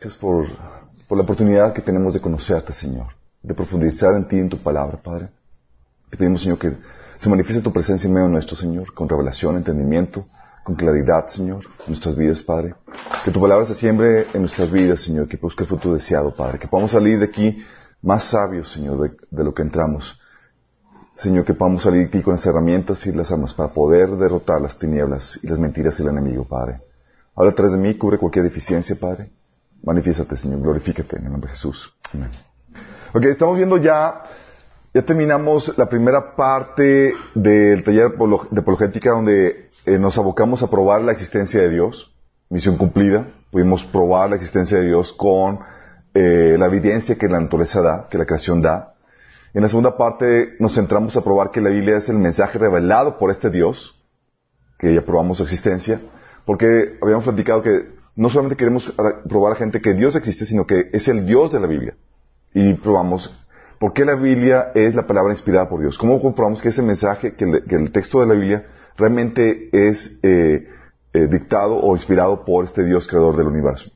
Gracias 0.00 0.20
por, 0.20 0.46
la 0.46 1.22
oportunidad 1.24 1.72
que 1.72 1.82
tenemos 1.82 2.14
de 2.14 2.20
conocerte, 2.20 2.72
Señor, 2.72 3.06
de 3.42 3.52
profundizar 3.52 4.14
en 4.14 4.28
ti 4.28 4.38
en 4.38 4.48
tu 4.48 4.62
palabra, 4.62 4.96
Padre. 5.02 5.30
Te 6.08 6.16
pedimos, 6.16 6.40
Señor, 6.40 6.56
que 6.56 6.76
se 7.16 7.28
manifieste 7.28 7.64
tu 7.64 7.72
presencia 7.72 8.06
en 8.06 8.14
medio 8.14 8.28
nuestro, 8.28 8.54
Señor, 8.54 8.94
con 8.94 9.08
revelación, 9.08 9.56
entendimiento, 9.56 10.24
con 10.62 10.76
claridad, 10.76 11.26
Señor, 11.26 11.64
en 11.80 11.86
nuestras 11.88 12.14
vidas, 12.14 12.44
Padre. 12.44 12.76
Que 13.24 13.32
tu 13.32 13.40
palabra 13.40 13.66
se 13.66 13.74
siembre 13.74 14.28
en 14.32 14.42
nuestras 14.42 14.70
vidas, 14.70 15.00
Señor, 15.00 15.26
que 15.26 15.36
busque 15.36 15.64
el 15.64 15.68
fruto 15.68 15.92
deseado, 15.92 16.32
Padre. 16.32 16.60
Que 16.60 16.68
podamos 16.68 16.92
salir 16.92 17.18
de 17.18 17.24
aquí 17.24 17.60
más 18.00 18.22
sabios, 18.22 18.70
Señor, 18.70 19.00
de, 19.00 19.16
de 19.28 19.42
lo 19.42 19.52
que 19.52 19.62
entramos. 19.62 20.16
Señor, 21.16 21.44
que 21.44 21.54
podamos 21.54 21.82
salir 21.82 22.02
de 22.02 22.06
aquí 22.06 22.22
con 22.22 22.34
las 22.34 22.46
herramientas 22.46 23.04
y 23.04 23.10
las 23.10 23.32
armas 23.32 23.52
para 23.52 23.70
poder 23.70 24.10
derrotar 24.10 24.60
las 24.60 24.78
tinieblas 24.78 25.40
y 25.42 25.48
las 25.48 25.58
mentiras 25.58 25.98
del 25.98 26.06
enemigo, 26.06 26.44
Padre. 26.44 26.82
Habla 27.34 27.50
atrás 27.50 27.72
de 27.72 27.78
mí, 27.78 27.96
cubre 27.96 28.16
cualquier 28.16 28.44
deficiencia, 28.44 28.94
Padre. 28.94 29.32
Manifiéstate, 29.82 30.36
Señor, 30.36 30.60
glorifícate 30.60 31.18
en 31.18 31.26
el 31.26 31.32
nombre 31.32 31.50
de 31.50 31.56
Jesús. 31.56 31.94
Amén. 32.12 32.30
Ok, 33.14 33.24
estamos 33.24 33.56
viendo 33.56 33.78
ya, 33.78 34.22
ya 34.92 35.02
terminamos 35.02 35.76
la 35.78 35.88
primera 35.88 36.36
parte 36.36 37.14
del 37.34 37.82
taller 37.82 38.10
de 38.50 38.60
apologética 38.60 39.10
donde 39.10 39.70
eh, 39.86 39.98
nos 39.98 40.18
abocamos 40.18 40.62
a 40.62 40.68
probar 40.70 41.02
la 41.02 41.12
existencia 41.12 41.62
de 41.62 41.70
Dios. 41.70 42.14
Misión 42.50 42.76
cumplida. 42.76 43.26
Pudimos 43.50 43.84
probar 43.84 44.30
la 44.30 44.36
existencia 44.36 44.78
de 44.78 44.86
Dios 44.86 45.12
con 45.12 45.60
eh, 46.12 46.56
la 46.58 46.66
evidencia 46.66 47.16
que 47.16 47.28
la 47.28 47.40
naturaleza 47.40 47.80
da, 47.80 48.08
que 48.10 48.18
la 48.18 48.26
creación 48.26 48.60
da. 48.60 48.94
En 49.54 49.62
la 49.62 49.68
segunda 49.68 49.96
parte 49.96 50.56
nos 50.58 50.74
centramos 50.74 51.16
a 51.16 51.22
probar 51.22 51.50
que 51.50 51.60
la 51.60 51.70
Biblia 51.70 51.96
es 51.96 52.08
el 52.08 52.18
mensaje 52.18 52.58
revelado 52.58 53.18
por 53.18 53.30
este 53.30 53.50
Dios, 53.50 53.98
que 54.78 54.94
ya 54.94 55.02
probamos 55.02 55.38
su 55.38 55.44
existencia, 55.44 56.00
porque 56.44 56.98
habíamos 57.00 57.24
platicado 57.24 57.62
que 57.62 57.97
no 58.18 58.28
solamente 58.30 58.56
queremos 58.56 58.92
probar 59.28 59.52
a 59.52 59.54
gente 59.54 59.80
que 59.80 59.94
Dios 59.94 60.16
existe, 60.16 60.44
sino 60.44 60.66
que 60.66 60.90
es 60.92 61.06
el 61.06 61.24
Dios 61.24 61.52
de 61.52 61.60
la 61.60 61.68
Biblia. 61.68 61.94
Y 62.52 62.74
probamos 62.74 63.32
por 63.78 63.92
qué 63.92 64.04
la 64.04 64.16
Biblia 64.16 64.72
es 64.74 64.96
la 64.96 65.06
palabra 65.06 65.32
inspirada 65.32 65.68
por 65.68 65.80
Dios. 65.80 65.96
¿Cómo 65.96 66.20
comprobamos 66.20 66.60
que 66.60 66.70
ese 66.70 66.82
mensaje, 66.82 67.34
que 67.36 67.44
el, 67.44 67.92
texto 67.92 68.20
de 68.20 68.26
la 68.26 68.34
Biblia 68.34 68.66
realmente 68.96 69.68
es 69.70 70.18
eh, 70.24 70.66
eh, 71.12 71.28
dictado 71.28 71.76
o 71.76 71.92
inspirado 71.92 72.44
por 72.44 72.64
este 72.64 72.84
Dios 72.84 73.06
creador 73.06 73.36
del 73.36 73.46
universo? 73.46 73.88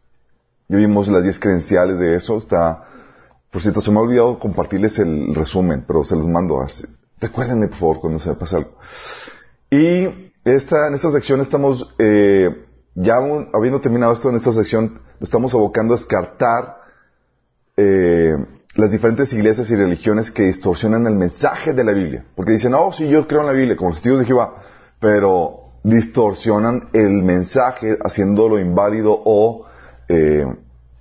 Ya 0.69 0.77
vimos 0.77 1.09
las 1.09 1.25
10 1.25 1.41
credenciales 1.41 1.98
de 1.98 2.14
eso. 2.14 2.36
Está, 2.36 2.84
por 3.51 3.61
cierto, 3.61 3.81
se 3.81 3.91
me 3.91 3.98
ha 3.98 4.03
olvidado 4.03 4.39
compartirles 4.39 5.01
el 5.01 5.34
resumen, 5.34 5.83
pero 5.84 6.05
se 6.05 6.14
los 6.14 6.29
mando. 6.29 6.64
Recuérdenme, 7.20 7.67
por 7.67 7.77
favor, 7.77 8.01
cuando 8.01 8.20
se 8.20 8.29
me 8.29 8.36
pase 8.36 8.55
algo. 8.55 8.70
Y 9.69 10.31
esta, 10.45 10.86
en 10.86 10.95
esta 10.95 11.11
sección 11.11 11.41
estamos... 11.41 11.92
Eh, 11.98 12.67
ya 12.95 13.17
habiendo 13.53 13.81
terminado 13.81 14.12
esto 14.12 14.29
en 14.29 14.37
esta 14.37 14.53
sección, 14.53 15.01
estamos 15.21 15.55
abocando 15.55 15.95
a 15.95 15.97
descartar 15.97 16.77
eh, 17.77 18.37
las 18.75 18.91
diferentes 18.91 19.33
iglesias 19.33 19.71
y 19.71 19.77
religiones 19.77 20.31
que 20.31 20.45
distorsionan 20.45 21.07
el 21.07 21.15
mensaje 21.15 21.73
de 21.73 21.85
la 21.85 21.93
Biblia. 21.93 22.25
Porque 22.35 22.53
dicen, 22.53 22.75
oh, 22.75 22.93
sí, 22.93 23.09
yo 23.09 23.27
creo 23.27 23.41
en 23.41 23.47
la 23.47 23.53
Biblia, 23.53 23.77
como 23.77 23.91
los 23.91 23.98
testigos 23.98 24.20
de 24.20 24.27
Jehová, 24.27 24.63
pero 24.98 25.63
distorsionan 25.83 26.89
el 26.93 27.23
mensaje 27.23 27.98
haciéndolo 28.03 28.59
inválido 28.59 29.20
o 29.25 29.67
eh, 30.09 30.47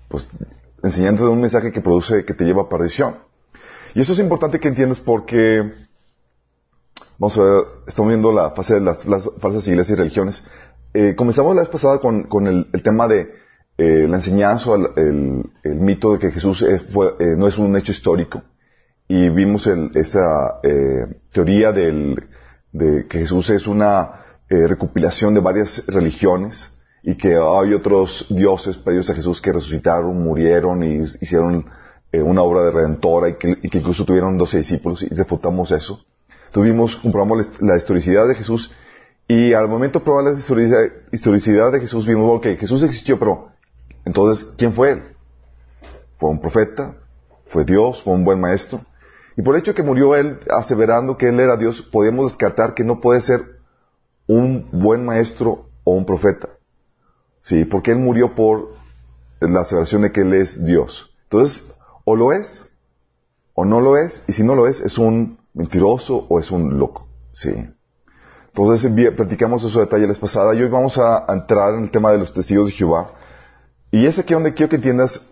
pues 0.08 0.28
enseñando 0.84 1.31
un 1.31 1.42
mensaje 1.42 1.72
que 1.72 1.81
produce, 1.81 2.25
que 2.25 2.34
te 2.34 2.44
lleva 2.44 2.64
a 2.64 2.69
perdición. 2.69 3.17
Y 3.94 4.02
eso 4.02 4.14
es 4.14 4.19
importante 4.19 4.59
que 4.59 4.69
entiendas 4.69 5.00
porque, 5.00 5.72
vamos 7.19 7.38
a 7.38 7.64
estamos 7.86 8.09
viendo 8.09 8.31
la 8.31 8.52
fase 8.52 8.75
de 8.75 8.81
las 8.81 9.03
falsas 9.39 9.67
iglesias 9.67 9.97
y 9.97 10.02
religiones. 10.02 10.44
Eh, 10.94 11.16
comenzamos 11.16 11.56
la 11.56 11.61
vez 11.61 11.70
pasada 11.70 12.00
con, 12.00 12.23
con 12.23 12.47
el, 12.47 12.70
tema 12.84 13.08
de 13.08 13.31
eh, 13.78 14.08
la 14.09 14.17
enseñanza, 14.17 14.72
el, 14.97 15.50
mito 15.64 16.14
de 16.14 16.20
que 16.20 16.31
Jesús 16.31 16.61
es, 16.64 16.81
fue, 16.92 17.16
eh, 17.20 17.36
no 17.38 17.47
es 17.47 17.58
un 17.58 17.75
hecho 17.78 17.94
histórico. 17.94 18.42
Y 19.08 19.30
vimos 19.30 19.67
esa 19.67 20.59
eh, 20.64 21.06
teoría 21.31 21.72
de 21.72 22.16
que 23.09 23.19
Jesús 23.19 23.50
es 23.50 23.68
una 23.68 24.12
eh, 24.50 24.68
recopilación 24.68 25.34
de 25.34 25.41
varias 25.41 25.85
religiones 25.88 26.74
y 27.03 27.16
que 27.16 27.35
hay 27.35 27.74
otros 27.74 28.28
dioses 28.30 28.78
previos 28.78 29.09
a 29.09 29.16
Jesús 29.16 29.41
que 29.41 29.51
resucitaron, 29.51 30.22
murieron 30.24 30.84
y 30.84 31.01
hicieron 31.22 31.66
una 32.13 32.41
obra 32.41 32.63
de 32.63 32.72
redentora 32.72 33.30
y 33.30 33.34
que, 33.35 33.57
y 33.62 33.69
que, 33.69 33.78
incluso 33.78 34.06
tuvieron 34.06 34.38
doce 34.38 34.57
discípulos 34.57 35.01
y 35.03 35.07
refutamos 35.07 35.72
eso. 35.72 36.06
Tuvimos, 36.51 36.97
comprobamos 36.97 37.62
la 37.62 37.78
historicidad 37.78 38.28
de 38.28 38.35
Jesús 38.35 38.72
y 39.34 39.53
al 39.53 39.69
momento 39.69 40.03
probar 40.03 40.25
la 40.25 40.31
historicidad 41.12 41.72
de 41.72 41.80
Jesús 41.80 42.06
vimos 42.06 42.42
que 42.42 42.58
Jesús 42.58 42.84
existió, 42.84 43.18
pero 43.18 43.47
entonces, 44.03 44.46
¿quién 44.58 44.74
fue 44.74 44.92
él? 44.92 45.03
¿Fue 46.18 46.30
un 46.30 46.42
profeta? 46.42 46.97
¿Fue 47.46 47.64
Dios? 47.64 48.03
¿Fue 48.03 48.14
un 48.14 48.25
buen 48.25 48.42
maestro? 48.42 48.86
Y 49.38 49.42
por 49.42 49.56
el 49.56 49.62
hecho 49.62 49.74
que 49.74 49.84
murió 49.84 50.16
él 50.16 50.42
aseverando 50.50 51.18
que 51.18 51.30
él 51.30 51.40
era 51.40 51.56
Dios, 51.56 51.81
podemos 51.81 52.25
descartar 52.25 52.74
que 52.74 52.84
no 52.84 53.00
puede 53.00 53.22
ser 53.22 53.62
un 54.28 54.68
buen 54.69 55.06
maestro 55.06 55.69
o 55.86 55.94
un 55.94 56.06
profeta. 56.06 56.50
Sí, 57.40 57.63
porque 57.63 57.92
él 57.92 58.00
murió 58.00 58.36
por 58.36 58.74
la 59.40 59.62
aseveración 59.62 60.02
de 60.02 60.12
que 60.12 60.22
él 60.22 60.34
es 60.34 60.66
Dios. 60.66 61.16
Entonces, 61.24 61.74
o 62.03 62.18
lo 62.18 62.34
es, 62.34 62.69
o 63.53 63.63
no 63.63 63.80
lo 63.80 63.96
es, 63.96 64.25
y 64.28 64.34
si 64.34 64.44
no 64.44 64.56
lo 64.56 64.68
es, 64.68 64.81
es 64.81 64.98
un 64.98 65.40
mentiroso 65.53 66.28
o 66.28 66.38
es 66.38 66.52
un 66.52 66.78
loco. 66.78 67.08
Sí. 67.31 67.69
Entonces, 68.53 68.91
platicamos 69.16 69.63
eso 69.63 69.79
detalle 69.79 70.03
la 70.03 70.09
vez 70.09 70.19
pasada 70.19 70.53
y 70.53 70.62
hoy 70.62 70.69
vamos 70.69 70.97
a 70.97 71.25
entrar 71.29 71.73
en 71.73 71.84
el 71.84 71.91
tema 71.91 72.12
de 72.12 72.17
los 72.17 72.34
testigos 72.34 72.67
de 72.67 72.73
Jehová. 72.73 73.13
Y 73.91 74.06
es 74.06 74.19
aquí 74.19 74.34
donde 74.34 74.53
quiero 74.53 74.69
que 74.69 74.75
entiendas 74.75 75.25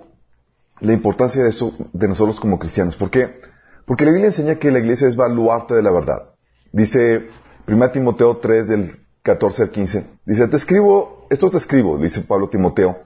la 0.80 0.94
importancia 0.94 1.44
de 1.44 1.50
eso 1.50 1.74
de 1.91 2.07
nosotros 2.07 2.40
como 2.40 2.57
cristianos. 2.57 2.96
¿Por 2.96 3.09
qué? 3.09 3.41
Porque 3.85 4.06
la 4.06 4.12
Biblia 4.12 4.28
enseña 4.28 4.56
que 4.56 4.72
la 4.72 4.80
iglesia 4.80 5.07
es 5.07 5.16
baluarte 5.16 5.75
de 5.75 5.81
la 5.81 5.91
verdad. 5.91 6.30
Dice 6.72 7.28
1 7.68 7.91
Timoteo 7.91 8.38
3 8.38 8.68
del 8.68 8.91
14 9.22 9.63
al 9.63 9.69
15. 9.72 10.06
Dice, 10.25 10.47
te 10.47 10.57
escribo, 10.57 11.28
esto 11.30 11.50
te 11.50 11.57
escribo, 11.57 11.97
dice 11.97 12.22
Pablo 12.22 12.47
Timoteo, 12.50 13.00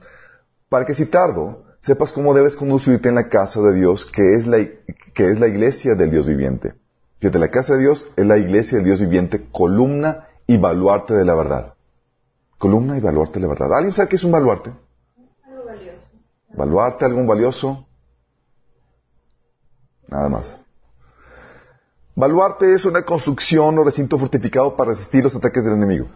para 0.68 0.84
que 0.84 0.94
si 0.94 1.06
tardo, 1.06 1.64
sepas 1.80 2.12
cómo 2.12 2.34
debes 2.34 2.56
conducirte 2.56 3.08
en 3.08 3.16
la 3.16 3.28
casa 3.28 3.60
de 3.62 3.74
Dios, 3.74 4.06
que 4.06 4.36
es 4.36 4.46
la, 4.46 4.58
que 5.14 5.30
es 5.30 5.40
la 5.40 5.48
iglesia 5.48 5.94
del 5.94 6.10
Dios 6.10 6.26
viviente. 6.26 6.74
Fíjate, 7.24 7.38
la 7.38 7.48
casa 7.48 7.72
de 7.72 7.80
Dios 7.80 8.04
es 8.16 8.26
la 8.26 8.36
iglesia 8.36 8.76
del 8.76 8.84
Dios 8.84 9.00
viviente, 9.00 9.48
columna 9.50 10.28
y 10.46 10.58
baluarte 10.58 11.14
de 11.14 11.24
la 11.24 11.34
verdad. 11.34 11.72
Columna 12.58 12.98
y 12.98 13.00
baluarte 13.00 13.40
de 13.40 13.40
la 13.40 13.48
verdad. 13.48 13.72
¿Alguien 13.72 13.94
sabe 13.94 14.10
qué 14.10 14.16
es 14.16 14.24
un 14.24 14.30
baluarte? 14.30 14.74
Algo 15.42 15.64
valioso. 15.64 16.06
¿Baluarte 16.54 17.06
algo 17.06 17.24
valioso? 17.24 17.86
Nada 20.06 20.28
más. 20.28 20.60
Baluarte 22.14 22.74
es 22.74 22.84
una 22.84 23.02
construcción 23.06 23.78
o 23.78 23.84
recinto 23.84 24.18
fortificado 24.18 24.76
para 24.76 24.90
resistir 24.90 25.24
los 25.24 25.34
ataques 25.34 25.64
del 25.64 25.76
enemigo. 25.76 26.08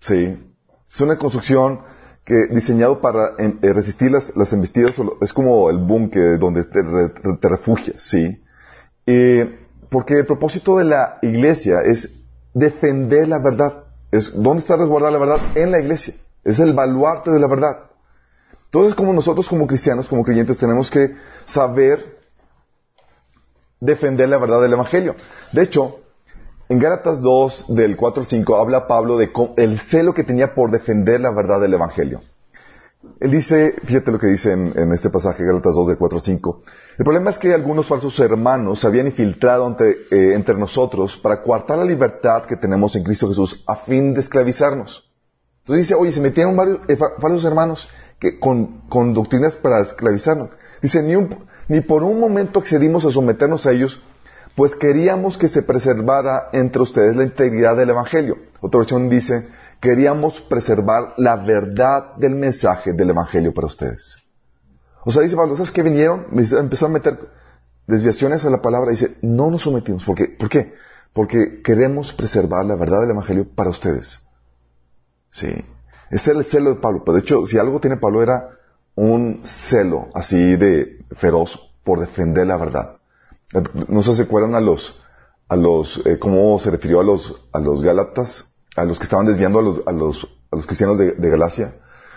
Sí. 0.00 0.52
Es 0.92 1.00
una 1.00 1.16
construcción 1.16 1.80
que 2.26 2.48
diseñado 2.50 3.00
para 3.00 3.36
eh, 3.38 3.72
resistir 3.72 4.10
las, 4.10 4.36
las 4.36 4.52
embestidas. 4.52 5.00
Es 5.22 5.32
como 5.32 5.70
el 5.70 5.78
búnker 5.78 6.38
donde 6.38 6.62
te, 6.64 6.82
te, 7.40 7.48
refugias. 7.48 8.02
Sí. 8.02 8.38
Eh, 9.06 9.60
porque 9.92 10.14
el 10.14 10.26
propósito 10.26 10.78
de 10.78 10.84
la 10.84 11.18
iglesia 11.20 11.82
es 11.82 12.22
defender 12.54 13.28
la 13.28 13.38
verdad. 13.38 13.84
¿Dónde 14.34 14.62
está 14.62 14.76
resguardada 14.76 15.12
la 15.12 15.18
verdad? 15.18 15.40
En 15.54 15.70
la 15.70 15.80
iglesia. 15.80 16.14
Es 16.42 16.58
el 16.58 16.72
baluarte 16.72 17.30
de 17.30 17.38
la 17.38 17.46
verdad. 17.46 17.90
Entonces, 18.64 18.94
como 18.94 19.12
nosotros 19.12 19.48
como 19.48 19.66
cristianos, 19.66 20.08
como 20.08 20.24
creyentes, 20.24 20.56
tenemos 20.56 20.90
que 20.90 21.14
saber 21.44 22.18
defender 23.80 24.30
la 24.30 24.38
verdad 24.38 24.62
del 24.62 24.72
Evangelio. 24.72 25.14
De 25.52 25.62
hecho, 25.62 26.00
en 26.70 26.78
Gálatas 26.78 27.20
2, 27.20 27.66
del 27.68 27.96
4 27.96 28.22
al 28.22 28.26
5, 28.26 28.56
habla 28.56 28.86
Pablo 28.86 29.18
de 29.18 29.30
el 29.58 29.78
celo 29.80 30.14
que 30.14 30.24
tenía 30.24 30.54
por 30.54 30.70
defender 30.70 31.20
la 31.20 31.32
verdad 31.32 31.60
del 31.60 31.74
Evangelio. 31.74 32.22
Él 33.22 33.30
dice, 33.30 33.76
fíjate 33.84 34.10
lo 34.10 34.18
que 34.18 34.26
dice 34.26 34.50
en, 34.50 34.92
este 34.92 35.08
pasaje, 35.08 35.44
Gálatas 35.44 35.76
2, 35.76 35.86
del 35.86 35.96
4 35.96 36.18
al 36.18 36.24
5. 36.24 36.62
El 36.98 37.04
problema 37.04 37.30
es 37.30 37.38
que 37.38 37.54
algunos 37.54 37.86
falsos 37.86 38.18
hermanos 38.18 38.80
se 38.80 38.88
habían 38.88 39.06
infiltrado 39.06 39.64
entre, 39.68 39.90
eh, 40.10 40.34
entre 40.34 40.56
nosotros 40.56 41.16
para 41.18 41.40
coartar 41.40 41.78
la 41.78 41.84
libertad 41.84 42.46
que 42.46 42.56
tenemos 42.56 42.96
en 42.96 43.04
Cristo 43.04 43.28
Jesús 43.28 43.62
a 43.68 43.76
fin 43.76 44.12
de 44.12 44.22
esclavizarnos. 44.22 45.08
Entonces 45.60 45.86
dice, 45.86 45.94
oye, 45.94 46.10
se 46.10 46.20
metieron 46.20 46.56
varios 46.56 46.80
eh, 46.88 46.96
falsos 46.96 47.44
hermanos 47.44 47.88
que, 48.18 48.40
con, 48.40 49.14
doctrinas 49.14 49.54
para 49.54 49.82
esclavizarnos. 49.82 50.50
Dice, 50.82 51.00
ni 51.00 51.14
ni 51.68 51.80
por 51.80 52.02
un 52.02 52.18
momento 52.18 52.58
accedimos 52.58 53.04
a 53.04 53.12
someternos 53.12 53.66
a 53.66 53.70
ellos, 53.70 54.02
pues 54.56 54.74
queríamos 54.74 55.38
que 55.38 55.46
se 55.46 55.62
preservara 55.62 56.48
entre 56.52 56.82
ustedes 56.82 57.14
la 57.14 57.22
integridad 57.22 57.76
del 57.76 57.90
Evangelio. 57.90 58.38
Otra 58.60 58.80
versión 58.80 59.08
dice, 59.08 59.46
queríamos 59.82 60.40
preservar 60.42 61.14
la 61.16 61.34
verdad 61.34 62.14
del 62.14 62.36
mensaje 62.36 62.92
del 62.92 63.10
Evangelio 63.10 63.52
para 63.52 63.66
ustedes. 63.66 64.16
O 65.04 65.10
sea, 65.10 65.24
dice 65.24 65.34
Pablo, 65.34 65.56
¿sabes 65.56 65.72
qué 65.72 65.82
vinieron? 65.82 66.26
Empezaron 66.30 66.92
a 66.92 66.98
meter 66.98 67.18
desviaciones 67.88 68.44
a 68.44 68.50
la 68.50 68.62
palabra. 68.62 68.92
Dice, 68.92 69.16
no 69.22 69.50
nos 69.50 69.62
sometimos. 69.62 70.04
¿Por 70.04 70.14
qué? 70.14 70.28
¿Por 70.28 70.48
qué? 70.48 70.72
Porque 71.12 71.60
queremos 71.62 72.12
preservar 72.12 72.64
la 72.64 72.76
verdad 72.76 73.00
del 73.00 73.10
Evangelio 73.10 73.44
para 73.56 73.70
ustedes. 73.70 74.20
Sí. 75.30 75.52
Ese 76.10 76.30
era 76.30 76.38
el 76.38 76.46
celo 76.46 76.70
de 76.70 76.80
Pablo. 76.80 77.02
Pero 77.04 77.16
de 77.16 77.22
hecho, 77.22 77.44
si 77.44 77.58
algo 77.58 77.80
tiene 77.80 77.96
Pablo 77.96 78.22
era 78.22 78.50
un 78.94 79.40
celo 79.42 80.10
así 80.14 80.54
de 80.54 81.04
feroz 81.16 81.58
por 81.82 81.98
defender 81.98 82.46
la 82.46 82.56
verdad. 82.56 82.98
No 83.88 84.00
sé 84.04 84.12
si 84.12 84.18
se 84.18 84.22
acuerdan 84.22 84.54
a 84.54 84.60
los, 84.60 85.02
a 85.48 85.56
los, 85.56 86.06
eh, 86.06 86.20
cómo 86.20 86.56
se 86.60 86.70
refirió 86.70 87.00
a 87.00 87.04
los, 87.04 87.48
a 87.52 87.58
los 87.58 87.82
Gálatas, 87.82 88.51
a 88.76 88.84
los 88.84 88.98
que 88.98 89.04
estaban 89.04 89.26
desviando 89.26 89.58
a 89.58 89.62
los, 89.62 89.82
a 89.86 89.92
los, 89.92 90.26
a 90.50 90.56
los 90.56 90.66
cristianos 90.66 90.98
de, 90.98 91.30
Galacia. 91.30 91.74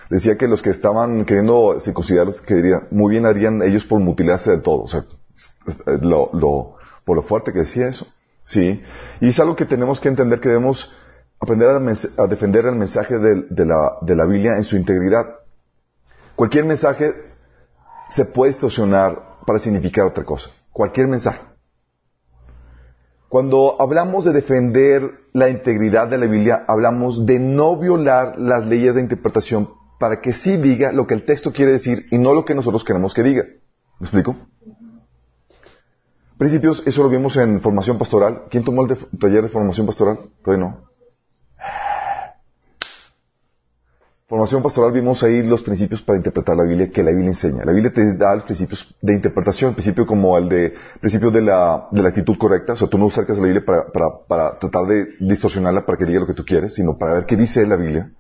Decía 0.10 0.38
que 0.38 0.48
los 0.48 0.62
que 0.62 0.70
estaban 0.70 1.26
queriendo 1.26 1.80
circuncidarlos, 1.80 2.42
que 2.42 2.56
dirían, 2.56 2.88
muy 2.92 3.12
bien 3.12 3.26
harían 3.26 3.62
ellos 3.62 3.86
por 3.86 4.00
mutilarse 4.00 4.52
de 4.52 4.60
todo. 4.60 4.84
O 4.84 4.88
sea, 4.88 5.06
lo, 6.02 6.30
lo, 6.34 6.76
por 7.04 7.16
lo 7.16 7.24
fuerte 7.24 7.52
que 7.52 7.60
decía 7.60 7.88
eso. 7.88 8.08
Sí. 8.44 8.82
Y 9.20 9.30
es 9.30 9.40
algo 9.40 9.56
que 9.56 9.66
tenemos 9.66 10.00
que 10.00 10.10
entender 10.10 10.40
que 10.40 10.50
debemos 10.50 10.94
aprender 11.40 11.70
a, 11.70 12.28
defender 12.28 12.66
el 12.68 12.76
mensaje 12.76 13.18
de, 13.18 13.46
de, 13.50 13.66
la, 13.66 13.98
de 14.02 14.16
la 14.16 14.26
Biblia 14.26 14.58
en 14.58 14.64
su 14.64 14.78
integridad. 14.78 15.26
Cualquier 16.36 16.66
mensaje 16.66 17.14
se 18.10 18.26
puede 18.26 18.52
distorsionar 18.52 19.40
para 19.46 19.60
significar 19.60 20.06
otra 20.06 20.24
cosa. 20.24 20.50
Cualquier 20.72 21.08
mensaje. 21.08 21.42
Cuando 23.36 23.76
hablamos 23.82 24.24
de 24.24 24.32
defender 24.32 25.12
la 25.34 25.50
integridad 25.50 26.08
de 26.08 26.18
la 26.18 26.26
Biblia, 26.26 26.64
hablamos 26.70 27.26
de 27.26 27.38
no 27.38 27.78
violar 27.78 28.40
las 28.40 28.66
leyes 28.66 28.96
de 28.96 29.02
interpretación 29.02 29.72
para 30.00 30.22
que 30.22 30.32
sí 30.32 30.56
diga 30.56 30.94
lo 30.94 31.06
que 31.06 31.16
el 31.16 31.26
texto 31.26 31.52
quiere 31.52 31.74
decir 31.74 32.06
y 32.12 32.18
no 32.18 32.34
lo 32.34 32.46
que 32.46 32.56
nosotros 32.56 32.86
queremos 32.86 33.14
que 33.14 33.24
diga. 33.24 33.44
¿Me 34.00 34.06
explico? 34.06 34.38
Principios, 36.38 36.82
eso 36.86 37.04
lo 37.04 37.10
vimos 37.10 37.36
en 37.36 37.60
formación 37.60 37.98
pastoral. 37.98 38.44
¿Quién 38.50 38.64
tomó 38.64 38.86
el 38.86 38.98
taller 39.20 39.44
de 39.44 39.50
formación 39.50 39.86
pastoral? 39.86 40.18
Todavía 40.42 40.68
no. 40.68 40.95
Formación 44.28 44.64
pastoral 44.64 44.92
vimos 44.92 45.22
ahí 45.22 45.44
los 45.44 45.62
principios 45.62 46.02
para 46.02 46.18
interpretar 46.18 46.58
la 46.58 46.64
Biblia 46.64 46.90
que 46.90 47.04
la 47.04 47.12
Biblia 47.12 47.30
enseña. 47.30 47.64
La 47.64 47.74
Biblia 47.74 47.94
te 47.94 48.18
da 48.18 48.34
los 48.34 48.44
principios 48.44 48.96
de 49.00 49.14
interpretación, 49.14 49.76
principio 49.76 50.08
como 50.08 50.36
el 50.36 50.50
de 50.50 50.74
principio 51.00 51.30
de 51.30 51.42
la, 51.44 51.88
de 51.92 52.02
la 52.02 52.10
actitud 52.10 52.36
correcta, 52.36 52.74
o 52.74 52.76
sea, 52.76 52.88
tú 52.88 52.98
no 52.98 53.06
acercas 53.06 53.38
a 53.38 53.42
la 53.42 53.46
Biblia 53.46 53.64
para, 53.64 53.86
para, 53.92 54.06
para 54.28 54.58
tratar 54.58 54.88
de 54.88 55.10
distorsionarla 55.20 55.86
para 55.86 56.00
que 56.00 56.06
diga 56.06 56.22
lo 56.22 56.26
que 56.26 56.34
tú 56.34 56.44
quieres, 56.44 56.74
sino 56.74 56.98
para 56.98 57.14
ver 57.14 57.28
qué 57.28 57.36
dice 57.36 57.68
la 57.68 57.76
Biblia. 57.76 58.12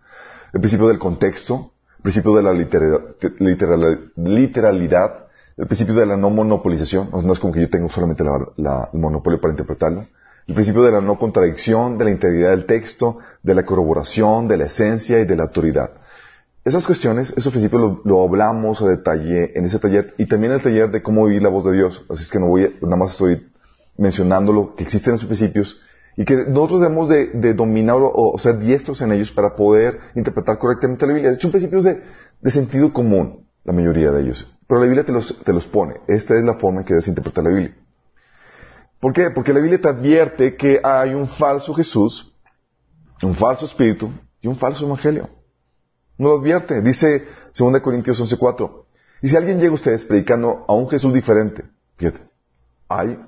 El 0.54 0.60
principio 0.60 0.90
del 0.90 1.00
contexto, 1.00 1.72
el 1.98 2.04
principio 2.04 2.36
de 2.36 2.44
la 2.44 2.54
literal, 2.54 3.16
literalidad, 4.19 5.25
el 5.58 5.66
principio 5.66 5.96
de 5.96 6.06
la 6.06 6.16
no 6.16 6.30
monopolización, 6.30 7.10
no 7.12 7.34
es 7.34 7.40
como 7.40 7.51
que 7.51 7.62
yo 7.62 7.69
tengo 7.72 7.90
solamente 7.90 8.24
la, 8.24 8.90
el 8.94 9.00
monopolio 9.00 9.42
para 9.42 9.54
interpretarlo, 9.54 10.06
el 10.47 10.53
principio 10.53 10.83
de 10.83 10.92
la 10.92 11.01
no 11.01 11.18
contradicción, 11.18 11.97
de 11.97 12.06
la 12.06 12.12
integridad 12.12 12.51
del 12.51 12.65
texto, 12.65 13.18
de 13.42 13.56
la 13.56 13.63
corroboración, 13.63 14.47
de 14.47 14.57
la 14.57 14.65
esencia 14.65 15.19
y 15.19 15.25
de 15.25 15.36
la 15.36 15.44
autoridad. 15.44 15.92
Esas 16.63 16.86
cuestiones, 16.86 17.31
esos 17.38 17.51
principios 17.51 18.00
lo, 18.03 18.24
hablamos 18.24 18.81
a 18.81 18.88
detalle 18.88 19.57
en 19.57 19.65
ese 19.65 19.80
taller 19.80 20.13
y 20.18 20.25
también 20.25 20.53
el 20.53 20.62
taller 20.62 20.89
de 20.89 21.03
cómo 21.03 21.25
vivir 21.25 21.44
la 21.44 21.50
voz 21.50 21.65
de 21.65 21.74
Dios. 21.74 22.06
Así 22.09 22.24
es 22.24 22.31
que 22.31 22.39
no 22.39 22.47
voy, 22.47 22.75
nada 22.81 22.95
más 22.95 23.12
estoy 23.12 23.47
mencionándolo, 23.97 24.75
que 24.75 24.83
existen 24.83 25.13
esos 25.13 25.27
principios 25.27 25.80
y 26.18 26.25
que 26.25 26.36
nosotros 26.48 26.81
debemos 26.81 27.09
de, 27.09 27.53
dominar 27.53 27.98
o, 28.01 28.36
ser 28.39 28.57
diestros 28.57 29.01
en 29.01 29.12
ellos 29.12 29.31
para 29.31 29.56
poder 29.56 30.00
interpretar 30.15 30.57
correctamente 30.57 31.06
la 31.06 31.13
Biblia. 31.13 31.30
De 31.30 31.36
hecho, 31.36 31.51
principios 31.51 31.83
de, 31.83 32.01
sentido 32.50 32.94
común, 32.94 33.48
la 33.63 33.74
mayoría 33.74 34.12
de 34.12 34.21
ellos. 34.21 34.51
Pero 34.68 34.80
la 34.80 34.88
Biblia 34.88 35.06
te 35.06 35.12
los, 35.12 35.39
te 35.44 35.53
los 35.53 35.68
pone. 35.68 35.95
Esta 36.07 36.36
es 36.36 36.44
la 36.44 36.56
forma 36.56 36.81
en 36.81 36.86
que 36.86 36.94
debes 36.94 37.07
interpretar 37.07 37.44
la 37.44 37.50
Biblia. 37.50 37.75
¿Por 39.06 39.13
qué? 39.13 39.30
Porque 39.30 39.54
la 39.54 39.60
Biblia 39.60 39.80
te 39.80 39.88
advierte 39.88 40.56
que 40.56 40.81
hay 40.84 41.13
un 41.13 41.28
falso 41.28 41.75
Jesús, 41.75 42.34
un 43.22 43.36
falso 43.36 43.68
espíritu 43.68 44.10
y 44.42 44.48
un 44.48 44.56
falso 44.56 44.84
evangelio. 44.84 45.30
No 46.18 46.30
lo 46.30 46.40
advierte. 46.40 46.81
Dice 46.81 47.24
2 47.56 47.81
Corintios 47.81 48.19
11.4. 48.19 48.86
Y 49.22 49.28
si 49.28 49.38
alguien 49.38 49.60
llega 49.60 49.69
a 49.69 49.75
ustedes 49.75 50.06
predicando 50.06 50.66
a 50.68 50.74
un 50.74 50.90
Jesús 50.90 51.13
diferente, 51.13 51.66
fíjate, 51.98 52.22
hay 52.90 53.19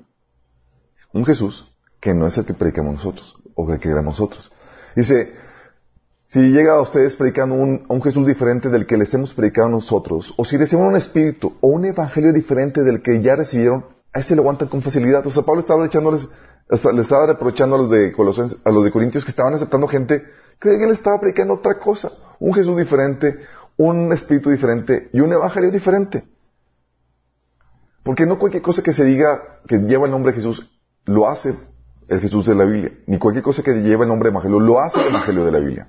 un 1.12 1.24
Jesús 1.24 1.72
que 2.00 2.12
no 2.12 2.26
es 2.26 2.36
el 2.36 2.44
que 2.44 2.54
predicamos 2.54 2.94
nosotros, 2.94 3.36
o 3.54 3.64
que 3.64 3.78
queremos 3.78 4.18
nosotros. 4.18 4.50
Dice, 4.96 5.32
si 6.26 6.40
llega 6.40 6.72
a 6.72 6.82
ustedes 6.82 7.14
predicando 7.14 7.54
un, 7.54 7.86
a 7.88 7.92
un 7.92 8.02
Jesús 8.02 8.26
diferente 8.26 8.68
del 8.68 8.84
que 8.84 8.96
les 8.96 9.14
hemos 9.14 9.32
predicado 9.32 9.68
nosotros, 9.68 10.34
o 10.36 10.44
si 10.44 10.56
reciben 10.56 10.86
un 10.86 10.96
espíritu 10.96 11.56
o 11.60 11.68
un 11.68 11.84
evangelio 11.84 12.32
diferente 12.32 12.82
del 12.82 13.00
que 13.00 13.22
ya 13.22 13.36
recibieron, 13.36 13.84
a 14.12 14.20
ese 14.20 14.34
lo 14.34 14.42
aguantan 14.42 14.68
con 14.68 14.82
facilidad. 14.82 15.26
O 15.26 15.30
sea, 15.30 15.42
Pablo 15.42 15.60
estaba 15.60 15.84
echándoles, 15.84 16.28
le 16.68 17.02
estaba 17.02 17.26
reprochando 17.26 17.76
a 17.76 17.78
los 17.78 17.90
de 17.90 18.14
a 18.64 18.70
los 18.70 18.84
de 18.84 18.90
Corintios 18.90 19.24
que 19.24 19.30
estaban 19.30 19.54
aceptando 19.54 19.86
gente 19.88 20.24
que 20.60 20.74
él 20.74 20.90
estaba 20.90 21.20
predicando 21.20 21.54
otra 21.54 21.78
cosa. 21.78 22.10
Un 22.40 22.54
Jesús 22.54 22.76
diferente, 22.76 23.38
un 23.76 24.12
espíritu 24.12 24.50
diferente 24.50 25.08
y 25.12 25.20
un 25.20 25.32
evangelio 25.32 25.70
diferente. 25.70 26.24
Porque 28.02 28.26
no 28.26 28.38
cualquier 28.38 28.62
cosa 28.62 28.82
que 28.82 28.92
se 28.92 29.04
diga 29.04 29.60
que 29.66 29.78
lleva 29.78 30.06
el 30.06 30.10
nombre 30.10 30.32
de 30.32 30.36
Jesús 30.36 30.70
lo 31.04 31.28
hace 31.28 31.54
el 32.08 32.20
Jesús 32.20 32.46
de 32.46 32.54
la 32.54 32.64
Biblia. 32.64 32.92
Ni 33.06 33.18
cualquier 33.18 33.44
cosa 33.44 33.62
que 33.62 33.72
lleva 33.72 34.04
el 34.04 34.08
nombre 34.08 34.28
de 34.28 34.32
evangelio 34.32 34.60
lo 34.60 34.80
hace 34.80 35.00
el 35.00 35.08
evangelio 35.08 35.44
de 35.44 35.52
la 35.52 35.58
Biblia. 35.58 35.88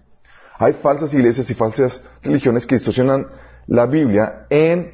Hay 0.57 0.74
falsas 0.74 1.13
iglesias 1.13 1.50
y 1.50 1.54
falsas 1.54 2.01
religiones 2.21 2.66
que 2.66 2.75
distorsionan 2.75 3.27
la 3.68 3.86
Biblia 3.86 4.45
en 4.50 4.92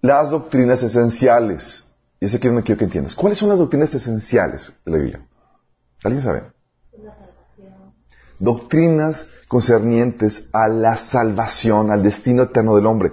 las 0.00 0.30
doctrinas 0.30 0.82
esenciales. 0.82 1.85
Y 2.20 2.26
ese 2.26 2.36
aquí 2.36 2.46
es 2.46 2.52
donde 2.52 2.64
quiero 2.64 2.78
que 2.78 2.84
entiendas. 2.84 3.14
¿Cuáles 3.14 3.38
son 3.38 3.48
las 3.48 3.58
doctrinas 3.58 3.92
esenciales 3.94 4.72
de 4.84 4.92
la 4.92 4.98
Biblia? 4.98 5.26
¿Alguien 6.02 6.22
sabe? 6.22 6.44
La 7.02 7.14
salvación. 7.14 7.94
Doctrinas 8.38 9.26
concernientes 9.48 10.48
a 10.52 10.68
la 10.68 10.96
salvación, 10.96 11.90
al 11.90 12.02
destino 12.02 12.44
eterno 12.44 12.74
del 12.74 12.86
hombre. 12.86 13.12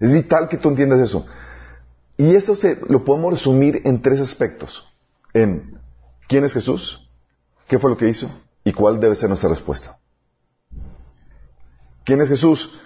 Es 0.00 0.12
vital 0.12 0.48
que 0.48 0.58
tú 0.58 0.68
entiendas 0.68 1.00
eso. 1.00 1.26
Y 2.16 2.34
eso 2.34 2.54
se, 2.54 2.78
lo 2.88 3.04
podemos 3.04 3.32
resumir 3.32 3.82
en 3.84 4.02
tres 4.02 4.20
aspectos. 4.20 4.88
En 5.32 5.78
quién 6.28 6.44
es 6.44 6.52
Jesús, 6.52 7.08
qué 7.66 7.78
fue 7.78 7.90
lo 7.90 7.96
que 7.96 8.08
hizo 8.08 8.28
y 8.64 8.72
cuál 8.72 9.00
debe 9.00 9.14
ser 9.14 9.28
nuestra 9.28 9.48
respuesta. 9.48 9.98
¿Quién 12.04 12.20
es 12.20 12.28
Jesús? 12.28 12.78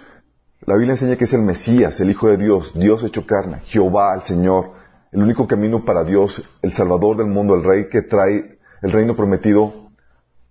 La 0.61 0.75
Biblia 0.75 0.93
enseña 0.93 1.15
que 1.15 1.25
es 1.25 1.33
el 1.33 1.41
Mesías, 1.41 1.99
el 1.99 2.09
Hijo 2.09 2.29
de 2.29 2.37
Dios, 2.37 2.73
Dios 2.73 3.03
hecho 3.03 3.25
carne, 3.25 3.61
Jehová, 3.65 4.15
el 4.15 4.21
Señor, 4.21 4.76
el 5.17 5.23
único 5.23 5.47
camino 5.47 5.83
para 5.83 6.03
Dios, 6.03 6.47
el 6.61 6.71
Salvador 6.73 7.17
del 7.17 7.25
mundo, 7.25 7.55
el 7.55 7.63
Rey 7.63 7.89
que 7.89 8.03
trae 8.03 8.59
el 8.83 8.91
reino 8.91 9.15
prometido 9.15 9.89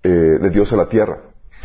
eh, 0.03 0.09
de 0.09 0.51
Dios 0.51 0.73
a 0.73 0.77
la 0.77 0.89
tierra. 0.89 1.21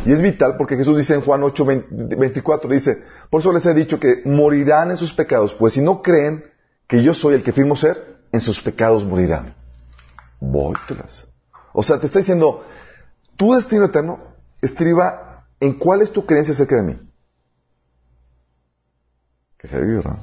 Y 0.05 0.11
es 0.13 0.21
vital 0.21 0.55
porque 0.55 0.77
Jesús 0.77 0.99
dice 0.99 1.15
en 1.15 1.21
Juan 1.21 1.41
8, 1.41 1.65
24, 1.89 2.69
dice, 2.69 3.03
por 3.31 3.41
eso 3.41 3.51
les 3.53 3.65
he 3.65 3.73
dicho 3.73 3.99
que 3.99 4.21
morirán 4.25 4.91
en 4.91 4.97
sus 4.97 5.13
pecados, 5.13 5.55
pues 5.55 5.73
si 5.73 5.81
no 5.81 6.03
creen 6.03 6.45
que 6.85 7.01
yo 7.01 7.15
soy 7.15 7.33
el 7.33 7.41
que 7.41 7.51
firmo 7.51 7.75
ser, 7.75 8.19
en 8.31 8.39
sus 8.39 8.61
pecados 8.61 9.03
morirán. 9.03 9.55
Vóytelas. 10.39 11.27
O 11.73 11.81
sea, 11.81 11.99
te 11.99 12.05
está 12.05 12.19
diciendo, 12.19 12.63
tu 13.35 13.55
destino 13.55 13.85
eterno 13.85 14.19
estriba 14.61 15.47
en 15.59 15.73
cuál 15.73 16.03
es 16.03 16.11
tu 16.11 16.23
creencia 16.23 16.53
acerca 16.53 16.75
de 16.75 16.83
mí. 16.83 16.99
Que 19.57 19.67
heavy, 19.67 19.95
¿verdad? 19.95 20.19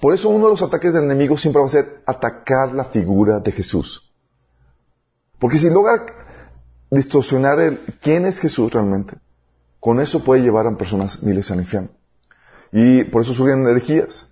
Por 0.00 0.14
eso 0.14 0.28
uno 0.28 0.46
de 0.46 0.52
los 0.52 0.62
ataques 0.62 0.92
del 0.92 1.04
enemigo 1.04 1.36
siempre 1.36 1.60
va 1.60 1.66
a 1.66 1.70
ser 1.70 2.02
atacar 2.06 2.72
la 2.72 2.84
figura 2.84 3.40
de 3.40 3.50
Jesús. 3.50 4.12
Porque 5.40 5.58
si 5.58 5.70
logra 5.70 6.06
distorsionar 6.90 7.58
el 7.60 7.78
quién 8.00 8.24
es 8.26 8.38
Jesús 8.38 8.72
realmente, 8.72 9.16
con 9.80 10.00
eso 10.00 10.22
puede 10.22 10.42
llevar 10.42 10.66
a 10.66 10.76
personas 10.76 11.22
miles 11.22 11.50
al 11.50 11.60
infierno. 11.60 11.90
Y 12.72 13.04
por 13.04 13.22
eso 13.22 13.34
surgen 13.34 13.66
herejías. 13.66 14.26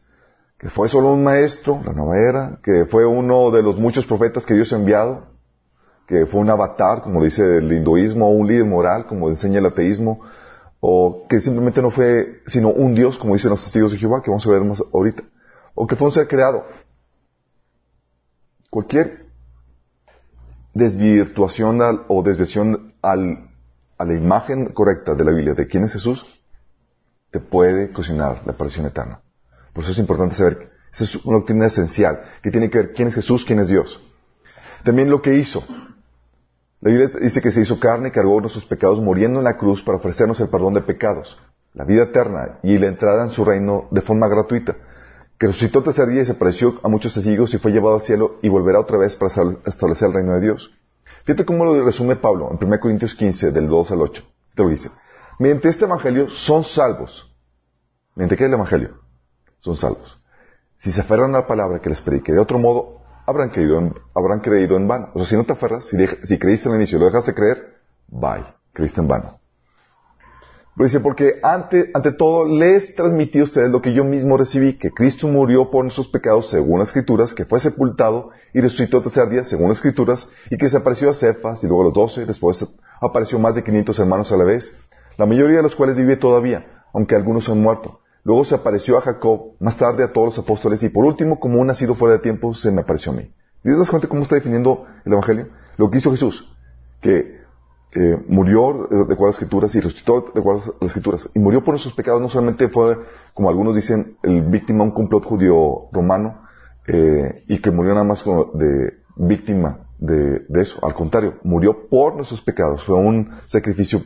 Que 0.59 0.71
fue 0.71 0.89
solo 0.89 1.13
un 1.13 1.23
maestro, 1.23 1.83
la 1.85 1.93
nueva 1.93 2.17
era, 2.17 2.59
que 2.63 2.87
fue 2.87 3.05
uno 3.05 3.51
de 3.51 3.63
los 3.63 3.77
muchos 3.77 4.07
profetas 4.07 4.47
que 4.47 4.55
Dios 4.55 4.73
ha 4.73 4.77
enviado, 4.77 5.27
que 6.07 6.25
fue 6.25 6.41
un 6.41 6.49
avatar, 6.49 7.03
como 7.03 7.23
dice 7.23 7.59
el 7.59 7.71
hinduismo, 7.71 8.27
o 8.27 8.31
un 8.31 8.47
líder 8.47 8.65
moral, 8.65 9.07
como 9.07 9.29
enseña 9.29 9.59
el 9.59 9.67
ateísmo, 9.67 10.21
o 10.81 11.27
que 11.29 11.41
simplemente 11.41 11.83
no 11.83 11.91
fue 11.91 12.41
sino 12.47 12.71
un 12.71 12.95
Dios, 12.95 13.19
como 13.19 13.35
dicen 13.35 13.51
los 13.51 13.63
testigos 13.65 13.93
de 13.93 13.99
Jehová, 13.99 14.23
que 14.23 14.31
vamos 14.31 14.47
a 14.47 14.51
ver 14.51 14.65
más 14.65 14.83
ahorita 14.95 15.25
o 15.77 15.87
que 15.87 15.95
fue 15.95 16.09
un 16.09 16.15
ser 16.15 16.27
creado. 16.27 16.65
Cualquier 18.71 19.27
desvirtuación 20.75 21.81
o 22.09 22.23
desviación 22.23 22.95
a 23.03 23.15
la 23.15 24.15
imagen 24.15 24.73
correcta 24.73 25.15
de 25.15 25.25
la 25.25 25.31
Biblia 25.31 25.55
de 25.55 25.69
quién 25.69 25.85
es 25.85 25.93
Jesús, 25.93 26.27
te 27.31 27.41
puede 27.41 27.93
cocinar 27.93 28.43
la 28.45 28.53
aparición 28.53 28.87
eterna. 28.87 29.21
Por 29.73 29.85
eso 29.85 29.93
es 29.93 29.99
importante 29.99 30.35
saber, 30.35 30.71
esa 30.93 31.05
es 31.05 31.15
una 31.25 31.39
doctrina 31.39 31.67
esencial, 31.67 32.23
que 32.43 32.51
tiene 32.51 32.69
que 32.71 32.79
ver 32.79 32.93
quién 32.93 33.09
es 33.09 33.15
Jesús, 33.15 33.45
quién 33.45 33.61
es 33.61 33.69
Dios. 33.69 34.03
También 34.83 35.11
lo 35.11 35.21
que 35.21 35.35
hizo. 35.35 35.63
La 36.81 36.91
Biblia 36.91 37.11
dice 37.21 37.43
que 37.43 37.51
se 37.51 37.61
hizo 37.61 37.79
carne, 37.79 38.13
cargó 38.13 38.41
nuestros 38.41 38.65
pecados, 38.65 39.01
muriendo 39.01 39.41
en 39.41 39.45
la 39.45 39.57
cruz 39.57 39.83
para 39.83 39.99
ofrecernos 39.99 40.41
el 40.41 40.49
perdón 40.49 40.75
de 40.75 40.81
pecados, 40.81 41.39
la 41.75 41.85
vida 41.85 42.05
eterna 42.05 42.59
y 42.63 42.79
la 42.79 42.87
entrada 42.87 43.25
en 43.25 43.31
su 43.31 43.45
reino 43.45 43.89
de 43.91 44.01
forma 44.01 44.29
gratuita 44.29 44.77
que 45.39 45.47
resucitó 45.47 45.83
tercer 45.83 46.09
día 46.09 46.23
y 46.23 46.27
se 46.27 46.33
apareció 46.33 46.81
a 46.83 46.89
muchos 46.89 47.15
testigos 47.15 47.53
y 47.55 47.59
fue 47.59 47.73
llevado 47.73 47.97
al 47.97 48.03
cielo 48.03 48.39
y 48.43 48.49
volverá 48.49 48.81
otra 48.81 48.99
vez 48.99 49.17
para 49.17 49.33
establecer 49.67 50.09
el 50.09 50.15
reino 50.15 50.33
de 50.35 50.41
Dios. 50.41 50.71
Fíjate 51.25 51.45
cómo 51.45 51.65
lo 51.65 51.85
resume 51.85 52.17
Pablo 52.17 52.51
en 52.51 52.65
1 52.65 52.81
Corintios 52.81 53.15
15, 53.15 53.51
del 53.51 53.69
2 53.69 53.91
al 53.91 54.01
8. 54.01 54.23
Te 54.55 54.63
lo 54.63 54.69
dice. 54.69 54.91
Mediante 55.39 55.69
este 55.69 55.85
evangelio 55.85 56.31
son 56.31 56.65
salvos. 56.65 57.31
¿Mediante 58.15 58.37
qué 58.37 58.45
es 58.45 58.49
el 58.49 58.55
evangelio? 58.55 59.07
son 59.67 59.77
salvos. 59.77 60.19
Si 60.77 60.93
se 60.93 61.01
aferran 61.01 61.35
a 61.35 61.41
la 61.41 61.47
palabra 61.47 61.81
que 61.81 61.91
les 61.91 62.01
predique 62.01 62.33
de 62.33 62.39
otro 62.39 62.59
modo, 62.59 63.03
habrán 63.27 63.49
creído 63.51 63.79
en, 63.79 63.95
habrán 64.15 64.41
creído 64.41 64.77
en 64.77 64.87
vano. 64.87 65.11
O 65.15 65.19
sea, 65.19 65.27
si 65.27 65.37
no 65.37 65.45
te 65.45 65.53
aferras, 65.53 65.87
si, 65.87 65.97
si 66.23 66.39
creíste 66.39 66.69
al 66.69 66.77
inicio 66.77 66.97
y 66.97 67.01
lo 67.01 67.07
dejas 67.07 67.27
de 67.27 67.35
creer, 67.35 67.79
bye, 68.07 68.45
creíste 68.73 69.01
en 69.01 69.09
vano. 69.09 69.41
Pero 70.77 70.89
dice, 70.89 71.01
porque 71.01 71.41
ante, 71.43 71.91
ante 71.95 72.13
todo 72.13 72.45
les 72.45 72.95
transmití 72.95 73.39
a 73.39 73.45
ustedes 73.45 73.71
lo 73.71 73.81
que 73.81 73.95
yo 73.95 74.05
mismo 74.05 74.37
recibí, 74.37 74.77
que 74.77 74.91
Cristo 74.91 75.27
murió 75.27 75.71
por 75.71 75.83
nuestros 75.83 76.09
pecados 76.09 76.51
según 76.51 76.81
las 76.81 76.89
Escrituras, 76.89 77.33
que 77.33 77.47
fue 77.47 77.61
sepultado 77.61 78.29
y 78.53 78.61
resucitó 78.61 78.99
el 78.99 79.05
tercer 79.05 79.31
día 79.31 79.43
según 79.45 79.69
las 79.69 79.79
Escrituras, 79.79 80.29
y 80.51 80.59
que 80.59 80.69
se 80.69 80.77
apareció 80.77 81.09
a 81.09 81.15
Cefas 81.15 81.65
y 81.65 81.67
luego 81.67 81.81
a 81.81 81.85
los 81.87 81.95
doce, 81.95 82.27
después 82.27 82.63
apareció 83.01 83.39
más 83.39 83.55
de 83.55 83.65
quinientos 83.65 83.99
hermanos 83.99 84.31
a 84.33 84.37
la 84.37 84.45
vez, 84.45 84.79
la 85.17 85.25
mayoría 85.25 85.57
de 85.57 85.63
los 85.63 85.75
cuales 85.75 85.97
vive 85.97 86.19
todavía, 86.19 86.85
aunque 86.93 87.15
algunos 87.15 87.49
han 87.49 87.63
muerto. 87.63 88.01
Luego 88.23 88.45
se 88.45 88.55
apareció 88.55 88.99
a 88.99 89.01
Jacob, 89.01 89.53
más 89.61 89.79
tarde 89.79 90.05
a 90.05 90.13
todos 90.13 90.27
los 90.27 90.39
apóstoles, 90.39 90.83
y 90.83 90.91
por 90.91 91.07
último, 91.07 91.41
como 91.41 91.59
un 91.59 91.69
nacido 91.69 91.95
fuera 91.95 92.17
de 92.17 92.21
tiempo, 92.21 92.53
se 92.53 92.71
me 92.71 92.83
apareció 92.83 93.13
a 93.13 93.15
mí. 93.15 93.31
¿Te 93.63 93.75
das 93.75 93.89
cuenta 93.89 94.09
cómo 94.09 94.23
está 94.23 94.35
definiendo 94.35 94.85
el 95.07 95.13
Evangelio? 95.13 95.49
Lo 95.79 95.91
que 95.91 95.99
hizo 95.99 96.11
Jesús, 96.11 96.55
que 97.01 97.46
murió 98.29 98.89
de 98.91 99.03
acuerdo 99.03 99.25
a 99.25 99.29
las 99.29 99.37
escrituras 99.37 99.75
y 99.75 99.81
resucitó 99.81 100.31
de 100.35 100.41
acuerdo 100.41 100.63
a 100.63 100.85
las 100.85 100.91
escrituras. 100.91 101.29
Y 101.35 101.39
murió 101.39 101.65
por 101.65 101.73
nuestros 101.73 101.95
pecados, 101.95 102.21
no 102.21 102.29
solamente 102.29 102.69
fue, 102.69 102.99
como 103.33 103.49
algunos 103.49 103.75
dicen, 103.75 104.17
el 104.23 104.43
víctima 104.43 104.85
de 104.85 104.91
un 104.91 104.95
complot 104.95 105.25
judío 105.25 105.89
romano, 105.93 106.47
eh, 106.89 107.45
y 107.49 107.59
que 107.59 107.71
murió 107.71 107.93
nada 107.95 108.05
más 108.05 108.23
como 108.23 108.53
de 108.55 108.99
víctima 109.17 109.87
de, 109.99 110.45
eso. 110.61 110.85
Al 110.85 110.95
contrario, 110.95 111.39
murió 111.43 111.89
por 111.89 112.15
nuestros 112.15 112.41
pecados. 112.43 112.85
Fue 112.85 112.95
un 112.95 113.31
sacrificio 113.47 114.03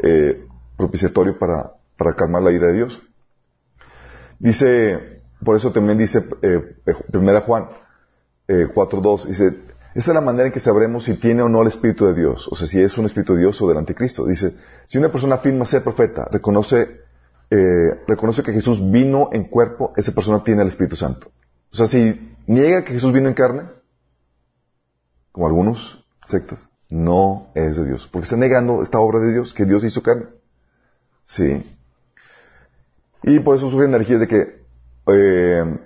eh, 0.00 0.44
propiciatorio 0.76 1.38
para, 1.38 1.72
para 1.96 2.14
calmar 2.14 2.42
la 2.42 2.52
ira 2.52 2.68
de 2.68 2.72
Dios. 2.74 3.02
Dice, 4.38 5.20
por 5.44 5.56
eso 5.56 5.72
también 5.72 5.98
dice, 5.98 6.22
eh, 6.42 6.76
primera 7.10 7.42
Juan 7.42 7.68
eh, 8.48 8.68
4.2, 8.74 9.26
dice, 9.26 9.54
esa 9.94 10.10
es 10.12 10.14
la 10.14 10.20
manera 10.20 10.46
en 10.46 10.52
que 10.52 10.60
sabremos 10.60 11.04
si 11.04 11.14
tiene 11.14 11.42
o 11.42 11.48
no 11.48 11.62
el 11.62 11.68
Espíritu 11.68 12.06
de 12.06 12.14
Dios, 12.14 12.46
o 12.50 12.54
sea, 12.54 12.66
si 12.66 12.80
es 12.80 12.96
un 12.96 13.06
Espíritu 13.06 13.34
de 13.34 13.40
Dios 13.40 13.60
o 13.60 13.68
del 13.68 13.78
Anticristo. 13.78 14.24
Dice, 14.24 14.54
si 14.86 14.98
una 14.98 15.10
persona 15.10 15.36
afirma 15.36 15.66
ser 15.66 15.82
profeta, 15.82 16.28
reconoce, 16.30 17.00
eh, 17.50 18.00
reconoce 18.06 18.42
que 18.42 18.52
Jesús 18.52 18.80
vino 18.90 19.30
en 19.32 19.44
cuerpo, 19.44 19.92
esa 19.96 20.12
persona 20.12 20.44
tiene 20.44 20.62
el 20.62 20.68
Espíritu 20.68 20.94
Santo. 20.94 21.32
O 21.72 21.76
sea, 21.76 21.88
si 21.88 22.36
niega 22.46 22.84
que 22.84 22.92
Jesús 22.92 23.12
vino 23.12 23.28
en 23.28 23.34
carne, 23.34 23.62
como 25.32 25.46
algunos 25.46 26.04
sectas, 26.26 26.68
no 26.88 27.48
es 27.54 27.76
de 27.76 27.86
Dios, 27.86 28.08
porque 28.12 28.24
está 28.24 28.36
negando 28.36 28.82
esta 28.82 28.98
obra 29.00 29.18
de 29.20 29.32
Dios, 29.32 29.52
que 29.52 29.64
Dios 29.64 29.82
hizo 29.84 30.02
carne. 30.02 30.26
Sí. 31.24 31.64
Y 33.22 33.40
por 33.40 33.56
eso 33.56 33.70
surge 33.70 33.86
energías 33.86 34.20
de 34.20 34.28
que 34.28 34.60
eh, 35.06 35.78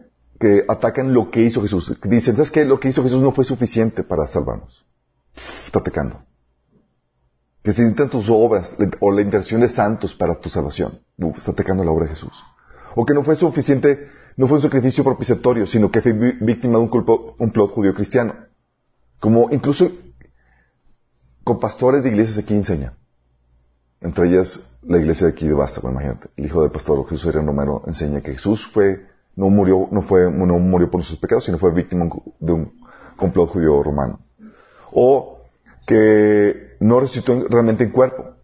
que 0.45 0.63
atacan 0.69 1.15
lo 1.15 1.31
que 1.31 1.41
hizo 1.41 1.63
Jesús. 1.63 1.99
Dicen, 2.03 2.37
¿sabes 2.37 2.51
qué? 2.51 2.67
Lo 2.67 2.79
que 2.79 2.91
hizo 2.91 3.03
Jesús 3.03 3.23
no 3.23 3.33
fue 3.33 3.47
suficiente 3.47 4.03
para 4.03 4.27
salvarnos. 4.27 4.85
Está 5.65 5.79
atacando. 5.79 6.23
Que 7.63 7.73
se 7.73 7.81
necesitan 7.81 8.11
tus 8.11 8.29
obras 8.29 8.77
o 9.01 9.11
la 9.11 9.23
intención 9.23 9.63
de 9.63 9.69
santos 9.69 10.15
para 10.15 10.39
tu 10.39 10.51
salvación. 10.51 11.01
está 11.35 11.53
atacando 11.53 11.83
la 11.83 11.93
obra 11.93 12.05
de 12.05 12.11
Jesús. 12.11 12.45
O 12.95 13.07
que 13.07 13.15
no 13.15 13.25
fue 13.25 13.37
suficiente, 13.37 14.11
no 14.37 14.47
fue 14.47 14.59
un 14.59 14.63
sacrificio 14.63 15.03
propiciatorio, 15.03 15.67
sino 15.67 15.91
que 15.91 16.03
fue 16.03 16.13
víctima 16.13 16.77
de 16.77 16.85
un, 16.85 16.89
complot 16.89 17.71
judío 17.71 17.95
cristiano. 17.95 18.35
Como 19.21 19.49
incluso 19.51 19.93
con 21.43 21.59
pastores 21.59 22.05
de 22.05 22.11
iglesias 22.11 22.37
aquí 22.37 22.53
enseñan. 22.53 22.99
Entre 24.03 24.29
ellas 24.29 24.61
la 24.83 24.99
iglesia 24.99 25.27
de 25.27 25.33
aquí 25.33 25.49
de 25.49 25.55
Basta, 25.55 25.81
imagínate. 25.83 26.29
El 26.37 26.45
hijo 26.45 26.61
del 26.61 26.71
pastor 26.71 27.03
Jesús 27.09 27.25
Adrián 27.29 27.47
Romero 27.47 27.83
enseña 27.87 28.21
que 28.21 28.33
Jesús 28.33 28.67
fue 28.67 29.14
no 29.37 29.49
murió, 29.49 29.89
no 29.91 30.03
fue, 30.03 30.31
no 30.31 30.59
murió 30.59 30.91
por 30.91 31.03
sus 31.03 31.19
pecados, 31.19 31.45
sino 31.45 31.59
fue 31.59 31.73
víctima 31.73 32.09
de 32.39 32.53
un 32.53 32.73
complot 33.17 33.51
judío 33.51 33.83
romano. 33.83 34.21
O 34.93 35.41
que 35.87 36.77
no 36.81 37.01
resucitó 37.01 37.47
realmente 37.49 37.85
en 37.85 37.91
cuerpo. 37.91 38.35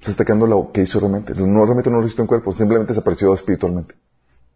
Se 0.00 0.10
está 0.10 0.24
quedando 0.24 0.46
lo 0.46 0.70
que 0.72 0.82
hizo 0.82 1.00
realmente. 1.00 1.34
No 1.34 1.64
realmente 1.64 1.90
no 1.90 1.98
resucitó 1.98 2.22
en 2.22 2.28
cuerpo, 2.28 2.52
simplemente 2.52 2.92
desapareció 2.92 3.32
espiritualmente. 3.34 3.94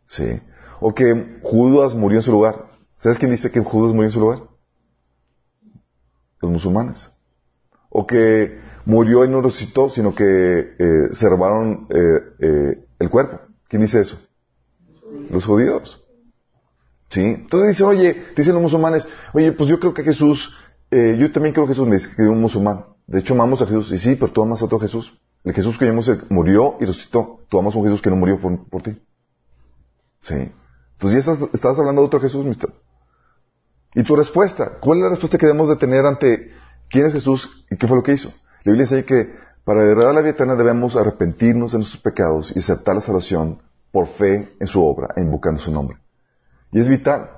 Sí. 0.07 0.41
O 0.81 0.95
que 0.95 1.39
Judas 1.43 1.95
murió 1.95 2.19
en 2.19 2.23
su 2.23 2.33
lugar. 2.33 2.67
¿Sabes 2.91 3.19
quién 3.19 3.31
dice 3.31 3.51
que 3.51 3.61
Judas 3.61 3.93
murió 3.93 4.09
en 4.09 4.13
su 4.13 4.21
lugar? 4.21 4.43
Los 6.41 6.51
musulmanes. 6.51 7.11
O 7.89 8.07
que 8.07 8.59
murió 8.85 9.25
y 9.25 9.29
no 9.29 9.41
resucitó, 9.41 9.89
sino 9.89 10.15
que 10.15 10.75
eh, 10.79 11.09
se 11.13 11.29
robaron 11.29 11.87
eh, 11.91 12.23
eh, 12.39 12.85
el 12.99 13.11
cuerpo. 13.11 13.41
¿Quién 13.69 13.83
dice 13.83 14.01
eso? 14.01 14.19
Los 15.31 15.45
judíos. 15.45 16.03
¿Sí? 17.09 17.21
Entonces 17.21 17.71
dicen, 17.71 17.87
oye, 17.87 18.25
dicen 18.37 18.55
los 18.55 18.63
musulmanes, 18.63 19.07
oye, 19.35 19.53
pues 19.53 19.69
yo 19.69 19.79
creo 19.79 19.93
que 19.93 20.03
Jesús, 20.03 20.55
eh, 20.91 21.17
yo 21.19 21.31
también 21.31 21.53
creo 21.53 21.67
que 21.67 21.75
Jesús 21.75 21.87
me 21.87 21.97
escribió 21.97 22.33
un 22.33 22.41
musulmán. 22.41 22.87
De 23.07 23.19
hecho, 23.19 23.35
amamos 23.35 23.61
a 23.61 23.67
Jesús. 23.67 23.93
Y 23.93 23.99
sí, 23.99 24.17
pero 24.17 24.33
tú 24.33 24.43
amas 24.43 24.63
a 24.63 24.65
otro 24.65 24.79
Jesús. 24.79 25.19
El 25.45 25.53
Jesús 25.53 25.77
que 25.77 25.85
llamamos 25.85 26.11
murió 26.31 26.77
y 26.81 26.87
resucitó. 26.87 27.41
Tú 27.49 27.59
amas 27.59 27.75
a 27.75 27.79
un 27.79 27.85
Jesús 27.85 28.01
que 28.01 28.11
no 28.11 28.17
murió 28.17 28.41
por, 28.41 28.83
ti. 28.83 28.99
¿Sí? 30.23 30.53
Entonces 30.93 31.25
ya 31.25 31.33
estás, 31.53 31.79
hablando 31.79 32.01
de 32.01 32.07
otro 32.07 32.21
Jesús, 32.21 32.47
mister. 32.47 32.71
¿Y 33.95 34.05
tu 34.05 34.17
respuesta? 34.17 34.79
¿Cuál 34.81 34.99
es 34.99 35.03
la 35.05 35.11
respuesta 35.11 35.37
que 35.37 35.47
debemos 35.47 35.69
de 35.69 35.77
tener 35.77 36.07
ante 36.07 36.53
quién 36.89 37.07
es 37.07 37.13
Jesús 37.13 37.67
y 37.71 37.77
qué 37.77 37.87
fue 37.87 37.97
lo 37.97 38.03
que 38.03 38.13
hizo? 38.13 38.33
La 38.65 38.73
Biblia 38.73 38.85
dice 38.85 39.05
que 39.05 39.35
para 39.65 39.83
heredar 39.83 40.15
la 40.15 40.21
vida 40.21 40.31
eterna 40.31 40.55
debemos 40.55 40.97
arrepentirnos 40.97 41.73
de 41.73 41.79
nuestros 41.79 42.01
pecados 42.01 42.53
y 42.55 42.61
aceptar 42.61 42.95
la 42.95 43.03
salvación 43.03 43.61
por 43.93 44.09
fe 44.09 44.57
en 44.59 44.67
su 44.67 44.85
obra, 44.85 45.15
invocando 45.19 45.61
su 45.61 45.71
nombre. 45.71 45.99
Y 46.73 46.81
es 46.81 46.89
vital. 46.89 47.31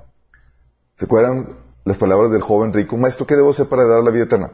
¿Se 0.95 1.05
acuerdan 1.05 1.57
las 1.83 1.97
palabras 1.97 2.31
del 2.31 2.41
joven 2.41 2.73
rico? 2.73 2.97
Maestro, 2.97 3.27
¿qué 3.27 3.35
debo 3.35 3.49
hacer 3.49 3.67
para 3.67 3.85
dar 3.85 4.01
la 4.01 4.11
vida 4.11 4.23
eterna? 4.23 4.53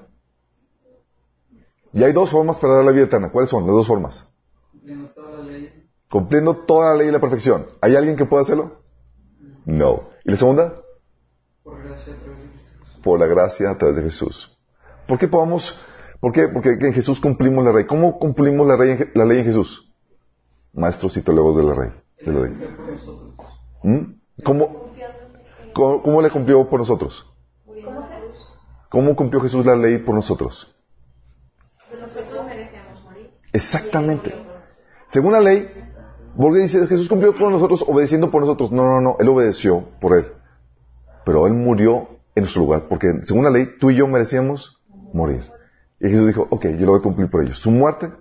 Y 1.93 2.03
hay 2.03 2.11
dos 2.11 2.31
formas 2.31 2.57
para 2.57 2.75
dar 2.75 2.85
la 2.85 2.91
vida 2.91 3.03
eterna. 3.03 3.31
¿Cuáles 3.31 3.49
son 3.49 3.65
las 3.67 3.75
dos 3.75 3.87
formas? 3.87 4.27
Cumpliendo 4.71 5.09
toda 5.09 5.31
la 5.37 5.43
ley. 5.43 5.87
Cumpliendo 6.09 6.55
toda 6.55 6.89
la 6.89 6.95
ley 6.95 7.09
y 7.09 7.11
la 7.11 7.19
perfección. 7.19 7.67
¿Hay 7.81 7.95
alguien 7.95 8.15
que 8.15 8.25
pueda 8.25 8.43
hacerlo? 8.43 8.81
No. 9.65 10.09
¿Y 10.25 10.31
la 10.31 10.37
segunda? 10.37 10.73
Por, 11.63 11.83
gracia 11.83 12.13
a 12.13 12.17
través 12.17 12.39
de 12.39 12.47
Jesús. 12.49 13.01
Por 13.03 13.19
la 13.19 13.27
gracia 13.27 13.69
a 13.69 13.77
través 13.77 13.95
de 13.97 14.03
Jesús. 14.03 14.57
¿Por 15.07 15.19
qué 15.19 15.27
podamos, 15.27 15.79
por 16.19 16.31
qué? 16.31 16.47
Porque 16.47 16.71
en 16.71 16.93
Jesús 16.93 17.19
cumplimos 17.19 17.63
la 17.63 17.73
ley. 17.73 17.85
¿Cómo 17.85 18.17
cumplimos 18.17 18.65
la, 18.65 18.77
la 18.77 19.25
ley 19.25 19.39
en 19.39 19.45
Jesús? 19.45 19.90
Maestros 20.73 21.15
y 21.17 21.21
teólogos 21.21 21.57
de 21.57 21.63
la 21.63 21.73
rey. 21.73 21.91
De 22.25 22.31
la 22.31 22.49
¿Mm? 23.83 24.21
¿Cómo, 24.43 24.91
¿Cómo, 25.73 26.21
le 26.21 26.29
cumplió 26.29 26.67
por 26.69 26.79
nosotros? 26.79 27.27
¿Cómo 28.89 29.15
cumplió 29.15 29.41
Jesús 29.41 29.65
la 29.65 29.75
ley 29.75 29.99
por 29.99 30.15
nosotros? 30.15 30.75
Exactamente. 33.53 34.33
Según 35.07 35.33
la 35.33 35.41
ley, 35.41 35.69
porque 36.37 36.59
dice, 36.59 36.87
Jesús 36.87 37.09
cumplió 37.09 37.33
por 37.35 37.51
nosotros 37.51 37.83
obedeciendo 37.87 38.31
por 38.31 38.41
nosotros. 38.41 38.71
No, 38.71 38.83
no, 38.85 39.01
no, 39.01 39.17
Él 39.19 39.29
obedeció 39.29 39.89
por 39.99 40.17
Él. 40.17 40.25
Pero 41.25 41.47
Él 41.47 41.53
murió 41.53 42.07
en 42.35 42.45
su 42.45 42.59
lugar, 42.59 42.87
porque 42.87 43.07
según 43.23 43.43
la 43.43 43.49
ley, 43.49 43.67
tú 43.79 43.91
y 43.91 43.97
yo 43.97 44.07
merecíamos 44.07 44.81
morir. 45.13 45.43
Y 45.99 46.09
Jesús 46.09 46.27
dijo, 46.27 46.47
ok, 46.49 46.65
yo 46.79 46.85
lo 46.85 46.91
voy 46.93 46.99
a 46.99 47.03
cumplir 47.03 47.29
por 47.29 47.43
ellos. 47.43 47.59
Su 47.59 47.71
muerte 47.71 48.11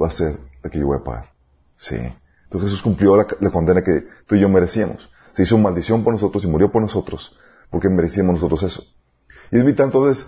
va 0.00 0.08
a 0.08 0.10
ser 0.10 0.38
la 0.62 0.70
que 0.70 0.78
yo 0.78 0.86
voy 0.86 0.98
a 0.98 1.04
pagar. 1.04 1.37
Sí. 1.78 1.96
Entonces 2.44 2.70
Jesús 2.70 2.82
cumplió 2.82 3.16
la, 3.16 3.50
condena 3.50 3.82
que 3.82 4.06
tú 4.26 4.34
y 4.34 4.40
yo 4.40 4.48
merecíamos. 4.48 5.08
Se 5.32 5.44
hizo 5.44 5.56
maldición 5.56 6.02
por 6.02 6.12
nosotros 6.12 6.44
y 6.44 6.48
murió 6.48 6.70
por 6.70 6.82
nosotros, 6.82 7.36
porque 7.70 7.88
merecíamos 7.88 8.34
nosotros 8.34 8.62
eso. 8.64 8.82
Y 9.50 9.58
es 9.58 9.64
vital 9.64 9.86
entonces, 9.86 10.26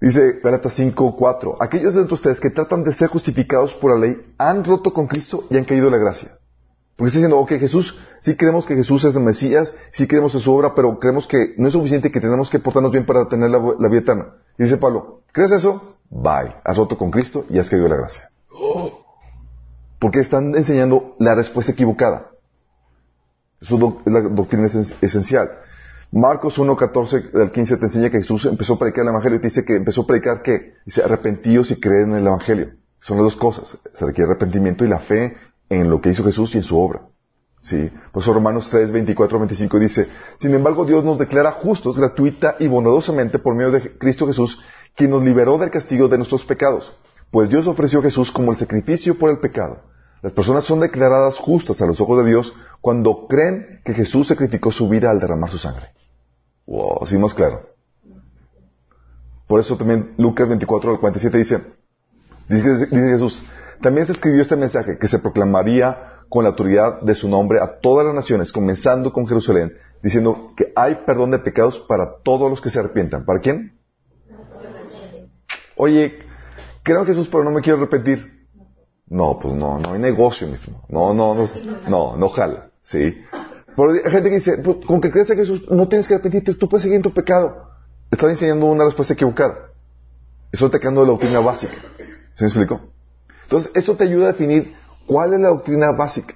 dice 0.00 0.40
Gálatas 0.42 0.74
5, 0.74 1.16
4, 1.16 1.56
aquellos 1.60 1.94
de 1.94 2.02
ustedes 2.02 2.40
que 2.40 2.50
tratan 2.50 2.84
de 2.84 2.92
ser 2.92 3.08
justificados 3.08 3.74
por 3.74 3.92
la 3.92 4.06
ley 4.06 4.34
han 4.38 4.64
roto 4.64 4.92
con 4.92 5.06
Cristo 5.06 5.44
y 5.50 5.56
han 5.56 5.64
caído 5.64 5.86
en 5.86 5.92
la 5.92 5.98
gracia. 5.98 6.30
Porque 6.96 7.08
está 7.08 7.18
diciendo, 7.18 7.38
ok, 7.38 7.50
Jesús, 7.60 7.98
sí 8.20 8.36
creemos 8.36 8.64
que 8.64 8.74
Jesús 8.74 9.04
es 9.04 9.14
el 9.14 9.22
Mesías, 9.22 9.74
sí 9.92 10.08
creemos 10.08 10.34
en 10.34 10.40
su 10.40 10.52
obra, 10.52 10.74
pero 10.74 10.98
creemos 10.98 11.26
que 11.26 11.54
no 11.58 11.68
es 11.68 11.74
suficiente 11.74 12.10
que 12.10 12.20
tenemos 12.20 12.48
que 12.48 12.58
portarnos 12.58 12.90
bien 12.90 13.04
para 13.04 13.28
tener 13.28 13.50
la, 13.50 13.58
vida 13.58 14.00
eterna. 14.00 14.28
Y 14.58 14.62
dice 14.62 14.78
Pablo, 14.78 15.20
¿crees 15.30 15.52
eso? 15.52 15.98
Bye. 16.08 16.56
Has 16.64 16.78
roto 16.78 16.96
con 16.96 17.10
Cristo 17.10 17.44
y 17.50 17.58
has 17.58 17.68
caído 17.68 17.84
en 17.84 17.92
la 17.92 17.98
gracia. 17.98 18.30
Oh. 18.50 19.05
Porque 19.98 20.20
están 20.20 20.54
enseñando 20.54 21.16
la 21.18 21.34
respuesta 21.34 21.72
equivocada. 21.72 22.30
Eso 23.60 24.00
es 24.04 24.12
la 24.12 24.20
doctrina 24.22 24.66
esencial. 24.66 25.50
Marcos 26.12 26.58
1, 26.58 26.76
14 26.76 27.30
al 27.34 27.50
15 27.50 27.76
te 27.78 27.84
enseña 27.84 28.10
que 28.10 28.18
Jesús 28.18 28.44
empezó 28.46 28.74
a 28.74 28.78
predicar 28.78 29.02
el 29.02 29.08
Evangelio 29.10 29.38
y 29.38 29.40
te 29.40 29.48
dice 29.48 29.64
que 29.64 29.76
empezó 29.76 30.02
a 30.02 30.06
predicar 30.06 30.42
que 30.42 30.74
dice 30.84 31.02
arrepentíos 31.02 31.70
y 31.70 31.80
creen 31.80 32.10
en 32.10 32.18
el 32.18 32.26
Evangelio. 32.26 32.70
Son 33.00 33.16
las 33.16 33.24
dos 33.24 33.36
cosas. 33.36 33.78
Se 33.94 34.06
requiere 34.06 34.30
arrepentimiento 34.30 34.84
y 34.84 34.88
la 34.88 35.00
fe 35.00 35.36
en 35.68 35.90
lo 35.90 36.00
que 36.00 36.10
hizo 36.10 36.24
Jesús 36.24 36.54
y 36.54 36.58
en 36.58 36.64
su 36.64 36.78
obra. 36.78 37.02
¿Sí? 37.60 37.90
Por 38.12 38.22
eso 38.22 38.32
Romanos 38.32 38.68
3, 38.70 38.92
24, 38.92 39.38
25 39.40 39.78
dice, 39.80 40.08
sin 40.36 40.54
embargo 40.54 40.84
Dios 40.84 41.02
nos 41.04 41.18
declara 41.18 41.50
justos 41.50 41.98
gratuita 41.98 42.54
y 42.60 42.68
bondadosamente 42.68 43.40
por 43.40 43.56
medio 43.56 43.72
de 43.72 43.98
Cristo 43.98 44.26
Jesús, 44.26 44.62
quien 44.94 45.10
nos 45.10 45.24
liberó 45.24 45.58
del 45.58 45.70
castigo 45.70 46.06
de 46.06 46.18
nuestros 46.18 46.44
pecados 46.44 46.96
pues 47.30 47.48
Dios 47.48 47.66
ofreció 47.66 48.00
a 48.00 48.02
Jesús 48.02 48.30
como 48.30 48.52
el 48.52 48.58
sacrificio 48.58 49.18
por 49.18 49.30
el 49.30 49.38
pecado. 49.38 49.82
Las 50.22 50.32
personas 50.32 50.64
son 50.64 50.80
declaradas 50.80 51.38
justas 51.38 51.80
a 51.82 51.86
los 51.86 52.00
ojos 52.00 52.24
de 52.24 52.30
Dios 52.30 52.54
cuando 52.80 53.26
creen 53.26 53.80
que 53.84 53.94
Jesús 53.94 54.28
sacrificó 54.28 54.72
su 54.72 54.88
vida 54.88 55.10
al 55.10 55.20
derramar 55.20 55.50
su 55.50 55.58
sangre. 55.58 55.92
Wow, 56.66 57.02
así 57.02 57.16
más 57.16 57.34
claro. 57.34 57.68
Por 59.46 59.60
eso 59.60 59.76
también 59.76 60.14
Lucas 60.18 60.48
24 60.48 60.92
al 60.92 61.00
47 61.00 61.38
dice, 61.38 61.60
dice, 62.48 62.86
dice 62.86 63.10
Jesús, 63.10 63.42
también 63.80 64.06
se 64.06 64.14
escribió 64.14 64.42
este 64.42 64.56
mensaje 64.56 64.98
que 64.98 65.06
se 65.06 65.18
proclamaría 65.18 66.16
con 66.28 66.42
la 66.42 66.50
autoridad 66.50 67.00
de 67.02 67.14
su 67.14 67.28
nombre 67.28 67.60
a 67.60 67.78
todas 67.80 68.04
las 68.04 68.14
naciones, 68.14 68.50
comenzando 68.50 69.12
con 69.12 69.28
Jerusalén, 69.28 69.72
diciendo 70.02 70.52
que 70.56 70.72
hay 70.74 70.96
perdón 71.06 71.30
de 71.30 71.38
pecados 71.38 71.78
para 71.78 72.20
todos 72.22 72.50
los 72.50 72.60
que 72.60 72.70
se 72.70 72.80
arrepientan. 72.80 73.24
¿Para 73.24 73.40
quién? 73.40 73.78
Oye, 75.76 76.18
creo 76.86 77.00
en 77.00 77.06
Jesús, 77.06 77.28
pero 77.30 77.42
no 77.42 77.50
me 77.50 77.60
quiero 77.60 77.78
arrepentir. 77.78 78.46
No, 79.08 79.38
pues 79.40 79.54
no, 79.54 79.78
no 79.78 79.92
hay 79.92 79.98
negocio, 79.98 80.46
mismo. 80.46 80.84
No, 80.88 81.12
no, 81.12 81.34
no, 81.34 81.46
no, 81.88 82.16
no 82.16 82.28
jala, 82.28 82.70
¿sí? 82.82 83.22
Pero 83.76 83.90
hay 83.90 84.10
gente 84.10 84.28
que 84.28 84.36
dice, 84.36 84.58
pues, 84.58 84.78
con 84.86 85.00
que 85.00 85.10
crees 85.10 85.28
en 85.30 85.36
Jesús, 85.36 85.66
no 85.68 85.88
tienes 85.88 86.06
que 86.06 86.14
arrepentirte, 86.14 86.54
tú 86.54 86.68
puedes 86.68 86.82
seguir 86.82 86.96
en 86.96 87.02
tu 87.02 87.12
pecado. 87.12 87.70
Estás 88.10 88.30
enseñando 88.30 88.66
una 88.66 88.84
respuesta 88.84 89.14
equivocada. 89.14 89.72
Quedando 90.52 91.00
de 91.02 91.06
la 91.08 91.12
doctrina 91.12 91.40
básica. 91.40 91.74
¿Se 92.34 92.44
me 92.44 92.48
explicó? 92.48 92.80
Entonces, 93.42 93.72
eso 93.74 93.94
te 93.96 94.04
ayuda 94.04 94.28
a 94.28 94.32
definir 94.32 94.74
cuál 95.06 95.34
es 95.34 95.40
la 95.40 95.48
doctrina 95.48 95.92
básica, 95.92 96.34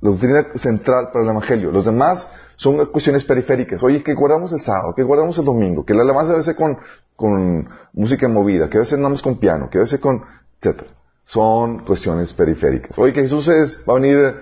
la 0.00 0.10
doctrina 0.10 0.46
central 0.54 1.08
para 1.12 1.24
el 1.24 1.30
Evangelio. 1.30 1.72
Los 1.72 1.86
demás 1.86 2.30
son 2.56 2.86
cuestiones 2.86 3.24
periféricas. 3.24 3.82
Oye, 3.82 4.02
que 4.02 4.14
guardamos 4.14 4.52
el 4.52 4.60
sábado, 4.60 4.94
que 4.94 5.02
guardamos 5.02 5.36
el 5.38 5.44
domingo, 5.44 5.84
que 5.84 5.94
la 5.94 6.02
alabanza 6.02 6.32
debe 6.32 6.44
ser 6.44 6.56
con, 6.56 6.78
con 7.16 7.68
música 7.92 8.28
movida, 8.28 8.68
que 8.68 8.78
debe 8.78 8.86
ser 8.86 8.98
nada 8.98 9.10
más 9.10 9.22
con 9.22 9.36
piano, 9.36 9.68
que 9.70 9.78
debe 9.78 9.88
ser 9.88 10.00
con, 10.00 10.22
etcétera. 10.60 10.90
Son 11.24 11.80
cuestiones 11.80 12.32
periféricas. 12.32 12.98
Oye, 12.98 13.12
que 13.12 13.22
Jesús 13.22 13.48
es, 13.48 13.78
va 13.88 13.94
a 13.94 14.00
venir 14.00 14.36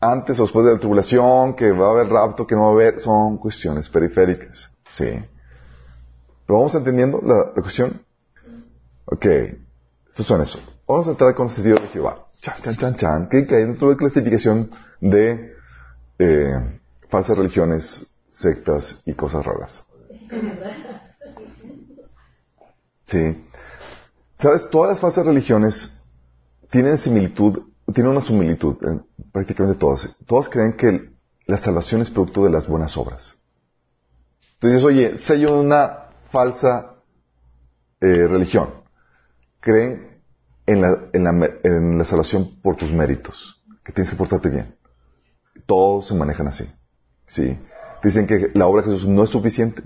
antes 0.00 0.38
o 0.40 0.44
después 0.44 0.64
de 0.64 0.72
la 0.72 0.78
tribulación, 0.78 1.54
que 1.54 1.72
va 1.72 1.88
a 1.88 1.90
haber 1.90 2.08
rapto, 2.08 2.46
que 2.46 2.54
no 2.54 2.62
va 2.62 2.68
a 2.68 2.72
haber, 2.72 3.00
son 3.00 3.36
cuestiones 3.36 3.88
periféricas. 3.88 4.70
Sí. 4.90 5.22
¿Lo 6.46 6.56
vamos 6.56 6.74
entendiendo 6.74 7.20
la, 7.22 7.52
cuestión? 7.60 8.02
Ok. 9.04 9.26
Estos 10.08 10.26
son 10.26 10.40
eso. 10.40 10.58
Vamos 10.86 11.06
a 11.06 11.10
entrar 11.10 11.34
con 11.34 11.48
el 11.48 11.52
sentido 11.52 11.78
de 11.78 11.88
Jehová. 11.88 12.26
Chan, 12.40 12.54
chan, 12.62 12.76
chan, 12.76 12.94
chan. 12.94 13.28
¿Qué 13.28 13.36
hay 13.36 13.64
dentro 13.64 13.88
de 13.88 13.94
la 13.94 13.98
clasificación 13.98 14.70
de 15.00 15.54
eh, 16.18 16.80
falsas 17.08 17.36
religiones, 17.36 18.06
sectas 18.30 19.02
y 19.04 19.14
cosas 19.14 19.44
raras? 19.44 19.84
Sí. 23.10 23.44
¿Sabes? 24.38 24.70
Todas 24.70 24.90
las 24.90 25.00
falsas 25.00 25.26
religiones 25.26 26.00
tienen 26.70 26.96
similitud, 26.96 27.60
tienen 27.92 28.12
una 28.12 28.22
similitud, 28.22 28.76
prácticamente 29.32 29.78
todas. 29.78 30.08
Todas 30.26 30.48
creen 30.48 30.76
que 30.76 31.10
la 31.46 31.58
salvación 31.58 32.00
es 32.02 32.10
producto 32.10 32.44
de 32.44 32.50
las 32.50 32.68
buenas 32.68 32.96
obras. 32.96 33.36
Entonces, 34.54 34.84
oye, 34.84 35.18
sello 35.18 35.54
de 35.54 35.60
una 35.60 35.98
falsa 36.30 36.94
eh, 38.00 38.26
religión. 38.26 38.70
Creen 39.58 40.22
en 40.66 40.80
la, 40.80 41.08
en, 41.12 41.24
la, 41.24 41.50
en 41.64 41.98
la 41.98 42.04
salvación 42.04 42.60
por 42.62 42.76
tus 42.76 42.92
méritos, 42.92 43.60
que 43.84 43.92
tienes 43.92 44.10
que 44.10 44.16
portarte 44.16 44.48
bien. 44.48 44.76
Todos 45.66 46.06
se 46.06 46.14
manejan 46.14 46.46
así. 46.48 46.70
¿sí? 47.26 47.58
Dicen 48.02 48.26
que 48.26 48.50
la 48.54 48.66
obra 48.66 48.82
de 48.82 48.92
Jesús 48.92 49.08
no 49.08 49.24
es 49.24 49.30
suficiente, 49.30 49.82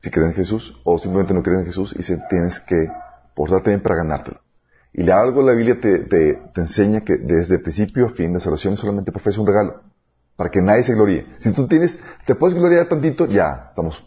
si 0.00 0.10
creen 0.10 0.30
en 0.30 0.34
Jesús, 0.34 0.80
o 0.84 0.98
simplemente 0.98 1.34
no 1.34 1.42
creen 1.42 1.60
en 1.60 1.66
Jesús, 1.66 1.94
y 1.96 2.02
tienes 2.28 2.58
que 2.60 2.88
portarte 3.34 3.70
bien 3.70 3.82
para 3.82 3.96
ganártelo. 3.96 4.40
Y 4.92 5.08
algo 5.10 5.42
la 5.42 5.52
Biblia 5.52 5.78
te, 5.80 6.42
enseña 6.56 7.02
que 7.02 7.16
desde 7.16 7.58
principio 7.58 8.06
a 8.06 8.10
fin 8.10 8.32
la 8.32 8.40
salvación 8.40 8.76
solamente 8.76 9.12
por 9.12 9.22
fe, 9.22 9.30
es 9.30 9.38
un 9.38 9.46
regalo, 9.46 9.82
para 10.36 10.50
que 10.50 10.60
nadie 10.60 10.82
se 10.82 10.94
gloríe. 10.94 11.26
Si 11.38 11.52
tú 11.52 11.66
tienes, 11.66 12.00
te 12.26 12.34
puedes 12.34 12.56
gloriar 12.56 12.88
tantito, 12.88 13.26
ya, 13.26 13.66
estamos 13.68 14.04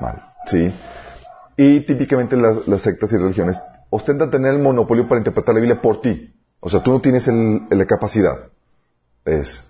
mal, 0.00 0.22
¿sí? 0.46 0.72
Y 1.56 1.80
típicamente 1.80 2.36
las, 2.36 2.82
sectas 2.82 3.10
y 3.12 3.16
religiones 3.16 3.60
ostentan 3.88 4.30
tener 4.30 4.52
el 4.52 4.60
monopolio 4.60 5.08
para 5.08 5.20
interpretar 5.20 5.54
la 5.54 5.60
Biblia 5.60 5.80
por 5.80 6.02
ti. 6.02 6.34
O 6.60 6.68
sea, 6.68 6.82
tú 6.82 6.90
no 6.90 7.00
tienes 7.00 7.26
la 7.26 7.86
capacidad. 7.86 8.50
Es. 9.24 9.66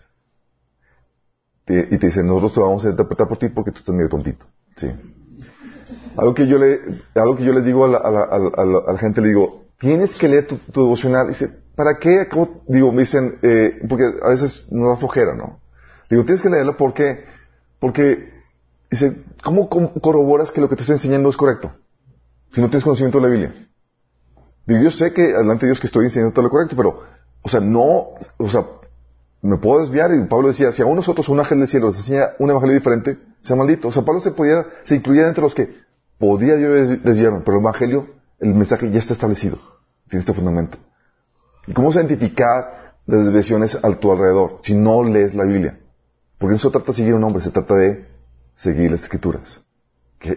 Y 1.68 1.98
te 1.98 2.06
dicen, 2.06 2.26
nosotros 2.26 2.54
te 2.54 2.60
vamos 2.60 2.84
a 2.84 2.90
interpretar 2.90 3.28
por 3.28 3.38
ti 3.38 3.48
porque 3.48 3.70
tú 3.70 3.78
estás 3.78 3.94
medio 3.94 4.08
tontito. 4.08 4.46
Sí. 4.76 4.88
Algo 6.16 6.34
que 6.34 6.46
yo 6.46 6.58
le, 6.58 6.78
algo 7.14 7.36
que 7.36 7.44
yo 7.44 7.52
les 7.52 7.64
digo 7.64 7.84
a 7.84 7.88
la, 7.88 8.98
gente, 8.98 9.20
le 9.20 9.28
digo, 9.28 9.66
tienes 9.78 10.14
que 10.16 10.28
leer 10.28 10.46
tu, 10.46 10.56
tu 10.56 10.82
devocional. 10.82 11.28
Dice, 11.28 11.48
¿para 11.74 11.98
qué? 11.98 12.26
Digo, 12.66 12.92
me 12.92 13.00
dicen, 13.00 13.38
eh, 13.42 13.78
porque 13.88 14.04
a 14.22 14.30
veces 14.30 14.68
no 14.70 14.88
da 14.88 14.96
flojera, 14.96 15.34
¿no? 15.34 15.60
Digo, 16.10 16.24
tienes 16.24 16.42
que 16.42 16.50
leerlo 16.50 16.76
porque, 16.76 17.24
porque, 17.78 18.30
dice, 18.90 19.24
¿cómo 19.42 19.68
corroboras 19.68 20.50
que 20.50 20.60
lo 20.60 20.68
que 20.68 20.76
te 20.76 20.82
estoy 20.82 20.94
enseñando 20.94 21.28
es 21.28 21.36
correcto? 21.36 21.72
Si 22.52 22.60
no 22.60 22.68
tienes 22.68 22.84
conocimiento 22.84 23.18
de 23.18 23.24
la 23.24 23.30
Biblia. 23.30 23.54
Digo, 24.66 24.82
yo 24.82 24.90
sé 24.90 25.12
que 25.12 25.22
delante 25.22 25.66
de 25.66 25.70
Dios 25.70 25.80
que 25.80 25.86
estoy 25.86 26.06
enseñando 26.06 26.32
todo 26.32 26.44
lo 26.44 26.50
correcto, 26.50 26.74
pero, 26.76 27.02
o 27.42 27.48
sea, 27.48 27.60
no, 27.60 28.08
o 28.38 28.48
sea, 28.48 28.64
me 29.42 29.58
puedo 29.58 29.80
desviar. 29.80 30.12
Y 30.14 30.24
Pablo 30.24 30.48
decía, 30.48 30.72
si 30.72 30.82
a 30.82 30.86
nosotros 30.86 31.28
un 31.28 31.38
ángel 31.38 31.58
del 31.58 31.68
cielo 31.68 31.88
les 31.88 31.98
enseña 31.98 32.30
un 32.38 32.50
evangelio 32.50 32.74
diferente, 32.74 33.18
sea 33.40 33.56
maldito. 33.56 33.88
O 33.88 33.92
sea, 33.92 34.04
Pablo 34.04 34.20
se 34.20 34.32
podía, 34.32 34.66
se 34.82 34.96
incluía 34.96 35.28
entre 35.28 35.42
los 35.42 35.54
que 35.54 35.86
podía 36.18 36.56
yo 36.56 36.72
desviarme, 36.72 37.40
pero 37.40 37.58
el 37.58 37.62
evangelio, 37.62 38.08
el 38.40 38.54
mensaje 38.54 38.90
ya 38.90 38.98
está 38.98 39.12
establecido. 39.12 39.58
Tiene 40.08 40.20
este 40.20 40.32
fundamento. 40.32 40.78
¿Y 41.66 41.72
cómo 41.72 41.92
se 41.92 41.98
identificar 41.98 42.94
las 43.06 43.24
desviaciones 43.24 43.76
a 43.76 43.94
tu 43.96 44.12
alrededor 44.12 44.56
si 44.62 44.74
no 44.74 45.02
lees 45.02 45.34
la 45.34 45.44
Biblia? 45.44 45.80
Porque 46.38 46.54
no 46.54 46.58
se 46.58 46.70
trata 46.70 46.86
de 46.88 46.92
seguir 46.92 47.14
un 47.14 47.24
hombre, 47.24 47.42
se 47.42 47.50
trata 47.50 47.74
de 47.74 48.06
seguir 48.54 48.90
las 48.90 49.02
escrituras. 49.02 49.60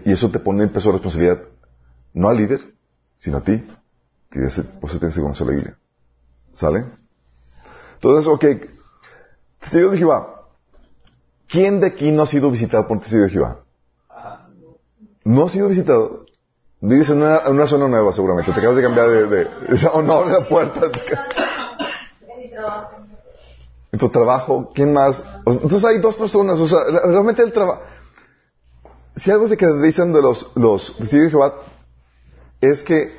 Y 0.05 0.12
eso 0.12 0.29
te 0.29 0.39
pone 0.39 0.63
en 0.63 0.71
peso 0.71 0.89
de 0.89 0.93
responsabilidad, 0.93 1.41
no 2.13 2.29
al 2.29 2.38
líder, 2.38 2.62
sino 3.15 3.38
a 3.38 3.41
ti, 3.41 3.65
que 4.29 4.49
se, 4.49 4.63
por 4.63 4.89
eso 4.89 4.99
tienes 4.99 5.15
que 5.15 5.21
conocer 5.21 5.47
la 5.47 5.53
Biblia. 5.53 5.77
¿Sale? 6.53 6.85
Entonces, 7.95 8.27
ok, 8.27 8.45
testigo 9.59 9.91
de 9.91 9.97
Jehová. 9.97 10.38
¿Quién 11.49 11.79
de 11.79 11.88
aquí 11.88 12.12
no 12.12 12.23
ha 12.23 12.27
sido 12.27 12.51
visitado 12.51 12.88
por 12.88 12.97
un 12.97 13.01
testigo 13.01 13.23
de 13.23 13.29
Jehová? 13.31 13.59
No 15.25 15.45
ha 15.45 15.49
sido 15.49 15.67
visitado. 15.67 16.25
Vives 16.79 17.09
en 17.09 17.17
una, 17.23 17.67
zona 17.67 17.88
nueva 17.88 18.13
seguramente. 18.13 18.53
Te 18.53 18.59
acabas 18.59 18.77
de 18.77 18.83
cambiar 18.83 19.09
de... 19.09 19.27
de, 19.27 19.43
de 19.45 19.88
o 19.91 20.01
no 20.03 20.25
la 20.25 20.47
puerta. 20.47 20.81
En 23.91 23.99
tu 23.99 24.09
trabajo, 24.09 24.71
¿quién 24.75 24.93
más? 24.93 25.23
Entonces 25.45 25.83
hay 25.83 25.97
dos 25.99 26.15
personas. 26.15 26.59
O 26.59 26.67
sea, 26.67 26.79
realmente 27.05 27.41
el 27.41 27.51
trabajo... 27.51 27.81
Si 29.15 29.31
algo 29.31 29.47
se 29.47 29.57
caracterizan 29.57 30.13
de 30.13 30.21
los, 30.21 30.51
los 30.55 30.95
testigos 30.97 31.25
de 31.25 31.31
Jehová 31.31 31.55
es 32.62 32.83
que 32.83 33.13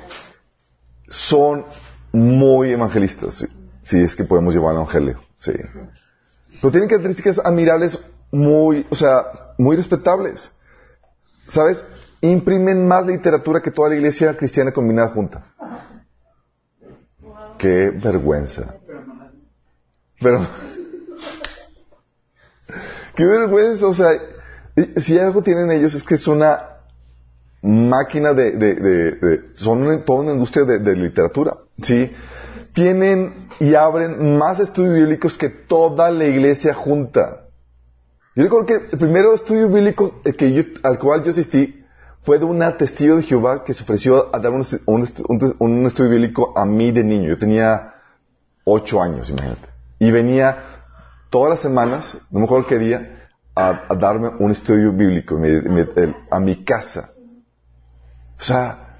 son 1.07 1.65
muy 2.11 2.71
evangelistas, 2.71 3.35
si, 3.35 3.47
si 3.83 4.01
es 4.01 4.15
que 4.15 4.23
podemos 4.23 4.53
llevar 4.53 4.71
el 4.71 4.77
evangelio, 4.77 5.19
sí. 5.37 5.53
Pero 6.59 6.71
tienen 6.71 6.89
características 6.89 7.39
admirables 7.39 7.99
muy, 8.31 8.85
o 8.89 8.95
sea, 8.95 9.53
muy 9.57 9.75
respetables. 9.75 10.51
¿Sabes? 11.47 11.83
Imprimen 12.21 12.87
más 12.87 13.05
literatura 13.05 13.61
que 13.61 13.71
toda 13.71 13.89
la 13.89 13.95
iglesia 13.95 14.35
cristiana 14.37 14.71
combinada 14.71 15.09
junta. 15.09 15.43
Qué 17.57 17.91
vergüenza. 17.91 18.75
Pero, 20.19 20.39
qué 23.15 23.25
vergüenza, 23.25 23.87
o 23.87 23.93
sea, 23.93 24.11
si 24.97 25.19
algo 25.19 25.41
tienen 25.41 25.71
ellos 25.71 25.93
es 25.93 26.03
que 26.03 26.15
es 26.15 26.27
una 26.27 26.71
máquina 27.61 28.33
de, 28.33 28.51
de, 28.51 28.75
de, 28.75 29.11
de 29.11 29.41
son 29.55 30.03
toda 30.03 30.21
una 30.21 30.33
industria 30.33 30.65
de, 30.65 30.95
literatura, 30.95 31.57
¿sí? 31.81 32.11
Tienen 32.73 33.47
y 33.59 33.75
abren 33.75 34.37
más 34.37 34.59
estudios 34.59 34.95
bíblicos 34.95 35.37
que 35.37 35.49
toda 35.49 36.09
la 36.09 36.25
iglesia 36.25 36.73
junta. 36.73 37.40
Yo 38.33 38.43
recuerdo 38.43 38.65
que 38.67 38.75
el 38.93 38.97
primer 38.97 39.25
estudio 39.25 39.67
bíblico 39.67 40.21
yo, 40.23 40.63
al 40.83 40.99
cual 40.99 41.23
yo 41.23 41.31
asistí 41.31 41.83
fue 42.23 42.39
de 42.39 42.45
una 42.45 42.77
testigo 42.77 43.17
de 43.17 43.23
Jehová 43.23 43.63
que 43.65 43.73
se 43.73 43.83
ofreció 43.83 44.33
a 44.33 44.39
dar 44.39 44.51
un, 44.53 44.61
estudio 45.85 46.09
bíblico 46.09 46.53
a 46.55 46.65
mí 46.65 46.91
de 46.91 47.03
niño. 47.03 47.27
Yo 47.29 47.37
tenía 47.37 47.95
ocho 48.63 49.01
años, 49.01 49.29
imagínate. 49.29 49.67
Y 49.99 50.11
venía 50.11 50.57
todas 51.29 51.49
las 51.49 51.61
semanas, 51.61 52.17
no 52.29 52.39
me 52.39 52.45
acuerdo 52.45 52.67
qué 52.67 52.79
día, 52.79 53.29
a, 53.53 53.87
darme 53.99 54.29
un 54.39 54.51
estudio 54.51 54.93
bíblico 54.93 55.37
a 56.29 56.39
mi 56.39 56.63
casa. 56.63 57.11
O 58.39 58.43
sea, 58.43 58.97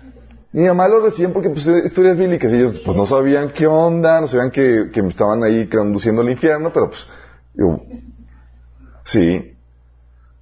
mi 0.52 0.64
mamá 0.64 0.90
lo 0.90 1.00
recibían 1.00 1.32
porque 1.32 1.50
pues 1.50 1.66
historias 1.68 2.18
bíblicas. 2.18 2.52
Ellos 2.52 2.82
pues 2.86 2.98
no 2.98 3.06
sabían 3.06 3.52
qué 3.52 3.66
onda, 3.66 4.20
no 4.20 4.28
sabían 4.28 4.52
que 4.52 5.02
me 5.02 5.08
estaban 5.08 5.42
ahí 5.42 5.68
conduciendo 5.68 6.22
al 6.22 6.30
infierno, 6.30 6.74
pero 6.74 6.90
pues 6.90 7.08
yo, 7.54 7.80
sí. 9.12 9.58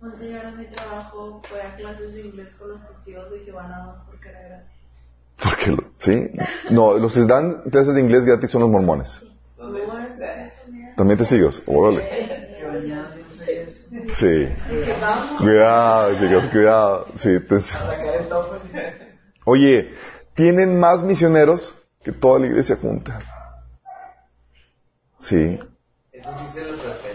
Un 0.01 0.15
señor 0.15 0.45
en 0.45 0.57
mi 0.57 0.65
trabajo 0.67 1.41
fue 1.49 1.61
a 1.61 1.75
clases 1.75 2.13
de 2.13 2.21
inglés 2.21 2.53
con 2.57 2.69
los 2.69 2.87
testigos 2.87 3.29
de 3.31 3.39
Jehová 3.39 3.67
nada 3.67 3.87
más 3.87 3.97
porque 4.07 4.29
era 4.29 4.41
gratis. 4.47 4.79
Porque, 5.41 5.83
sí. 5.95 6.31
No, 6.71 6.93
los 6.97 7.13
que 7.13 7.25
dan 7.25 7.63
clases 7.69 7.95
de 7.95 8.01
inglés 8.01 8.25
gratis 8.25 8.49
son 8.49 8.61
los 8.61 8.69
mormones. 8.69 9.21
También 10.95 11.17
testigos. 11.17 11.61
Órale. 11.65 12.49
Sí. 14.09 14.47
Cuidado, 15.39 16.15
chicos, 16.15 16.47
cuidado. 16.49 17.07
Sí, 17.15 17.37
Oye, 19.45 19.91
tienen 20.35 20.79
más 20.79 21.03
misioneros 21.03 21.75
que 22.03 22.11
toda 22.11 22.39
la 22.39 22.47
iglesia 22.47 22.77
junta. 22.77 23.19
Sí. 25.19 25.59
Eso 26.11 26.29
sí 26.37 26.45
se 26.53 26.65
los 26.65 26.83
respeta, 26.83 27.08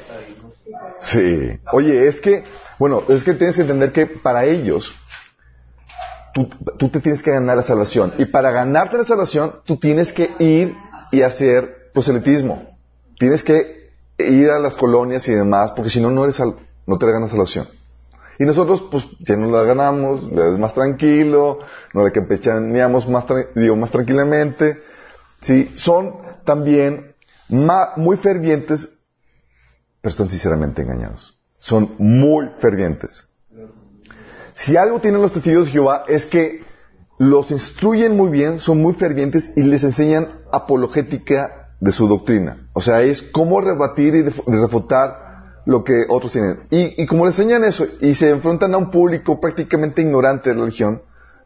Sí. 1.07 1.59
Oye, 1.73 2.09
es 2.09 2.21
que, 2.21 2.45
bueno, 2.79 3.03
es 3.09 3.25
que 3.25 3.35
tienes 3.35 3.57
que 3.57 3.63
entender 3.63 3.93
que 3.93 4.07
para 4.07 4.45
ellos, 4.45 4.95
tú, 6.33 6.49
tú 6.79 6.89
te 6.89 7.01
tienes 7.01 7.23
que 7.23 7.31
ganar 7.31 7.57
la 7.57 7.63
salvación. 7.63 8.15
Y 8.19 8.27
para 8.27 8.51
ganarte 8.51 8.99
la 8.99 9.05
salvación, 9.05 9.57
tú 9.65 9.77
tienes 9.79 10.13
que 10.13 10.31
ir 10.39 10.75
y 11.13 11.23
hacer 11.23 11.91
proselitismo. 11.93 12.77
Tienes 13.19 13.43
que 13.45 13.91
ir 14.19 14.51
a 14.51 14.59
las 14.59 14.77
colonias 14.77 15.29
y 15.29 15.35
demás, 15.35 15.73
porque 15.73 15.91
si 15.91 16.01
no, 16.01 16.11
no 16.11 16.25
eres 16.25 16.41
no 16.87 16.99
te 16.99 17.07
ganas 17.07 17.31
salvación. 17.31 17.69
Y 18.39 18.45
nosotros, 18.45 18.85
pues, 18.91 19.05
ya 19.21 19.37
nos 19.37 19.51
la 19.51 19.63
ganamos, 19.63 20.25
es 20.25 20.59
más 20.59 20.75
tranquilo, 20.75 21.61
nos 21.93 22.05
la 22.05 22.11
campechaneamos 22.11 23.09
más, 23.09 23.25
digo, 23.55 23.77
más 23.77 23.91
tranquilamente. 23.91 24.79
Sí, 25.41 25.73
son 25.77 26.17
también 26.45 27.15
muy 27.49 28.17
fervientes, 28.17 28.99
pero 30.05 30.11
están 30.11 30.29
sinceramente 30.29 30.83
engañados. 30.83 31.35
Son 31.57 31.95
muy 31.97 32.51
fervientes. 32.59 33.27
Si 34.55 34.77
algo 34.77 35.01
tienen 35.01 35.23
los 35.23 35.33
testigos 35.33 35.65
de 35.65 35.73
Jehová 35.73 36.05
es 36.07 36.27
que 36.27 36.63
los 37.17 37.51
instruyen 37.51 38.15
muy 38.15 38.29
bien, 38.29 38.59
son 38.59 38.83
muy 38.83 38.93
fervientes 38.93 39.51
y 39.57 39.63
les 39.63 39.83
enseñan 39.83 40.41
apologética 40.53 41.71
de 41.81 41.91
su 41.91 42.07
doctrina. 42.07 42.69
O 42.75 42.83
sea, 42.83 43.01
es 43.01 43.23
cómo 43.23 43.63
rebatir 43.63 44.15
y 44.15 44.23
refutar 44.25 45.63
lo 45.65 45.83
que 45.85 46.05
otros 46.11 46.33
tienen. 46.33 46.65
Y, 46.69 47.07
como 47.07 47.25
les 47.25 47.39
enseñan 47.39 47.65
eso 47.65 47.87
y 48.03 48.15
se 48.15 48.29
enfrentan 48.29 48.75
a 48.75 48.77
un 48.77 48.91
público 48.91 49.41
prácticamente 49.41 50.03
ignorante 50.03 50.51
de 50.51 50.57
religión, 50.57 51.01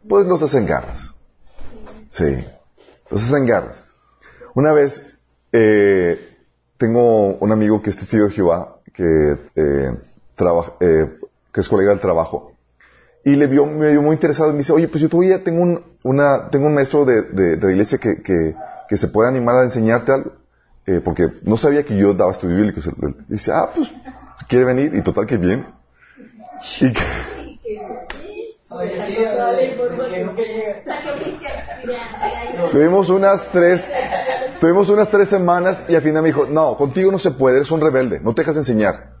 pues 0.05 0.27
los 0.27 0.43
hacen 0.43 0.65
garras. 0.65 1.15
Sí, 2.09 2.43
los 3.09 3.23
hacen 3.23 3.45
garras. 3.45 3.81
Una 4.53 4.73
vez 4.73 5.17
eh, 5.53 6.38
tengo 6.79 7.35
un 7.35 7.51
amigo 7.51 7.81
que 7.81 7.91
es 7.91 7.97
testigo 7.97 8.25
de 8.25 8.31
Jehová, 8.31 8.77
que, 8.93 9.03
eh, 9.55 9.91
eh, 10.79 11.19
que 11.53 11.61
es 11.61 11.67
colega 11.67 11.91
del 11.91 11.99
trabajo, 11.99 12.53
y 13.25 13.35
le 13.35 13.47
vio, 13.47 13.65
me 13.65 13.91
vio 13.91 14.01
muy 14.01 14.13
interesado 14.13 14.49
y 14.49 14.53
me 14.53 14.59
dice, 14.59 14.71
oye, 14.71 14.87
pues 14.87 15.01
yo 15.01 15.09
todavía 15.09 15.43
tengo 15.43 15.61
un, 15.61 15.83
una, 16.03 16.49
tengo 16.49 16.67
un 16.67 16.73
maestro 16.73 17.03
de, 17.03 17.21
de, 17.57 17.71
iglesia 17.71 17.97
que, 17.97 18.21
que, 18.23 18.55
que, 18.87 18.97
se 18.97 19.09
puede 19.09 19.27
animar 19.27 19.57
a 19.57 19.63
enseñarte 19.63 20.13
algo, 20.13 20.31
eh, 20.85 21.01
porque 21.03 21.27
no 21.43 21.57
sabía 21.57 21.83
que 21.83 21.97
yo 21.97 22.13
daba 22.13 22.31
estudios 22.31 22.57
bíblicos. 22.57 22.89
dice, 23.27 23.51
ah, 23.53 23.67
pues, 23.75 23.91
quiere 24.47 24.63
venir, 24.63 24.95
y 24.95 25.01
total 25.01 25.27
que 25.27 25.35
bien. 25.37 25.67
Y 26.79 26.93
que, 26.93 27.01
Tuvimos 32.71 33.09
unas 33.09 33.51
tres, 33.51 33.83
tuvimos 34.59 34.89
unas 34.89 35.09
tres 35.09 35.27
semanas 35.27 35.83
y 35.87 35.95
al 35.95 36.03
final 36.03 36.21
me 36.21 36.29
dijo, 36.29 36.45
no, 36.45 36.77
contigo 36.77 37.11
no 37.11 37.17
se 37.17 37.31
puede, 37.31 37.57
eres 37.57 37.71
un 37.71 37.81
rebelde, 37.81 38.19
no 38.19 38.35
te 38.35 38.41
dejas 38.41 38.57
enseñar. 38.57 39.13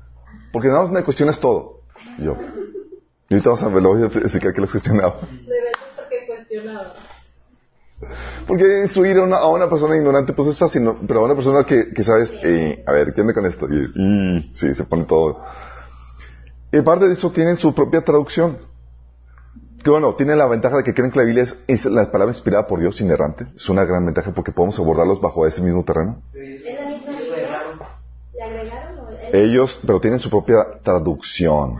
Porque 0.53 0.67
nada 0.67 0.83
más 0.83 0.91
me 0.91 1.03
cuestionas 1.03 1.39
todo. 1.39 1.81
Y 2.19 2.25
yo, 2.25 2.37
y 3.27 3.33
ahorita 3.33 3.49
vamos 3.49 3.63
a 3.63 3.67
verlo, 3.69 3.89
voy 3.95 4.03
a 4.03 4.05
explicar 4.05 4.53
que 4.53 4.61
los 4.61 4.71
cuestionaba. 4.71 5.15
Porque 5.19 6.25
cuestionaba. 6.27 6.93
Porque 8.47 8.81
instruir 8.81 9.17
a 9.17 9.23
una, 9.23 9.37
a 9.37 9.47
una, 9.47 9.67
persona 9.67 9.97
ignorante, 9.97 10.33
pues 10.33 10.47
es 10.49 10.59
fácil, 10.59 10.83
¿no? 10.83 10.99
pero 11.07 11.21
a 11.21 11.25
una 11.25 11.35
persona 11.35 11.63
que, 11.63 11.91
que 11.91 12.03
sabes, 12.03 12.35
eh, 12.43 12.83
a 12.85 12.91
ver, 12.91 13.13
¿qué 13.15 13.21
anda 13.21 13.33
con 13.33 13.47
esto? 13.47 13.67
Y, 13.67 14.51
sí, 14.53 14.75
se 14.75 14.83
pone 14.85 15.05
todo. 15.05 15.43
Y 16.71 16.77
aparte 16.77 17.07
de 17.07 17.13
eso, 17.13 17.31
tienen 17.31 17.57
su 17.57 17.73
propia 17.73 18.01
traducción 18.01 18.68
que 19.83 19.89
bueno, 19.89 20.13
tiene 20.15 20.35
la 20.35 20.47
ventaja 20.47 20.77
de 20.77 20.83
que 20.83 20.93
creen 20.93 21.11
que 21.11 21.19
la 21.19 21.25
Biblia 21.25 21.45
es, 21.67 21.85
la 21.85 22.11
palabra 22.11 22.33
inspirada 22.33 22.67
por 22.67 22.79
Dios, 22.79 22.99
inerrante. 23.01 23.47
Es 23.55 23.69
una 23.69 23.85
gran 23.85 24.05
ventaja 24.05 24.31
porque 24.31 24.51
podemos 24.51 24.77
abordarlos 24.79 25.21
bajo 25.21 25.45
ese 25.47 25.61
mismo 25.61 25.83
terreno. 25.83 26.21
Ellos, 29.31 29.79
pero 29.85 30.01
tienen 30.01 30.19
su 30.19 30.29
propia 30.29 30.65
traducción. 30.83 31.75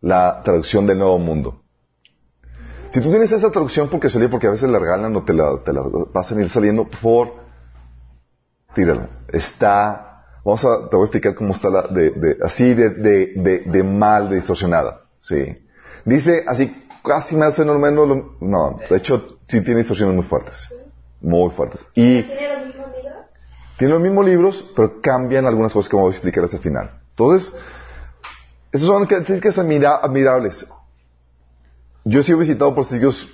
La 0.00 0.42
traducción 0.42 0.86
del 0.86 0.98
Nuevo 0.98 1.18
Mundo. 1.18 1.62
Si 2.90 3.00
tú 3.00 3.08
tienes 3.10 3.30
esa 3.30 3.50
traducción 3.50 3.88
porque 3.88 4.08
suele, 4.08 4.28
porque 4.28 4.48
a 4.48 4.50
veces 4.50 4.68
la 4.68 4.78
regalan 4.78 5.14
o 5.14 5.22
te 5.22 5.32
la, 5.32 5.58
te 5.64 5.72
la 5.72 5.82
pasan 6.12 6.38
a 6.38 6.42
ir 6.42 6.50
saliendo, 6.50 6.84
por 6.84 6.98
favor, 6.98 7.34
tírala. 8.74 9.08
Está, 9.28 10.24
vamos 10.44 10.64
a, 10.64 10.88
te 10.88 10.96
voy 10.96 11.04
a 11.04 11.06
explicar 11.06 11.34
cómo 11.36 11.54
está 11.54 11.70
la, 11.70 11.82
de, 11.82 12.10
de 12.10 12.36
así 12.42 12.74
de, 12.74 12.90
de, 12.90 13.62
de, 13.64 13.82
mal, 13.84 14.28
de 14.28 14.36
distorsionada. 14.36 15.02
Sí. 15.20 15.66
Dice 16.04 16.42
así 16.46 16.74
casi 17.02 17.36
más 17.36 17.58
o 17.58 17.78
menos 17.78 18.08
no, 18.40 18.78
de 18.88 18.96
hecho 18.96 19.38
sí 19.46 19.62
tiene 19.62 19.78
distorsiones 19.78 20.14
muy 20.14 20.24
fuertes, 20.24 20.68
muy 21.20 21.50
fuertes. 21.50 21.84
Y 21.94 22.22
¿Tiene 22.22 22.54
los 22.54 22.66
mismos 22.66 22.86
libros? 22.96 23.16
Tiene 23.78 23.92
los 23.94 24.02
mismos 24.02 24.24
libros, 24.24 24.72
pero 24.76 25.00
cambian 25.00 25.46
algunas 25.46 25.72
cosas 25.72 25.88
que 25.88 25.96
vamos 25.96 26.12
a 26.12 26.16
explicar 26.16 26.44
hasta 26.44 26.56
el 26.56 26.62
final. 26.62 27.00
Entonces, 27.10 27.54
esas 28.72 28.86
son 28.86 29.06
características 29.06 29.58
admirables. 29.58 30.66
Yo 32.04 32.20
he 32.20 32.22
sido 32.22 32.38
visitado 32.38 32.74
por 32.74 32.84
sitios 32.84 33.28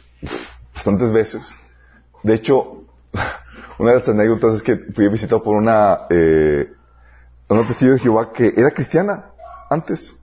bastantes 0.74 1.12
veces. 1.12 1.54
De 2.22 2.34
hecho, 2.34 2.84
una 3.78 3.92
de 3.92 3.98
las 3.98 4.08
anécdotas 4.08 4.54
es 4.54 4.62
que 4.62 4.76
fui 4.76 5.08
visitado 5.08 5.42
por 5.42 5.56
una, 5.56 6.06
eh, 6.10 6.72
una 7.48 7.66
testigo 7.66 7.92
de 7.92 8.00
Jehová 8.00 8.32
que 8.32 8.52
era 8.56 8.70
cristiana 8.70 9.26
antes. 9.70 10.16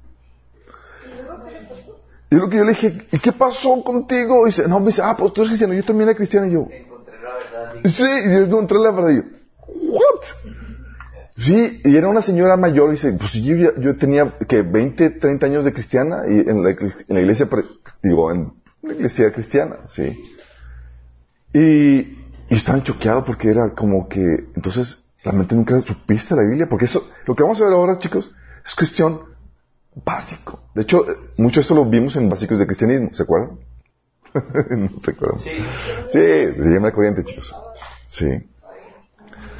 Y 2.33 2.35
lo 2.35 2.49
que 2.49 2.57
yo 2.57 2.63
le 2.63 2.71
dije, 2.71 2.97
¿y 3.11 3.19
qué 3.19 3.31
pasó 3.31 3.83
contigo? 3.83 4.47
Y 4.47 4.49
dice, 4.49 4.67
no, 4.67 4.79
me 4.79 4.87
dice, 4.87 5.03
ah, 5.03 5.15
pues 5.15 5.33
tú 5.33 5.41
eres 5.41 5.51
cristiano, 5.51 5.75
yo 5.75 5.83
también 5.83 6.09
era 6.09 6.17
cristiano. 6.17 6.47
Y 6.47 6.53
yo, 6.53 6.67
encontré 6.67 7.13
la 7.21 7.33
verdad. 7.35 7.81
Sí, 7.85 8.03
y 8.03 8.31
yo 8.31 8.45
encontré 8.45 8.79
la 8.79 8.89
verdad. 8.89 9.09
Y 9.11 9.15
yo, 9.17 9.23
¿what? 9.91 10.25
Sí, 11.37 11.81
y 11.85 11.95
era 11.95 12.07
una 12.07 12.23
señora 12.23 12.57
mayor, 12.57 12.89
y 12.89 12.93
dice, 12.93 13.15
pues 13.19 13.33
yo, 13.33 13.55
yo 13.55 13.97
tenía 13.97 14.35
que 14.49 14.63
20, 14.63 15.11
30 15.11 15.45
años 15.45 15.63
de 15.63 15.73
cristiana, 15.73 16.23
y 16.27 16.39
en 16.39 16.63
la, 16.63 16.71
en 16.71 17.05
la 17.09 17.19
iglesia, 17.19 17.47
digo, 18.01 18.31
en 18.31 18.51
una 18.81 18.93
iglesia 18.95 19.31
cristiana, 19.31 19.81
sí. 19.89 20.19
Y, 21.53 21.97
y 22.49 22.55
estaban 22.55 22.81
choqueados 22.81 23.25
porque 23.25 23.49
era 23.49 23.75
como 23.75 24.09
que, 24.09 24.47
entonces, 24.55 25.07
realmente 25.23 25.53
nunca 25.53 25.79
supiste 25.81 26.35
la 26.35 26.41
Biblia, 26.41 26.67
porque 26.67 26.85
eso, 26.85 27.07
lo 27.27 27.35
que 27.35 27.43
vamos 27.43 27.61
a 27.61 27.65
ver 27.65 27.73
ahora, 27.73 27.99
chicos, 27.99 28.33
es 28.65 28.73
cuestión 28.73 29.32
básico. 29.95 30.59
De 30.73 30.83
hecho, 30.83 31.05
mucho 31.37 31.59
de 31.59 31.61
esto 31.61 31.75
lo 31.75 31.85
vimos 31.85 32.15
en 32.15 32.29
básicos 32.29 32.59
de 32.59 32.65
cristianismo, 32.65 33.09
¿se 33.13 33.23
acuerdan? 33.23 33.59
no 34.69 34.99
se 35.03 35.11
acuerdan. 35.11 35.39
Sí. 35.39 35.49
Sí, 36.11 36.19
se 36.19 36.69
llama 36.69 36.87
la 36.87 36.93
corriente, 36.93 37.23
chicos. 37.23 37.53
Sí. 38.07 38.27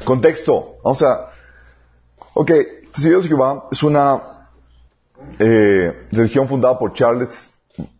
Contexto. 0.04 0.76
Vamos 0.82 1.02
a... 1.02 1.30
Ok, 2.34 2.50
Testigos 2.92 3.24
de 3.24 3.28
Jehová 3.28 3.68
es 3.70 3.82
una 3.82 4.20
eh, 5.38 6.06
religión 6.12 6.48
fundada 6.48 6.78
por 6.78 6.92
Charles 6.92 7.50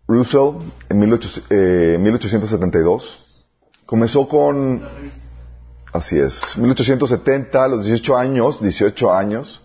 Russell 0.06 0.58
en 0.88 1.00
1872. 1.00 1.44
Eh, 1.50 3.24
Comenzó 3.86 4.28
con... 4.28 4.82
Así 5.92 6.18
es, 6.18 6.56
1870, 6.56 7.62
a 7.62 7.68
los 7.68 7.84
18 7.84 8.16
años, 8.16 8.60
18 8.60 9.12
años, 9.12 9.63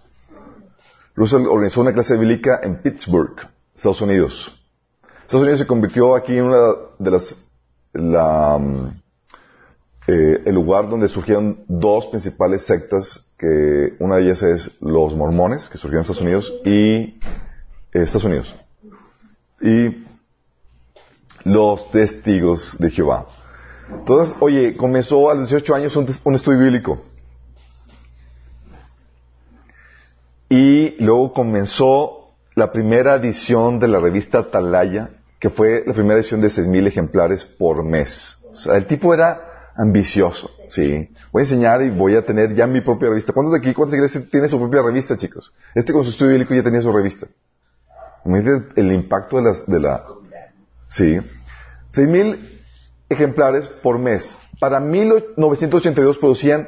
Russell 1.20 1.48
organizó 1.48 1.82
una 1.82 1.92
clase 1.92 2.16
bíblica 2.16 2.62
en 2.64 2.82
Pittsburgh, 2.82 3.36
Estados 3.76 4.00
Unidos. 4.00 4.58
Estados 5.24 5.42
Unidos 5.42 5.60
se 5.60 5.68
convirtió 5.68 6.16
aquí 6.16 6.38
en 6.38 6.46
una 6.46 6.62
de 6.98 7.12
las, 7.12 7.36
mm, 7.94 8.88
eh, 10.08 10.44
el 10.46 10.56
lugar 10.56 10.88
donde 10.88 11.10
surgieron 11.10 11.66
dos 11.68 12.08
principales 12.08 12.66
sectas, 12.66 13.34
que 13.38 13.98
una 14.00 14.16
de 14.16 14.24
ellas 14.24 14.44
es 14.44 14.78
los 14.80 15.14
mormones, 15.14 15.68
que 15.68 15.78
surgieron 15.78 16.06
en 16.06 16.10
Estados 16.10 16.22
Unidos, 16.22 16.54
y 16.64 16.72
eh, 16.72 17.20
Estados 17.92 18.24
Unidos. 18.24 18.56
Y 19.62 20.06
los 21.44 21.92
testigos 21.92 22.78
de 22.80 22.92
Jehová. 22.92 23.28
Entonces, 23.92 24.38
oye, 24.40 24.78
comenzó 24.78 25.30
a 25.30 25.34
los 25.34 25.50
18 25.50 25.76
años 25.76 25.98
un 25.98 26.36
estudio 26.36 26.60
bíblico. 26.60 27.02
Y 30.50 30.96
luego 31.04 31.34
comenzó 31.34 32.34
la 32.56 32.72
primera 32.72 33.16
edición 33.16 33.80
de 33.80 33.88
la 33.88 34.00
revista 34.00 34.40
Atalaya, 34.40 35.12
que 35.40 35.50
fue 35.50 35.84
la 35.86 35.94
primera 35.94 36.20
edición 36.20 36.42
de 36.42 36.50
6.000 36.50 36.88
ejemplares 36.88 37.46
por 37.46 37.84
mes. 37.84 38.36
O 38.52 38.56
sea, 38.56 38.76
el 38.76 38.86
tipo 38.88 39.14
era 39.14 39.42
ambicioso, 39.78 40.50
sí. 40.70 41.10
Voy 41.32 41.42
a 41.42 41.44
enseñar 41.44 41.82
y 41.84 41.90
voy 41.90 42.16
a 42.16 42.26
tener 42.26 42.54
ya 42.56 42.68
mi 42.68 42.82
propia 42.82 43.10
revista. 43.10 43.32
¿Cuántos 43.32 43.54
de 43.54 43.60
aquí, 43.60 43.74
cuántas 43.74 43.96
iglesias 43.96 44.26
tienen 44.30 44.50
su 44.50 44.60
propia 44.60 44.82
revista, 44.82 45.16
chicos? 45.16 45.54
Este 45.76 45.94
con 45.94 46.04
su 46.04 46.10
estudio 46.10 46.32
bíblico 46.32 46.56
ya 46.56 46.64
tenía 46.64 46.82
su 46.82 46.92
revista. 46.92 47.28
Imagínate 48.26 48.82
el 48.82 48.92
impacto 48.92 49.38
de, 49.38 49.44
las, 49.44 49.66
de 49.66 49.80
la... 49.80 50.04
Sí. 50.90 51.20
6.000 51.92 52.38
ejemplares 53.08 53.68
por 53.68 54.00
mes. 54.00 54.36
Para 54.60 54.80
1982 54.80 56.18
producían 56.18 56.68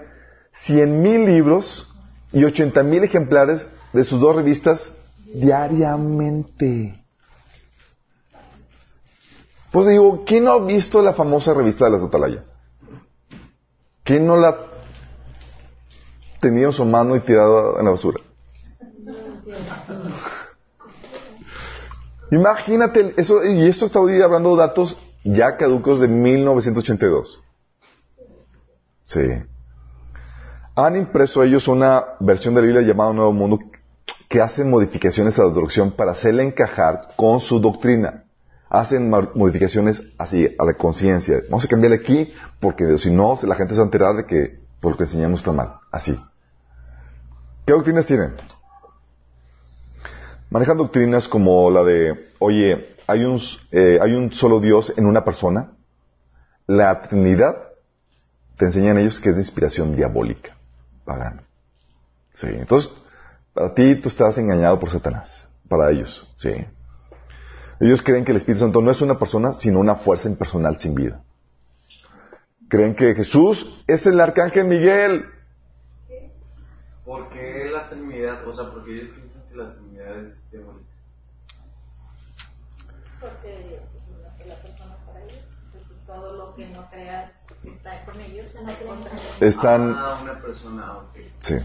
cien 0.51 1.01
mil 1.01 1.25
libros 1.25 1.90
y 2.33 2.43
ochenta 2.43 2.83
mil 2.83 3.03
ejemplares 3.03 3.67
de 3.93 4.03
sus 4.03 4.19
dos 4.19 4.35
revistas 4.35 4.93
diariamente. 5.33 6.97
Pues 9.71 9.87
digo, 9.87 10.23
¿quién 10.25 10.43
no 10.45 10.51
ha 10.51 10.65
visto 10.65 11.01
la 11.01 11.13
famosa 11.13 11.53
revista 11.53 11.85
de 11.85 11.91
las 11.91 12.03
Atalaya? 12.03 12.43
¿Quién 14.03 14.25
no 14.25 14.35
la 14.35 14.49
ha 14.49 14.57
tenido 16.41 16.69
en 16.69 16.73
su 16.73 16.85
mano 16.85 17.15
y 17.15 17.21
tirado 17.21 17.79
en 17.79 17.85
la 17.85 17.91
basura? 17.91 18.19
Imagínate, 22.31 23.13
eso, 23.17 23.43
y 23.43 23.67
esto 23.67 23.85
está 23.85 23.99
hoy 23.99 24.21
hablando 24.21 24.51
de 24.51 24.57
datos 24.57 24.97
ya 25.23 25.57
caducos 25.57 25.99
de 25.99 26.07
1982. 26.07 27.41
Sí. 29.05 29.19
Han 30.75 30.95
impreso 30.95 31.43
ellos 31.43 31.67
una 31.67 32.03
versión 32.19 32.53
de 32.53 32.61
la 32.61 32.67
Biblia 32.67 32.81
llamada 32.83 33.13
Nuevo 33.13 33.33
Mundo 33.33 33.59
que 34.29 34.41
hacen 34.41 34.69
modificaciones 34.69 35.37
a 35.37 35.43
la 35.43 35.51
traducción 35.51 35.91
para 35.91 36.11
hacerla 36.11 36.43
encajar 36.43 37.09
con 37.17 37.39
su 37.39 37.59
doctrina. 37.59 38.23
Hacen 38.69 39.09
modificaciones 39.09 40.01
así, 40.17 40.47
a 40.57 40.63
la 40.63 40.73
conciencia. 40.75 41.41
Vamos 41.49 41.65
a 41.65 41.67
cambiarle 41.67 41.97
aquí 41.97 42.31
porque 42.61 42.97
si 42.97 43.11
no, 43.11 43.37
la 43.43 43.55
gente 43.55 43.73
se 43.73 43.79
va 43.79 43.83
a 43.83 43.87
enterar 43.87 44.15
de 44.15 44.25
que 44.25 44.59
por 44.79 44.91
lo 44.91 44.97
que 44.97 45.03
enseñamos 45.03 45.41
está 45.41 45.51
mal. 45.51 45.73
Así. 45.91 46.17
¿Qué 47.65 47.73
doctrinas 47.73 48.05
tienen? 48.05 48.33
Manejan 50.49 50.77
doctrinas 50.77 51.27
como 51.27 51.69
la 51.69 51.83
de, 51.83 52.31
oye, 52.39 52.95
hay 53.07 53.25
un, 53.25 53.39
eh, 53.71 53.99
hay 54.01 54.13
un 54.13 54.31
solo 54.31 54.59
Dios 54.59 54.93
en 54.97 55.05
una 55.05 55.23
persona. 55.23 55.71
La 56.67 57.01
Trinidad, 57.01 57.55
te 58.57 58.65
enseñan 58.65 58.97
ellos 58.97 59.19
que 59.19 59.29
es 59.29 59.35
de 59.35 59.41
inspiración 59.41 59.95
diabólica, 59.95 60.55
pagana. 61.05 61.43
Sí, 62.33 62.47
entonces, 62.47 62.91
para 63.53 63.73
ti 63.73 63.95
tú 63.95 64.09
estás 64.09 64.37
engañado 64.37 64.79
por 64.79 64.89
Satanás, 64.89 65.49
para 65.67 65.91
ellos, 65.91 66.27
sí. 66.35 66.53
Ellos 67.79 68.01
creen 68.03 68.23
que 68.23 68.31
el 68.31 68.37
Espíritu 68.37 68.63
Santo 68.63 68.81
no 68.81 68.91
es 68.91 69.01
una 69.01 69.17
persona, 69.17 69.53
sino 69.53 69.79
una 69.79 69.95
fuerza 69.95 70.29
impersonal 70.29 70.77
sin 70.79 70.93
vida. 70.93 71.23
Creen 72.69 72.95
que 72.95 73.15
Jesús 73.15 73.83
es 73.87 74.05
el 74.05 74.19
arcángel 74.21 74.65
Miguel. 74.65 75.25
¿Por 77.03 77.29
qué 77.29 77.69
la 77.73 77.89
Trinidad? 77.89 78.47
O 78.47 78.53
sea, 78.53 78.71
porque 78.71 78.93
ellos 78.93 79.09
piensan 79.15 79.41
que 79.49 79.55
la 79.55 79.73
Trinidad 79.73 80.25
es 80.25 80.49
diabólica. 80.51 80.91
Porque 83.19 83.67
Dios 83.67 83.81
es 83.81 84.19
una 84.19 84.37
sola 84.37 84.61
persona 84.61 84.97
para 85.05 85.23
ellos. 85.23 85.43
Entonces 85.65 86.05
todo 86.05 86.33
lo 86.37 86.55
que 86.55 86.69
no 86.69 86.89
creas 86.89 87.33
Están, 89.39 89.95
Ah, 89.97 90.19
una 90.23 90.39
persona, 90.41 90.97
ok. 90.97 91.17
sí. 91.39 91.55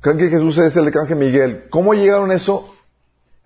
Creen 0.00 0.18
que 0.18 0.28
Jesús 0.28 0.58
es 0.58 0.76
el 0.76 0.86
arcángel 0.86 1.16
Miguel. 1.16 1.64
¿Cómo 1.70 1.94
llegaron 1.94 2.30
a 2.30 2.34
eso? 2.34 2.74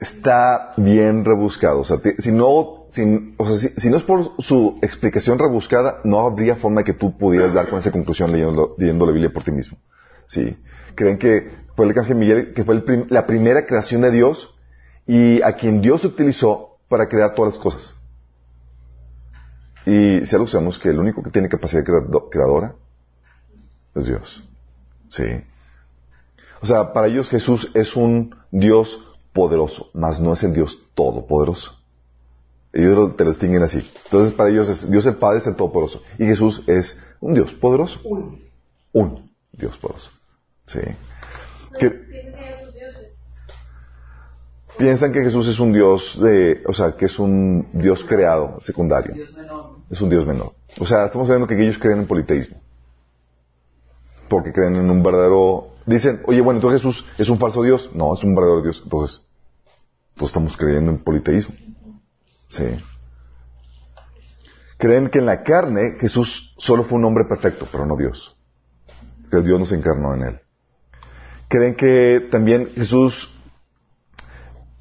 Está 0.00 0.72
bien 0.76 1.24
rebuscado. 1.24 1.80
O 1.80 1.84
sea, 1.84 1.98
si 2.18 2.32
no, 2.32 2.86
si, 2.92 3.34
o 3.36 3.46
sea, 3.46 3.56
si, 3.56 3.80
si 3.80 3.90
no 3.90 3.96
es 3.96 4.02
por 4.02 4.32
su 4.42 4.78
explicación 4.82 5.38
rebuscada, 5.38 6.00
no 6.04 6.20
habría 6.20 6.56
forma 6.56 6.80
de 6.80 6.84
que 6.86 6.94
tú 6.94 7.16
pudieras 7.16 7.54
dar 7.54 7.68
con 7.68 7.78
esa 7.78 7.92
conclusión 7.92 8.32
leyendo, 8.32 8.74
leyendo 8.76 9.06
la 9.06 9.12
Biblia 9.12 9.30
por 9.32 9.44
ti 9.44 9.52
mismo. 9.52 9.78
Sí. 10.26 10.56
Creen 10.96 11.18
que 11.18 11.48
fue 11.76 11.84
el 11.84 11.90
arcángel 11.90 12.16
Miguel, 12.16 12.52
que 12.54 12.64
fue 12.64 12.74
el 12.74 12.82
prim- 12.82 13.06
la 13.08 13.24
primera 13.26 13.64
creación 13.66 14.00
de 14.02 14.10
Dios 14.10 14.54
y 15.06 15.40
a 15.42 15.52
quien 15.52 15.80
Dios 15.80 16.04
utilizó 16.04 16.78
para 16.88 17.08
crear 17.08 17.34
todas 17.34 17.54
las 17.54 17.62
cosas. 17.62 17.94
Y 19.86 20.24
si 20.26 20.34
algo 20.34 20.46
sabemos 20.46 20.78
que 20.78 20.90
el 20.90 20.98
único 20.98 21.22
que 21.22 21.30
tiene 21.30 21.48
capacidad 21.48 21.84
creado- 21.84 22.28
creadora 22.30 22.74
es 23.94 24.06
Dios. 24.06 24.42
Sí. 25.08 25.24
O 26.60 26.66
sea, 26.66 26.92
para 26.92 27.06
ellos 27.06 27.30
Jesús 27.30 27.70
es 27.74 27.96
un 27.96 28.34
Dios 28.50 29.16
poderoso, 29.32 29.90
mas 29.94 30.20
no 30.20 30.32
es 30.32 30.42
el 30.42 30.52
Dios 30.52 30.78
todopoderoso. 30.94 31.74
Ellos 32.72 32.94
lo- 32.96 33.14
te 33.14 33.24
lo 33.24 33.30
distinguen 33.30 33.62
así. 33.62 33.78
Entonces, 34.04 34.34
para 34.34 34.50
ellos 34.50 34.68
es- 34.68 34.90
Dios 34.90 35.06
el 35.06 35.16
Padre 35.16 35.38
es 35.38 35.46
el 35.46 35.56
todopoderoso. 35.56 36.02
Y 36.18 36.26
Jesús 36.26 36.62
es 36.66 37.00
un 37.20 37.34
Dios 37.34 37.54
poderoso. 37.54 38.00
Un 38.92 39.30
Dios 39.52 39.76
poderoso. 39.78 40.10
Sí. 40.64 40.80
Que-. 41.78 42.08
Piensan 44.78 45.12
que 45.12 45.22
Jesús 45.22 45.46
es 45.48 45.58
un 45.58 45.72
Dios 45.72 46.18
de, 46.22 46.62
o 46.66 46.72
sea, 46.72 46.92
que 46.92 47.06
es 47.06 47.18
un 47.18 47.68
Dios 47.72 48.04
creado, 48.04 48.60
secundario. 48.60 49.12
Dios 49.14 49.36
menor. 49.36 49.78
Es 49.90 50.00
un 50.00 50.08
Dios 50.08 50.26
menor. 50.26 50.52
O 50.78 50.86
sea, 50.86 51.06
estamos 51.06 51.28
viendo 51.28 51.46
que 51.46 51.60
ellos 51.60 51.78
creen 51.78 52.00
en 52.00 52.06
politeísmo. 52.06 52.60
Porque 54.28 54.52
creen 54.52 54.76
en 54.76 54.90
un 54.90 55.02
verdadero... 55.02 55.68
Dicen, 55.86 56.22
oye, 56.26 56.40
bueno, 56.40 56.58
entonces 56.58 56.82
Jesús 56.82 57.06
es 57.18 57.28
un 57.28 57.38
falso 57.38 57.62
Dios. 57.62 57.90
No, 57.94 58.12
es 58.12 58.22
un 58.22 58.34
verdadero 58.34 58.62
Dios. 58.62 58.80
Entonces, 58.84 59.22
todos 60.14 60.30
estamos 60.30 60.56
creyendo 60.56 60.90
en 60.90 60.98
politeísmo. 60.98 61.54
Sí. 62.50 62.64
Creen 64.76 65.08
que 65.08 65.18
en 65.18 65.26
la 65.26 65.42
carne 65.42 65.96
Jesús 65.98 66.54
solo 66.58 66.84
fue 66.84 66.98
un 66.98 67.04
hombre 67.06 67.24
perfecto, 67.24 67.66
pero 67.70 67.86
no 67.86 67.96
Dios. 67.96 68.36
Que 69.30 69.40
Dios 69.40 69.58
no 69.58 69.66
se 69.66 69.74
encarnó 69.74 70.14
en 70.14 70.22
él. 70.22 70.40
Creen 71.48 71.74
que 71.74 72.28
también 72.30 72.70
Jesús 72.74 73.34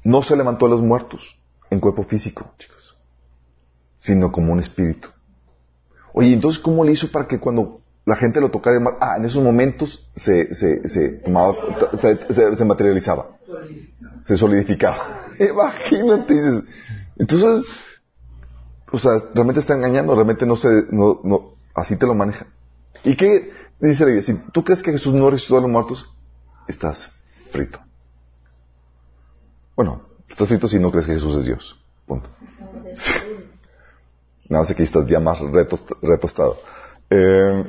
no 0.08 0.22
se 0.22 0.36
levantó 0.36 0.66
a 0.66 0.68
los 0.70 0.82
muertos 0.82 1.38
en 1.70 1.80
cuerpo 1.80 2.02
físico, 2.02 2.52
chicos 2.58 2.78
sino 3.98 4.32
como 4.32 4.52
un 4.52 4.60
espíritu. 4.60 5.08
Oye, 6.12 6.32
entonces, 6.32 6.60
¿cómo 6.62 6.84
le 6.84 6.92
hizo 6.92 7.10
para 7.10 7.26
que 7.26 7.38
cuando 7.38 7.80
la 8.06 8.16
gente 8.16 8.40
lo 8.40 8.50
tocara, 8.50 8.78
ah, 9.00 9.16
en 9.18 9.26
esos 9.26 9.42
momentos 9.42 10.08
se, 10.16 10.54
se, 10.54 10.88
se, 10.88 11.20
se, 11.20 12.64
materializaba, 12.64 13.38
se 14.24 14.36
solidificaba? 14.36 15.26
Imagínate, 15.38 16.34
dices. 16.34 16.64
Entonces, 17.16 17.66
o 18.90 18.98
sea, 18.98 19.22
realmente 19.34 19.60
está 19.60 19.74
engañando, 19.74 20.14
realmente 20.14 20.46
no 20.46 20.56
se, 20.56 20.68
no, 20.90 21.20
no, 21.22 21.50
así 21.74 21.96
te 21.96 22.06
lo 22.06 22.14
maneja. 22.14 22.46
¿Y 23.04 23.16
qué 23.16 23.50
dice 23.80 24.04
la 24.04 24.10
iglesia? 24.10 24.36
Si 24.36 24.50
tú 24.52 24.64
crees 24.64 24.82
que 24.82 24.92
Jesús 24.92 25.14
no 25.14 25.30
resucitó 25.30 25.58
a 25.58 25.60
los 25.60 25.70
muertos, 25.70 26.10
estás 26.66 27.12
frito. 27.50 27.78
Bueno, 29.78 30.02
estás 30.28 30.48
frito 30.48 30.66
si 30.66 30.80
no 30.80 30.90
crees 30.90 31.06
que 31.06 31.12
Jesús 31.12 31.36
es 31.36 31.44
Dios. 31.44 31.80
Punto. 32.04 32.28
Nada 34.48 34.64
más 34.64 34.74
que 34.74 34.82
estás 34.82 35.06
ya 35.06 35.20
más 35.20 35.38
retos- 35.38 35.84
retostado. 36.02 36.58
Eh, 37.08 37.62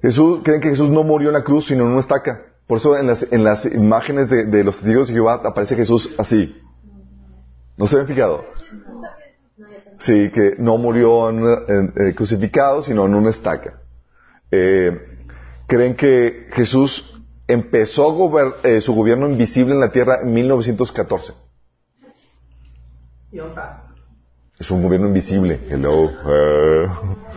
Jesús, 0.00 0.40
creen 0.42 0.62
que 0.62 0.70
Jesús 0.70 0.88
no 0.88 1.02
murió 1.04 1.28
en 1.28 1.34
la 1.34 1.44
cruz, 1.44 1.66
sino 1.66 1.82
en 1.84 1.90
una 1.90 2.00
estaca. 2.00 2.40
Por 2.66 2.78
eso 2.78 2.96
en 2.96 3.08
las, 3.08 3.22
en 3.30 3.44
las 3.44 3.66
imágenes 3.66 4.30
de, 4.30 4.64
los 4.64 4.76
testigos 4.76 5.08
de 5.08 5.12
Jehová 5.12 5.42
aparece 5.44 5.76
Jesús 5.76 6.14
así. 6.16 6.58
¿No 7.76 7.86
se 7.86 7.96
ven 7.98 8.06
fijado? 8.06 8.42
Sí, 9.98 10.30
que 10.30 10.54
no 10.56 10.78
murió 10.78 11.28
en- 11.28 11.92
eh, 11.98 12.14
crucificado, 12.14 12.82
sino 12.82 13.04
en 13.04 13.14
una 13.14 13.28
estaca. 13.28 13.82
Eh, 14.50 15.18
creen 15.66 15.94
que 15.96 16.48
Jesús 16.52 17.19
empezó 17.52 18.32
eh, 18.62 18.80
su 18.80 18.94
gobierno 18.94 19.28
invisible 19.28 19.74
en 19.74 19.80
la 19.80 19.90
tierra 19.90 20.20
en 20.22 20.32
1914. 20.32 21.34
¿Y 23.32 23.36
dónde 23.36 23.50
está? 23.50 23.84
Es 24.58 24.70
un 24.70 24.82
gobierno 24.82 25.08
invisible. 25.08 25.60
Hello. 25.68 26.10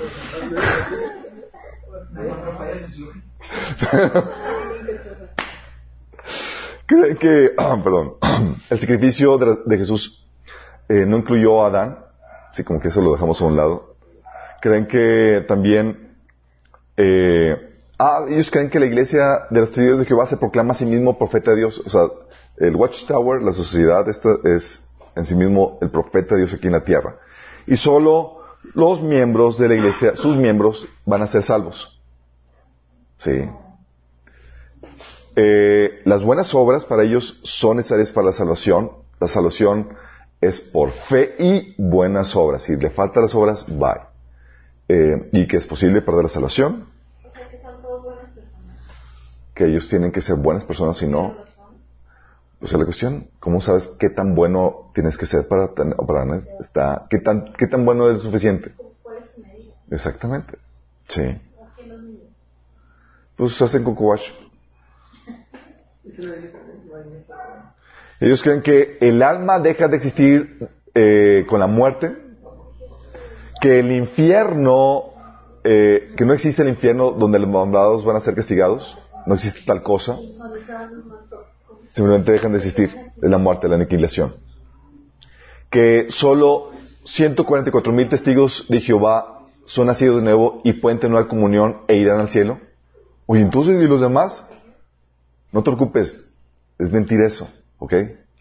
Creen 6.86 7.18
que, 7.18 7.52
ah, 7.58 7.80
perdón, 7.84 8.14
el 8.70 8.80
sacrificio 8.80 9.38
de 9.38 9.78
Jesús 9.78 10.26
eh, 10.90 11.06
no 11.06 11.18
incluyó 11.18 11.64
a 11.64 11.68
Adán, 11.68 12.00
sí, 12.54 12.64
como 12.64 12.80
que 12.80 12.90
eso 12.90 13.02
lo 13.02 13.14
dejamos 13.14 13.42
a 13.42 13.46
un 13.46 13.56
lado. 13.56 13.96
Creen 14.62 14.88
que 14.88 15.44
también, 15.48 16.18
eh, 16.98 17.73
ah, 18.06 18.26
ellos 18.28 18.50
creen 18.52 18.70
que 18.70 18.80
la 18.80 18.86
iglesia 18.86 19.48
de 19.50 19.62
los 19.62 19.72
testigos 19.72 20.00
de 20.00 20.06
Jehová 20.06 20.28
se 20.28 20.38
proclama 20.38 20.74
a 20.74 20.76
sí 20.76 20.86
mismo 20.86 21.18
profeta 21.18 21.52
de 21.52 21.58
Dios. 21.58 21.82
O 21.86 21.90
sea, 21.90 22.02
el 22.58 22.76
Watchtower, 22.76 23.42
la 23.42 23.54
sociedad 23.54 24.08
esta 24.10 24.30
es 24.44 24.90
en 25.16 25.26
sí 25.26 25.36
mismo 25.36 25.78
el 25.82 25.90
profeta 25.90 26.36
de 26.36 26.42
Dios 26.42 26.54
aquí 26.54 26.68
en 26.68 26.74
la 26.74 26.84
tierra. 26.84 27.18
Y 27.68 27.78
solo 27.78 28.40
los 28.74 29.02
miembros 29.02 29.58
de 29.58 29.68
la 29.68 29.76
iglesia, 29.76 30.16
sus 30.16 30.38
miembros, 30.38 30.88
van 31.06 31.22
a 31.22 31.28
ser 31.28 31.44
salvos. 31.44 32.00
Sí. 33.18 33.50
Eh, 35.36 36.02
las 36.06 36.24
buenas 36.24 36.54
obras 36.54 36.86
para 36.86 37.04
ellos 37.04 37.40
son 37.44 37.78
necesarias 37.78 38.12
para 38.12 38.28
la 38.28 38.34
salvación. 38.34 38.92
La 39.20 39.28
salvación 39.28 39.90
es 40.42 40.62
por 40.62 40.92
fe 40.92 41.36
y 41.40 41.76
buenas 41.78 42.36
obras. 42.36 42.64
Si 42.64 42.76
le 42.76 42.90
faltan 42.90 43.24
las 43.24 43.36
obras, 43.36 43.66
bye. 43.68 44.02
Eh, 44.90 45.30
y 45.32 45.48
que 45.48 45.58
es 45.58 45.66
posible 45.66 46.02
perder 46.02 46.24
la 46.24 46.30
salvación, 46.30 46.88
O 47.24 47.34
sea 47.34 47.50
que 47.50 47.58
son 47.58 47.82
todos 47.82 48.04
buenas 48.04 48.30
personas. 48.32 48.78
Que 49.54 49.66
ellos 49.66 49.88
tienen 49.90 50.12
que 50.12 50.22
ser 50.22 50.36
buenas 50.38 50.66
personas, 50.66 50.98
si 50.98 51.08
no, 51.08 51.36
o 52.62 52.68
sea, 52.68 52.80
la 52.80 52.86
cuestión, 52.86 53.28
¿cómo 53.42 53.60
sabes 53.60 53.88
qué 54.00 54.10
tan 54.10 54.36
bueno 54.36 54.92
tienes 54.94 55.18
que 55.18 55.26
ser 55.26 55.48
para, 55.50 55.74
ten- 55.74 55.94
para 56.08 56.38
está, 56.62 57.06
qué 57.10 57.20
tan, 57.20 57.54
qué 57.58 57.68
tan 57.68 57.84
bueno 57.84 58.10
es 58.10 58.22
suficiente? 58.22 58.74
Exactamente. 59.92 60.58
Sí. 61.10 61.40
pues 63.36 63.62
hacen 63.62 63.84
no 63.84 63.94
Ellos 68.20 68.42
creen 68.42 68.62
que 68.62 68.98
el 69.02 69.22
alma 69.22 69.60
deja 69.60 69.90
de 69.90 69.98
existir 69.98 70.70
eh, 70.96 71.46
con 71.50 71.60
la 71.60 71.68
muerte, 71.68 72.16
que 73.60 73.80
el 73.80 73.92
infierno, 73.92 75.14
eh, 75.66 76.14
que 76.16 76.24
no 76.26 76.32
existe 76.34 76.62
el 76.62 76.70
infierno 76.70 77.12
donde 77.12 77.40
los 77.40 77.50
malvados 77.50 78.06
van 78.06 78.16
a 78.16 78.22
ser 78.22 78.36
castigados, 78.36 78.98
no 79.26 79.36
existe 79.36 79.62
tal 79.66 79.84
cosa, 79.84 80.18
simplemente 81.92 82.32
dejan 82.32 82.52
de 82.52 82.58
existir, 82.58 82.96
es 83.22 83.30
la 83.30 83.38
muerte, 83.38 83.68
la 83.68 83.76
aniquilación. 83.76 84.36
Que 85.70 86.08
solo 86.10 86.72
144 87.06 87.92
mil 87.92 88.10
testigos 88.10 88.66
de 88.70 88.82
Jehová 88.82 89.42
son 89.66 89.88
nacidos 89.88 90.18
de 90.18 90.24
nuevo 90.24 90.62
y 90.64 90.74
pueden 90.74 91.00
tener 91.00 91.28
comunión 91.28 91.82
e 91.88 91.96
irán 91.96 92.20
al 92.20 92.30
cielo. 92.30 92.60
Oye, 93.26 93.42
entonces, 93.42 93.82
¿y 93.82 93.88
los 93.88 94.02
demás? 94.02 94.46
No 95.52 95.64
te 95.64 95.72
preocupes, 95.72 96.26
es 96.78 96.92
mentira 96.92 97.28
eso, 97.28 97.50
¿ok? 97.80 97.94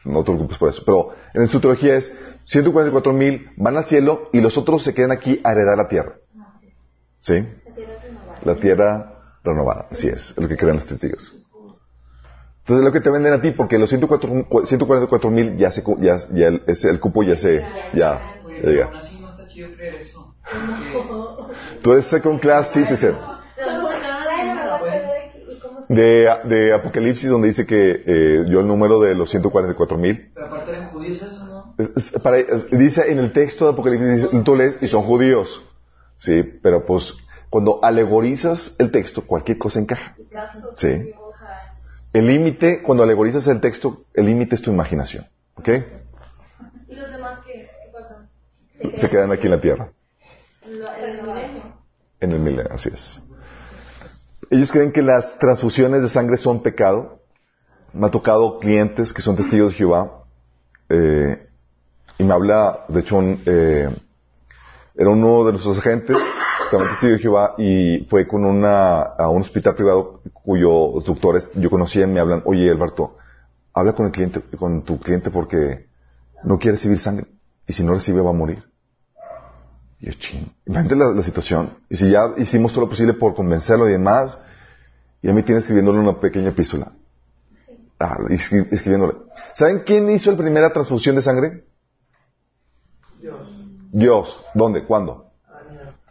No 0.04 0.24
te 0.24 0.32
preocupes 0.32 0.58
por 0.58 0.68
eso. 0.68 0.82
Pero 0.84 1.10
en 1.34 1.46
su 1.46 1.60
teología 1.60 1.96
es 1.96 2.12
144 2.44 3.12
mil 3.12 3.50
van 3.56 3.76
al 3.76 3.84
cielo 3.84 4.28
y 4.32 4.40
los 4.40 4.58
otros 4.58 4.82
se 4.82 4.94
quedan 4.94 5.12
aquí 5.12 5.40
a 5.44 5.52
heredar 5.52 5.76
la 5.76 5.88
tierra. 5.88 6.14
¿Sí? 7.20 7.44
La 8.44 8.56
tierra 8.56 9.21
renovada. 9.44 9.86
Así 9.90 10.08
es, 10.08 10.30
es 10.30 10.36
lo 10.38 10.48
que 10.48 10.56
creen 10.56 10.76
los 10.76 10.86
testigos. 10.86 11.34
Entonces 12.60 12.84
lo 12.84 12.92
que 12.92 13.00
te 13.00 13.10
venden 13.10 13.32
a 13.32 13.40
ti, 13.40 13.50
porque 13.50 13.78
los 13.78 13.90
144 13.90 15.30
mil 15.30 15.56
ya 15.56 15.70
se, 15.72 15.82
ya, 15.98 16.18
ya 16.32 16.46
el, 16.48 16.62
ese- 16.66 16.90
el 16.90 17.00
cupo 17.00 17.22
ya 17.24 17.36
se, 17.36 17.60
ya, 17.92 18.22
ya 18.62 18.70
llega. 18.70 18.90
Tú 21.82 21.92
eres 21.92 22.06
second 22.06 22.40
class 22.40 22.72
citizen 22.72 23.14
Bueno, 23.64 23.82
la 23.82 24.78
voy 24.80 24.90
a 24.90 24.94
ver 24.94 25.02
aquí, 25.04 25.52
¿y 25.52 25.58
cómo 25.60 25.82
se- 25.84 25.94
de, 25.94 26.28
de 26.44 26.72
Apocalipsis 26.72 27.28
donde 27.28 27.48
dice 27.48 27.66
que 27.66 28.02
eh, 28.06 28.44
dio 28.48 28.60
el 28.60 28.66
número 28.66 29.00
de 29.00 29.14
los 29.14 29.30
144 29.30 29.98
mil. 29.98 30.30
Pero 30.34 30.46
aparte 30.46 30.70
eran 30.70 30.90
judíos 30.92 31.20
eso, 31.22 31.44
¿no? 31.46 31.74
Es- 31.78 32.14
es 32.14 32.22
para- 32.22 32.38
es- 32.38 32.70
dice 32.70 33.10
en 33.10 33.18
el 33.18 33.32
texto 33.32 33.64
de 33.66 33.72
Apocalipsis, 33.72 34.28
tú 34.44 34.54
lees 34.56 34.78
y 34.80 34.86
son 34.86 35.02
judíos. 35.02 35.62
Sí, 36.18 36.42
pero 36.62 36.86
pues 36.86 37.14
cuando 37.52 37.80
alegorizas 37.84 38.74
el 38.78 38.90
texto, 38.90 39.26
cualquier 39.26 39.58
cosa 39.58 39.78
encaja. 39.78 40.16
Sí. 40.78 41.12
El 42.14 42.26
límite, 42.26 42.80
cuando 42.82 43.04
alegorizas 43.04 43.46
el 43.46 43.60
texto, 43.60 44.04
el 44.14 44.24
límite 44.24 44.54
es 44.54 44.62
tu 44.62 44.70
imaginación. 44.72 45.26
¿Ok? 45.56 45.68
¿Y 46.88 46.94
los 46.94 47.12
demás 47.12 47.40
qué, 47.46 47.68
qué 47.84 47.92
pasa? 47.92 48.26
Se 48.98 49.10
quedan 49.10 49.30
aquí 49.32 49.44
en 49.48 49.50
la 49.50 49.60
tierra. 49.60 49.92
Lo- 50.66 50.94
el 50.94 51.20
milenio. 51.22 51.62
En 52.20 52.32
el 52.32 52.38
milenio, 52.40 52.72
así 52.72 52.88
es. 52.88 53.20
Ellos 54.48 54.72
creen 54.72 54.90
que 54.90 55.02
las 55.02 55.38
transfusiones 55.38 56.00
de 56.02 56.08
sangre 56.08 56.38
son 56.38 56.62
pecado. 56.62 57.20
Me 57.92 58.06
ha 58.06 58.10
tocado 58.10 58.60
clientes 58.60 59.12
que 59.12 59.20
son 59.20 59.36
testigos 59.36 59.72
de 59.72 59.78
Jehová. 59.78 60.24
eh, 60.88 61.48
y 62.18 62.24
me 62.24 62.32
habla, 62.32 62.86
de 62.88 63.00
hecho, 63.00 63.16
un, 63.16 63.42
eh, 63.44 63.90
era 64.94 65.10
uno 65.10 65.44
de 65.44 65.52
nuestros 65.52 65.76
agentes, 65.78 66.16
de 66.78 67.18
Jehová, 67.18 67.54
y 67.58 68.06
fue 68.10 68.26
con 68.26 68.44
una, 68.44 69.00
a 69.00 69.28
un 69.28 69.42
hospital 69.42 69.74
privado 69.74 70.20
cuyos 70.32 71.04
doctores 71.04 71.48
yo 71.54 71.70
conocía 71.70 72.04
y 72.04 72.06
me 72.08 72.20
hablan, 72.20 72.42
oye, 72.44 72.70
Alberto, 72.70 73.16
habla 73.72 73.92
con 73.92 74.06
el 74.06 74.12
cliente, 74.12 74.40
con 74.56 74.82
tu 74.82 74.98
cliente 74.98 75.30
porque 75.30 75.86
no 76.44 76.58
quiere 76.58 76.76
recibir 76.76 76.98
sangre. 76.98 77.26
Y 77.66 77.72
si 77.72 77.84
no 77.84 77.94
recibe 77.94 78.20
va 78.20 78.30
a 78.30 78.34
morir. 78.34 78.64
Y 80.00 80.06
yo, 80.06 80.12
ching, 80.18 80.52
imagínate 80.66 80.96
la, 80.96 81.12
la 81.12 81.22
situación. 81.22 81.78
Y 81.88 81.96
si 81.96 82.10
ya 82.10 82.32
hicimos 82.36 82.72
todo 82.72 82.82
lo 82.82 82.88
posible 82.90 83.14
por 83.14 83.34
convencerlo 83.34 83.88
y 83.88 83.92
demás, 83.92 84.38
y 85.22 85.28
a 85.30 85.32
mí 85.32 85.42
tiene 85.42 85.60
escribiéndole 85.60 86.00
una 86.00 86.18
pequeña 86.18 86.48
epístola. 86.48 86.92
Ah, 88.00 88.16
escri- 88.28 88.66
escribiéndole. 88.72 89.14
¿Saben 89.54 89.84
quién 89.86 90.10
hizo 90.10 90.32
la 90.32 90.36
primera 90.36 90.72
transfusión 90.72 91.14
de 91.14 91.22
sangre? 91.22 91.64
Dios, 93.20 93.38
Dios. 93.92 94.44
¿Dónde? 94.54 94.84
¿Cuándo? 94.84 95.31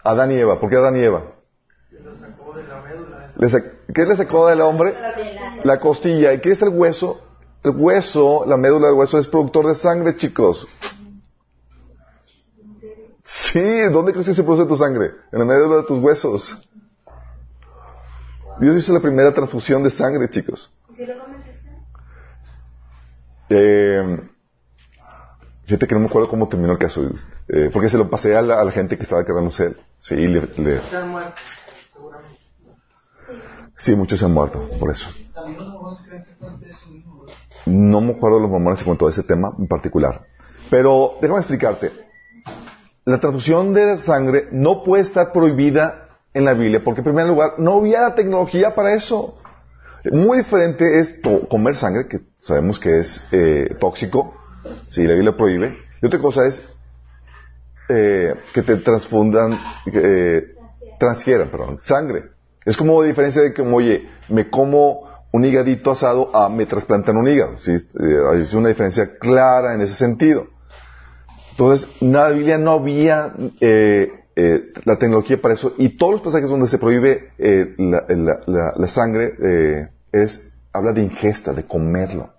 Adán 0.03 0.31
y 0.31 0.35
Eva. 0.35 0.59
¿Por 0.59 0.69
qué 0.69 0.75
Adán 0.77 0.97
y 0.97 0.99
Eva? 1.01 1.23
lo 2.03 2.15
sacó 2.15 2.53
de 2.53 2.63
la 2.63 2.81
médula. 2.81 3.31
Le 3.37 3.47
sac- 3.49 3.71
¿Qué 3.93 4.05
le 4.05 4.15
sacó 4.17 4.47
del 4.47 4.61
hombre? 4.61 4.95
La 5.63 5.79
costilla. 5.79 6.33
¿Y 6.33 6.41
qué 6.41 6.51
es 6.51 6.61
el 6.61 6.69
hueso? 6.69 7.21
El 7.63 7.71
hueso, 7.75 8.43
la 8.47 8.57
médula 8.57 8.87
del 8.87 8.95
hueso 8.97 9.17
es 9.19 9.27
productor 9.27 9.67
de 9.67 9.75
sangre, 9.75 10.15
chicos. 10.17 10.67
Sí, 13.23 13.61
¿dónde 13.91 14.11
crees 14.11 14.27
que 14.27 14.33
se 14.33 14.43
produce 14.43 14.65
tu 14.65 14.75
sangre? 14.75 15.11
En 15.31 15.39
la 15.39 15.45
médula 15.45 15.77
de 15.77 15.83
tus 15.83 15.99
huesos. 15.99 16.67
Dios 18.59 18.75
hizo 18.77 18.93
la 18.93 18.99
primera 18.99 19.31
transfusión 19.33 19.83
de 19.83 19.89
sangre, 19.91 20.29
chicos. 20.29 20.71
¿Y 20.89 20.93
si 20.95 21.05
lo 21.05 21.17
convenciste? 21.19 21.69
Eh, 23.49 24.19
fíjate 25.71 25.87
que 25.87 25.95
no 25.95 26.01
me 26.01 26.07
acuerdo 26.07 26.27
cómo 26.27 26.49
terminó 26.49 26.73
el 26.73 26.77
caso, 26.77 27.01
eh, 27.47 27.69
porque 27.71 27.87
se 27.89 27.97
lo 27.97 28.09
pasé 28.09 28.35
a 28.35 28.41
la, 28.41 28.59
a 28.59 28.65
la 28.65 28.71
gente 28.71 28.97
que 28.97 29.03
estaba 29.03 29.23
quedándose. 29.23 29.73
Sí, 30.01 30.15
le- 30.15 30.41
le- 30.57 30.81
Se 30.81 30.97
han 30.97 31.09
muerto, 31.09 31.33
seguramente. 31.93 32.39
sí, 33.77 33.95
muchos 33.95 34.19
se 34.19 34.25
han 34.25 34.33
muerto 34.33 34.59
por 34.79 34.91
eso. 34.91 35.09
No 37.65 38.01
me 38.01 38.11
acuerdo 38.13 38.37
de 38.37 38.41
los 38.43 38.51
mormones 38.51 38.79
en 38.79 38.85
cuanto 38.85 39.07
a 39.07 39.11
ese 39.11 39.23
tema 39.23 39.53
en 39.57 39.67
particular. 39.67 40.25
Pero 40.69 41.13
déjame 41.21 41.39
explicarte. 41.39 41.91
La 43.05 43.19
transfusión 43.21 43.73
de 43.73 43.95
sangre 43.97 44.47
no 44.51 44.83
puede 44.83 45.03
estar 45.03 45.31
prohibida 45.31 46.09
en 46.33 46.43
la 46.45 46.53
Biblia 46.53 46.81
porque 46.83 46.99
en 46.99 47.05
primer 47.05 47.27
lugar 47.27 47.53
no 47.59 47.77
había 47.77 48.01
la 48.01 48.15
tecnología 48.15 48.75
para 48.75 48.93
eso. 48.93 49.37
Muy 50.11 50.39
diferente 50.39 50.99
es 50.99 51.19
comer 51.49 51.77
sangre, 51.77 52.07
que 52.07 52.19
sabemos 52.41 52.77
que 52.79 52.99
es 52.99 53.25
eh, 53.31 53.75
tóxico, 53.79 54.33
si 54.89 55.03
la 55.03 55.13
Biblia 55.13 55.35
prohíbe. 55.35 55.77
Y 56.01 56.05
otra 56.05 56.19
cosa 56.19 56.45
es 56.47 56.61
eh, 57.89 58.33
que 58.53 58.61
te 58.61 58.77
transfundan, 58.77 59.59
eh, 59.93 60.43
transfieran, 60.99 61.49
perdón, 61.49 61.79
sangre. 61.79 62.23
Es 62.65 62.77
como 62.77 63.01
diferencia 63.03 63.41
de 63.41 63.53
que, 63.53 63.61
como, 63.63 63.77
oye, 63.77 64.07
me 64.29 64.49
como 64.49 65.09
un 65.31 65.45
higadito 65.45 65.91
asado 65.91 66.35
a 66.35 66.49
me 66.49 66.65
trasplantan 66.65 67.17
un 67.17 67.27
hígado. 67.27 67.57
¿sí? 67.59 67.71
Eh, 67.71 68.17
hay 68.31 68.47
una 68.55 68.69
diferencia 68.69 69.17
clara 69.17 69.73
en 69.73 69.81
ese 69.81 69.95
sentido. 69.95 70.47
Entonces, 71.51 71.89
en 72.01 72.13
la 72.13 72.29
Biblia 72.29 72.57
no 72.57 72.71
había 72.71 73.33
eh, 73.59 74.11
eh, 74.35 74.63
la 74.85 74.97
tecnología 74.97 75.41
para 75.41 75.53
eso 75.53 75.73
y 75.77 75.89
todos 75.97 76.13
los 76.13 76.21
pasajes 76.21 76.49
donde 76.49 76.67
se 76.67 76.77
prohíbe 76.77 77.29
eh, 77.37 77.75
la, 77.77 78.05
la- 78.07 78.39
la- 78.47 78.73
la 78.77 78.87
sangre 78.87 79.89
es 80.11 80.53
habla 80.73 80.93
de 80.93 81.01
ingesta, 81.03 81.51
de 81.53 81.65
comerlo. 81.65 82.29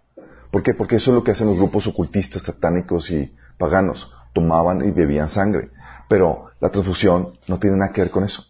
¿Por 0.53 0.63
qué? 0.63 0.75
Porque 0.75 0.97
eso 0.97 1.11
es 1.11 1.15
lo 1.15 1.25
que 1.25 1.31
hacen 1.31 1.49
los 1.49 1.57
grupos 1.57 1.87
ocultistas, 1.87 2.43
satánicos 2.43 3.11
y 3.11 3.35
paganos. 3.57 4.13
Tomaban 4.35 4.87
y 4.87 4.91
bebían 4.91 5.31
sangre. 5.31 5.71
Pero 6.09 6.51
la 6.61 6.69
transfusión 6.69 7.39
no 7.49 7.59
tiene 7.59 7.79
nada 7.79 7.91
que 7.91 8.03
ver 8.03 8.11
con 8.11 8.23
eso. 8.23 8.45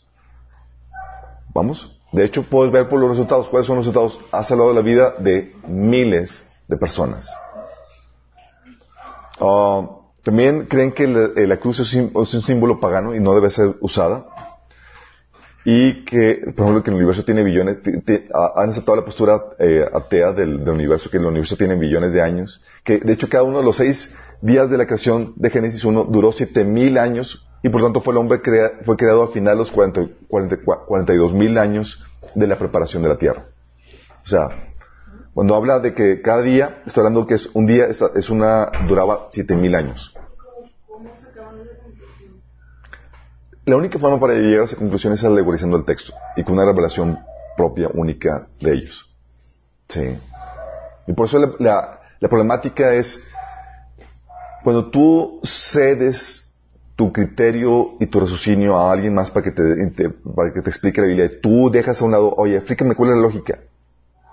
¿Vamos? 1.54 1.96
De 2.10 2.24
hecho, 2.24 2.42
puedes 2.42 2.72
ver 2.72 2.88
por 2.88 2.98
los 2.98 3.10
resultados. 3.10 3.48
¿Cuáles 3.48 3.68
son 3.68 3.76
los 3.76 3.86
resultados? 3.86 4.18
Ha 4.32 4.42
salvado 4.42 4.72
la 4.72 4.80
vida 4.80 5.14
de 5.20 5.54
miles 5.68 6.44
de 6.66 6.76
personas. 6.76 7.32
Ah, 9.40 9.88
también 10.24 10.66
creen 10.66 10.90
que 10.90 11.06
la, 11.06 11.40
eh, 11.40 11.46
la 11.46 11.58
cruz 11.58 11.78
es, 11.78 11.94
un 11.94 12.42
símbolo 12.42 12.80
pagano 12.80 13.14
y 13.14 13.20
no 13.20 13.32
debe 13.32 13.48
ser 13.48 13.76
usada. 13.80 14.26
Y 15.64 16.04
que, 16.04 16.40
por 16.56 16.64
ejemplo, 16.64 16.82
que 16.82 16.90
el 16.90 16.96
universo 16.96 17.24
tiene 17.24 17.44
billones, 17.44 17.78
han 18.56 18.70
aceptado 18.70 18.96
la 18.96 19.04
postura 19.04 19.40
eh, 19.60 19.84
atea 19.92 20.32
del, 20.32 20.68
universo, 20.68 21.08
que 21.08 21.18
el 21.18 21.24
universo 21.26 21.56
tiene 21.56 21.76
billones 21.76 22.12
de 22.12 22.20
años. 22.20 22.60
Que, 22.82 22.98
de 22.98 23.12
hecho, 23.12 23.28
cada 23.28 23.44
uno 23.44 23.58
de 23.58 23.64
los 23.64 23.76
seis 23.76 24.12
días 24.40 24.68
de 24.68 24.76
la 24.76 24.86
creación 24.86 25.34
de 25.36 25.50
Génesis 25.50 25.84
1 25.84 26.04
duró 26.10 26.32
siete 26.32 26.64
mil 26.64 26.98
años 26.98 27.46
y 27.62 27.68
por 27.68 27.80
tanto 27.80 28.00
fue 28.00 28.12
el 28.12 28.18
hombre 28.18 28.40
crea- 28.42 28.72
fue 28.84 28.96
creado 28.96 29.22
al 29.22 29.28
final 29.28 29.56
los 29.56 29.70
40 29.70 30.00
40 30.26 30.56
42 30.84 31.32
mil 31.32 31.56
años 31.58 32.04
de 32.34 32.48
la 32.48 32.58
preparación 32.58 33.04
de 33.04 33.08
la 33.10 33.16
tierra. 33.18 33.44
O 34.24 34.26
sea, 34.26 34.48
cuando 35.32 35.54
habla 35.54 35.78
de 35.78 35.94
que 35.94 36.20
cada 36.22 36.42
día, 36.42 36.82
está 36.86 37.02
hablando 37.02 37.24
que 37.24 37.34
es 37.34 37.48
un 37.54 37.66
día, 37.66 37.86
es, 37.86 38.02
es 38.16 38.30
una, 38.30 38.68
duraba 38.88 39.28
siete 39.30 39.54
mil 39.54 39.76
años. 39.76 40.12
¿Cómo 40.88 41.14
sacaron 41.14 41.60
esa 41.60 41.78
conclusión? 41.84 42.32
La 43.64 43.76
única 43.76 43.98
forma 43.98 44.18
para 44.18 44.34
llegar 44.34 44.62
a 44.62 44.64
esa 44.64 44.76
conclusión 44.76 45.12
es 45.12 45.22
alegorizando 45.24 45.76
el 45.76 45.84
texto 45.84 46.12
y 46.36 46.42
con 46.42 46.54
una 46.54 46.64
revelación 46.64 47.18
propia, 47.56 47.88
única 47.94 48.46
de 48.60 48.72
ellos. 48.72 49.08
Sí. 49.88 50.18
Y 51.06 51.12
por 51.12 51.26
eso 51.26 51.38
la, 51.38 51.98
la- 52.20 52.28
problemática 52.28 52.94
es 52.94 53.20
cuando 54.64 54.90
tú 54.90 55.40
cedes 55.44 56.52
tu 56.96 57.12
criterio 57.12 57.94
y 58.00 58.06
tu 58.06 58.20
raciocinio 58.20 58.76
a 58.76 58.92
alguien 58.92 59.14
más 59.14 59.30
para 59.30 59.44
que 59.44 59.50
te, 59.52 59.86
te- 59.90 60.10
para 60.10 60.52
que 60.52 60.62
te 60.62 60.70
explique 60.70 61.00
la 61.00 61.06
Biblia, 61.06 61.26
y 61.26 61.40
tú 61.40 61.70
dejas 61.70 62.00
a 62.00 62.04
un 62.04 62.12
lado, 62.12 62.32
oye, 62.36 62.56
explícame 62.56 62.94
cuál 62.94 63.10
es 63.10 63.16
la 63.16 63.22
lógica. 63.22 63.58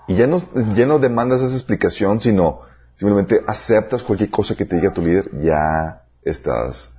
Y 0.06 0.16
ya 0.16 0.26
no, 0.26 0.40
ya 0.74 0.86
no 0.86 0.98
demandas 0.98 1.40
esa 1.42 1.54
explicación, 1.54 2.20
sino 2.20 2.60
simplemente 2.96 3.40
aceptas 3.46 4.02
cualquier 4.02 4.30
cosa 4.30 4.54
que 4.56 4.64
te 4.66 4.76
diga 4.76 4.92
tu 4.92 5.02
líder, 5.02 5.30
ya 5.42 6.02
estás 6.22 6.90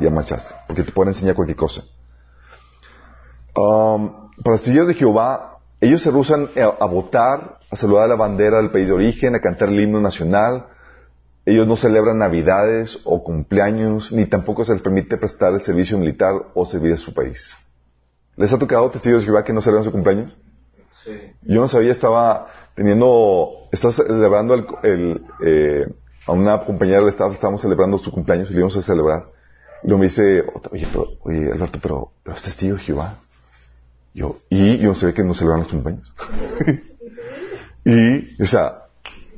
ya 0.00 0.10
marchaste, 0.10 0.54
porque 0.66 0.82
te 0.84 0.92
pueden 0.92 1.12
enseñar 1.12 1.34
cualquier 1.34 1.56
cosa. 1.56 1.82
Um, 3.56 4.30
para 4.42 4.54
los 4.54 4.62
testigos 4.62 4.88
de 4.88 4.94
Jehová, 4.94 5.58
Ellos 5.80 6.02
se 6.02 6.10
rusan 6.10 6.50
a, 6.56 6.84
a 6.84 6.86
votar, 6.86 7.58
a 7.70 7.76
saludar 7.76 8.08
la 8.08 8.16
bandera 8.16 8.58
del 8.58 8.70
país 8.70 8.88
de 8.88 8.94
origen, 8.94 9.34
a 9.34 9.40
cantar 9.40 9.68
el 9.68 9.80
himno 9.80 10.00
nacional. 10.00 10.66
Ellos 11.46 11.66
no 11.66 11.76
celebran 11.76 12.18
navidades 12.18 13.00
o 13.04 13.22
cumpleaños, 13.22 14.12
ni 14.12 14.26
tampoco 14.26 14.64
se 14.64 14.72
les 14.72 14.82
permite 14.82 15.16
prestar 15.16 15.52
el 15.52 15.62
servicio 15.62 15.96
militar 15.96 16.34
o 16.54 16.64
servir 16.66 16.92
a 16.92 16.96
su 16.96 17.14
país. 17.14 17.56
¿Les 18.36 18.52
ha 18.52 18.58
tocado 18.58 18.90
testigos 18.90 19.20
de 19.20 19.26
Jehová 19.26 19.44
que 19.44 19.52
no 19.52 19.62
celebran 19.62 19.84
su 19.84 19.92
cumpleaños? 19.92 20.36
Sí. 21.04 21.12
Yo 21.42 21.60
no 21.60 21.68
sabía, 21.68 21.92
estaba 21.92 22.48
teniendo, 22.74 23.68
estaba 23.72 23.94
celebrando 23.94 24.54
el, 24.54 24.66
el, 24.82 25.22
eh, 25.44 25.86
a 26.26 26.32
una 26.32 26.64
compañera 26.64 27.00
del 27.00 27.10
staff, 27.10 27.32
estábamos 27.32 27.60
celebrando 27.60 27.98
su 27.98 28.10
cumpleaños 28.10 28.50
y 28.50 28.52
le 28.52 28.58
íbamos 28.58 28.76
a 28.76 28.82
celebrar. 28.82 29.26
Y 29.82 29.88
luego 29.88 30.00
me 30.00 30.06
dice, 30.06 30.44
oye, 30.70 30.86
pero, 30.90 31.08
oye 31.22 31.52
Alberto, 31.52 31.78
pero, 31.80 32.12
pero 32.22 32.36
es 32.36 32.42
testigo 32.42 32.76
de 32.76 32.82
Jehová. 32.82 33.18
Yo, 34.14 34.38
y 34.48 34.78
yo 34.78 34.88
no 34.88 34.94
sabía 34.94 35.14
que 35.14 35.22
no 35.22 35.34
celebran 35.34 35.60
los 35.60 35.68
cumpleaños. 35.68 36.14
y, 37.84 38.42
o 38.42 38.46
sea, 38.46 38.84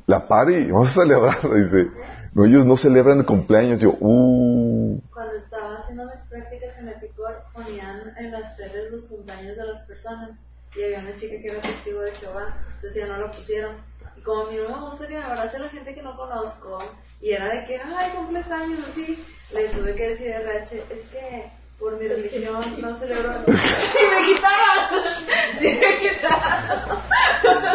la 0.06 0.26
party, 0.26 0.70
vamos 0.70 0.90
a 0.90 1.02
celebrar. 1.02 1.38
Dice, 1.54 1.88
no, 2.32 2.44
ellos 2.44 2.64
no 2.64 2.76
celebran 2.76 3.18
el 3.18 3.26
cumpleaños. 3.26 3.80
Yo, 3.80 3.96
uh, 4.00 5.00
Cuando 5.12 5.34
estaba 5.34 5.78
haciendo 5.78 6.04
mis 6.06 6.20
prácticas 6.22 6.78
en 6.78 6.88
el 6.88 6.94
Picor, 6.94 7.42
ponían 7.52 8.14
en 8.16 8.32
las 8.32 8.56
teles 8.56 8.90
los 8.90 9.06
cumpleaños 9.08 9.56
de 9.56 9.64
las 9.64 9.82
personas. 9.82 10.30
Y 10.76 10.84
había 10.84 11.00
una 11.00 11.14
chica 11.14 11.36
que 11.42 11.48
era 11.48 11.60
testigo 11.60 12.00
de 12.00 12.12
Jehová, 12.12 12.56
entonces 12.66 12.94
ya 12.94 13.08
no 13.08 13.18
lo 13.18 13.30
pusieron. 13.30 13.76
Y 14.20 14.22
como 14.22 14.42
a 14.42 14.50
mí 14.50 14.56
no 14.58 14.68
me 14.76 14.82
gusta 14.84 15.08
que 15.08 15.16
me 15.16 15.24
abrace 15.24 15.58
la 15.58 15.70
gente 15.70 15.94
que 15.94 16.02
no 16.02 16.14
conozco, 16.14 16.78
y 17.22 17.30
era 17.32 17.46
de 17.48 17.64
que, 17.64 17.80
ay, 17.80 18.10
cumples 18.14 18.50
años, 18.50 18.80
así, 18.90 19.24
le 19.54 19.68
tuve 19.68 19.94
que 19.94 20.08
decir 20.10 20.30
a 20.34 20.40
RH, 20.40 20.76
es 20.90 21.08
que 21.08 21.50
por 21.78 21.98
mi 21.98 22.06
religión 22.06 22.60
no 22.82 22.94
celebro. 22.96 23.32
y 23.46 23.50
me 23.50 24.26
quitaban, 24.26 24.90
y 25.58 25.64
me 25.68 25.98
quitaban. 26.00 27.02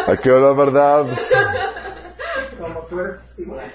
¿a 0.06 0.16
qué 0.22 0.30
hora, 0.30 0.52
verdad? 0.52 1.06
Como 2.60 2.80
tú 2.82 3.00
eres. 3.00 3.16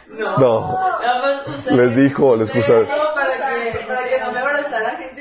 No. 0.07 0.37
No. 0.37 0.71
Más 1.01 1.47
usé- 1.47 1.71
Les 1.75 1.95
dijo, 1.97 2.37
les 2.37 2.49
puso- 2.51 2.83
No, 2.83 3.13
para 3.13 3.31
que, 3.33 3.79
para 3.85 4.07
que 4.07 4.19
no 4.21 4.31
me 4.31 4.39
abrazara 4.39 4.95
gente. 4.95 5.20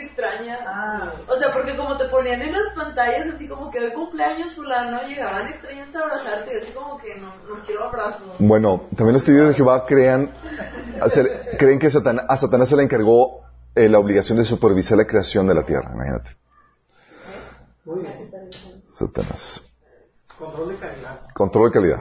Ah, 0.93 1.12
O 1.28 1.36
sea, 1.36 1.53
porque 1.53 1.76
como 1.76 1.97
te 1.97 2.07
ponían 2.09 2.43
en 2.43 2.53
las 2.53 2.74
pantallas 2.74 3.28
así 3.34 3.47
como 3.47 3.70
que 3.70 3.78
hoy 3.78 3.93
cumpleaños 3.93 4.55
fulano, 4.57 5.01
llegaban 5.07 5.47
extraños 5.47 5.95
a 5.95 6.01
abrazarte 6.01 6.55
y 6.55 6.57
así 6.59 6.72
como 6.72 6.99
que 6.99 7.14
no, 7.20 7.28
no 7.49 7.62
quiero 7.64 7.84
abrazos. 7.84 8.22
Bueno, 8.41 8.84
también 8.97 9.12
los 9.14 9.24
testigos 9.24 9.49
de 9.51 9.55
Jehová 9.55 9.84
crean, 9.86 10.30
hacer- 11.01 11.57
creen 11.59 11.78
que 11.78 11.86
a 11.86 11.91
Satanás 11.91 12.68
se 12.68 12.76
le 12.76 12.82
encargó 12.82 13.43
eh, 13.76 13.88
la 13.88 13.99
obligación 14.01 14.38
de 14.38 14.45
supervisar 14.45 14.99
la 14.99 15.07
creación 15.07 15.47
de 15.47 15.55
la 15.55 15.62
tierra, 15.64 15.93
imagínate. 15.95 16.36
muy 17.84 18.01
bien. 18.01 18.30
Satanás. 18.84 19.62
Control 20.38 20.70
de 20.70 20.74
calidad. 20.76 21.20
Control 21.34 21.66
de 21.68 21.72
calidad. 21.72 22.01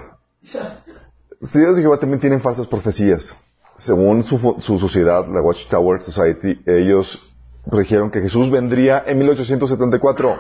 Los 1.39 1.51
testigos 1.51 1.75
de 1.75 1.81
Jehová 1.83 1.99
también 1.99 2.19
tienen 2.19 2.41
falsas 2.41 2.65
profecías. 2.65 3.35
Según 3.77 4.23
su, 4.23 4.55
su 4.59 4.79
sociedad, 4.79 5.25
la 5.27 5.41
Watchtower 5.41 6.01
Society, 6.01 6.59
ellos 6.65 7.28
predijeron 7.70 8.11
que 8.11 8.22
Jesús 8.22 8.49
vendría 8.49 9.03
en 9.05 9.17
1874. 9.17 10.39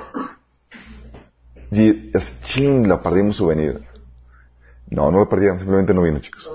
Y 1.71 2.17
es 2.17 2.39
ching, 2.41 2.87
la 2.87 3.01
perdimos 3.01 3.37
su 3.37 3.47
venida. 3.47 3.79
No, 4.89 5.11
no 5.11 5.19
la 5.19 5.29
perdieron, 5.29 5.59
simplemente 5.59 5.93
no 5.93 6.01
vino, 6.01 6.19
chicos. 6.19 6.49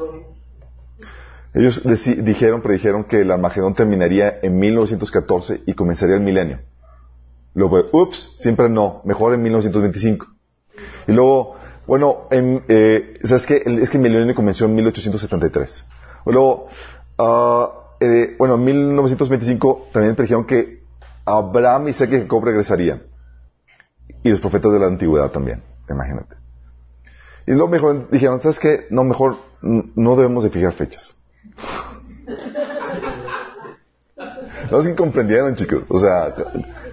Ellos 1.55 1.83
dijeron, 2.25 2.63
predijeron 2.63 3.05
que 3.05 3.21
el 3.21 3.31
Armagedón 3.31 3.75
terminaría 3.75 4.41
en 4.43 4.59
1914 4.59 5.63
y 5.67 5.75
comenzaría 5.75 6.17
el 6.17 6.23
milenio. 6.23 6.59
Luego, 7.55 7.81
ups, 7.93 8.33
siempre 8.39 8.69
no, 8.69 9.03
mejor 9.05 9.35
en 9.35 9.43
1925. 9.43 10.27
Y 11.07 11.13
luego, 11.13 11.55
bueno, 11.87 12.27
en, 12.33 12.65
eh, 12.67 13.21
¿sabes 13.23 13.47
qué? 13.47 13.63
Es 13.65 13.89
que 13.89 13.99
el 13.99 14.03
milenio 14.03 14.35
comenzó 14.35 14.65
en 14.65 14.75
1873. 14.75 15.85
Luego, 16.27 16.67
ah, 17.19 17.84
eh, 18.05 18.37
bueno, 18.39 18.55
en 18.55 18.65
1925 18.65 19.89
también 19.93 20.15
predijeron 20.15 20.47
que 20.47 20.83
Abraham, 21.25 21.89
Isaac 21.89 22.11
y 22.13 22.21
Jacob 22.21 22.45
regresarían. 22.45 23.03
Y 24.23 24.31
los 24.31 24.41
profetas 24.41 24.73
de 24.73 24.79
la 24.79 24.87
antigüedad 24.87 25.31
también, 25.31 25.63
imagínate. 25.89 26.37
Y 27.47 27.53
luego 27.53 27.69
mejor 27.69 28.11
dijeron, 28.11 28.41
¿sabes 28.41 28.59
qué? 28.59 28.87
No, 28.91 29.05
mejor 29.05 29.37
no 29.61 30.17
debemos 30.17 30.45
de 30.45 30.51
fijar 30.51 30.73
fechas. 30.73 31.17
No 34.71 34.81
es 34.81 34.87
que 34.87 34.95
comprendieron, 34.95 35.55
chicos. 35.55 35.85
O 35.89 36.01
sea, 36.01 36.35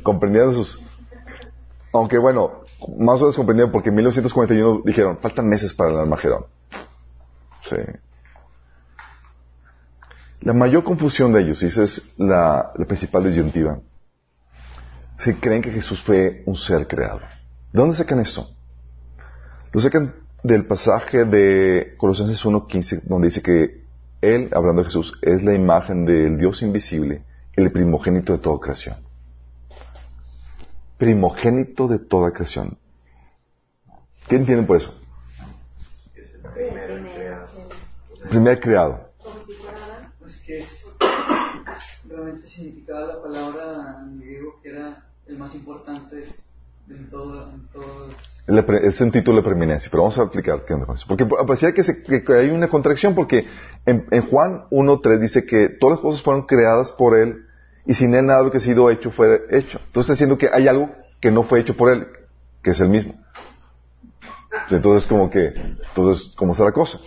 comprendieron 0.04 0.54
sus... 0.54 0.84
Aunque 1.94 2.18
bueno, 2.18 2.62
más 2.98 3.20
o 3.20 3.24
menos 3.24 3.36
comprendieron 3.36 3.72
porque 3.72 3.90
en 3.90 3.96
1941 3.96 4.82
dijeron, 4.86 5.18
faltan 5.18 5.48
meses 5.48 5.74
para 5.74 5.92
el 5.92 5.98
Armagedón. 5.98 6.46
Sí. 7.64 7.78
La 10.42 10.54
mayor 10.54 10.84
confusión 10.84 11.34
de 11.34 11.42
ellos, 11.42 11.62
y 11.62 11.68
esa 11.68 11.84
es 11.84 12.14
la, 12.18 12.72
la 12.76 12.86
principal 12.86 13.24
disyuntiva, 13.24 13.80
que 15.24 15.36
creen 15.36 15.62
que 15.62 15.72
Jesús 15.72 16.02
fue 16.02 16.42
un 16.46 16.56
ser 16.56 16.88
creado. 16.88 17.20
¿De 17.72 17.80
dónde 17.80 17.96
sacan 17.96 18.20
esto? 18.20 18.50
Lo 19.72 19.80
sacan 19.80 20.16
del 20.44 20.66
pasaje 20.66 21.26
de 21.26 21.94
Colosenses 21.98 22.44
1.15, 22.44 23.04
donde 23.04 23.28
dice 23.28 23.42
que 23.44 23.86
Él, 24.22 24.50
hablando 24.54 24.82
de 24.82 24.88
Jesús, 24.88 25.14
es 25.22 25.44
la 25.44 25.54
imagen 25.54 26.06
del 26.06 26.38
Dios 26.38 26.64
invisible, 26.64 27.24
el 27.56 27.72
primogénito 27.72 28.34
de 28.34 28.40
toda 28.40 28.60
creación. 28.60 28.98
Primogénito 30.98 31.88
de 31.88 32.00
toda 32.00 32.32
creación. 32.32 32.78
¿Qué 34.28 34.38
entienden 34.38 34.66
por 34.66 34.78
eso? 34.78 34.94
Creado. 36.54 37.48
Primer 38.30 38.60
creado. 38.60 39.11
Pues 40.52 40.52
que 40.52 40.58
es, 40.58 42.10
realmente 42.10 42.48
significaba 42.48 43.08
la 43.08 43.22
palabra 43.22 43.98
en 44.04 44.20
griego 44.20 44.56
que 44.62 44.70
era 44.70 45.04
el 45.28 45.38
más 45.38 45.56
importante 45.56 46.26
en 46.90 47.10
todo, 47.10 47.52
en 47.52 47.68
todos. 47.70 48.14
Es 48.84 49.00
un 49.00 49.12
título 49.12 49.38
de 49.38 49.44
preeminencia, 49.44 49.90
pero 49.90 50.04
vamos 50.04 50.18
a 50.18 50.24
explicar 50.24 50.66
qué 50.66 50.74
onda. 50.74 50.88
Porque 51.08 51.26
parecía 51.26 51.72
que, 51.74 51.84
se- 51.84 52.04
que- 52.04 52.34
hay 52.34 52.50
una 52.50 52.68
contradicción, 52.68 53.16
porque 53.16 53.48
en, 53.86 54.06
en 54.12 54.28
Juan 54.28 54.66
1.3 54.72 55.20
dice 55.20 55.46
que 55.46 55.70
todas 55.70 55.98
las 55.98 56.02
cosas 56.02 56.22
fueron 56.22 56.46
creadas 56.46 56.92
por 56.92 57.16
Él 57.18 57.46
y 57.86 57.94
sin 57.94 58.14
Él 58.14 58.26
nada 58.26 58.44
lo 58.44 58.52
que 58.52 58.58
ha 58.58 58.62
sido 58.62 58.90
hecho 58.90 59.12
fue 59.12 59.44
hecho. 59.52 59.80
Entonces 59.86 60.02
está 60.10 60.14
diciendo 60.14 60.38
que 60.38 60.50
hay 60.52 60.68
algo 60.68 60.92
que 61.22 61.32
no 61.32 61.44
fue 61.44 61.60
hecho 61.62 61.78
por 61.78 61.92
Él, 61.92 62.08
que 62.62 62.72
es 62.72 62.80
el 62.82 62.90
mismo. 62.90 63.14
Entonces, 64.70 65.08
como 65.08 65.30
que, 65.30 65.46
entonces, 65.48 66.34
¿cómo 66.36 66.52
está 66.52 66.66
la 66.66 66.72
cosa? 66.74 67.00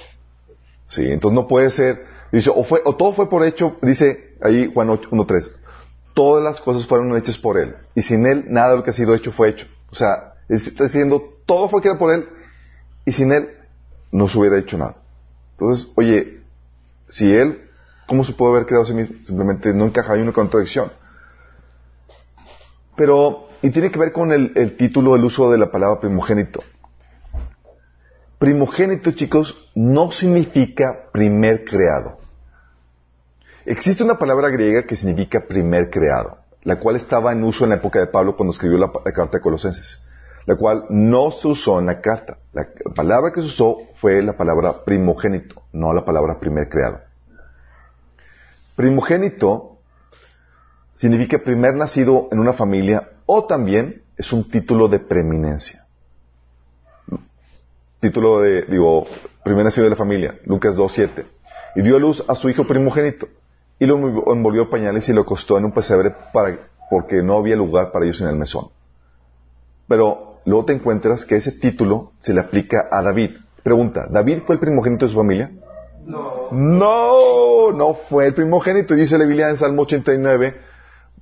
Sí, 0.87 1.03
entonces 1.11 1.35
no 1.35 1.47
puede 1.47 1.71
ser, 1.71 2.05
dice, 2.37 2.51
o 2.55 2.65
fue, 2.65 2.81
o 2.85 2.97
todo 2.97 3.13
fue 3.13 3.29
por 3.29 3.45
hecho, 3.45 3.77
dice 3.83 4.37
ahí 4.43 4.71
Juan 4.73 4.91
8 4.91 5.11
1.3, 5.11 5.51
todas 6.15 6.43
las 6.43 6.61
cosas 6.61 6.87
fueron 6.87 7.17
hechas 7.17 7.39
por 7.39 7.59
Él, 7.59 7.77
y 7.95 8.03
sin 8.03 8.27
Él 8.27 8.47
nada 8.49 8.71
de 8.71 8.77
lo 8.77 8.85
que 8.85 8.91
ha 8.91 8.95
sido 8.95 9.15
hecho 9.15 9.33
fue 9.33 9.51
hecho. 9.51 9.67
O 9.91 9.95
sea, 9.95 10.35
está 10.49 10.85
diciendo, 10.85 11.23
todo 11.47 11.69
fue 11.69 11.81
creado 11.81 11.99
por 11.99 12.13
Él, 12.13 12.29
y 13.05 13.13
sin 13.13 13.33
Él 13.33 13.51
no 14.11 14.29
se 14.29 14.39
hubiera 14.39 14.59
hecho 14.59 14.79
nada. 14.79 14.97
Entonces, 15.53 15.93
oye, 15.97 16.41
si 17.09 17.33
Él, 17.33 17.71
¿cómo 18.07 18.25
se 18.25 18.33
puede 18.33 18.55
haber 18.55 18.67
creado 18.67 18.85
a 18.85 18.89
sí 18.89 18.95
mismo? 18.95 19.17
Simplemente 19.25 19.73
no 19.73 19.85
encaja, 19.85 20.15
hay 20.15 20.23
una 20.23 20.33
contradicción. 20.33 20.91
Pero, 22.97 23.49
y 23.63 23.71
tiene 23.71 23.91
que 23.91 23.99
ver 23.99 24.13
con 24.13 24.33
el, 24.33 24.53
el 24.57 24.77
título, 24.77 25.17
el 25.17 25.25
uso 25.25 25.51
de 25.51 25.59
la 25.59 25.71
palabra 25.71 26.01
primogénito. 26.01 26.63
Primogénito, 28.39 29.13
chicos, 29.13 29.71
no 29.75 30.11
significa 30.11 31.09
primer 31.13 31.65
creado. 31.65 32.24
Existe 33.67 34.05
una 34.05 34.19
palabra 34.19 34.51
griega 34.51 34.83
que 34.83 34.95
significa 34.95 35.41
primer 35.41 35.89
creado, 35.89 36.37
la 36.65 36.77
cual 36.77 36.97
estaba 36.97 37.33
en 37.33 37.43
uso 37.43 37.65
en 37.65 37.71
la 37.71 37.77
época 37.77 37.99
de 37.99 38.09
Pablo 38.09 38.37
cuando 38.37 38.53
escribió 38.53 38.77
la, 38.77 38.93
la 39.03 39.13
carta 39.13 39.39
de 39.39 39.43
Colosenses, 39.43 40.03
la 40.45 40.57
cual 40.57 40.85
no 40.91 41.31
se 41.31 41.49
usó 41.49 41.79
en 41.79 41.87
la 41.87 42.03
carta. 42.03 42.37
La 42.53 42.69
palabra 42.95 43.33
que 43.33 43.41
se 43.41 43.47
usó 43.47 43.79
fue 43.95 44.23
la 44.23 44.35
palabra 44.35 44.85
primogénito, 44.85 45.63
no 45.73 45.95
la 45.95 46.05
palabra 46.05 46.39
primer 46.39 46.69
creado. 46.69 47.01
Primogénito 48.77 49.79
significa 50.93 51.39
primer 51.39 51.75
nacido 51.75 52.29
en 52.33 52.41
una 52.41 52.53
familia 52.53 53.13
o 53.25 53.47
también 53.47 54.03
es 54.19 54.31
un 54.31 54.47
título 54.51 54.89
de 54.89 54.99
preeminencia. 54.99 55.87
Título 58.01 58.43
de, 58.43 58.63
digo, 58.63 59.07
primer 59.43 59.65
nacido 59.65 59.85
de 59.85 59.91
la 59.91 59.97
familia, 59.97 60.39
Lucas 60.45 60.77
2.7. 60.77 61.25
Y 61.77 61.83
dio 61.83 61.97
a 61.97 61.99
luz 61.99 62.23
a 62.29 62.35
su 62.35 62.51
hijo 62.51 62.67
primogénito 62.67 63.27
y 63.85 63.87
lo 63.87 64.33
envolvió 64.33 64.63
en 64.63 64.71
pañales 64.71 65.09
y 65.09 65.13
lo 65.13 65.23
acostó 65.23 65.59
en 65.59 65.67
un 65.67 65.73
pesebre 65.73 66.15
para, 66.33 66.59
porque 66.91 67.23
no 67.23 67.35
había 67.37 67.57
lugar 67.57 67.93
para 67.93 68.05
ellos 68.05 68.21
en 68.23 68.29
el 68.29 68.37
mesón. 68.37 68.69
Pero 69.87 70.41
luego 70.47 70.65
te 70.65 70.73
encuentras 70.73 71.25
que 71.25 71.37
ese 71.37 71.53
título 71.53 72.13
se 72.21 72.33
le 72.33 72.41
aplica 72.41 72.89
a 72.91 73.03
David. 73.03 73.33
Pregunta, 73.63 74.07
¿David 74.11 74.41
fue 74.47 74.55
el 74.55 74.61
primogénito 74.61 75.05
de 75.05 75.11
su 75.11 75.17
familia? 75.17 75.51
No. 76.07 76.49
No, 76.51 77.73
no 77.73 77.95
fue 77.95 78.27
el 78.27 78.35
primogénito. 78.35 78.95
Dice 78.95 79.19
la 79.19 79.25
Biblia 79.25 79.51
en 79.51 79.59
Salmo 79.59 79.83
89, 79.83 80.55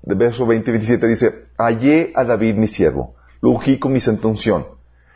de 0.02 0.14
verso 0.14 0.46
20 0.46 0.70
y 0.70 0.72
27, 0.72 1.06
dice, 1.06 1.30
hallé 1.58 2.12
a 2.14 2.24
David 2.24 2.56
mi 2.56 2.66
siervo, 2.66 3.14
lo 3.40 3.50
ungí 3.50 3.78
con 3.78 3.92
mi 3.92 4.00
santa 4.00 4.28
unción, 4.28 4.66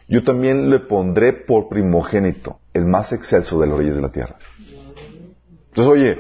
yo 0.09 0.23
también 0.23 0.71
le 0.71 0.79
pondré 0.79 1.33
por 1.33 1.69
primogénito, 1.69 2.61
el 2.73 2.85
más 2.85 3.13
excelso 3.13 3.61
de 3.61 3.67
los 3.67 3.79
reyes 3.79 3.97
de 3.97 4.03
la 4.03 4.11
tierra. 4.11 4.37
Entonces, 5.69 5.93
oye, 5.93 6.19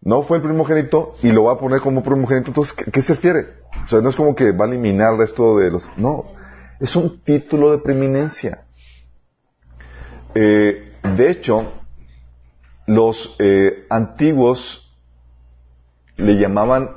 no 0.00 0.22
fue 0.22 0.38
el 0.38 0.42
primogénito 0.42 1.14
y 1.22 1.32
lo 1.32 1.44
va 1.44 1.54
a 1.54 1.58
poner 1.58 1.80
como 1.80 2.02
primogénito, 2.02 2.50
entonces, 2.50 2.74
¿qué, 2.74 3.02
se 3.02 3.14
refiere? 3.14 3.46
O 3.84 3.88
sea, 3.88 4.00
no 4.00 4.10
es 4.10 4.16
como 4.16 4.34
que 4.34 4.52
va 4.52 4.64
a 4.64 4.68
eliminar 4.68 5.12
el 5.12 5.18
resto 5.18 5.58
de 5.58 5.70
los... 5.70 5.88
No, 5.96 6.26
es 6.80 6.94
un 6.94 7.20
título 7.20 7.72
de 7.72 7.78
preeminencia. 7.78 8.66
Eh, 10.34 10.92
de 11.02 11.30
hecho, 11.30 11.72
los 12.86 13.36
eh, 13.38 13.86
antiguos 13.90 14.88
le 16.16 16.36
llamaban, 16.36 16.90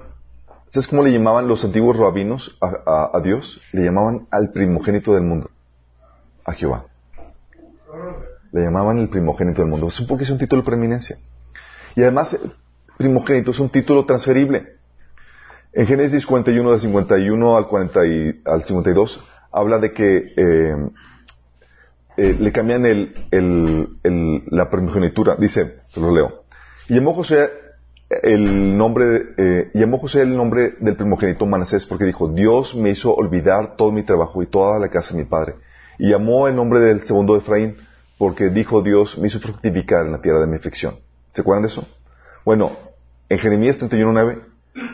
¿sabes 0.69 0.87
cómo 0.87 1.03
le 1.03 1.11
llamaban 1.11 1.47
los 1.47 1.63
antiguos 1.65 1.97
rabinos 1.97 2.57
a, 2.61 3.19
Dios? 3.23 3.61
Le 3.71 3.83
llamaban 3.83 4.27
al 4.31 4.51
primogénito 4.51 5.13
del 5.13 5.23
mundo, 5.23 5.49
a 6.45 6.53
Jehová. 6.53 6.85
Le 8.51 8.61
llamaban 8.61 8.99
el 8.99 9.09
primogénito 9.09 9.61
del 9.61 9.71
mundo. 9.71 9.87
Es 9.87 9.99
un 9.99 10.21
es 10.21 10.29
un 10.29 10.37
título 10.37 10.61
de 10.61 10.65
preeminencia. 10.65 11.17
Y 11.95 12.01
además, 12.01 12.37
primogénito 12.97 13.51
es 13.51 13.59
un 13.59 13.69
título 13.69 14.05
transferible. 14.05 14.75
En 15.73 15.87
Génesis 15.87 16.25
41, 16.25 16.71
del 16.71 16.81
51 16.81 17.57
al, 17.57 17.67
40 17.67 18.05
y- 18.05 18.41
al 18.45 18.63
52, 18.63 19.23
habla 19.51 19.79
de 19.79 19.93
que 19.93 20.33
eh, 20.35 20.75
eh, 22.17 22.35
le 22.39 22.51
cambian 22.51 22.85
el, 22.85 24.43
la 24.49 24.69
primogenitura. 24.69 25.35
Dice, 25.37 25.79
te 25.93 26.01
lo 26.01 26.13
leo. 26.13 26.43
Y 26.89 26.95
llamó 26.95 27.13
José 27.13 27.49
el 28.23 28.77
nombre, 28.77 29.27
eh, 29.37 29.71
llamó 29.73 29.97
José 29.99 30.21
el 30.23 30.35
nombre 30.35 30.73
del 30.81 30.97
primogénito 30.97 31.45
Manasés 31.45 31.85
porque 31.85 32.03
dijo, 32.03 32.27
Dios 32.27 32.75
me 32.75 32.89
hizo 32.89 33.13
olvidar 33.15 33.77
todo 33.77 33.91
mi 33.93 34.03
trabajo 34.03 34.43
y 34.43 34.47
toda 34.47 34.77
la 34.79 34.89
casa 34.89 35.13
de 35.15 35.23
mi 35.23 35.29
padre. 35.29 35.55
Y 35.97 36.09
llamó 36.09 36.47
el 36.49 36.55
nombre 36.55 36.81
del 36.81 37.05
segundo 37.05 37.37
Efraín 37.37 37.77
porque 38.17 38.49
dijo 38.49 38.81
Dios 38.81 39.17
me 39.17 39.27
hizo 39.27 39.39
fructificar 39.39 40.05
en 40.05 40.11
la 40.11 40.21
tierra 40.21 40.41
de 40.41 40.47
mi 40.47 40.57
aflicción. 40.57 40.95
¿Se 41.33 41.41
acuerdan 41.41 41.63
de 41.63 41.69
eso? 41.69 41.87
Bueno, 42.43 42.71
en 43.29 43.39
Jeremías 43.39 43.79
31.9, 43.79 44.41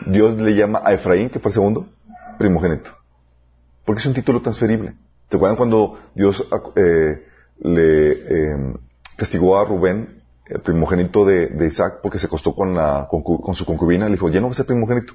Dios 0.06 0.40
le 0.40 0.54
llama 0.54 0.82
a 0.84 0.92
Efraín, 0.92 1.30
que 1.30 1.38
fue 1.38 1.50
el 1.50 1.54
segundo, 1.54 1.86
primogénito. 2.38 2.90
Porque 3.84 4.00
es 4.00 4.06
un 4.06 4.14
título 4.14 4.42
transferible. 4.42 4.94
¿Se 5.30 5.36
acuerdan 5.36 5.56
cuando 5.56 5.98
Dios 6.14 6.46
eh, 6.76 7.26
le 7.60 8.10
eh, 8.12 8.74
castigó 9.16 9.58
a 9.58 9.64
Rubén, 9.64 10.22
el 10.46 10.60
primogénito 10.60 11.24
de, 11.24 11.66
Isaac, 11.66 12.00
porque 12.02 12.18
se 12.18 12.26
acostó 12.26 12.54
con, 12.54 12.74
la, 12.74 13.08
con 13.08 13.54
su 13.54 13.64
concubina? 13.64 14.06
Le 14.06 14.12
dijo, 14.12 14.28
ya 14.28 14.40
no 14.40 14.48
va 14.48 14.52
a 14.52 14.56
ser 14.56 14.66
primogénito. 14.66 15.14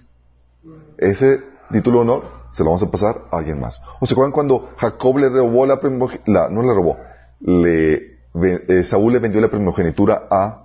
Ese 0.97 1.41
título 1.71 1.97
de 1.97 2.01
honor 2.03 2.31
se 2.51 2.63
lo 2.63 2.69
vamos 2.69 2.83
a 2.83 2.91
pasar 2.91 3.23
a 3.31 3.37
alguien 3.37 3.59
más. 3.59 3.81
¿O 3.99 4.05
se 4.05 4.13
acuerdan 4.13 4.31
cuando 4.31 4.69
Jacob 4.77 5.17
le 5.17 5.29
robó 5.29 5.65
la 5.65 5.79
primogenitura? 5.79 6.49
No 6.49 6.61
le 6.61 6.73
robó. 6.73 6.97
Le, 7.41 8.19
eh, 8.67 8.83
Saúl 8.83 9.13
le 9.13 9.19
vendió 9.19 9.41
la 9.41 9.49
primogenitura 9.49 10.27
a 10.29 10.62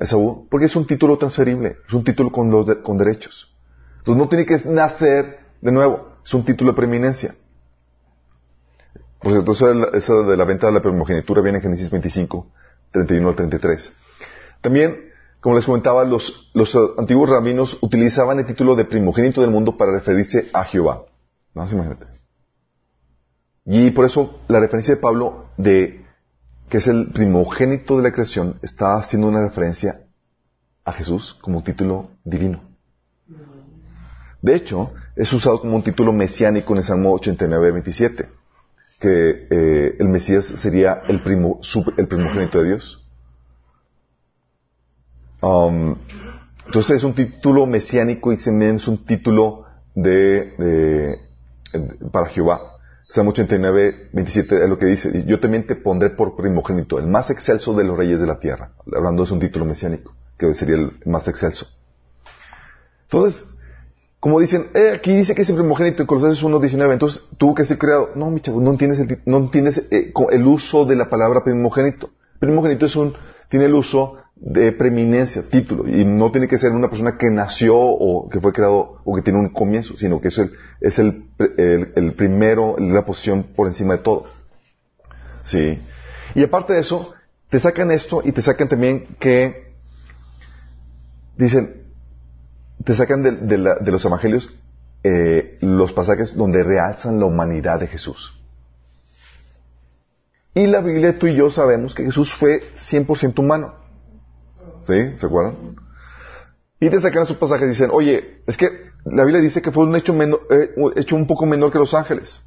Esaú, 0.00 0.46
porque 0.50 0.66
es 0.66 0.76
un 0.76 0.86
título 0.86 1.16
transferible, 1.16 1.78
es 1.86 1.94
un 1.94 2.04
título 2.04 2.30
con, 2.30 2.98
derechos. 2.98 3.54
Entonces 3.98 4.22
no 4.22 4.28
tiene 4.28 4.46
que 4.46 4.58
nacer 4.66 5.40
de 5.60 5.72
nuevo, 5.72 6.16
es 6.24 6.34
un 6.34 6.44
título 6.44 6.72
de 6.72 6.76
preeminencia. 6.76 7.34
Por 9.20 9.32
cierto, 9.32 9.52
esa 9.52 10.14
de, 10.22 10.36
la, 10.36 10.44
venta 10.44 10.66
de 10.66 10.72
la 10.72 10.82
primogenitura 10.82 11.42
viene 11.42 11.58
en 11.58 11.62
Génesis 11.62 11.90
25, 11.90 12.46
31 12.92 13.28
al 13.28 13.34
33. 13.34 13.92
También, 14.60 15.10
como 15.40 15.56
les 15.56 15.64
comentaba, 15.64 16.04
los, 16.04 16.48
antiguos 16.98 17.30
rabinos 17.30 17.78
utilizaban 17.80 18.38
el 18.38 18.46
título 18.46 18.74
de 18.74 18.84
primogénito 18.84 19.40
del 19.40 19.50
mundo 19.50 19.76
para 19.76 19.92
referirse 19.92 20.48
a 20.52 20.64
Jehová. 20.64 21.02
A 21.54 21.66
imagínate. 21.66 22.06
Y 23.64 23.90
por 23.90 24.04
eso 24.04 24.38
la 24.46 24.60
referencia 24.60 24.94
de 24.94 25.00
Pablo 25.00 25.46
de 25.56 26.05
que 26.68 26.78
es 26.78 26.86
el 26.88 27.08
primogénito 27.12 27.96
de 27.96 28.02
la 28.02 28.12
creación, 28.12 28.58
está 28.62 28.96
haciendo 28.96 29.28
una 29.28 29.40
referencia 29.40 30.00
a 30.84 30.92
Jesús 30.92 31.36
como 31.40 31.62
título 31.62 32.10
divino. 32.24 32.60
De 34.42 34.54
hecho, 34.54 34.92
es 35.14 35.32
usado 35.32 35.60
como 35.60 35.76
un 35.76 35.82
título 35.82 36.12
mesiánico 36.12 36.72
en 36.72 36.78
el 36.78 36.84
Salmo 36.84 37.12
89, 37.14 37.72
27, 37.72 38.28
que 39.00 39.46
eh, 39.50 39.96
el 39.98 40.08
Mesías 40.08 40.44
sería 40.44 41.02
el, 41.08 41.20
primogénito 41.20 42.60
de 42.60 42.68
Dios. 42.68 43.02
Um, 45.40 45.96
entonces 46.66 46.96
es 46.98 47.04
un 47.04 47.14
título 47.14 47.66
mesiánico 47.66 48.32
y 48.32 48.36
también 48.38 48.76
es 48.76 48.88
un 48.88 49.04
título 49.04 49.64
de- 49.94 51.20
para 52.10 52.26
Jehová. 52.26 52.75
Salmo 53.08 53.30
89, 53.30 54.08
27 54.12 54.64
es 54.64 54.68
lo 54.68 54.78
que 54.78 54.86
dice. 54.86 55.24
Yo 55.26 55.38
también 55.38 55.66
te 55.66 55.76
pondré 55.76 56.10
por 56.10 56.36
primogénito, 56.36 56.98
el 56.98 57.06
más 57.06 57.30
excelso 57.30 57.74
de 57.74 57.84
los 57.84 57.96
reyes 57.96 58.20
de 58.20 58.26
la 58.26 58.40
tierra. 58.40 58.72
Hablando 58.94 59.22
es 59.22 59.30
un 59.30 59.38
título 59.38 59.64
mesiánico, 59.64 60.14
que 60.36 60.52
sería 60.54 60.74
el 60.76 60.92
más 61.06 61.28
excelso. 61.28 61.66
Entonces, 63.04 63.46
como 64.18 64.40
dicen, 64.40 64.66
eh, 64.74 64.92
aquí 64.94 65.14
dice 65.14 65.36
que 65.36 65.42
es 65.42 65.50
el 65.50 65.56
primogénito 65.56 66.02
en 66.02 66.08
Colosenses 66.08 66.42
1, 66.42 66.58
19, 66.58 66.92
entonces 66.94 67.22
tuvo 67.38 67.54
que 67.54 67.64
ser 67.64 67.78
creado. 67.78 68.10
No, 68.16 68.28
mi 68.30 68.40
chavo, 68.40 68.60
no 68.60 68.70
entiendes 68.72 68.98
el, 68.98 69.20
no 69.24 69.36
entiendes, 69.36 69.86
eh, 69.92 70.12
el 70.32 70.46
uso 70.46 70.84
de 70.84 70.96
la 70.96 71.08
palabra 71.08 71.44
primogénito. 71.44 72.10
Primogénito 72.40 72.86
es 72.86 72.96
un, 72.96 73.14
tiene 73.48 73.66
el 73.66 73.74
uso 73.74 74.16
de 74.36 74.70
preeminencia, 74.72 75.48
título, 75.48 75.88
y 75.88 76.04
no 76.04 76.30
tiene 76.30 76.46
que 76.46 76.58
ser 76.58 76.72
una 76.72 76.88
persona 76.90 77.16
que 77.16 77.30
nació 77.30 77.74
o 77.76 78.28
que 78.28 78.40
fue 78.40 78.52
creado 78.52 79.00
o 79.04 79.16
que 79.16 79.22
tiene 79.22 79.38
un 79.38 79.48
comienzo, 79.48 79.96
sino 79.96 80.20
que 80.20 80.28
es 80.28 80.38
el, 80.38 80.52
es 80.80 80.98
el, 80.98 81.24
el, 81.56 81.92
el 81.96 82.12
primero, 82.12 82.76
la 82.78 83.04
posición 83.06 83.44
por 83.56 83.66
encima 83.66 83.94
de 83.96 84.02
todo. 84.02 84.26
Sí. 85.42 85.80
Y 86.34 86.42
aparte 86.42 86.74
de 86.74 86.80
eso, 86.80 87.14
te 87.48 87.58
sacan 87.58 87.90
esto 87.90 88.20
y 88.24 88.32
te 88.32 88.42
sacan 88.42 88.68
también 88.68 89.06
que, 89.18 89.72
dicen, 91.36 91.84
te 92.84 92.94
sacan 92.94 93.22
de, 93.22 93.32
de 93.32 93.58
la- 93.58 93.76
de 93.76 93.90
los 93.90 94.04
evangelios 94.04 94.54
eh, 95.02 95.56
los 95.60 95.92
pasajes 95.92 96.36
donde 96.36 96.62
realzan 96.62 97.18
la 97.20 97.26
humanidad 97.26 97.80
de 97.80 97.86
Jesús. 97.86 98.38
Y 100.54 100.66
la 100.66 100.80
Biblia, 100.80 101.18
tú 101.18 101.26
y 101.26 101.34
yo 101.36 101.48
sabemos 101.50 101.94
que 101.94 102.04
Jesús 102.04 102.34
fue 102.34 102.62
100% 102.74 103.38
humano. 103.38 103.74
¿Sí? 104.86 105.18
¿Se 105.18 105.26
acuerdan? 105.26 105.76
Y 106.78 106.90
te 106.90 107.00
sacan 107.00 107.24
esos 107.24 107.38
pasajes 107.38 107.66
y 107.66 107.70
dicen, 107.70 107.90
oye, 107.92 108.42
es 108.46 108.56
que 108.56 108.68
la 109.04 109.24
Biblia 109.24 109.40
dice 109.40 109.62
que 109.62 109.72
fue 109.72 109.84
un 109.84 109.96
hecho, 109.96 110.14
eh, 110.50 110.74
un 111.12 111.26
poco 111.26 111.46
menor 111.46 111.72
que 111.72 111.78
los 111.78 111.94
ángeles. 111.94 112.40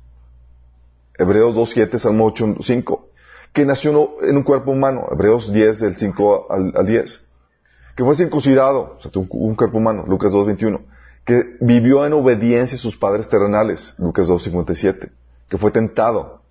Hebreos 1.17 1.55
2.7, 1.55 1.97
Salmo 1.97 2.31
8.5. 2.33 3.01
Que 3.51 3.65
nació 3.65 4.15
en 4.21 4.37
un 4.37 4.43
cuerpo 4.43 4.71
humano. 4.71 5.07
Hebreos 5.11 5.51
10, 5.51 5.79
del 5.79 5.97
5 5.97 6.47
al, 6.49 6.73
al 6.75 6.85
10. 6.85 7.27
Que 7.95 8.05
fue 8.05 8.15
circuncidado, 8.15 8.95
o 8.97 9.01
sea, 9.01 9.11
tuvo 9.11 9.27
un 9.31 9.55
cuerpo 9.55 9.77
humano. 9.79 10.05
Lucas 10.07 10.31
2.21. 10.31 10.79
Que 11.25 11.57
vivió 11.59 12.05
en 12.05 12.13
obediencia 12.13 12.75
a 12.75 12.79
sus 12.79 12.95
padres 12.95 13.27
terrenales. 13.27 13.95
Lucas 13.97 14.27
2.57. 14.27 15.11
Que 15.49 15.57
fue 15.57 15.71
tentado. 15.71 16.41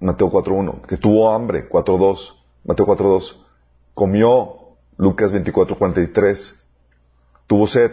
Mateo 0.00 0.30
4.1. 0.30 0.82
Que 0.82 0.96
tuvo 0.96 1.32
hambre. 1.32 1.68
4.2. 1.68 2.32
Mateo 2.64 2.86
4.2. 2.86 3.36
Comió. 3.94 4.59
Lucas 5.00 5.32
24.43. 5.32 6.60
Tuvo 7.46 7.66
sed. 7.66 7.90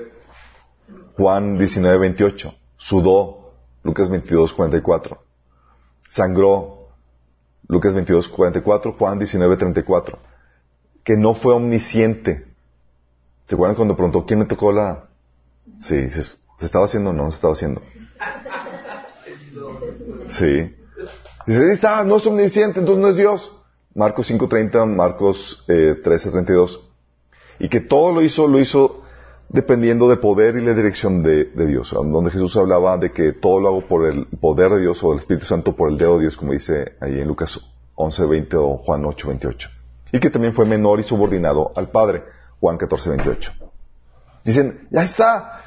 Juan 1.16 1.58
19.28. 1.58 2.54
Sudó. 2.76 3.54
Lucas 3.84 4.12
22.44. 4.12 5.18
Sangró. 6.10 6.90
Lucas 7.70 7.96
22.44. 7.96 8.98
Juan 8.98 9.20
19.34. 9.22 10.18
Que 11.06 11.16
no 11.16 11.34
fue 11.34 11.54
omnisciente. 11.54 12.46
¿Se 13.48 13.56
acuerdan 13.56 13.78
cuando 13.78 13.96
preguntó 13.96 14.26
quién 14.26 14.40
me 14.40 14.46
tocó 14.46 14.74
la... 14.74 15.06
Sí, 15.80 16.10
se, 16.10 16.22
se 16.24 16.36
estaba 16.60 16.86
haciendo 16.86 17.12
o 17.12 17.14
no 17.14 17.30
se 17.32 17.36
estaba 17.36 17.54
haciendo. 17.54 17.82
Sí. 20.28 20.76
Dice, 21.46 21.64
ahí 21.64 21.72
está, 21.72 22.04
no 22.04 22.18
es 22.18 22.28
omnisciente, 22.28 22.82
entonces 22.82 23.02
no 23.02 23.10
es 23.10 23.16
Dios. 23.16 23.54
Marcos 23.96 24.30
5.30, 24.30 24.86
Marcos 24.86 25.64
eh, 25.70 25.96
13.32. 26.04 26.87
Y 27.60 27.70
que 27.70 27.82
todo 27.82 28.14
lo 28.14 28.22
hizo, 28.22 28.48
lo 28.48 28.60
hizo 28.60 29.04
dependiendo 29.50 30.10
del 30.10 30.20
poder 30.20 30.58
y 30.58 30.66
la 30.66 30.74
dirección 30.74 31.24
de, 31.24 31.46
Dios. 31.46 31.92
Donde 31.94 32.32
Jesús 32.32 32.56
hablaba 32.58 32.98
de 32.98 33.12
que 33.12 33.34
todo 33.34 33.60
lo 33.60 33.70
hago 33.70 33.82
por 33.82 34.08
el 34.08 34.26
poder 34.26 34.72
de 34.72 34.82
Dios 34.82 35.04
o 35.04 35.10
del 35.12 35.20
Espíritu 35.20 35.46
Santo 35.46 35.76
por 35.76 35.90
el 35.90 35.98
dedo 35.98 36.16
de 36.16 36.22
Dios, 36.22 36.38
como 36.38 36.52
dice 36.54 36.94
ahí 37.00 37.20
en 37.20 37.28
Lucas 37.28 37.60
11.20 37.96 38.54
o 38.56 38.78
Juan 38.78 39.04
8.28. 39.04 39.70
Y 40.12 40.20
que 40.20 40.30
también 40.30 40.54
fue 40.54 40.66
menor 40.66 41.00
y 41.00 41.04
subordinado 41.04 41.72
al 41.76 41.90
Padre, 41.90 42.24
Juan 42.60 42.78
14.28. 42.78 43.52
Dicen, 44.44 44.88
ya 44.90 45.04
está, 45.04 45.62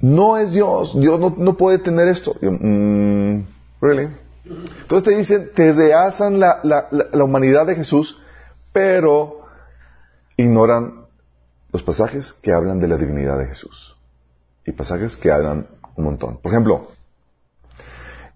no 0.00 0.36
es 0.36 0.52
Dios, 0.52 0.98
Dios 0.98 1.20
no, 1.20 1.34
no 1.36 1.56
puede 1.56 1.78
tener 1.78 2.08
esto. 2.08 2.34
Yo, 2.40 2.50
"Mm, 2.50 3.44
really? 3.80 4.08
Entonces 4.44 5.04
te 5.04 5.16
dicen, 5.16 5.50
te 5.54 5.72
realzan 5.72 6.40
la, 6.40 6.58
la, 6.64 6.88
la, 6.90 7.06
la 7.12 7.24
humanidad 7.24 7.66
de 7.66 7.76
Jesús, 7.76 8.20
pero 8.72 9.42
ignoran 10.36 11.01
los 11.72 11.82
pasajes 11.82 12.34
que 12.34 12.52
hablan 12.52 12.78
de 12.80 12.88
la 12.88 12.96
divinidad 12.96 13.38
de 13.38 13.46
Jesús. 13.46 13.96
Y 14.64 14.72
pasajes 14.72 15.16
que 15.16 15.32
hablan 15.32 15.66
un 15.96 16.04
montón. 16.04 16.38
Por 16.38 16.52
ejemplo, 16.52 16.88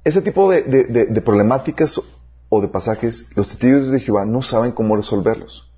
ese 0.03 0.23
tipo 0.23 0.51
de, 0.51 1.23
problemáticas 1.25 2.01
o 2.49 2.61
de 2.61 2.69
pasajes, 2.69 3.27
los 3.35 3.49
testigos 3.49 3.91
de 3.91 4.01
Jehová 4.01 4.25
no 4.25 4.41
saben 4.41 4.73
cómo 4.73 4.97
resolverlos. 4.97 5.71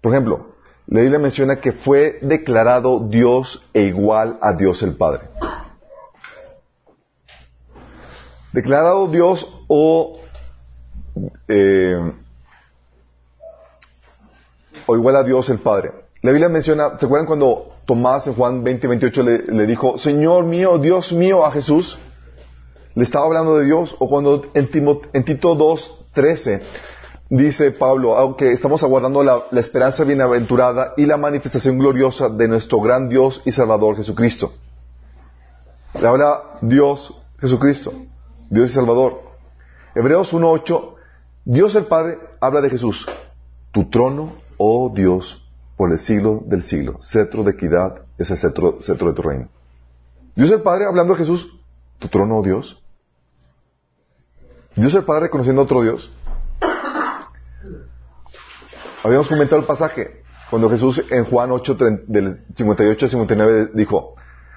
Por 0.00 0.12
ejemplo, 0.12 0.54
la 0.86 1.00
Biblia 1.02 1.18
menciona 1.18 1.60
que 1.60 1.72
fue 1.72 2.18
declarado 2.22 3.08
Dios 3.08 3.68
e 3.74 3.82
igual 3.82 4.38
a 4.40 4.54
Dios 4.54 4.82
el 4.82 4.96
Padre. 4.96 5.28
Declarado 8.52 9.06
Dios 9.08 9.46
o, 9.68 10.18
eh, 11.46 12.12
o 14.86 14.96
igual 14.96 15.16
a 15.16 15.22
Dios 15.22 15.48
el 15.50 15.58
Padre. 15.58 15.92
La 16.22 16.32
Biblia 16.32 16.48
menciona, 16.48 16.98
¿se 16.98 17.06
acuerdan 17.06 17.26
cuando 17.26 17.76
Tomás 17.86 18.26
en 18.26 18.34
Juan 18.34 18.62
20, 18.62 18.86
28 18.86 19.22
le, 19.22 19.38
le 19.46 19.66
dijo, 19.66 19.96
Señor 19.96 20.44
mío, 20.44 20.78
Dios 20.78 21.12
mío 21.12 21.46
a 21.46 21.50
Jesús? 21.50 21.98
Le 22.94 23.04
estaba 23.04 23.24
hablando 23.24 23.56
de 23.56 23.64
Dios. 23.64 23.96
O 23.98 24.08
cuando 24.08 24.42
en, 24.54 24.68
en 25.12 25.24
Tito 25.24 25.54
2, 25.54 26.04
13 26.12 26.62
dice 27.30 27.70
Pablo, 27.70 28.18
aunque 28.18 28.52
estamos 28.52 28.82
aguardando 28.82 29.22
la, 29.22 29.44
la 29.50 29.60
esperanza 29.60 30.04
bienaventurada 30.04 30.94
y 30.96 31.06
la 31.06 31.16
manifestación 31.16 31.78
gloriosa 31.78 32.28
de 32.28 32.48
nuestro 32.48 32.80
gran 32.80 33.08
Dios 33.08 33.40
y 33.44 33.52
Salvador 33.52 33.96
Jesucristo. 33.96 34.52
Le 35.98 36.06
habla 36.06 36.58
Dios 36.60 37.14
Jesucristo, 37.40 37.92
Dios 38.50 38.70
y 38.70 38.74
Salvador. 38.74 39.22
Hebreos 39.94 40.32
1.8, 40.32 40.94
Dios 41.44 41.74
el 41.76 41.84
Padre 41.84 42.18
habla 42.40 42.60
de 42.60 42.70
Jesús. 42.70 43.06
Tu 43.72 43.88
trono, 43.88 44.34
oh 44.56 44.92
Dios, 44.94 45.49
por 45.80 45.90
el 45.90 45.98
siglo 45.98 46.42
del 46.44 46.62
siglo. 46.62 46.98
Cetro 47.00 47.42
de 47.42 47.52
equidad 47.52 48.02
es 48.18 48.30
el 48.30 48.36
cetro, 48.36 48.80
de 48.86 49.12
tu 49.14 49.22
reino. 49.22 49.48
Dios 50.34 50.50
el 50.50 50.60
Padre 50.60 50.84
hablando 50.84 51.14
de 51.14 51.20
Jesús. 51.20 51.58
Tu 51.98 52.08
trono, 52.08 52.42
Dios. 52.42 52.82
Dios 54.76 54.92
el 54.92 55.04
Padre 55.04 55.22
reconociendo 55.22 55.62
a 55.62 55.64
otro 55.64 55.80
Dios. 55.80 56.12
Habíamos 59.02 59.26
comentado 59.28 59.58
el 59.58 59.66
pasaje 59.66 60.22
cuando 60.50 60.68
Jesús 60.68 61.02
en 61.10 61.24
Juan 61.24 61.50
8, 61.50 61.78
tre- 61.78 62.04
del 62.06 62.44
58 62.54 63.06
al 63.06 63.10
59 63.10 63.70
dijo, 63.72 64.16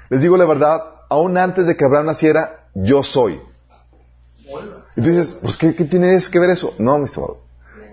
les 0.10 0.20
digo 0.22 0.36
la 0.36 0.44
verdad, 0.46 0.84
aún 1.10 1.38
antes 1.38 1.66
de 1.66 1.78
que 1.78 1.86
Abraham 1.86 2.08
naciera, 2.08 2.68
yo 2.74 3.02
soy. 3.02 3.40
Y 4.98 5.02
dices, 5.02 5.38
pues 5.42 5.56
¿qué, 5.56 5.74
qué 5.74 5.86
tiene 5.86 6.20
que 6.30 6.40
ver 6.40 6.50
eso? 6.50 6.74
No, 6.80 6.98
mi 6.98 7.06
estimado. 7.06 7.43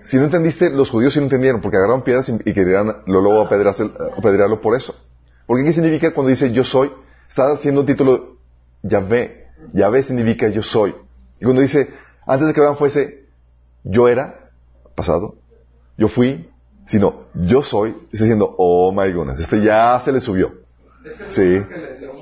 Si 0.03 0.17
no 0.17 0.25
entendiste, 0.25 0.69
los 0.69 0.89
judíos 0.89 1.13
sí 1.13 1.19
no 1.19 1.25
entendieron, 1.25 1.61
porque 1.61 1.77
agarraron 1.77 2.03
piedras 2.03 2.27
y, 2.29 2.33
y 2.45 2.53
querían 2.53 2.87
lo, 3.05 3.21
luego 3.21 3.41
apedrearlo 3.41 4.61
por 4.61 4.75
eso. 4.75 4.95
Porque 5.45 5.63
¿qué 5.63 5.73
significa 5.73 6.11
cuando 6.13 6.29
dice 6.29 6.51
yo 6.51 6.63
soy? 6.63 6.91
Está 7.29 7.51
haciendo 7.51 7.81
un 7.81 7.87
título 7.87 8.37
Yahvé. 8.83 9.47
Yahvé 9.73 10.03
significa 10.03 10.47
yo 10.49 10.63
soy. 10.63 10.95
Y 11.39 11.43
cuando 11.43 11.61
dice, 11.61 11.89
antes 12.25 12.47
de 12.47 12.53
que 12.53 12.59
Abraham 12.59 12.77
fuese, 12.77 13.25
yo 13.83 14.07
era, 14.07 14.49
pasado, 14.95 15.35
yo 15.97 16.07
fui, 16.07 16.49
sino 16.85 17.25
yo 17.33 17.61
soy, 17.63 17.89
está 18.11 18.25
diciendo, 18.25 18.53
oh 18.57 18.91
my 18.91 19.11
goodness, 19.13 19.39
este 19.39 19.61
ya 19.61 19.99
se 20.03 20.11
le 20.11 20.19
subió. 20.21 20.53
Es 21.05 21.19
el 21.19 21.31
Sí. 21.31 21.41
nombre 21.41 21.67
que 21.69 21.77
le 21.81 21.97
dio, 21.99 22.13
Mos- 22.13 22.20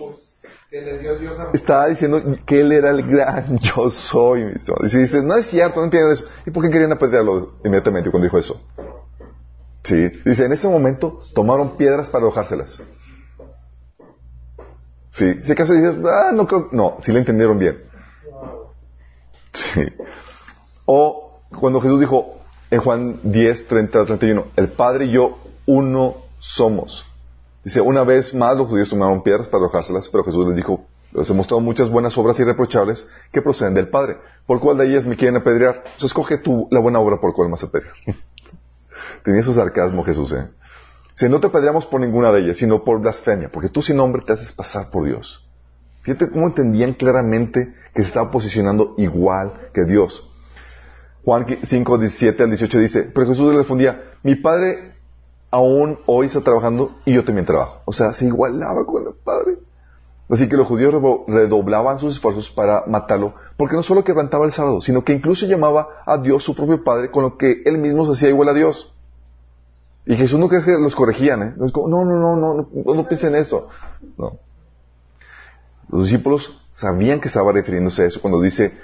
que 0.70 0.82
le 0.82 1.00
dio 1.00 1.18
Dios 1.18 1.40
a 1.40 1.50
Estaba 1.54 1.88
diciendo 1.88 2.22
que 2.46 2.62
él 2.62 2.72
era 2.72 2.92
el 2.92 3.08
gran 3.08 3.58
yo 3.76 3.90
soy. 3.90 4.54
Y 4.84 4.90
si 4.90 5.00
dices, 5.00 5.24
no 5.24 5.36
es 5.36 5.48
cierto, 5.48 5.80
no 5.80 5.86
entiendo 5.86 6.12
eso. 6.12 6.26
¿Y 6.46 6.52
por 6.52 6.64
qué 6.64 6.70
querían 6.70 6.92
apedrearlo 6.92 7.54
inmediatamente 7.64 8.12
cuando 8.12 8.26
dijo 8.26 8.38
eso? 8.38 8.62
Sí. 9.84 10.10
Dice, 10.24 10.46
en 10.46 10.54
ese 10.54 10.68
momento 10.68 11.18
tomaron 11.34 11.76
piedras 11.76 12.10
para 12.10 12.26
arrojárselas. 12.26 12.82
Sí. 15.12 15.42
Si 15.42 15.52
acaso 15.52 15.74
dices, 15.74 15.96
ah, 16.06 16.32
no 16.34 16.46
creo. 16.48 16.70
No, 16.72 16.98
sí 17.04 17.12
le 17.12 17.20
entendieron 17.20 17.58
bien. 17.58 17.84
Sí. 19.54 19.82
O 20.86 21.42
cuando 21.60 21.82
Jesús 21.82 22.00
dijo 22.00 22.42
en 22.70 22.80
Juan 22.80 23.20
10, 23.24 23.68
30, 23.68 24.06
31, 24.06 24.46
el 24.56 24.68
Padre 24.70 25.06
y 25.06 25.12
yo 25.14 25.40
uno 25.66 26.18
somos. 26.38 27.09
Dice, 27.70 27.82
una 27.82 28.04
vez 28.04 28.34
más 28.34 28.58
los 28.58 28.68
judíos 28.68 28.90
tomaron 28.90 29.22
piedras 29.22 29.48
para 29.48 29.62
arrojárselas, 29.62 30.10
pero 30.10 30.24
Jesús 30.24 30.48
les 30.48 30.56
dijo, 30.56 30.88
les 31.12 31.30
he 31.30 31.34
mostrado 31.36 31.62
muchas 31.62 31.88
buenas 31.88 32.18
obras 32.18 32.40
irreprochables 32.40 33.08
que 33.32 33.44
proceden 33.44 33.76
del 33.76 33.90
Padre. 33.90 34.18
¿Por 34.48 34.60
cuál 34.60 34.80
de 34.80 34.88
ellas 34.88 35.06
me 35.06 35.16
quieren 35.16 35.36
apedrear? 35.36 35.84
Escoge 36.04 36.40
tú 36.40 36.68
la 36.72 36.80
buena 36.80 36.98
obra 36.98 37.22
por 37.22 37.32
cuál 37.36 37.48
más 37.50 37.62
apedrear. 37.64 37.94
Tenía 39.24 39.44
su 39.44 39.54
sarcasmo 39.54 40.04
Jesús, 40.04 40.32
¿eh? 40.34 40.48
Si 41.14 41.30
no 41.30 41.40
te 41.40 41.46
apedreamos 41.46 41.86
por 41.86 42.02
ninguna 42.02 42.32
de 42.32 42.40
ellas, 42.40 42.58
sino 42.58 42.84
por 42.84 43.02
blasfemia, 43.02 43.52
porque 43.52 43.70
tú 43.70 43.84
sin 43.84 43.98
nombre 43.98 44.24
te 44.26 44.34
haces 44.34 44.52
pasar 44.52 44.90
por 44.90 45.06
Dios. 45.06 45.48
Fíjate 46.02 46.32
cómo 46.32 46.48
entendían 46.48 46.94
claramente 46.94 47.76
que 47.94 48.02
se 48.02 48.08
estaba 48.08 48.32
posicionando 48.32 48.96
igual 48.98 49.70
que 49.76 49.86
Dios. 49.86 50.28
Juan 51.24 51.46
5, 51.62 51.98
17 52.00 52.42
al 52.42 52.50
18 52.50 52.80
dice, 52.80 53.12
pero 53.14 53.28
Jesús 53.28 53.52
le 53.52 53.60
respondía, 53.60 54.14
mi 54.24 54.34
Padre 54.34 54.89
aún 55.52 56.00
hoy 56.06 56.28
está 56.28 56.42
trabajando 56.42 56.92
y 57.06 57.14
yo 57.14 57.24
también 57.24 57.46
trabajo. 57.46 57.82
O 57.86 57.94
sea, 57.94 58.14
se 58.14 58.26
igualaba 58.26 58.86
con 58.86 59.08
el 59.08 59.14
Padre. 59.24 59.58
Así 60.30 60.48
que 60.48 60.58
los 60.58 60.68
judíos 60.68 60.94
redoblaban 61.28 61.98
sus 61.98 62.14
esfuerzos 62.16 62.52
para 62.52 62.84
matarlo, 62.86 63.34
porque 63.58 63.76
no 63.76 63.82
solo 63.82 64.04
quebrantaba 64.04 64.46
el 64.46 64.54
sábado, 64.54 64.80
sino 64.80 65.04
que 65.04 65.14
incluso 65.14 65.48
llamaba 65.48 65.88
a 66.06 66.20
Dios 66.20 66.44
su 66.44 66.56
propio 66.56 66.84
Padre, 66.84 67.10
con 67.10 67.24
lo 67.24 67.36
que 67.36 67.64
él 67.66 67.80
mismo 67.80 68.06
se 68.06 68.12
hacía 68.12 68.30
igual 68.30 68.50
a 68.50 68.54
Dios. 68.54 68.94
Y 70.06 70.16
Jesús 70.16 70.40
no 70.40 70.48
crees 70.48 70.66
que 70.66 70.72
los 70.74 70.96
corregían, 70.96 71.42
¿eh? 71.44 71.54
No, 71.58 71.66
no, 71.88 72.06
no, 72.06 72.36
no, 72.36 72.54
no, 72.54 72.94
no, 72.94 73.08
piensen 73.08 73.34
eso. 73.36 73.70
Los 75.90 76.04
discípulos 76.04 76.62
sabían 76.74 77.20
que 77.20 77.28
estaba 77.28 77.52
refiriéndose 77.52 78.04
a 78.04 78.06
eso 78.06 78.22
cuando 78.22 78.40
dice 78.40 78.78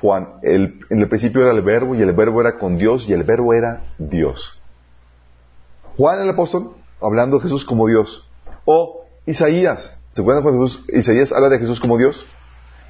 Juan, 0.00 0.34
el- 0.42 0.80
en 0.90 1.00
el 1.00 1.08
principio 1.08 1.42
era 1.42 1.52
el 1.52 1.62
verbo 1.62 1.94
y 1.94 2.02
el 2.02 2.12
verbo 2.12 2.40
era 2.42 2.58
con 2.58 2.76
Dios 2.76 3.08
y 3.08 3.12
el 3.14 3.22
verbo 3.22 3.54
era 3.54 3.84
Dios. 3.98 4.59
Juan 6.00 6.22
el 6.22 6.30
apóstol 6.30 6.76
hablando 6.98 7.36
de 7.36 7.42
Jesús 7.42 7.66
como 7.66 7.86
Dios. 7.86 8.26
O 8.64 9.04
Isaías, 9.26 9.98
¿se 10.12 10.22
acuerdan 10.22 10.42
cuando 10.42 10.66
Jesús- 10.66 10.82
Isaías 10.88 11.30
habla 11.30 11.50
de 11.50 11.58
Jesús 11.58 11.78
como 11.78 11.98
Dios? 11.98 12.24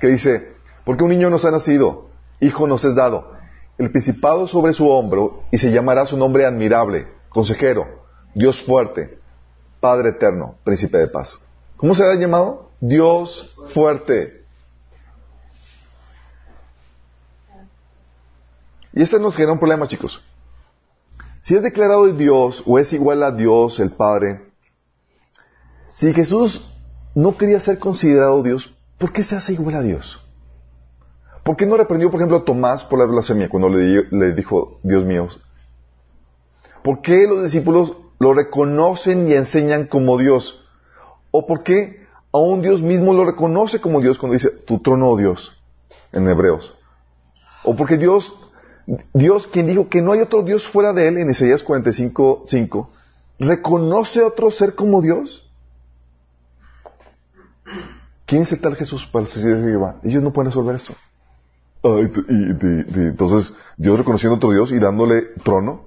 Que 0.00 0.06
dice, 0.06 0.54
porque 0.84 1.02
un 1.02 1.10
niño 1.10 1.28
nos 1.28 1.44
ha 1.44 1.50
nacido, 1.50 2.08
hijo 2.38 2.68
nos 2.68 2.84
es 2.84 2.94
dado, 2.94 3.32
el 3.78 3.90
principado 3.90 4.46
sobre 4.46 4.72
su 4.74 4.88
hombro 4.88 5.42
y 5.50 5.58
se 5.58 5.72
llamará 5.72 6.06
su 6.06 6.16
nombre 6.16 6.46
admirable, 6.46 7.08
consejero, 7.30 7.84
Dios 8.32 8.62
fuerte, 8.62 9.18
Padre 9.80 10.10
eterno, 10.10 10.54
príncipe 10.62 10.98
de 10.98 11.08
paz. 11.08 11.40
¿Cómo 11.78 11.96
será 11.96 12.14
llamado? 12.14 12.70
Dios 12.78 13.52
fuerte. 13.74 14.44
Y 18.92 19.02
este 19.02 19.18
nos 19.18 19.34
genera 19.34 19.52
un 19.54 19.58
problema, 19.58 19.88
chicos. 19.88 20.22
Si 21.42 21.54
es 21.54 21.62
declarado 21.62 22.06
Dios 22.12 22.62
o 22.66 22.78
es 22.78 22.92
igual 22.92 23.22
a 23.22 23.30
Dios, 23.32 23.80
el 23.80 23.90
Padre, 23.90 24.42
si 25.94 26.12
Jesús 26.12 26.76
no 27.14 27.36
quería 27.36 27.60
ser 27.60 27.78
considerado 27.78 28.42
Dios, 28.42 28.74
¿por 28.98 29.12
qué 29.12 29.24
se 29.24 29.36
hace 29.36 29.54
igual 29.54 29.76
a 29.76 29.82
Dios? 29.82 30.22
¿Por 31.42 31.56
qué 31.56 31.66
no 31.66 31.76
reprendió, 31.76 32.10
por 32.10 32.20
ejemplo, 32.20 32.36
a 32.38 32.44
Tomás 32.44 32.84
por 32.84 32.98
la 32.98 33.06
blasfemia 33.06 33.48
cuando 33.48 33.68
le, 33.70 33.78
di- 33.82 34.06
le 34.10 34.32
dijo, 34.34 34.78
Dios 34.82 35.04
mío? 35.04 35.28
¿Por 36.82 37.00
qué 37.00 37.26
los 37.26 37.42
discípulos 37.44 37.96
lo 38.18 38.34
reconocen 38.34 39.28
y 39.28 39.34
enseñan 39.34 39.86
como 39.86 40.18
Dios? 40.18 40.66
¿O 41.30 41.46
por 41.46 41.62
qué 41.62 42.06
aún 42.32 42.60
Dios 42.62 42.82
mismo 42.82 43.14
lo 43.14 43.24
reconoce 43.24 43.80
como 43.80 44.00
Dios 44.00 44.18
cuando 44.18 44.34
dice, 44.34 44.50
tu 44.50 44.80
trono, 44.80 45.08
oh 45.08 45.16
Dios, 45.16 45.58
en 46.12 46.28
Hebreos? 46.28 46.76
¿O 47.64 47.74
porque 47.74 47.96
Dios, 47.96 48.34
Dios 49.12 49.46
quien 49.46 49.66
dijo 49.66 49.88
que 49.88 50.02
no 50.02 50.12
hay 50.12 50.20
otro 50.20 50.42
Dios 50.42 50.66
fuera 50.68 50.92
de 50.92 51.08
él 51.08 51.18
en 51.18 51.30
Isaías 51.30 51.62
45, 51.62 52.42
5, 52.46 52.90
reconoce 53.38 54.22
otro 54.22 54.50
ser 54.50 54.74
como 54.74 55.00
Dios? 55.00 55.46
¿Quién 58.26 58.42
es 58.42 58.52
el 58.52 58.60
tal 58.60 58.76
Jesús 58.76 59.06
para 59.06 59.24
el 59.24 59.28
Señor 59.30 59.62
Jehová? 59.64 59.96
Ellos 60.02 60.22
no 60.22 60.32
pueden 60.32 60.50
resolver 60.50 60.76
esto. 60.76 60.94
Y- 61.82 61.88
y- 62.34 63.06
entonces, 63.08 63.54
Dios 63.76 63.98
reconociendo 63.98 64.34
a 64.34 64.36
otro 64.36 64.50
Dios 64.50 64.70
y 64.72 64.78
dándole 64.78 65.22
trono. 65.42 65.84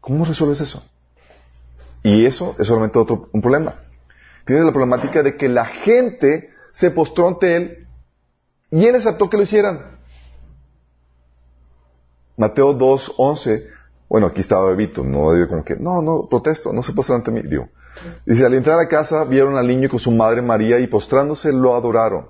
¿Cómo 0.00 0.24
resuelves 0.24 0.60
eso? 0.60 0.82
Y 2.02 2.24
eso 2.26 2.54
es 2.58 2.66
solamente 2.66 2.98
otro 2.98 3.28
un 3.32 3.40
problema. 3.40 3.74
Tienes 4.46 4.64
la 4.64 4.72
problemática 4.72 5.22
de 5.22 5.36
que 5.36 5.48
la 5.48 5.64
gente 5.64 6.50
se 6.72 6.90
postró 6.90 7.26
ante 7.28 7.56
él 7.56 7.86
y 8.70 8.84
él 8.86 8.94
aceptó 8.94 9.30
que 9.30 9.36
lo 9.38 9.42
hicieran. 9.42 9.93
Mateo 12.36 12.74
2, 12.74 13.14
11. 13.16 13.68
Bueno, 14.08 14.28
aquí 14.28 14.40
estaba 14.40 14.70
Bebito, 14.70 15.02
no 15.02 15.32
digo 15.32 15.48
como 15.48 15.64
que, 15.64 15.76
no, 15.76 16.02
no, 16.02 16.28
protesto, 16.28 16.72
no 16.72 16.82
se 16.82 16.92
postran 16.92 17.18
ante 17.18 17.30
mí, 17.30 17.42
digo. 17.42 17.68
Dice, 18.26 18.44
al 18.44 18.54
entrar 18.54 18.78
a 18.78 18.88
casa 18.88 19.24
vieron 19.24 19.56
al 19.56 19.66
niño 19.66 19.88
con 19.88 19.98
su 19.98 20.10
madre 20.10 20.42
María 20.42 20.78
y 20.80 20.86
postrándose 20.86 21.52
lo 21.52 21.74
adoraron. 21.74 22.26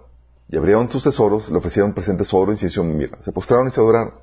Y 0.48 0.56
abrieron 0.56 0.90
sus 0.90 1.02
tesoros, 1.02 1.50
le 1.50 1.56
ofrecieron 1.56 1.94
presentes 1.94 2.32
oro, 2.34 2.52
incienso 2.52 2.82
y 2.82 2.86
mirra. 2.86 3.16
Se 3.20 3.32
postraron 3.32 3.68
y 3.68 3.70
se 3.70 3.80
adoraron. 3.80 4.14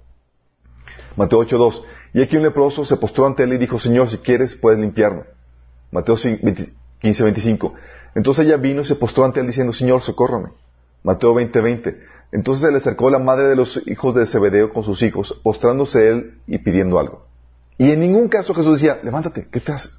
Mateo 1.15 1.39
8.2. 1.39 1.83
Y 2.13 2.21
aquí 2.21 2.37
un 2.37 2.43
leproso 2.43 2.85
se 2.85 2.97
postró 2.97 3.25
ante 3.25 3.43
él 3.43 3.53
y 3.53 3.57
dijo, 3.57 3.79
Señor, 3.79 4.09
si 4.09 4.17
quieres, 4.17 4.55
puedes 4.55 4.79
limpiarme. 4.79 5.23
Mateo 5.91 6.15
15.25. 6.15 7.73
Entonces 8.15 8.45
ella 8.45 8.57
vino 8.57 8.81
y 8.81 8.85
se 8.85 8.95
postró 8.95 9.25
ante 9.25 9.39
él 9.39 9.47
diciendo, 9.47 9.73
Señor, 9.73 10.01
socórrame. 10.01 10.49
Mateo 11.03 11.33
20.20. 11.33 11.97
Entonces 12.31 12.63
se 12.63 12.71
le 12.71 12.77
acercó 12.77 13.09
la 13.09 13.19
madre 13.19 13.49
de 13.49 13.55
los 13.55 13.81
hijos 13.87 14.15
de 14.15 14.25
Zebedeo 14.25 14.71
con 14.71 14.83
sus 14.83 15.03
hijos, 15.03 15.39
postrándose 15.43 16.07
él 16.09 16.39
y 16.47 16.59
pidiendo 16.59 16.99
algo. 16.99 17.25
Y 17.77 17.91
en 17.91 17.99
ningún 17.99 18.29
caso 18.29 18.53
Jesús 18.53 18.75
decía, 18.75 18.99
levántate, 19.03 19.47
¿qué 19.51 19.59
te 19.59 19.71
haces? 19.71 19.91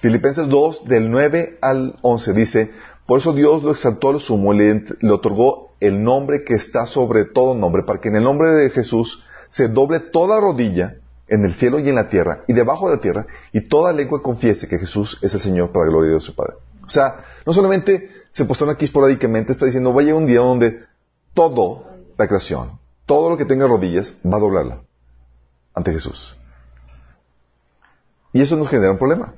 Filipenses 0.00 0.48
2, 0.48 0.86
del 0.86 1.10
9 1.10 1.58
al 1.60 1.98
11, 2.02 2.32
dice, 2.32 2.70
por 3.06 3.20
eso 3.20 3.32
Dios 3.32 3.62
lo 3.62 3.72
exaltó 3.72 4.12
lo 4.12 4.20
sumo, 4.20 4.52
le, 4.52 4.84
le 5.00 5.10
otorgó 5.10 5.72
el 5.80 6.02
nombre 6.02 6.44
que 6.44 6.54
está 6.54 6.86
sobre 6.86 7.24
todo 7.24 7.54
nombre, 7.54 7.82
para 7.84 8.00
que 8.00 8.08
en 8.08 8.16
el 8.16 8.22
nombre 8.24 8.50
de 8.50 8.70
Jesús 8.70 9.24
se 9.48 9.68
doble 9.68 10.00
toda 10.00 10.40
rodilla 10.40 10.96
en 11.28 11.44
el 11.44 11.54
cielo 11.54 11.78
y 11.78 11.88
en 11.88 11.94
la 11.94 12.08
tierra 12.08 12.42
y 12.46 12.52
debajo 12.52 12.88
de 12.88 12.96
la 12.96 13.00
tierra 13.00 13.26
y 13.52 13.68
toda 13.68 13.92
lengua 13.92 14.22
confiese 14.22 14.68
que 14.68 14.78
Jesús 14.78 15.18
es 15.22 15.34
el 15.34 15.40
Señor 15.40 15.70
para 15.70 15.86
la 15.86 15.92
gloria 15.92 16.14
de 16.14 16.20
su 16.20 16.34
Padre. 16.34 16.54
O 16.86 16.90
sea, 16.90 17.24
no 17.44 17.52
solamente 17.52 18.10
se 18.30 18.44
postró 18.44 18.70
aquí 18.70 18.84
esporádicamente, 18.84 19.52
está 19.52 19.66
diciendo, 19.66 19.92
vaya 19.92 20.14
un 20.14 20.26
día 20.26 20.40
donde 20.40 20.84
todo 21.34 21.84
la 22.16 22.26
creación, 22.26 22.78
todo 23.06 23.30
lo 23.30 23.36
que 23.36 23.44
tenga 23.44 23.66
rodillas, 23.66 24.14
va 24.24 24.36
a 24.36 24.40
doblarla 24.40 24.80
ante 25.74 25.92
Jesús. 25.92 26.36
Y 28.32 28.42
eso 28.42 28.56
nos 28.56 28.68
genera 28.68 28.92
un 28.92 28.98
problema. 28.98 29.34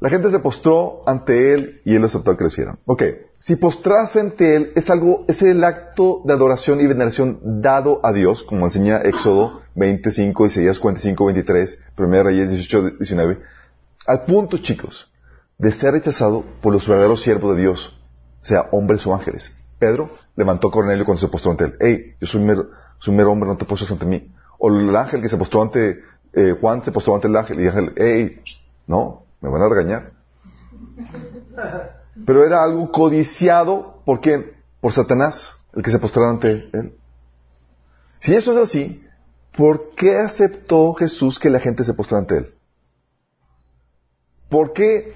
La 0.00 0.10
gente 0.10 0.30
se 0.30 0.38
postró 0.38 1.02
ante 1.06 1.54
él 1.54 1.82
y 1.84 1.96
él 1.96 2.04
aceptó 2.04 2.36
que 2.36 2.44
lo 2.44 2.48
hicieran. 2.48 2.78
Ok, 2.86 3.02
si 3.40 3.56
postrarse 3.56 4.20
ante 4.20 4.56
él 4.56 4.72
es 4.76 4.90
algo, 4.90 5.24
es 5.28 5.42
el 5.42 5.62
acto 5.64 6.22
de 6.24 6.32
adoración 6.32 6.80
y 6.80 6.86
veneración 6.86 7.40
dado 7.62 8.00
a 8.04 8.12
Dios, 8.12 8.44
como 8.44 8.66
enseña 8.66 8.98
Éxodo 8.98 9.62
25, 9.74 10.46
Isaías 10.46 10.78
45, 10.78 11.24
23, 11.26 11.78
1 11.96 12.22
Reyes 12.22 12.50
18, 12.50 12.90
19, 12.98 13.40
al 14.06 14.24
punto, 14.24 14.58
chicos, 14.58 15.07
de 15.58 15.72
ser 15.72 15.92
rechazado 15.92 16.44
por 16.62 16.72
los 16.72 16.86
verdaderos 16.86 17.22
siervos 17.22 17.56
de 17.56 17.62
Dios, 17.62 18.00
sea 18.40 18.68
hombres 18.70 19.06
o 19.06 19.14
ángeles. 19.14 19.54
Pedro 19.78 20.10
levantó 20.36 20.68
a 20.68 20.70
Cornelio 20.70 21.04
cuando 21.04 21.20
se 21.20 21.28
postró 21.28 21.50
ante 21.50 21.64
él. 21.64 21.74
Hey, 21.80 22.14
yo 22.20 22.26
soy 22.26 22.40
un 22.40 22.46
mero, 23.16 23.32
hombre, 23.32 23.48
no 23.48 23.56
te 23.56 23.64
postres 23.64 23.90
ante 23.90 24.06
mí. 24.06 24.32
O 24.58 24.68
el 24.68 24.94
ángel 24.96 25.20
que 25.20 25.28
se 25.28 25.36
postró 25.36 25.62
ante 25.62 26.00
eh, 26.32 26.56
Juan 26.60 26.82
se 26.82 26.92
postró 26.92 27.14
ante 27.14 27.28
el 27.28 27.36
ángel 27.36 27.60
y 27.60 27.62
el 27.62 27.68
ángel, 27.68 27.92
hey, 27.96 28.42
no, 28.86 29.24
me 29.40 29.48
van 29.48 29.62
a 29.62 29.68
regañar. 29.68 30.12
Pero 32.26 32.44
era 32.44 32.62
algo 32.62 32.90
codiciado 32.90 34.02
por 34.04 34.20
quién? 34.20 34.52
Por 34.80 34.92
Satanás, 34.92 35.52
el 35.74 35.82
que 35.82 35.90
se 35.90 35.98
postrara 35.98 36.30
ante 36.30 36.50
él. 36.72 36.94
Si 38.18 38.34
eso 38.34 38.52
es 38.52 38.68
así, 38.68 39.04
¿por 39.56 39.94
qué 39.94 40.18
aceptó 40.18 40.94
Jesús 40.94 41.38
que 41.38 41.50
la 41.50 41.60
gente 41.60 41.84
se 41.84 41.94
postrara 41.94 42.22
ante 42.22 42.38
él? 42.38 42.54
¿Por 44.48 44.72
qué, 44.72 45.12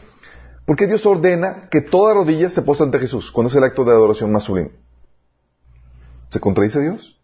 ¿Por 0.65 0.77
qué 0.77 0.87
Dios 0.87 1.05
ordena 1.07 1.69
que 1.71 1.81
toda 1.81 2.15
rodilla 2.15 2.49
se 2.49 2.63
postre 2.63 2.87
ante 2.87 2.99
Jesús 2.99 3.31
cuando 3.31 3.51
es 3.51 3.57
el 3.57 3.65
acto 3.65 3.85
de 3.85 3.93
adoración 3.93 4.31
más 4.31 4.45
sublime? 4.45 4.71
¿Se 6.31 6.41
contradice 6.41 6.81
Dios? 6.81 7.19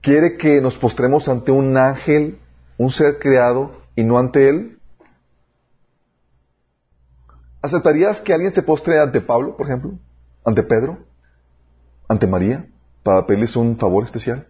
¿Quiere 0.00 0.38
que 0.38 0.60
nos 0.60 0.78
postremos 0.78 1.28
ante 1.28 1.50
un 1.50 1.76
ángel, 1.76 2.38
un 2.78 2.90
ser 2.90 3.18
creado, 3.18 3.80
y 3.96 4.04
no 4.04 4.18
ante 4.18 4.48
Él? 4.48 4.78
¿Aceptarías 7.60 8.20
que 8.20 8.32
alguien 8.32 8.52
se 8.52 8.62
postre 8.62 8.98
ante 8.98 9.20
Pablo, 9.20 9.56
por 9.56 9.66
ejemplo? 9.66 9.92
¿Ante 10.44 10.62
Pedro? 10.62 10.98
¿Ante 12.08 12.26
María? 12.26 12.66
Para 13.02 13.26
pedirles 13.26 13.56
un 13.56 13.76
favor 13.76 14.04
especial. 14.04 14.46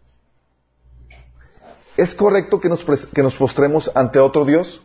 ¿Es 1.96 2.14
correcto 2.14 2.60
que 2.60 2.68
nos, 2.68 2.84
que 3.12 3.22
nos 3.22 3.34
postremos 3.34 3.90
ante 3.94 4.20
otro 4.20 4.44
Dios? 4.44 4.82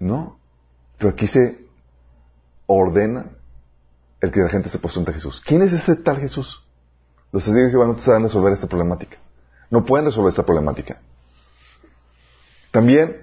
No. 0.00 0.38
Pero 0.98 1.10
aquí 1.10 1.28
se 1.28 1.66
ordena 2.66 3.26
el 4.20 4.32
que 4.32 4.40
la 4.40 4.48
gente 4.48 4.68
se 4.68 4.78
postre 4.78 5.00
ante 5.00 5.12
Jesús. 5.12 5.40
¿Quién 5.44 5.62
es 5.62 5.72
este 5.72 5.94
tal 5.94 6.18
Jesús? 6.18 6.62
Los 7.32 7.44
testigos 7.44 7.66
de 7.66 7.70
Jehová 7.70 7.86
no 7.86 7.98
saben 8.00 8.24
resolver 8.24 8.52
esta 8.52 8.66
problemática. 8.66 9.18
No 9.70 9.84
pueden 9.84 10.06
resolver 10.06 10.30
esta 10.30 10.44
problemática. 10.44 11.00
También 12.70 13.22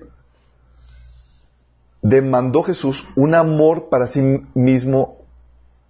demandó 2.02 2.64
Jesús 2.64 3.08
un 3.16 3.36
amor 3.36 3.90
para 3.90 4.08
sí 4.08 4.22
mismo, 4.54 5.26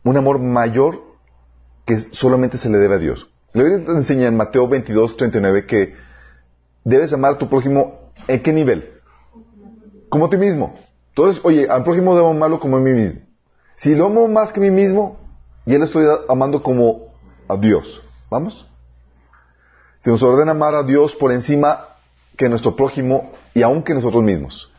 un 0.04 0.18
amor 0.18 0.40
mayor 0.40 1.04
que 1.86 2.00
solamente 2.12 2.58
se 2.58 2.70
le 2.70 2.80
debe 2.80 2.96
a 2.96 3.00
Dios. 3.00 3.30
La 3.54 3.64
Biblia 3.64 3.86
te 3.86 3.92
enseña 3.92 4.28
en 4.28 4.36
Mateo 4.36 4.68
22, 4.68 5.18
39 5.18 5.66
que 5.66 5.96
debes 6.84 7.14
amar 7.14 7.34
a 7.34 7.38
tu 7.38 7.50
prójimo 7.50 8.12
¿en 8.28 8.42
qué 8.42 8.52
nivel? 8.52 8.97
Como 10.10 10.26
a 10.26 10.30
ti 10.30 10.38
mismo. 10.38 10.76
Entonces, 11.10 11.44
oye, 11.44 11.68
al 11.70 11.84
prójimo 11.84 12.16
debo 12.16 12.30
amarlo 12.30 12.60
como 12.60 12.78
a 12.78 12.80
mí 12.80 12.92
mismo. 12.92 13.22
Si 13.76 13.96
lo 13.96 14.06
amo 14.06 14.28
más 14.28 14.52
que 14.52 14.60
a 14.60 14.64
mí 14.64 14.72
mismo, 14.72 15.18
ya 15.66 15.78
le 15.78 15.86
estoy 15.86 16.06
amando 16.30 16.64
como 16.64 17.14
a 17.48 17.58
Dios. 17.58 18.02
¿Vamos? 18.30 18.68
Se 20.00 20.12
nos 20.12 20.22
ordena 20.24 20.52
amar 20.52 20.76
a 20.76 20.84
Dios 20.84 21.16
por 21.16 21.32
encima 21.32 21.88
que 22.36 22.50
nuestro 22.50 22.76
prójimo 22.76 23.32
y 23.54 23.64
aún 23.64 23.84
que 23.84 23.94
nosotros 23.94 24.24
mismos. 24.24 24.72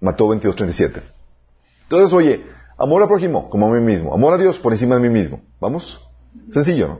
Mateo 0.00 0.28
22, 0.28 0.56
37. 0.56 1.02
Entonces, 1.84 2.12
oye, 2.12 2.44
amor 2.78 3.02
al 3.02 3.08
prójimo 3.08 3.50
como 3.50 3.66
a 3.68 3.70
mí 3.70 3.80
mismo, 3.80 4.14
amor 4.14 4.34
a 4.34 4.38
Dios 4.38 4.58
por 4.58 4.72
encima 4.72 4.96
de 4.96 5.02
mí 5.02 5.08
mismo. 5.10 5.40
¿Vamos? 5.60 6.00
Sencillo, 6.50 6.88
¿no? 6.88 6.98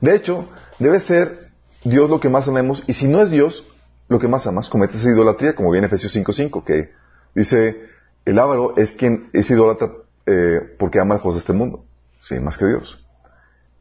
De 0.00 0.14
hecho, 0.14 0.48
debe 0.78 1.00
ser 1.00 1.50
Dios 1.84 2.08
lo 2.10 2.20
que 2.20 2.28
más 2.28 2.46
amemos, 2.48 2.82
y 2.86 2.92
si 2.92 3.06
no 3.06 3.22
es 3.22 3.30
Dios 3.30 3.66
lo 4.08 4.18
que 4.18 4.28
más 4.28 4.46
amas, 4.46 4.68
cometes 4.68 5.04
idolatría, 5.04 5.54
como 5.54 5.70
viene 5.70 5.86
Efesios 5.86 6.14
5.5, 6.16 6.64
que 6.64 6.92
dice, 7.34 7.88
el 8.24 8.38
ávaro 8.38 8.76
es 8.76 8.92
quien 8.92 9.28
es 9.32 9.50
idólatra 9.50 9.90
eh, 10.26 10.60
porque 10.78 11.00
ama 11.00 11.16
a 11.16 11.20
los 11.22 11.34
de 11.34 11.40
este 11.40 11.52
mundo, 11.52 11.84
sí, 12.20 12.40
más 12.40 12.56
que 12.56 12.66
Dios. 12.66 13.04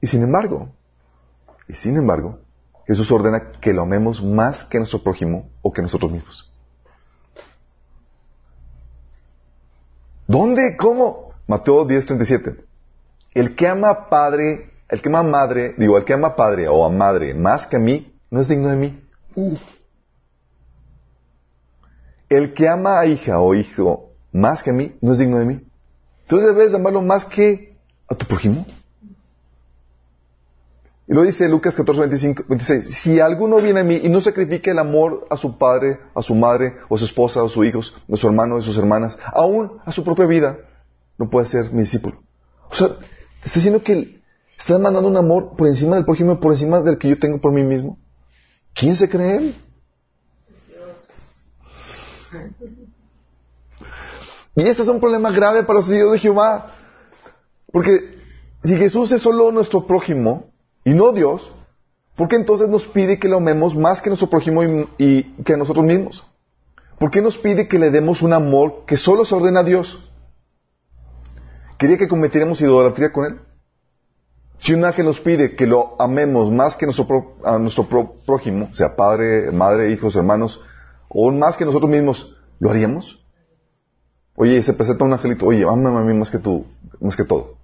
Y 0.02 0.08
sin 0.08 0.24
embargo, 0.24 0.70
y 1.68 1.74
sin 1.74 1.98
embargo, 1.98 2.40
Jesús 2.86 3.12
ordena 3.12 3.52
que 3.60 3.74
lo 3.74 3.82
amemos 3.82 4.24
más 4.24 4.64
que 4.64 4.78
nuestro 4.78 5.04
prójimo 5.04 5.50
o 5.62 5.74
que 5.74 5.82
nosotros 5.82 6.12
mismos. 6.12 6.54
¿Dónde? 10.28 10.76
¿Cómo? 10.78 11.34
Mateo 11.48 11.86
10:37. 11.86 12.64
El 13.34 13.56
que 13.56 13.68
ama 13.68 14.10
padre, 14.10 14.72
el 14.90 15.02
que 15.02 15.10
ama 15.10 15.24
madre, 15.24 15.74
digo, 15.78 15.98
el 15.98 16.06
que 16.06 16.14
ama 16.14 16.36
padre 16.36 16.68
o 16.68 16.86
a 16.86 16.90
madre 16.90 17.34
más 17.34 17.68
que 17.68 17.78
a 17.78 17.80
mí, 17.80 18.14
no 18.30 18.42
es 18.42 18.48
digno 18.48 18.70
de 18.70 18.76
mí. 18.76 19.04
El 22.30 22.54
que 22.54 22.68
ama 22.68 23.00
a 23.00 23.06
hija 23.06 23.40
o 23.40 23.56
hijo 23.56 24.12
más 24.32 24.64
que 24.64 24.72
a 24.72 24.74
mí, 24.74 24.96
no 25.02 25.14
es 25.14 25.20
digno 25.20 25.38
de 25.38 25.46
mí. 25.46 25.62
Entonces 26.24 26.56
debes 26.56 26.74
amarlo 26.74 27.02
más 27.02 27.26
que 27.26 27.76
a 28.08 28.16
tu 28.16 28.26
prójimo. 28.26 28.66
Y 31.08 31.14
lo 31.14 31.24
dice 31.24 31.48
Lucas 31.48 31.74
14, 31.76 32.02
25, 32.02 32.44
26. 32.50 32.94
Si 32.94 33.20
alguno 33.22 33.62
viene 33.62 33.80
a 33.80 33.84
mí 33.84 34.02
y 34.04 34.10
no 34.10 34.20
sacrifica 34.20 34.72
el 34.72 34.80
amor 34.80 35.26
a 35.30 35.38
su 35.38 35.58
padre, 35.58 36.00
a 36.14 36.22
su 36.22 36.36
madre, 36.36 36.76
o 36.90 36.96
a 36.96 36.98
su 36.98 37.06
esposa, 37.06 37.42
o 37.42 37.46
a 37.46 37.50
sus 37.50 37.66
hijos, 37.66 37.96
a 38.12 38.18
su 38.18 38.28
hermano, 38.28 38.58
a 38.58 38.62
sus 38.62 38.78
hermanas, 38.78 39.18
aún 39.34 39.80
a 39.86 39.92
su 39.94 40.04
propia 40.04 40.26
vida, 40.26 40.58
no 41.18 41.30
puede 41.30 41.48
ser 41.48 41.72
mi 41.72 41.80
discípulo. 41.80 42.22
O 42.70 42.76
sea, 42.76 42.88
está 43.42 43.56
diciendo 43.56 43.82
que 43.82 44.20
está 44.58 44.78
mandando 44.78 45.08
un 45.08 45.16
amor 45.16 45.56
por 45.56 45.68
encima 45.68 45.96
del 45.96 46.04
prójimo, 46.04 46.42
por 46.42 46.52
encima 46.52 46.82
del 46.82 46.98
que 46.98 47.08
yo 47.08 47.18
tengo 47.18 47.40
por 47.40 47.54
mí 47.54 47.64
mismo. 47.64 47.98
¿Quién 48.74 48.98
se 48.98 49.10
cree 49.10 49.38
él? 49.38 49.56
Y 54.56 54.62
este 54.68 54.82
es 54.82 54.88
un 54.88 55.00
problema 55.00 55.32
grave 55.32 55.64
para 55.64 55.80
los 55.80 55.90
hijos 55.92 56.14
de 56.14 56.20
Jehová. 56.20 56.74
Porque 57.72 58.18
si 58.64 58.76
Jesús 58.76 59.12
es 59.12 59.22
solo 59.22 59.52
nuestro 59.52 59.86
prójimo, 59.86 60.52
y 60.84 60.94
no 60.94 61.12
Dios, 61.12 61.52
¿por 62.16 62.28
qué 62.28 62.38
entonces 62.38 62.70
nos 62.70 62.88
pide 62.88 63.20
que 63.20 63.28
lo 63.28 63.38
amemos 63.38 63.76
más 63.76 64.02
que 64.02 64.10
nuestro 64.10 64.30
prójimo 64.30 64.64
y, 64.98 65.24
que 65.44 65.54
a 65.54 65.58
nosotros 65.58 65.86
mismos? 65.86 66.26
¿Por 66.98 67.12
qué 67.12 67.22
nos 67.22 67.38
pide 67.38 67.68
que 67.68 67.78
le 67.78 67.92
demos 67.92 68.22
un 68.22 68.34
amor 68.34 68.86
que 68.88 68.98
solo 68.98 69.26
se 69.26 69.36
ordena 69.36 69.60
a 69.60 69.64
Dios? 69.64 70.10
¿Quería 71.78 71.98
que 71.98 72.08
cometiéramos 72.08 72.60
idolatría 72.62 73.12
con 73.12 73.26
Él? 73.26 73.40
Si 74.60 74.74
un 74.74 74.84
ángel 74.84 75.06
nos 75.06 75.20
pide 75.20 75.56
que 75.56 75.68
lo 75.68 76.02
amemos 76.02 76.52
más 76.52 76.76
que 76.76 76.88
nuestro 76.88 77.36
a 77.44 77.60
nuestro 77.60 77.88
prójimo, 78.26 78.70
sea 78.74 78.96
padre, 78.96 79.52
madre, 79.52 79.92
hijos, 79.92 80.16
hermanos, 80.16 80.60
o 81.10 81.32
más 81.32 81.58
que 81.58 81.66
nosotros 81.66 81.90
mismos, 81.90 82.36
¿lo 82.60 82.70
haríamos? 82.70 83.24
Oye, 84.36 84.62
se 84.62 84.74
presenta 84.74 85.06
un 85.06 85.14
angelito, 85.14 85.46
oye, 85.46 85.64
amame 85.64 86.00
a 86.00 86.04
mí 86.04 86.14
más 86.14 86.30
que 86.30 86.38
tú, 86.38 86.66
más 87.00 87.16
que 87.16 87.24
todo. 87.24 87.58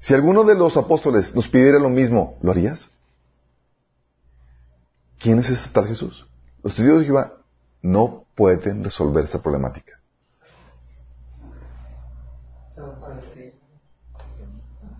Si 0.00 0.14
alguno 0.14 0.44
de 0.44 0.54
los 0.54 0.76
apóstoles 0.76 1.34
nos 1.34 1.48
pidiera 1.48 1.78
lo 1.78 1.88
mismo, 1.88 2.38
¿lo 2.42 2.50
harías? 2.50 2.90
¿Quién 5.18 5.38
es 5.40 5.50
este 5.50 5.70
tal 5.70 5.86
Jesús? 5.86 6.26
Los 6.62 6.76
testigos 6.76 7.00
de 7.00 7.06
Jehová 7.06 7.34
no 7.82 8.24
pueden 8.34 8.84
resolver 8.84 9.24
esa 9.24 9.42
problemática. 9.42 10.00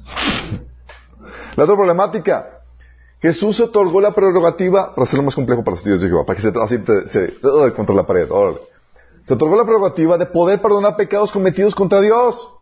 La 1.56 1.64
otra 1.64 1.76
problemática, 1.76 2.57
Jesús 3.20 3.56
se 3.56 3.64
otorgó 3.64 4.00
la 4.00 4.14
prerrogativa, 4.14 4.94
para 4.94 5.04
hacerlo 5.04 5.24
más 5.24 5.34
complejo 5.34 5.64
para 5.64 5.72
los 5.72 5.80
estudios 5.80 6.00
de 6.00 6.08
Jehová, 6.08 6.24
para 6.24 6.36
que 6.36 6.42
se 6.42 6.52
así 6.60 6.76
¡Ugh! 7.42 7.74
contra 7.74 7.94
la 7.94 8.06
pared, 8.06 8.30
órale. 8.30 8.60
Se 9.24 9.34
otorgó 9.34 9.56
la 9.56 9.64
prerrogativa 9.64 10.16
de 10.16 10.26
poder 10.26 10.62
perdonar 10.62 10.96
pecados 10.96 11.32
cometidos 11.32 11.74
contra 11.74 12.00
Dios. 12.00 12.54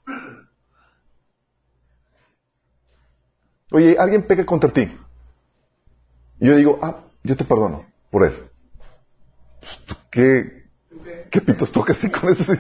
Oye, 3.71 3.97
alguien 3.99 4.27
peca 4.27 4.45
contra 4.47 4.71
ti. 4.71 4.89
Y 6.41 6.47
yo 6.47 6.57
digo, 6.57 6.79
ah, 6.83 7.05
yo 7.23 7.37
te 7.37 7.45
perdono 7.45 7.85
por 8.11 8.25
él. 8.25 8.33
Pues, 9.61 9.83
¿tú 9.87 9.95
¿Qué, 10.11 10.65
qué 11.31 11.41
pitos 11.41 11.71
tocas 11.71 11.99
así 11.99 12.11
con 12.11 12.31
eso? 12.31 12.53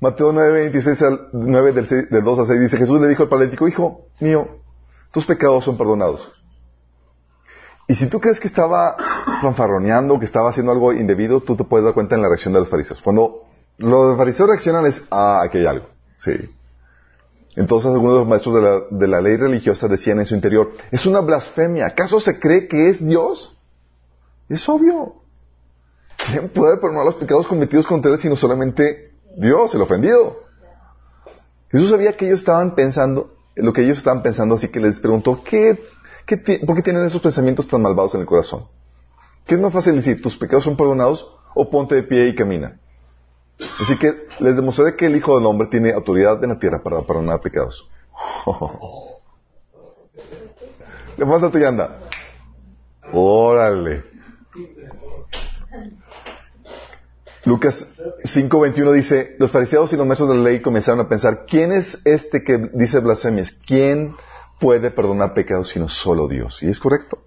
Mateo 0.00 0.32
9, 0.32 0.52
26 0.52 1.02
al 1.02 1.28
9 1.32 1.72
del, 1.72 1.88
6 1.88 2.10
del 2.10 2.22
2 2.22 2.38
al 2.38 2.46
6 2.46 2.60
dice, 2.60 2.76
Jesús 2.76 3.00
le 3.00 3.08
dijo 3.08 3.24
al 3.24 3.28
paralítico, 3.28 3.66
hijo 3.66 4.06
mío, 4.20 4.63
tus 5.14 5.24
pecados 5.24 5.64
son 5.64 5.78
perdonados. 5.78 6.30
Y 7.86 7.94
si 7.94 8.08
tú 8.08 8.20
crees 8.20 8.40
que 8.40 8.48
estaba 8.48 8.96
fanfarroneando, 9.40 10.18
que 10.18 10.26
estaba 10.26 10.50
haciendo 10.50 10.72
algo 10.72 10.92
indebido, 10.92 11.40
tú 11.40 11.54
te 11.54 11.64
puedes 11.64 11.84
dar 11.84 11.94
cuenta 11.94 12.16
en 12.16 12.22
la 12.22 12.28
reacción 12.28 12.52
de 12.52 12.60
los 12.60 12.68
fariseos. 12.68 13.00
Cuando 13.00 13.42
los 13.78 14.16
fariseos 14.16 14.48
reaccionan 14.48 14.86
es, 14.86 15.02
ah, 15.10 15.42
aquí 15.44 15.58
hay 15.58 15.66
algo. 15.66 15.86
Sí. 16.18 16.32
Entonces 17.56 17.92
algunos 17.92 18.14
de 18.14 18.18
los 18.20 18.28
maestros 18.28 18.54
de 18.56 18.60
la, 18.60 18.80
de 18.90 19.06
la 19.06 19.20
ley 19.20 19.36
religiosa 19.36 19.86
decían 19.86 20.18
en 20.18 20.26
su 20.26 20.34
interior, 20.34 20.72
es 20.90 21.06
una 21.06 21.20
blasfemia. 21.20 21.86
¿Acaso 21.86 22.18
se 22.18 22.40
cree 22.40 22.66
que 22.66 22.88
es 22.88 23.06
Dios? 23.06 23.56
Es 24.48 24.68
obvio. 24.68 25.14
¿Quién 26.16 26.48
puede 26.48 26.76
perdonar 26.78 27.04
los 27.04 27.14
pecados 27.14 27.46
cometidos 27.46 27.86
contra 27.86 28.10
él 28.10 28.18
sino 28.18 28.34
solamente 28.34 29.12
Dios, 29.36 29.74
el 29.74 29.82
ofendido? 29.82 30.40
Jesús 31.70 31.90
sabía 31.90 32.16
que 32.16 32.26
ellos 32.26 32.40
estaban 32.40 32.74
pensando, 32.74 33.33
lo 33.56 33.72
que 33.72 33.82
ellos 33.82 33.98
estaban 33.98 34.22
pensando, 34.22 34.56
así 34.56 34.68
que 34.68 34.80
les 34.80 35.00
preguntó, 35.00 35.42
¿qué, 35.44 35.84
qué 36.26 36.36
¿por 36.36 36.76
qué 36.76 36.82
tienen 36.82 37.06
esos 37.06 37.22
pensamientos 37.22 37.68
tan 37.68 37.82
malvados 37.82 38.14
en 38.14 38.20
el 38.20 38.26
corazón? 38.26 38.66
¿Qué 39.46 39.54
es 39.54 39.60
más 39.60 39.72
fácil 39.72 39.94
decir, 39.96 40.20
tus 40.22 40.36
pecados 40.36 40.64
son 40.64 40.76
perdonados 40.76 41.30
o 41.54 41.68
ponte 41.70 41.94
de 41.94 42.02
pie 42.02 42.28
y 42.28 42.34
camina? 42.34 42.78
Así 43.80 43.96
que 43.98 44.26
les 44.40 44.56
demostré 44.56 44.96
que 44.96 45.06
el 45.06 45.16
Hijo 45.16 45.36
del 45.36 45.46
Hombre 45.46 45.68
tiene 45.68 45.92
autoridad 45.92 46.42
en 46.42 46.50
la 46.50 46.58
tierra 46.58 46.82
para 46.82 47.02
perdonar 47.02 47.40
pecados. 47.40 47.88
Levántate 51.16 51.60
y 51.60 51.64
anda. 51.64 52.00
Órale. 53.12 54.13
Lucas 57.44 57.86
5:21 58.22 58.92
dice, 58.92 59.36
los 59.38 59.50
fariseos 59.50 59.92
y 59.92 59.96
los 59.96 60.06
maestros 60.06 60.30
de 60.30 60.36
la 60.36 60.42
ley 60.42 60.62
comenzaron 60.62 61.00
a 61.00 61.08
pensar, 61.08 61.44
¿quién 61.46 61.72
es 61.72 61.98
este 62.04 62.42
que 62.42 62.70
dice 62.72 63.00
blasfemias? 63.00 63.52
¿Quién 63.66 64.16
puede 64.58 64.90
perdonar 64.90 65.34
pecados 65.34 65.68
sino 65.68 65.88
solo 65.88 66.26
Dios? 66.26 66.62
Y 66.62 66.68
es 66.68 66.78
correcto. 66.78 67.18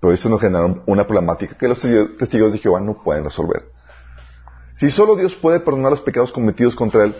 Pero 0.00 0.12
esto 0.12 0.28
nos 0.28 0.40
genera 0.40 0.82
una 0.86 1.06
problemática 1.06 1.56
que 1.56 1.68
los 1.68 1.80
testigos 2.18 2.52
de 2.52 2.58
Jehová 2.58 2.80
no 2.80 2.94
pueden 3.02 3.24
resolver. 3.24 3.70
Si 4.74 4.90
solo 4.90 5.16
Dios 5.16 5.34
puede 5.36 5.60
perdonar 5.60 5.92
los 5.92 6.02
pecados 6.02 6.32
cometidos 6.32 6.76
contra 6.76 7.04
Él, 7.04 7.14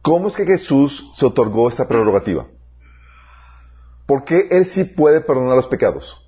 ¿cómo 0.00 0.28
es 0.28 0.34
que 0.34 0.46
Jesús 0.46 1.10
se 1.14 1.26
otorgó 1.26 1.68
esta 1.68 1.86
prerrogativa? 1.86 2.46
¿Por 4.06 4.24
qué 4.24 4.48
Él 4.50 4.64
sí 4.64 4.84
puede 4.84 5.20
perdonar 5.20 5.56
los 5.56 5.66
pecados? 5.66 6.23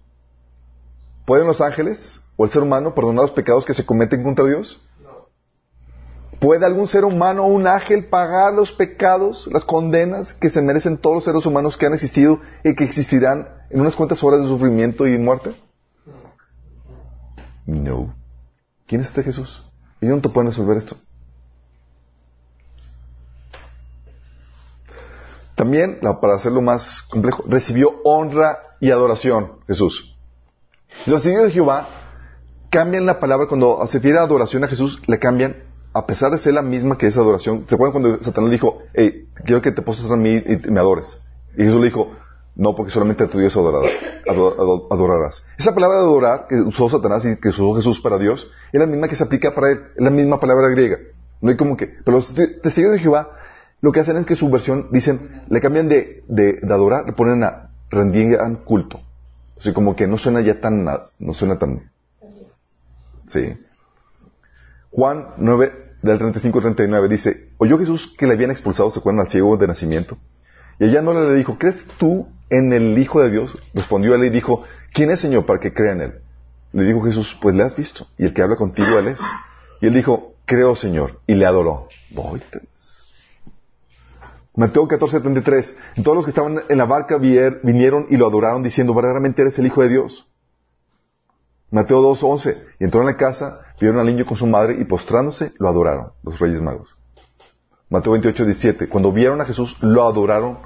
¿Pueden 1.26 1.48
los 1.48 1.60
ángeles 1.60 2.20
o 2.36 2.44
el 2.44 2.50
ser 2.50 2.62
humano 2.62 2.94
perdonar 2.94 3.24
los 3.24 3.32
pecados 3.32 3.66
que 3.66 3.74
se 3.74 3.84
cometen 3.84 4.22
contra 4.22 4.46
Dios? 4.46 4.80
¿Puede 6.38 6.64
algún 6.64 6.86
ser 6.86 7.04
humano 7.04 7.44
o 7.44 7.48
un 7.48 7.66
ángel 7.66 8.06
pagar 8.06 8.54
los 8.54 8.70
pecados, 8.70 9.48
las 9.52 9.64
condenas 9.64 10.34
que 10.34 10.50
se 10.50 10.62
merecen 10.62 10.98
todos 10.98 11.16
los 11.16 11.24
seres 11.24 11.44
humanos 11.44 11.76
que 11.76 11.86
han 11.86 11.94
existido 11.94 12.40
y 12.62 12.76
que 12.76 12.84
existirán 12.84 13.48
en 13.70 13.80
unas 13.80 13.96
cuantas 13.96 14.22
horas 14.22 14.42
de 14.42 14.46
sufrimiento 14.46 15.06
y 15.06 15.18
muerte? 15.18 15.52
No. 17.66 18.14
¿Quién 18.86 19.00
es 19.00 19.08
este 19.08 19.24
Jesús? 19.24 19.64
Ellos 20.00 20.16
no 20.16 20.22
te 20.22 20.28
pueden 20.28 20.50
resolver 20.50 20.76
esto. 20.76 20.96
También, 25.56 25.98
para 26.20 26.36
hacerlo 26.36 26.62
más 26.62 27.02
complejo, 27.10 27.42
recibió 27.48 27.94
honra 28.04 28.58
y 28.78 28.92
adoración 28.92 29.52
Jesús. 29.66 30.15
Los 31.04 31.22
testigos 31.22 31.44
de 31.46 31.52
Jehová 31.52 31.88
cambian 32.70 33.06
la 33.06 33.20
palabra 33.20 33.46
cuando 33.48 33.78
se 33.86 33.98
refiere 33.98 34.18
a 34.18 34.22
adoración 34.22 34.64
a 34.64 34.68
Jesús, 34.68 35.00
le 35.06 35.18
cambian, 35.18 35.56
a 35.92 36.06
pesar 36.06 36.30
de 36.32 36.38
ser 36.38 36.54
la 36.54 36.62
misma 36.62 36.98
que 36.98 37.06
esa 37.06 37.20
adoración. 37.20 37.64
¿Se 37.68 37.74
acuerdan 37.74 38.00
cuando 38.00 38.22
Satanás 38.22 38.50
dijo, 38.50 38.78
hey, 38.94 39.28
quiero 39.44 39.62
que 39.62 39.72
te 39.72 39.82
postres 39.82 40.10
a 40.10 40.16
mí 40.16 40.42
y 40.46 40.70
me 40.70 40.80
adores? 40.80 41.18
Y 41.56 41.62
Jesús 41.64 41.80
le 41.80 41.86
dijo, 41.86 42.10
no, 42.56 42.74
porque 42.74 42.90
solamente 42.90 43.24
a 43.24 43.28
tu 43.28 43.38
Dios 43.38 43.56
adorarás. 43.56 43.92
ado- 44.28 44.54
ado- 44.60 44.88
adorarás. 44.90 45.44
Esa 45.58 45.74
palabra 45.74 45.98
de 45.98 46.04
adorar 46.04 46.46
que 46.48 46.56
usó 46.56 46.88
Satanás 46.88 47.24
y 47.24 47.36
que 47.36 47.48
usó 47.50 47.74
Jesús 47.74 48.00
para 48.00 48.18
Dios, 48.18 48.50
es 48.72 48.80
la 48.80 48.86
misma 48.86 49.08
que 49.08 49.14
se 49.14 49.24
aplica 49.24 49.54
para 49.54 49.70
él, 49.70 49.80
es 49.96 50.02
la 50.02 50.10
misma 50.10 50.40
palabra 50.40 50.68
griega. 50.70 50.98
No 51.40 51.50
hay 51.50 51.56
como 51.56 51.76
que, 51.76 51.86
pero 52.04 52.16
los 52.16 52.34
te- 52.34 52.48
testigos 52.60 52.92
de 52.92 52.98
Jehová 52.98 53.30
lo 53.82 53.92
que 53.92 54.00
hacen 54.00 54.16
es 54.16 54.26
que 54.26 54.34
su 54.34 54.50
versión, 54.50 54.88
dicen, 54.90 55.42
le 55.48 55.60
cambian 55.60 55.86
de, 55.86 56.24
de, 56.28 56.54
de 56.62 56.74
adorar, 56.74 57.04
le 57.06 57.12
ponen 57.12 57.44
a 57.44 57.70
rendían 57.90 58.56
culto. 58.64 59.00
Así 59.58 59.72
como 59.72 59.96
que 59.96 60.06
no 60.06 60.18
suena 60.18 60.40
ya 60.40 60.60
tan, 60.60 60.84
no 60.84 61.34
suena 61.34 61.58
tan, 61.58 61.90
sí. 63.28 63.56
Juan 64.90 65.34
9, 65.38 65.72
del 66.02 66.18
35 66.18 66.58
al 66.58 66.64
39 66.64 67.08
dice, 67.08 67.50
oyó 67.58 67.78
Jesús 67.78 68.14
que 68.18 68.26
le 68.26 68.34
habían 68.34 68.50
expulsado, 68.50 68.90
se 68.90 68.98
acuerdan, 68.98 69.26
al 69.26 69.28
ciego 69.30 69.56
de 69.56 69.66
nacimiento. 69.66 70.18
Y 70.78 70.86
ella 70.86 71.02
no 71.02 71.12
le 71.12 71.34
dijo, 71.34 71.58
¿crees 71.58 71.86
tú 71.98 72.28
en 72.50 72.72
el 72.72 72.98
Hijo 72.98 73.20
de 73.20 73.30
Dios? 73.30 73.58
Respondió 73.74 74.14
él 74.14 74.24
y 74.24 74.30
dijo, 74.30 74.62
¿quién 74.92 75.10
es 75.10 75.20
Señor 75.20 75.46
para 75.46 75.60
que 75.60 75.72
crea 75.72 75.92
en 75.92 76.00
él? 76.02 76.14
Le 76.72 76.84
dijo 76.84 77.02
Jesús, 77.02 77.36
pues 77.40 77.54
le 77.54 77.62
has 77.62 77.76
visto, 77.76 78.06
y 78.18 78.24
el 78.24 78.34
que 78.34 78.42
habla 78.42 78.56
contigo 78.56 78.98
él 78.98 79.08
es. 79.08 79.20
Y 79.80 79.86
él 79.86 79.94
dijo, 79.94 80.34
creo 80.44 80.76
Señor, 80.76 81.20
y 81.26 81.34
le 81.34 81.46
adoró. 81.46 81.88
Voites. 82.10 82.62
Mateo 84.56 84.88
14, 84.88 85.20
33. 85.20 85.76
Y 85.96 86.02
todos 86.02 86.16
los 86.16 86.24
que 86.24 86.30
estaban 86.30 86.62
en 86.68 86.78
la 86.78 86.86
barca 86.86 87.18
vinieron 87.18 88.06
y 88.08 88.16
lo 88.16 88.26
adoraron 88.26 88.62
diciendo, 88.62 88.94
verdaderamente 88.94 89.42
eres 89.42 89.58
el 89.58 89.66
Hijo 89.66 89.82
de 89.82 89.90
Dios. 89.90 90.26
Mateo 91.70 92.00
2, 92.00 92.22
11. 92.22 92.64
Y 92.80 92.84
entró 92.84 93.00
en 93.00 93.06
la 93.06 93.16
casa, 93.16 93.60
vieron 93.78 93.98
al 93.98 94.06
niño 94.06 94.24
con 94.24 94.36
su 94.36 94.46
madre 94.46 94.76
y 94.80 94.84
postrándose 94.84 95.52
lo 95.58 95.68
adoraron, 95.68 96.12
los 96.22 96.38
reyes 96.38 96.62
magos. 96.62 96.96
Mateo 97.90 98.12
28, 98.12 98.44
17. 98.44 98.88
Cuando 98.88 99.12
vieron 99.12 99.40
a 99.42 99.44
Jesús, 99.44 99.76
lo 99.82 100.04
adoraron, 100.04 100.58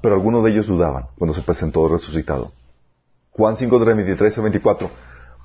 pero 0.00 0.14
algunos 0.14 0.42
de 0.42 0.52
ellos 0.52 0.66
dudaban 0.66 1.08
cuando 1.18 1.34
se 1.34 1.42
presentó 1.42 1.86
resucitado. 1.88 2.52
Juan 3.32 3.56
5, 3.56 3.78
del 3.78 3.96
23 3.96 4.38
al 4.38 4.42
24. 4.44 4.90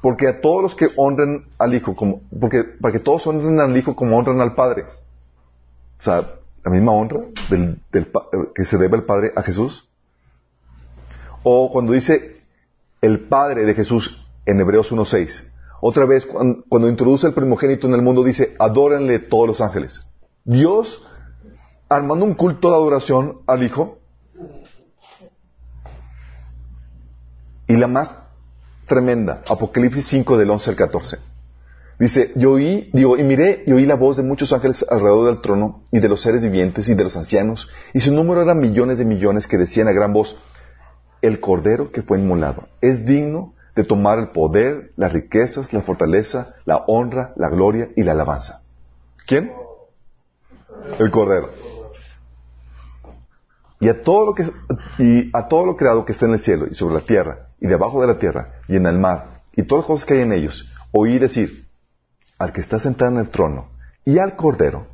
Porque 0.02 0.28
a 0.30 0.39
todos 0.39 0.64
los 0.64 0.76
que 0.76 0.88
honren 0.96 1.46
al 1.60 1.74
Hijo, 1.76 1.96
como, 1.96 2.22
porque, 2.39 2.64
para 2.64 2.94
que 2.94 3.00
todos 3.00 3.28
honren 3.28 3.60
al 3.60 3.76
Hijo 3.76 3.96
como 3.96 4.18
honran 4.18 4.39
al 4.39 4.56
Padre. 4.56 4.86
O 6.00 6.04
sea, 6.04 6.36
la 6.64 6.72
misma 6.72 6.91
honra 6.91 7.22
del, 7.49 7.82
del 7.91 8.07
pa- 8.07 8.28
que 8.55 8.66
se 8.66 8.78
debe 8.78 8.97
al 8.97 9.03
Padre 9.03 9.32
a 9.36 9.41
Jesús. 9.41 9.88
O 11.43 11.72
cuando 11.72 11.93
dice 11.93 12.41
el 13.01 13.22
Padre 13.22 13.66
de 13.66 13.74
Jesús 13.74 14.26
en 14.45 14.59
Hebreos 14.59 14.91
1.6. 14.91 15.49
Otra 15.82 16.05
vez, 16.05 16.26
cuando, 16.26 16.64
cuando 16.70 16.88
introduce 16.88 17.26
el 17.26 17.34
primogénito 17.34 17.88
en 17.88 17.95
el 17.95 18.01
mundo, 18.03 18.24
dice, 18.24 18.55
adórenle 18.59 19.18
todos 19.20 19.47
los 19.47 19.62
ángeles. 19.62 20.05
Dios, 20.43 21.01
armando 21.89 22.26
un 22.26 22.36
culto 22.36 22.70
de 22.70 22.76
adoración 22.76 23.39
al 23.47 23.64
Hijo. 23.64 23.97
Y 27.68 27.78
la 27.78 27.88
más 27.88 28.16
tremenda, 28.86 29.41
Apocalipsis 29.47 30.05
5 30.07 30.38
del 30.38 30.49
11 30.51 30.70
al 30.72 30.76
14. 30.76 31.18
Dice, 32.02 32.32
yo 32.34 32.54
oí, 32.54 32.89
digo, 32.93 33.16
y 33.16 33.22
miré 33.22 33.62
y 33.68 33.74
oí 33.74 33.86
la 33.86 33.93
voz 33.93 34.18
de 34.18 34.24
muchos 34.24 34.52
ángeles 34.54 34.84
alrededor 34.89 35.28
del 35.28 35.39
trono 35.39 35.84
y 35.91 35.99
de 35.99 36.10
los 36.10 36.24
seres 36.24 36.41
vivientes 36.41 36.89
y 36.89 36.95
de 36.95 37.04
los 37.04 37.16
ancianos, 37.16 37.70
y 37.93 37.99
su 37.99 38.12
número 38.12 38.41
era 38.41 38.56
millones 38.56 38.97
de 38.97 39.06
millones 39.06 39.45
que 39.45 39.60
decían 39.60 39.88
a 39.88 39.91
gran 39.91 40.12
voz, 40.12 40.36
el 41.22 41.39
cordero 41.39 41.91
que 41.91 42.02
fue 42.02 42.18
inmolado 42.18 42.70
es 42.82 43.06
digno 43.06 43.54
de 43.76 43.84
tomar 43.84 44.18
el 44.18 44.30
poder, 44.30 44.93
las 44.95 45.14
riquezas, 45.14 45.74
la 45.74 45.84
fortaleza, 45.84 46.56
la 46.66 46.78
honra, 46.88 47.34
la 47.36 47.49
gloria 47.49 47.89
y 47.95 48.02
la 48.02 48.14
alabanza. 48.14 48.64
¿Quién? 49.28 49.52
El 50.97 51.12
cordero. 51.12 51.52
Y 53.80 53.89
a 53.89 54.02
todo 54.02 54.26
lo 54.26 54.34
que 54.34 54.49
y 54.97 55.30
a 55.34 55.47
todo 55.47 55.68
lo 55.68 55.78
creado 55.78 56.04
que 56.04 56.14
está 56.14 56.26
en 56.26 56.34
el 56.34 56.41
cielo 56.41 56.66
y 56.68 56.74
sobre 56.74 56.95
la 56.95 57.02
tierra 57.02 57.49
y 57.60 57.68
debajo 57.68 58.02
de 58.02 58.08
la 58.08 58.18
tierra 58.18 58.54
y 58.68 58.76
en 58.76 58.88
el 58.88 58.97
mar 58.97 59.43
y 59.56 59.68
todas 59.68 59.84
las 59.84 59.88
cosas 59.88 60.06
que 60.08 60.16
hay 60.16 60.22
en 60.22 60.34
ellos, 60.34 60.68
oí 60.91 61.20
decir 61.20 61.61
al 62.42 62.54
que 62.54 62.62
está 62.62 62.80
sentado 62.80 63.12
en 63.12 63.18
el 63.18 63.30
trono 63.30 63.70
y 64.04 64.18
al 64.18 64.36
cordero 64.36 64.88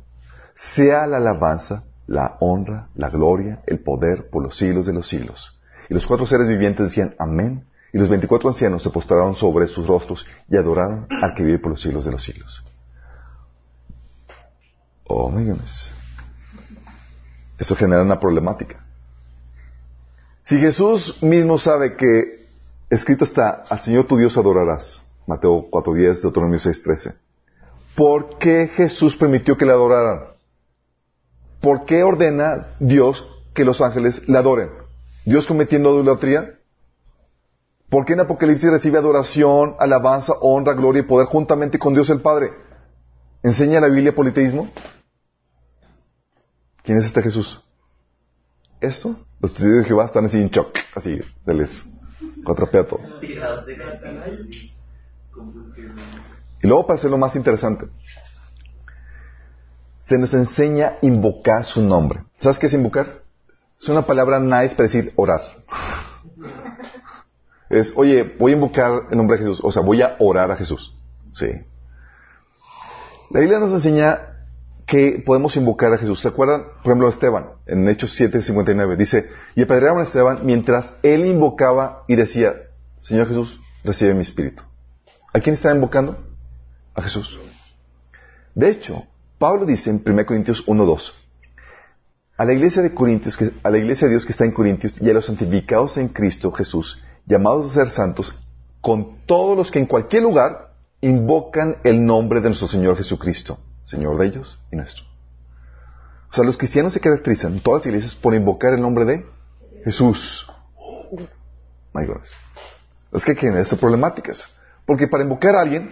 sea 0.54 1.06
la 1.06 1.16
alabanza, 1.16 1.84
la 2.06 2.36
honra, 2.40 2.88
la 2.94 3.08
gloria, 3.08 3.62
el 3.66 3.80
poder 3.80 4.28
por 4.28 4.42
los 4.42 4.58
siglos 4.58 4.84
de 4.84 4.92
los 4.92 5.08
siglos. 5.08 5.58
Y 5.88 5.94
los 5.94 6.06
cuatro 6.06 6.26
seres 6.26 6.46
vivientes 6.46 6.88
decían 6.88 7.14
amén. 7.18 7.64
Y 7.90 7.96
los 7.96 8.10
veinticuatro 8.10 8.50
ancianos 8.50 8.82
se 8.82 8.90
postraron 8.90 9.34
sobre 9.34 9.66
sus 9.66 9.86
rostros 9.86 10.26
y 10.50 10.58
adoraron 10.58 11.06
al 11.22 11.32
que 11.32 11.42
vive 11.42 11.58
por 11.58 11.70
los 11.70 11.80
siglos 11.80 12.04
de 12.04 12.10
los 12.10 12.22
siglos. 12.22 12.62
Oh 15.04 15.30
my 15.30 15.42
goodness. 15.42 15.94
Eso 17.58 17.74
genera 17.74 18.02
una 18.02 18.20
problemática. 18.20 18.84
Si 20.42 20.58
Jesús 20.58 21.22
mismo 21.22 21.56
sabe 21.56 21.96
que 21.96 22.46
escrito 22.90 23.24
está, 23.24 23.64
al 23.70 23.80
Señor 23.80 24.04
tu 24.04 24.18
Dios 24.18 24.36
adorarás, 24.36 25.02
Mateo 25.26 25.70
4.10, 25.70 26.20
Deuteronomio 26.20 26.58
6.13, 26.58 27.16
¿por 27.98 28.38
qué 28.38 28.68
Jesús 28.68 29.16
permitió 29.16 29.56
que 29.56 29.66
le 29.66 29.72
adoraran? 29.72 30.28
¿Por 31.60 31.84
qué 31.84 32.04
ordena 32.04 32.68
Dios 32.78 33.28
que 33.52 33.64
los 33.64 33.80
ángeles 33.80 34.26
le 34.28 34.38
adoren? 34.38 34.70
¿Dios 35.24 35.48
cometiendo 35.48 35.92
idolatría? 35.94 36.60
¿Por 37.90 38.04
qué 38.04 38.12
en 38.12 38.20
Apocalipsis 38.20 38.70
recibe 38.70 38.98
adoración, 38.98 39.74
alabanza, 39.80 40.34
honra, 40.40 40.74
gloria 40.74 41.00
y 41.00 41.06
poder 41.06 41.26
juntamente 41.26 41.80
con 41.80 41.92
Dios 41.92 42.08
el 42.10 42.20
Padre? 42.20 42.52
¿Enseña 43.42 43.80
la 43.80 43.88
Biblia 43.88 44.14
politeísmo? 44.14 44.70
¿Quién 46.84 46.98
es 46.98 47.06
este 47.06 47.20
Jesús? 47.20 47.64
¿Esto? 48.80 49.16
Los 49.40 49.54
testigos 49.54 49.78
de 49.78 49.84
Jehová 49.86 50.04
están 50.04 50.24
así 50.26 50.40
en 50.40 50.50
shock, 50.50 50.72
así, 50.94 51.20
se 51.44 51.54
les 51.54 51.84
cuatrapea 52.44 52.86
todo. 52.86 53.00
Y 56.62 56.66
luego 56.66 56.86
para 56.86 56.98
hacerlo 56.98 57.18
más 57.18 57.36
interesante, 57.36 57.86
se 59.98 60.18
nos 60.18 60.32
enseña 60.34 60.88
a 60.88 60.98
invocar 61.02 61.64
su 61.64 61.82
nombre. 61.82 62.24
¿Sabes 62.40 62.58
qué 62.58 62.66
es 62.66 62.74
invocar? 62.74 63.22
Es 63.80 63.88
una 63.88 64.06
palabra 64.06 64.40
nice 64.40 64.74
para 64.74 64.84
decir 64.84 65.12
orar. 65.16 65.40
Es, 67.68 67.92
oye, 67.96 68.34
voy 68.38 68.52
a 68.52 68.54
invocar 68.54 69.02
el 69.10 69.16
nombre 69.16 69.36
de 69.36 69.44
Jesús. 69.44 69.60
O 69.62 69.70
sea, 69.70 69.82
voy 69.82 70.02
a 70.02 70.16
orar 70.18 70.50
a 70.50 70.56
Jesús. 70.56 70.96
Sí. 71.32 71.50
La 73.30 73.40
Biblia 73.40 73.58
nos 73.58 73.72
enseña 73.72 74.20
que 74.86 75.22
podemos 75.24 75.54
invocar 75.56 75.92
a 75.92 75.98
Jesús. 75.98 76.20
¿Se 76.20 76.28
acuerdan? 76.28 76.64
Por 76.82 76.92
ejemplo, 76.92 77.08
Esteban, 77.08 77.50
en 77.66 77.86
Hechos 77.88 78.18
7:59, 78.18 78.96
dice, 78.96 79.28
y 79.54 79.62
apedrearon 79.62 80.00
a 80.00 80.04
Esteban 80.04 80.40
mientras 80.44 80.94
él 81.02 81.26
invocaba 81.26 82.04
y 82.08 82.16
decía, 82.16 82.54
Señor 83.02 83.28
Jesús, 83.28 83.60
recibe 83.84 84.14
mi 84.14 84.22
espíritu. 84.22 84.62
¿A 85.34 85.40
quién 85.40 85.54
está 85.54 85.70
invocando? 85.72 86.27
A 86.98 87.02
Jesús. 87.02 87.38
De 88.56 88.70
hecho, 88.70 89.06
Pablo 89.38 89.66
dice 89.66 89.88
en 89.88 90.02
1 90.04 90.26
Corintios 90.26 90.66
1:2, 90.66 91.12
a 92.36 92.44
la 92.44 92.52
iglesia 92.52 92.82
de 92.82 92.92
Corintios, 92.92 93.38
a 93.62 93.70
la 93.70 93.78
iglesia 93.78 94.08
de 94.08 94.14
Dios 94.14 94.26
que 94.26 94.32
está 94.32 94.44
en 94.44 94.50
Corintios 94.50 95.00
y 95.00 95.08
a 95.08 95.12
los 95.12 95.26
santificados 95.26 95.96
en 95.96 96.08
Cristo 96.08 96.50
Jesús, 96.50 97.00
llamados 97.24 97.70
a 97.70 97.74
ser 97.74 97.90
santos, 97.90 98.34
con 98.80 99.24
todos 99.26 99.56
los 99.56 99.70
que 99.70 99.78
en 99.78 99.86
cualquier 99.86 100.24
lugar 100.24 100.74
invocan 101.00 101.76
el 101.84 102.04
nombre 102.04 102.40
de 102.40 102.48
nuestro 102.48 102.66
Señor 102.66 102.96
Jesucristo, 102.96 103.60
Señor 103.84 104.18
de 104.18 104.26
ellos 104.26 104.58
y 104.72 104.76
nuestro. 104.76 105.04
O 106.30 106.34
sea, 106.34 106.42
los 106.42 106.56
cristianos 106.56 106.94
se 106.94 107.00
caracterizan 107.00 107.60
todas 107.60 107.80
las 107.80 107.86
iglesias 107.86 108.16
por 108.16 108.34
invocar 108.34 108.74
el 108.74 108.80
nombre 108.80 109.04
de 109.04 109.24
Jesús. 109.84 110.50
My 111.94 112.04
goodness. 112.04 112.32
Es 113.12 113.24
que 113.24 113.32
hay 113.32 113.56
estas 113.60 113.78
problemáticas. 113.78 114.44
Porque 114.84 115.06
para 115.06 115.22
invocar 115.22 115.54
a 115.54 115.60
alguien, 115.60 115.90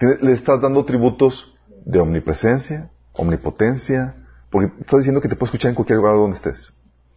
le 0.00 0.32
estás 0.32 0.60
dando 0.60 0.84
tributos 0.84 1.54
de 1.84 2.00
omnipresencia, 2.00 2.90
omnipotencia, 3.12 4.16
porque 4.50 4.72
estás 4.80 5.00
diciendo 5.00 5.20
que 5.20 5.28
te 5.28 5.36
puede 5.36 5.48
escuchar 5.48 5.70
en 5.70 5.74
cualquier 5.74 5.98
lugar 5.98 6.14
donde 6.14 6.36
estés. 6.36 6.72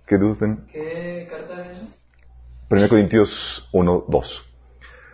¿Qué 0.06 0.18
dudas? 0.18 0.38
¿Qué 0.72 1.28
carta 1.30 1.64
es 1.64 1.78
eso? 1.78 1.88
1 2.70 2.90
Corintios 2.90 3.70
1, 3.72 4.06
2. 4.08 4.44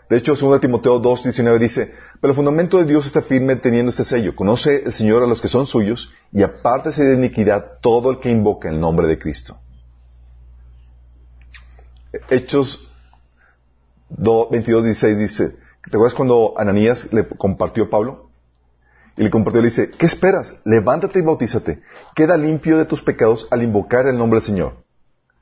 De 0.10 0.18
hecho, 0.18 0.36
2 0.36 0.60
Timoteo 0.60 1.00
2, 1.00 1.24
19 1.24 1.60
dice, 1.60 1.94
pero 2.20 2.32
el 2.32 2.36
fundamento 2.36 2.80
de 2.80 2.86
Dios 2.86 3.06
está 3.06 3.22
firme 3.22 3.56
teniendo 3.58 3.92
este 3.92 4.04
sello. 4.04 4.36
Conoce 4.36 4.84
el 4.84 4.94
Señor 4.94 5.24
a 5.24 5.28
los 5.28 5.40
que 5.40 5.48
son 5.48 5.68
suyos 5.68 6.12
y 6.32 6.42
apártese 6.42 7.04
de 7.04 7.16
iniquidad 7.16 7.78
todo 7.82 8.10
el 8.10 8.20
que 8.20 8.32
invoca 8.32 8.70
el 8.70 8.80
nombre 8.80 9.08
de 9.08 9.20
Cristo. 9.20 9.60
Hechos 12.30 12.92
2, 14.10 14.50
22, 14.50 14.84
16 14.86 15.18
dice, 15.20 15.58
¿te 15.84 15.96
acuerdas 15.96 16.14
cuando 16.16 16.54
Ananías 16.58 17.12
le 17.14 17.28
compartió 17.28 17.86
a 17.86 17.90
Pablo? 17.90 18.30
Y 19.18 19.24
le 19.24 19.30
compartió 19.30 19.62
le 19.62 19.68
dice, 19.68 19.92
¿qué 19.92 20.06
esperas? 20.06 20.56
Levántate 20.64 21.20
y 21.20 21.22
bautízate. 21.22 21.82
Queda 22.16 22.38
limpio 22.38 22.78
de 22.78 22.86
tus 22.86 23.02
pecados 23.02 23.48
al 23.52 23.64
invocar 23.64 24.08
el 24.08 24.18
nombre 24.18 24.40
del 24.40 24.46
Señor. 24.48 24.78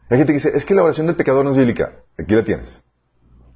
Hay 0.10 0.18
gente 0.18 0.34
que 0.34 0.40
dice, 0.40 0.56
es 0.56 0.66
que 0.66 0.74
la 0.74 0.84
oración 0.84 1.06
del 1.08 1.16
pecador 1.16 1.46
no 1.46 1.52
es 1.52 1.58
bíblica. 1.58 1.94
Aquí 2.18 2.34
la 2.34 2.44
tienes. 2.44 2.82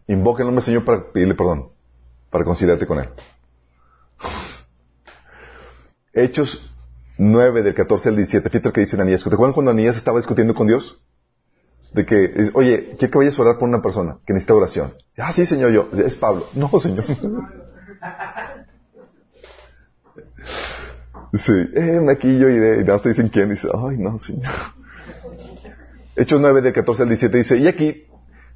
Invoca 0.08 0.44
el 0.44 0.48
nombre 0.48 0.62
del 0.62 0.66
Señor 0.66 0.86
para 0.86 1.12
pedirle 1.12 1.34
perdón, 1.34 1.70
para 2.30 2.44
conciliarte 2.44 2.86
con 2.86 3.00
Él. 3.00 3.10
Hechos 6.14 6.72
9, 7.18 7.62
del 7.62 7.74
14 7.74 8.10
al 8.10 8.16
17, 8.16 8.50
fíjate 8.50 8.68
lo 8.68 8.74
que 8.74 8.82
dice 8.82 8.96
Ananías. 8.96 9.24
¿Te 9.24 9.34
acuerdas 9.34 9.54
cuando 9.54 9.72
Ananías 9.72 9.98
estaba 9.98 10.18
discutiendo 10.18 10.54
con 10.54 10.68
Dios? 10.68 11.00
De 11.94 12.06
que, 12.06 12.50
oye, 12.54 12.96
quiero 12.98 13.12
que 13.12 13.18
vayas 13.18 13.38
a 13.38 13.42
orar 13.42 13.58
por 13.60 13.68
una 13.68 13.82
persona 13.82 14.18
que 14.26 14.34
necesita 14.34 14.54
oración. 14.56 14.94
Ah, 15.18 15.34
sí, 15.34 15.46
Señor, 15.46 15.72
yo. 15.72 15.90
Es 16.06 16.16
Pablo. 16.16 16.48
No, 16.54 16.70
Señor. 16.80 17.04
Sí, 21.34 21.54
eh, 21.76 22.00
aquí 22.10 22.38
yo 22.38 22.50
iré. 22.50 22.82
Y 22.82 22.86
te 23.02 23.10
dicen 23.10 23.30
quién. 23.30 23.50
Dice, 23.50 23.68
ay, 23.74 23.98
no, 23.98 24.20
Señor. 24.20 24.52
Hechos 26.16 26.42
9, 26.42 26.62
del 26.62 26.74
14 26.74 27.04
al 27.04 27.10
17 27.10 27.38
dice, 27.38 27.58
y 27.58 27.68
aquí 27.68 28.04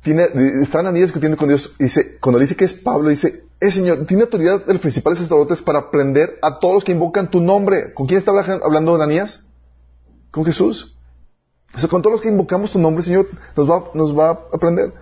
tiene, 0.04 0.28
está 0.62 0.80
Ananías 0.80 1.08
discutiendo 1.08 1.38
con 1.38 1.48
Dios, 1.48 1.74
dice, 1.80 2.18
cuando 2.20 2.38
dice 2.38 2.56
que 2.56 2.66
es 2.66 2.74
Pablo, 2.74 3.10
dice, 3.10 3.46
eh 3.62 3.72
Señor, 3.72 4.06
tiene 4.06 4.24
autoridad 4.24 4.66
de 4.66 4.74
los 4.74 4.82
principales 4.82 5.20
sacerdotes 5.20 5.62
para 5.62 5.90
prender 5.90 6.38
a 6.42 6.60
todos 6.60 6.76
los 6.76 6.84
que 6.84 6.92
invocan 6.92 7.32
tu 7.32 7.42
nombre. 7.42 7.94
¿Con 7.94 8.08
quién 8.08 8.18
está 8.20 8.32
habla- 8.32 8.60
hablando 8.62 8.94
Ananías? 8.96 9.42
Con 10.32 10.44
Jesús. 10.46 10.95
O 11.84 11.88
con 11.88 12.02
todos 12.02 12.14
los 12.14 12.22
que 12.22 12.30
invocamos 12.30 12.72
tu 12.72 12.80
nombre, 12.80 13.04
Señor, 13.04 13.28
nos 13.56 13.70
va, 13.70 13.84
nos 13.94 14.18
va 14.18 14.30
a 14.30 14.40
aprender. 14.54 14.94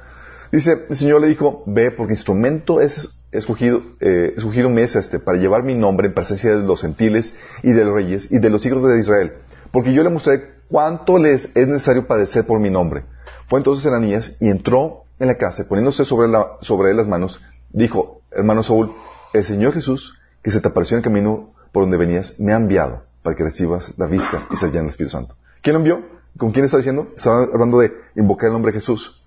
Dice, 0.51 0.85
el 0.89 0.95
Señor 0.95 1.21
le 1.21 1.27
dijo, 1.27 1.63
ve, 1.65 1.91
porque 1.91 2.13
instrumento 2.13 2.81
es 2.81 3.15
escogido, 3.31 3.81
eh, 3.99 4.33
escogido 4.37 4.69
me 4.69 4.83
es 4.83 4.95
este, 4.95 5.19
para 5.19 5.37
llevar 5.37 5.63
mi 5.63 5.73
nombre 5.73 6.07
en 6.07 6.13
presencia 6.13 6.55
de 6.55 6.63
los 6.63 6.81
gentiles 6.81 7.35
y 7.63 7.71
de 7.71 7.85
los 7.85 7.93
reyes 7.93 8.31
y 8.31 8.39
de 8.39 8.49
los 8.49 8.65
hijos 8.65 8.83
de 8.83 8.99
Israel. 8.99 9.33
Porque 9.71 9.93
yo 9.93 10.03
le 10.03 10.09
mostré 10.09 10.53
cuánto 10.69 11.17
les 11.17 11.45
es 11.55 11.67
necesario 11.67 12.07
padecer 12.07 12.45
por 12.45 12.59
mi 12.59 12.69
nombre. 12.69 13.05
Fue 13.47 13.59
entonces 13.59 13.85
Ananías 13.85 14.35
y 14.39 14.49
entró 14.49 15.03
en 15.19 15.27
la 15.27 15.37
casa, 15.37 15.65
poniéndose 15.67 16.05
sobre, 16.05 16.27
la, 16.27 16.57
sobre 16.61 16.91
él 16.91 16.97
las 16.97 17.07
manos, 17.07 17.41
dijo, 17.71 18.21
hermano 18.31 18.63
Saúl, 18.63 18.91
el 19.33 19.43
Señor 19.43 19.73
Jesús, 19.73 20.19
que 20.43 20.51
se 20.51 20.61
te 20.61 20.67
apareció 20.67 20.95
en 20.95 20.99
el 20.99 21.03
camino 21.03 21.53
por 21.71 21.83
donde 21.83 21.97
venías, 21.97 22.39
me 22.39 22.53
ha 22.53 22.57
enviado 22.57 23.03
para 23.23 23.35
que 23.35 23.43
recibas 23.43 23.97
la 23.97 24.07
vista 24.07 24.47
y 24.51 24.57
se 24.57 24.67
llene 24.67 24.81
el 24.81 24.89
Espíritu 24.89 25.11
Santo. 25.11 25.35
¿Quién 25.61 25.73
lo 25.73 25.79
envió? 25.79 26.12
¿Con 26.37 26.51
quién 26.51 26.65
está 26.65 26.77
diciendo? 26.77 27.09
Está 27.15 27.43
hablando 27.53 27.79
de 27.79 27.93
invocar 28.15 28.47
el 28.47 28.53
nombre 28.53 28.71
de 28.71 28.79
Jesús. 28.79 29.23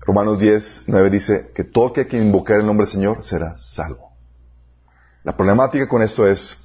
Romanos 0.00 0.38
10, 0.38 0.84
9 0.88 1.10
dice 1.10 1.52
que 1.54 1.64
todo 1.64 1.88
aquel 1.88 2.08
que 2.08 2.18
invocar 2.18 2.58
el 2.58 2.66
nombre 2.66 2.86
del 2.86 2.92
Señor 2.92 3.22
será 3.22 3.56
salvo. 3.56 4.12
La 5.22 5.36
problemática 5.36 5.88
con 5.88 6.02
esto 6.02 6.26
es, 6.26 6.58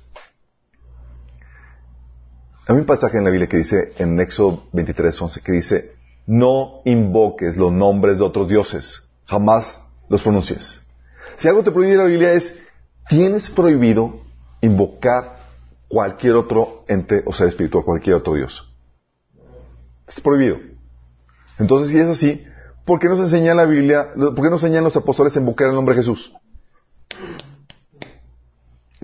hay 2.67 2.75
un 2.75 2.85
pasaje 2.85 3.17
en 3.17 3.23
la 3.23 3.29
Biblia 3.29 3.47
que 3.47 3.57
dice, 3.57 3.93
en 3.97 4.19
Éxodo 4.19 4.63
23, 4.73 5.21
11, 5.21 5.41
que 5.41 5.51
dice, 5.51 5.95
no 6.25 6.81
invoques 6.83 7.55
los 7.55 7.71
nombres 7.71 8.17
de 8.17 8.25
otros 8.25 8.49
dioses, 8.49 9.09
jamás 9.25 9.79
los 10.09 10.23
pronuncies. 10.23 10.81
Si 11.37 11.47
algo 11.47 11.63
te 11.63 11.71
prohíbe 11.71 11.95
la 11.95 12.05
Biblia 12.05 12.33
es, 12.33 12.59
tienes 13.07 13.51
prohibido 13.51 14.21
invocar 14.61 15.37
cualquier 15.87 16.35
otro 16.35 16.83
ente 16.87 17.21
o 17.25 17.31
ser 17.31 17.47
espiritual, 17.47 17.85
cualquier 17.85 18.15
otro 18.15 18.33
Dios. 18.33 18.66
Es 20.07 20.21
prohibido. 20.21 20.57
Entonces, 21.59 21.91
si 21.91 21.99
es 21.99 22.07
así, 22.07 22.43
¿por 22.85 22.99
qué 22.99 23.07
nos 23.07 23.19
enseña 23.19 23.53
la 23.53 23.65
Biblia, 23.65 24.11
por 24.15 24.35
qué 24.35 24.49
nos 24.49 24.63
enseñan 24.63 24.83
los 24.83 24.95
apóstoles 24.95 25.35
a 25.35 25.39
invocar 25.39 25.67
el 25.67 25.75
nombre 25.75 25.95
de 25.95 26.01
Jesús? 26.01 26.33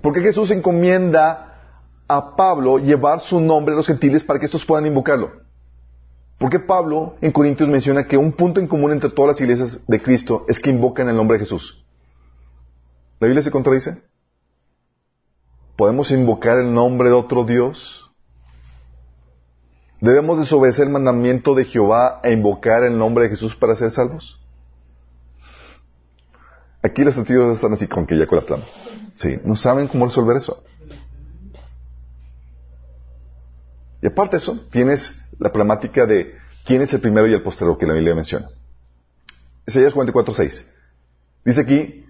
¿Por 0.01 0.13
qué 0.13 0.21
Jesús 0.21 0.51
encomienda 0.51 1.49
a 2.07 2.35
Pablo 2.35 2.77
llevar 2.77 3.21
su 3.21 3.39
nombre 3.39 3.73
a 3.73 3.77
los 3.77 3.87
gentiles 3.87 4.23
para 4.23 4.39
que 4.39 4.45
estos 4.45 4.65
puedan 4.65 4.85
invocarlo? 4.85 5.43
¿Por 6.37 6.49
qué 6.49 6.59
Pablo 6.59 7.15
en 7.21 7.31
Corintios 7.31 7.69
menciona 7.69 8.05
que 8.05 8.17
un 8.17 8.33
punto 8.33 8.59
en 8.59 8.67
común 8.67 8.91
entre 8.91 9.09
todas 9.09 9.29
las 9.29 9.41
iglesias 9.41 9.79
de 9.87 10.01
Cristo 10.01 10.45
es 10.49 10.59
que 10.59 10.69
invocan 10.69 11.07
el 11.07 11.15
nombre 11.15 11.37
de 11.37 11.45
Jesús? 11.45 11.83
¿La 13.19 13.27
Biblia 13.27 13.43
se 13.43 13.51
contradice? 13.51 14.01
¿Podemos 15.77 16.11
invocar 16.11 16.57
el 16.57 16.73
nombre 16.73 17.07
de 17.07 17.15
otro 17.15 17.45
Dios? 17.45 18.02
¿Debemos 20.03 20.37
desobedecer 20.37 20.87
el 20.87 20.91
mandamiento 20.91 21.55
de 21.55 21.63
Jehová 21.63 22.19
e 22.23 22.33
invocar 22.33 22.83
el 22.83 22.97
nombre 22.97 23.23
de 23.23 23.29
Jesús 23.29 23.55
para 23.55 23.73
ser 23.73 23.89
salvos? 23.89 24.37
Aquí 26.81 27.05
los 27.05 27.15
testigos 27.15 27.55
están 27.55 27.71
así 27.71 27.87
con 27.87 28.05
que 28.05 28.17
ya 28.17 28.27
colapsando. 28.27 28.65
Sí, 29.15 29.39
no 29.45 29.55
saben 29.55 29.87
cómo 29.87 30.07
resolver 30.07 30.35
eso. 30.35 30.61
Y 34.01 34.07
aparte 34.07 34.35
de 34.35 34.43
eso, 34.43 34.59
tienes 34.71 35.17
la 35.39 35.53
problemática 35.53 36.05
de 36.05 36.35
quién 36.65 36.81
es 36.81 36.91
el 36.91 36.99
primero 36.99 37.25
y 37.25 37.33
el 37.33 37.41
posterior 37.41 37.77
que 37.77 37.87
la 37.87 37.93
Biblia 37.93 38.13
menciona. 38.13 38.49
Isaías 39.65 39.93
44.6. 39.93 40.65
Dice 41.45 41.61
aquí, 41.61 42.05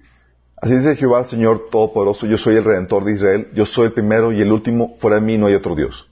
así 0.59 0.73
dice 0.73 0.95
Jehová 0.95 1.19
el 1.19 1.25
Señor 1.27 1.69
Todopoderoso, 1.69 2.25
yo 2.25 2.39
soy 2.39 2.55
el 2.55 2.63
Redentor 2.63 3.05
de 3.05 3.13
Israel, 3.13 3.51
yo 3.53 3.67
soy 3.67 3.85
el 3.85 3.93
primero 3.93 4.31
y 4.31 4.41
el 4.41 4.51
último, 4.51 4.95
fuera 4.97 5.17
de 5.17 5.21
mí 5.21 5.37
no 5.37 5.45
hay 5.45 5.53
otro 5.53 5.75
Dios. 5.75 6.09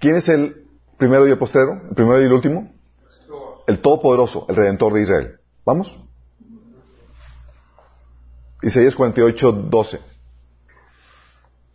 ¿Quién 0.00 0.16
es 0.16 0.28
el 0.28 0.61
primero 1.02 1.26
y 1.26 1.30
el 1.30 1.38
postrero? 1.38 1.80
¿El 1.88 1.94
primero 1.94 2.22
y 2.22 2.24
el 2.24 2.32
último? 2.32 2.70
el 3.66 3.80
Todopoderoso, 3.80 4.46
el 4.48 4.56
Redentor 4.56 4.94
de 4.94 5.02
Israel. 5.02 5.38
¿Vamos? 5.64 5.98
Isaías 8.62 8.94
48, 8.94 9.52
12. 9.52 10.00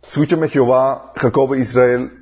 Escúchame 0.08 0.48
Jehová, 0.48 1.12
Jacob 1.16 1.54
Israel, 1.54 2.12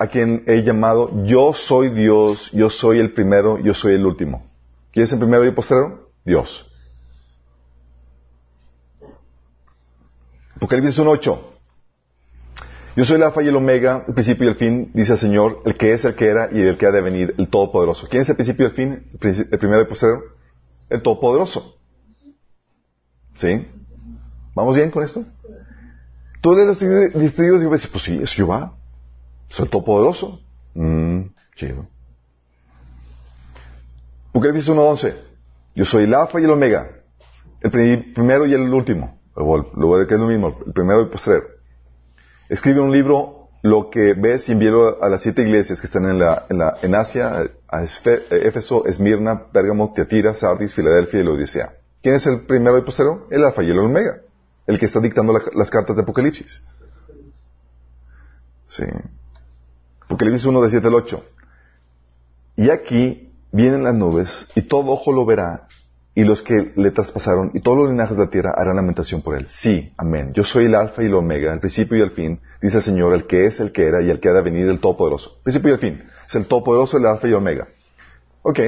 a 0.00 0.06
quien 0.08 0.44
he 0.46 0.62
llamado, 0.62 1.24
yo 1.24 1.52
soy 1.54 1.90
Dios, 1.90 2.50
yo 2.52 2.68
soy 2.68 2.98
el 2.98 3.12
primero, 3.12 3.58
yo 3.58 3.74
soy 3.74 3.94
el 3.94 4.04
último. 4.04 4.46
¿Quién 4.92 5.04
es 5.04 5.12
el 5.12 5.18
primero 5.18 5.44
y 5.44 5.48
el 5.48 5.54
postrero? 5.54 6.10
Dios. 6.24 6.64
Apocalipsis 10.56 10.98
1.8. 10.98 11.38
Yo 12.98 13.04
soy 13.04 13.14
el 13.14 13.22
alfa 13.22 13.42
y 13.44 13.46
el 13.46 13.54
omega, 13.54 14.04
el 14.08 14.12
principio 14.12 14.46
y 14.46 14.48
el 14.48 14.56
fin, 14.56 14.90
dice 14.92 15.12
el 15.12 15.18
Señor, 15.20 15.62
el 15.64 15.76
que 15.76 15.92
es, 15.92 16.04
el 16.04 16.16
que 16.16 16.26
era 16.26 16.48
y 16.50 16.60
el 16.62 16.76
que 16.76 16.84
ha 16.86 16.90
de 16.90 17.00
venir, 17.00 17.32
el 17.38 17.46
Todopoderoso. 17.48 18.08
¿Quién 18.10 18.22
es 18.22 18.28
el 18.28 18.34
principio 18.34 18.66
y 18.66 18.70
el 18.70 18.74
fin? 18.74 19.06
El, 19.20 19.48
el 19.52 19.58
primero 19.60 19.78
y 19.78 19.82
el 19.82 19.86
postrero. 19.86 20.20
El 20.90 21.00
Todopoderoso. 21.00 21.76
¿Sí? 23.36 23.68
¿Vamos 24.52 24.74
bien 24.74 24.90
con 24.90 25.04
esto? 25.04 25.24
Tú 26.40 26.56
lees 26.56 26.66
los 26.66 26.78
testigos 26.80 27.62
y 27.62 27.66
dices, 27.66 27.86
pues 27.86 28.02
sí, 28.02 28.18
es 28.20 28.32
Jehová. 28.32 28.74
Es 29.48 29.60
el 29.60 29.70
Todopoderoso. 29.70 30.40
Mm, 30.74 31.20
chido. 31.54 31.86
Apocalipsis 34.30 34.68
1.11. 34.70 35.14
Yo 35.76 35.84
soy 35.84 36.02
el 36.02 36.14
alfa 36.14 36.40
y 36.40 36.44
el 36.44 36.50
omega, 36.50 36.90
el 37.60 37.70
pri- 37.70 38.12
primero 38.12 38.44
y 38.44 38.54
el 38.54 38.62
último. 38.74 39.20
Luego 39.36 39.98
de 40.00 40.06
que 40.08 40.14
es 40.14 40.20
lo 40.20 40.26
mismo, 40.26 40.58
el 40.66 40.72
primero 40.72 41.00
y 41.00 41.04
el 41.04 41.10
postrero. 41.10 41.57
Escribe 42.48 42.80
un 42.80 42.92
libro, 42.92 43.48
lo 43.62 43.90
que 43.90 44.14
ves 44.14 44.48
y 44.48 44.52
envíalo 44.52 45.02
a 45.02 45.08
las 45.08 45.22
siete 45.22 45.42
iglesias 45.42 45.80
que 45.80 45.86
están 45.86 46.06
en, 46.06 46.94
Asia, 46.94 47.48
a 47.68 47.82
Esfe- 47.82 48.22
Éfeso, 48.30 48.86
Esmirna, 48.86 49.46
Pérgamo, 49.52 49.92
Tiatira, 49.92 50.34
Sardis, 50.34 50.74
Filadelfia 50.74 51.20
y 51.20 51.24
la 51.24 51.30
Odisea. 51.32 51.72
¿Quién 52.02 52.14
es 52.14 52.26
el 52.26 52.42
primero 52.42 52.76
y 52.76 52.80
el 52.80 52.84
postrero? 52.84 53.26
El 53.30 53.44
alfa 53.44 53.62
y 53.62 53.70
el 53.70 53.78
omega. 53.78 54.18
El 54.66 54.78
que 54.78 54.86
está 54.86 55.00
dictando 55.00 55.32
la- 55.32 55.42
las 55.54 55.70
cartas 55.70 55.96
de 55.96 56.02
Apocalipsis. 56.02 56.62
Sí. 58.66 58.84
Apocalipsis 60.04 60.44
1 60.46 60.62
de 60.62 60.70
7 60.70 60.86
al 60.86 60.94
8. 60.94 61.24
Y 62.56 62.70
aquí 62.70 63.32
vienen 63.52 63.82
las 63.84 63.94
nubes, 63.94 64.46
y 64.54 64.62
todo 64.62 64.86
ojo 64.90 65.12
lo 65.12 65.24
verá, 65.24 65.66
y 66.18 66.24
los 66.24 66.42
que 66.42 66.72
le 66.74 66.90
traspasaron, 66.90 67.52
y 67.54 67.60
todos 67.60 67.78
los 67.78 67.90
linajes 67.90 68.16
de 68.16 68.24
la 68.24 68.28
tierra 68.28 68.52
harán 68.56 68.74
lamentación 68.74 69.22
por 69.22 69.36
él. 69.36 69.46
Sí, 69.48 69.92
amén. 69.96 70.32
Yo 70.32 70.42
soy 70.42 70.64
el 70.64 70.74
alfa 70.74 71.00
y 71.04 71.06
el 71.06 71.14
omega, 71.14 71.52
el 71.52 71.60
principio 71.60 71.96
y 71.96 72.00
el 72.00 72.10
fin, 72.10 72.40
dice 72.60 72.78
el 72.78 72.82
Señor, 72.82 73.14
el 73.14 73.28
que 73.28 73.46
es, 73.46 73.60
el 73.60 73.70
que 73.70 73.86
era, 73.86 74.02
y 74.02 74.10
el 74.10 74.18
que 74.18 74.28
ha 74.28 74.32
de 74.32 74.42
venir, 74.42 74.68
el 74.68 74.80
todopoderoso. 74.80 75.38
Principio 75.44 75.70
y 75.70 75.74
el 75.74 75.78
fin. 75.78 76.02
Es 76.26 76.34
el 76.34 76.46
todopoderoso, 76.46 76.96
el 76.96 77.06
alfa 77.06 77.28
y 77.28 77.30
el 77.30 77.36
omega. 77.36 77.68
Ok. 78.42 78.58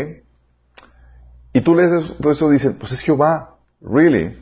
Y 1.53 1.61
tú 1.63 1.75
lees 1.75 1.91
eso, 1.91 2.15
todo 2.21 2.31
eso 2.31 2.49
y 2.51 2.53
dices, 2.53 2.77
pues 2.79 2.93
es 2.93 3.01
Jehová. 3.01 3.57
Really. 3.81 4.39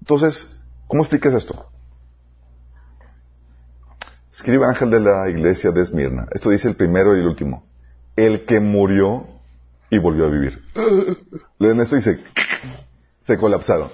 Entonces, 0.00 0.60
¿cómo 0.88 1.04
explicas 1.04 1.32
esto? 1.34 1.70
Escribe 4.32 4.66
ángel 4.66 4.90
de 4.90 4.98
la 4.98 5.30
iglesia 5.30 5.70
de 5.70 5.82
Esmirna. 5.82 6.26
Esto 6.32 6.50
dice 6.50 6.68
el 6.68 6.74
primero 6.74 7.16
y 7.16 7.20
el 7.20 7.28
último. 7.28 7.62
El 8.16 8.44
que 8.44 8.58
murió 8.58 9.39
y 9.90 9.98
volvió 9.98 10.26
a 10.26 10.28
vivir. 10.30 10.62
Leen 11.58 11.80
esto 11.80 11.96
y 11.96 12.02
se, 12.02 12.18
colapsaron. 13.38 13.88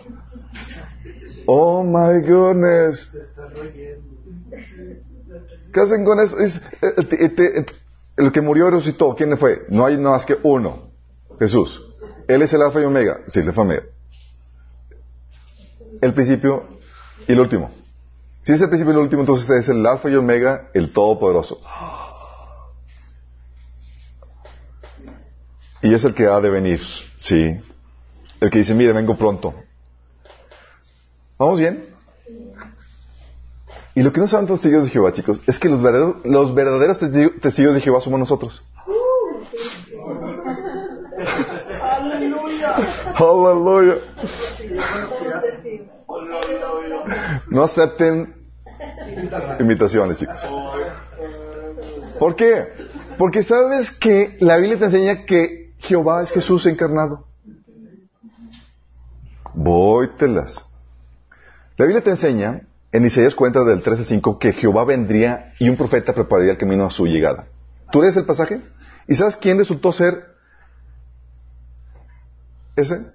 Oh 1.47 1.83
my 1.85 2.21
goodness. 2.27 3.11
¿Qué 5.73 5.81
hacen 5.81 6.05
con 6.05 6.21
eso? 6.21 6.39
Es- 6.39 6.61
el, 6.83 7.09
el- 7.37 7.67
el- 8.17 8.33
que 8.33 8.41
murió 8.41 8.71
resucitó. 8.71 9.15
¿Quién 9.15 9.37
fue? 9.37 9.67
No 9.69 9.85
hay 9.87 9.97
nada 9.97 10.17
más 10.17 10.27
que 10.27 10.39
uno. 10.43 10.91
Jesús. 11.39 11.83
Él 12.29 12.43
es 12.43 12.53
el 12.53 12.63
alfa 12.63 12.81
y 12.81 12.85
omega. 12.85 13.21
Sí, 13.29 13.41
el 13.41 13.49
alfa 13.49 13.61
y 13.63 13.65
omega. 13.65 13.83
El 16.01 16.15
principio 16.15 16.65
y 17.29 17.33
el 17.33 17.41
último. 17.41 17.71
Si 18.43 18.53
es 18.53 18.61
el 18.61 18.69
principio 18.69 18.93
y 18.93 18.97
el 18.97 19.03
último, 19.03 19.23
entonces 19.23 19.49
es 19.51 19.69
el 19.69 19.85
alfa 19.87 20.09
y 20.11 20.15
omega, 20.15 20.71
el 20.75 20.93
todopoderoso. 20.93 21.61
Y 25.87 25.95
es 25.95 26.03
el 26.03 26.15
que 26.15 26.27
ha 26.27 26.41
de 26.41 26.51
venir, 26.51 26.81
sí. 27.17 27.57
El 28.41 28.51
que 28.51 28.59
dice, 28.59 28.75
mire, 28.75 28.93
vengo 28.93 29.15
pronto. 29.17 29.55
¿Vamos 31.39 31.61
bien? 31.61 31.85
Y 33.95 34.03
lo 34.03 34.13
que 34.13 34.19
no 34.21 34.27
saben 34.27 34.49
los 34.49 34.61
testigos 34.61 34.87
de 34.87 34.91
Jehová, 34.91 35.13
chicos, 35.13 35.41
es 35.47 35.61
que 35.61 35.69
los 35.69 35.81
verdaderos, 35.81 36.17
los 36.25 36.53
verdaderos 36.55 37.01
testi- 37.01 37.41
testigos 37.41 37.75
de 37.75 37.81
Jehová 37.83 38.01
somos 38.01 38.19
nosotros. 38.19 38.65
Aleluya. 43.15 43.95
No 47.49 47.63
acepten 47.63 48.35
invitaciones, 49.61 50.19
chicos. 50.19 50.41
¿Por 52.19 52.35
qué? 52.35 52.67
Porque 53.19 53.45
sabes 53.45 53.93
que 53.93 54.37
la 54.41 54.57
Biblia 54.57 54.79
te 54.81 54.87
enseña 54.87 55.25
que 55.25 55.66
Jehová 55.87 56.23
es 56.23 56.31
Jesús 56.33 56.67
encarnado. 56.67 57.25
Vóytelas. 59.55 60.65
La 61.77 61.87
Biblia 61.87 62.03
te 62.03 62.11
enseña 62.11 62.63
en 62.93 63.05
Isaías 63.05 63.35
cuenta 63.35 63.63
del 63.65 63.83
13 63.83 64.03
al 64.03 64.09
5 64.09 64.39
que 64.39 64.53
Jehová 64.53 64.85
vendría 64.85 65.53
y 65.59 65.69
un 65.69 65.77
profeta 65.77 66.13
prepararía 66.13 66.53
el 66.53 66.59
camino 66.59 66.87
a 66.87 66.91
su 66.91 67.07
llegada. 67.07 67.47
¿Tú 67.93 68.03
lees 68.03 68.17
el 68.17 68.25
pasaje? 68.25 68.61
¿Y 69.07 69.15
sabes 69.15 69.37
quién 69.37 69.59
resultó 69.59 69.93
ser 69.93 70.35
ese? 72.75 73.13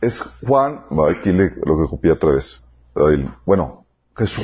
Es 0.00 0.22
Juan, 0.46 0.84
aquí 1.10 1.32
lo 1.32 1.82
que 1.82 1.88
copié 1.88 2.12
otra 2.12 2.34
vez. 2.34 2.62
Bueno, 3.44 3.84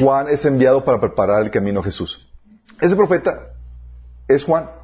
Juan 0.01 0.29
es 0.29 0.45
enviado 0.45 0.85
para 0.85 1.01
preparar 1.01 1.43
el 1.43 1.51
camino 1.51 1.81
a 1.81 1.85
Jesús. 1.85 2.29
Ese 2.81 2.97
profeta 2.97 3.51
es 4.27 4.45
Juan. 4.45 4.80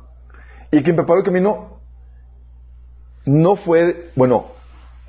Y 0.70 0.82
quien 0.82 0.96
preparó 0.96 1.18
el 1.18 1.24
camino 1.24 1.78
no 3.24 3.56
fue, 3.56 4.10
bueno, 4.16 4.46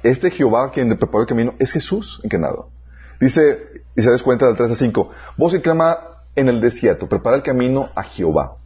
este 0.03 0.32
Jehová 0.32 0.72
quien 0.72 0.89
preparó 0.97 1.22
el 1.22 1.28
camino 1.28 1.53
es 1.60 1.72
Jesús 1.72 2.20
encarnado. 2.24 2.70
Dice 3.20 3.84
Isaías 3.95 4.22
cuenta 4.22 4.45
del 4.45 4.55
3 4.55 4.72
a 4.72 4.76
5, 4.76 5.12
voz 5.38 5.53
que 5.53 5.62
clama 5.62 5.97
en 6.36 6.49
el 6.49 6.62
desierto, 6.62 7.10
prepara 7.10 7.36
el 7.36 7.43
camino 7.43 7.89
a 7.95 8.03
Jehová. 8.03 8.57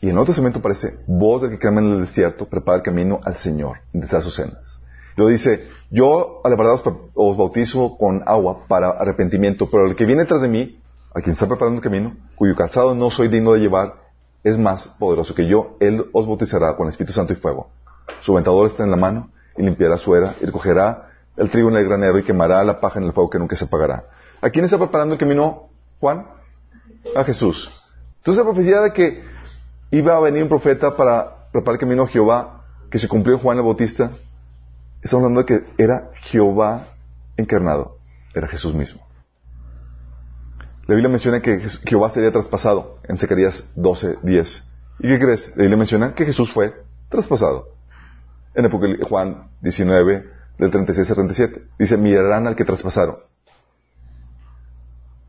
Y 0.00 0.08
en 0.08 0.14
Nuevo 0.14 0.26
Testamento 0.26 0.60
aparece, 0.60 1.00
voz 1.06 1.42
del 1.42 1.50
que 1.50 1.58
clama 1.58 1.80
en 1.80 1.92
el 1.92 2.00
desierto, 2.02 2.46
prepara 2.46 2.78
el 2.78 2.82
camino 2.84 3.20
al 3.24 3.36
Señor, 3.36 3.78
en 3.92 4.06
sus 4.06 4.34
cenas. 4.34 4.80
Luego 5.16 5.30
dice, 5.30 5.66
yo 5.90 6.42
a 6.44 6.48
la 6.48 6.56
verdad 6.56 6.74
os, 6.74 6.82
os 7.14 7.36
bautizo 7.36 7.96
con 7.96 8.22
agua 8.26 8.66
para 8.68 8.90
arrepentimiento, 8.90 9.68
pero 9.68 9.86
el 9.86 9.96
que 9.96 10.04
viene 10.04 10.26
tras 10.26 10.42
de 10.42 10.48
mí, 10.48 10.80
a 11.14 11.20
quien 11.20 11.32
está 11.32 11.48
preparando 11.48 11.78
el 11.78 11.82
camino, 11.82 12.14
cuyo 12.36 12.54
calzado 12.54 12.94
no 12.94 13.10
soy 13.10 13.28
digno 13.28 13.54
de 13.54 13.60
llevar, 13.60 14.05
es 14.46 14.56
más 14.58 14.86
poderoso 15.00 15.34
que 15.34 15.48
yo, 15.48 15.76
él 15.80 16.08
os 16.12 16.24
bautizará 16.24 16.76
con 16.76 16.88
Espíritu 16.88 17.12
Santo 17.12 17.32
y 17.32 17.36
fuego. 17.36 17.68
Su 18.20 18.34
ventador 18.34 18.68
está 18.68 18.84
en 18.84 18.92
la 18.92 18.96
mano, 18.96 19.30
y 19.56 19.62
limpiará 19.62 19.98
su 19.98 20.14
era, 20.14 20.36
y 20.40 20.46
recogerá 20.46 21.08
el 21.36 21.50
trigo 21.50 21.68
en 21.68 21.76
el 21.76 21.84
granero, 21.84 22.16
y 22.16 22.22
quemará 22.22 22.62
la 22.62 22.78
paja 22.78 23.00
en 23.00 23.06
el 23.06 23.12
fuego 23.12 23.28
que 23.28 23.40
nunca 23.40 23.56
se 23.56 23.64
apagará. 23.64 24.04
¿A 24.40 24.50
quién 24.50 24.64
está 24.64 24.78
preparando 24.78 25.14
el 25.14 25.18
camino, 25.18 25.64
Juan? 25.98 26.28
A 27.16 27.24
Jesús. 27.24 27.72
Entonces 28.18 28.38
la 28.38 28.44
profecía 28.44 28.80
de 28.82 28.92
que 28.92 29.24
iba 29.90 30.16
a 30.16 30.20
venir 30.20 30.44
un 30.44 30.48
profeta 30.48 30.96
para 30.96 31.48
preparar 31.50 31.74
el 31.74 31.80
camino 31.80 32.04
a 32.04 32.06
Jehová, 32.06 32.62
que 32.88 33.00
se 33.00 33.08
cumplió 33.08 33.40
Juan 33.40 33.58
el 33.58 33.64
Bautista, 33.64 34.12
estamos 35.02 35.24
hablando 35.24 35.42
de 35.42 35.46
que 35.46 35.82
era 35.82 36.10
Jehová 36.22 36.86
encarnado, 37.36 37.96
era 38.32 38.46
Jesús 38.46 38.74
mismo. 38.74 39.05
La 40.86 40.94
Biblia 40.94 41.08
menciona 41.08 41.40
que 41.40 41.58
Jehová 41.58 42.10
sería 42.10 42.30
traspasado 42.30 43.00
en 43.08 43.16
Zacarías 43.16 43.64
12, 43.74 44.18
10. 44.22 44.64
¿Y 45.00 45.08
qué 45.08 45.18
crees? 45.18 45.48
La 45.56 45.62
Biblia 45.62 45.76
menciona 45.76 46.14
que 46.14 46.24
Jesús 46.24 46.52
fue 46.52 46.74
traspasado. 47.08 47.70
En 48.54 48.70
Juan 49.02 49.50
19, 49.60 50.30
del 50.58 50.70
36 50.70 51.10
al 51.10 51.16
37. 51.16 51.62
Dice, 51.78 51.96
mirarán 51.96 52.46
al 52.46 52.54
que 52.54 52.64
traspasaron. 52.64 53.16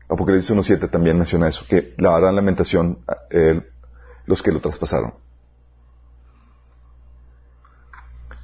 Apocalipsis 0.08 0.56
1.7 0.56 0.90
también 0.90 1.18
menciona 1.18 1.48
eso, 1.48 1.64
que 1.68 1.94
le 1.98 2.08
harán 2.08 2.36
lamentación 2.36 3.00
a 3.06 3.16
los 4.26 4.42
que 4.42 4.52
lo 4.52 4.60
traspasaron. 4.60 5.14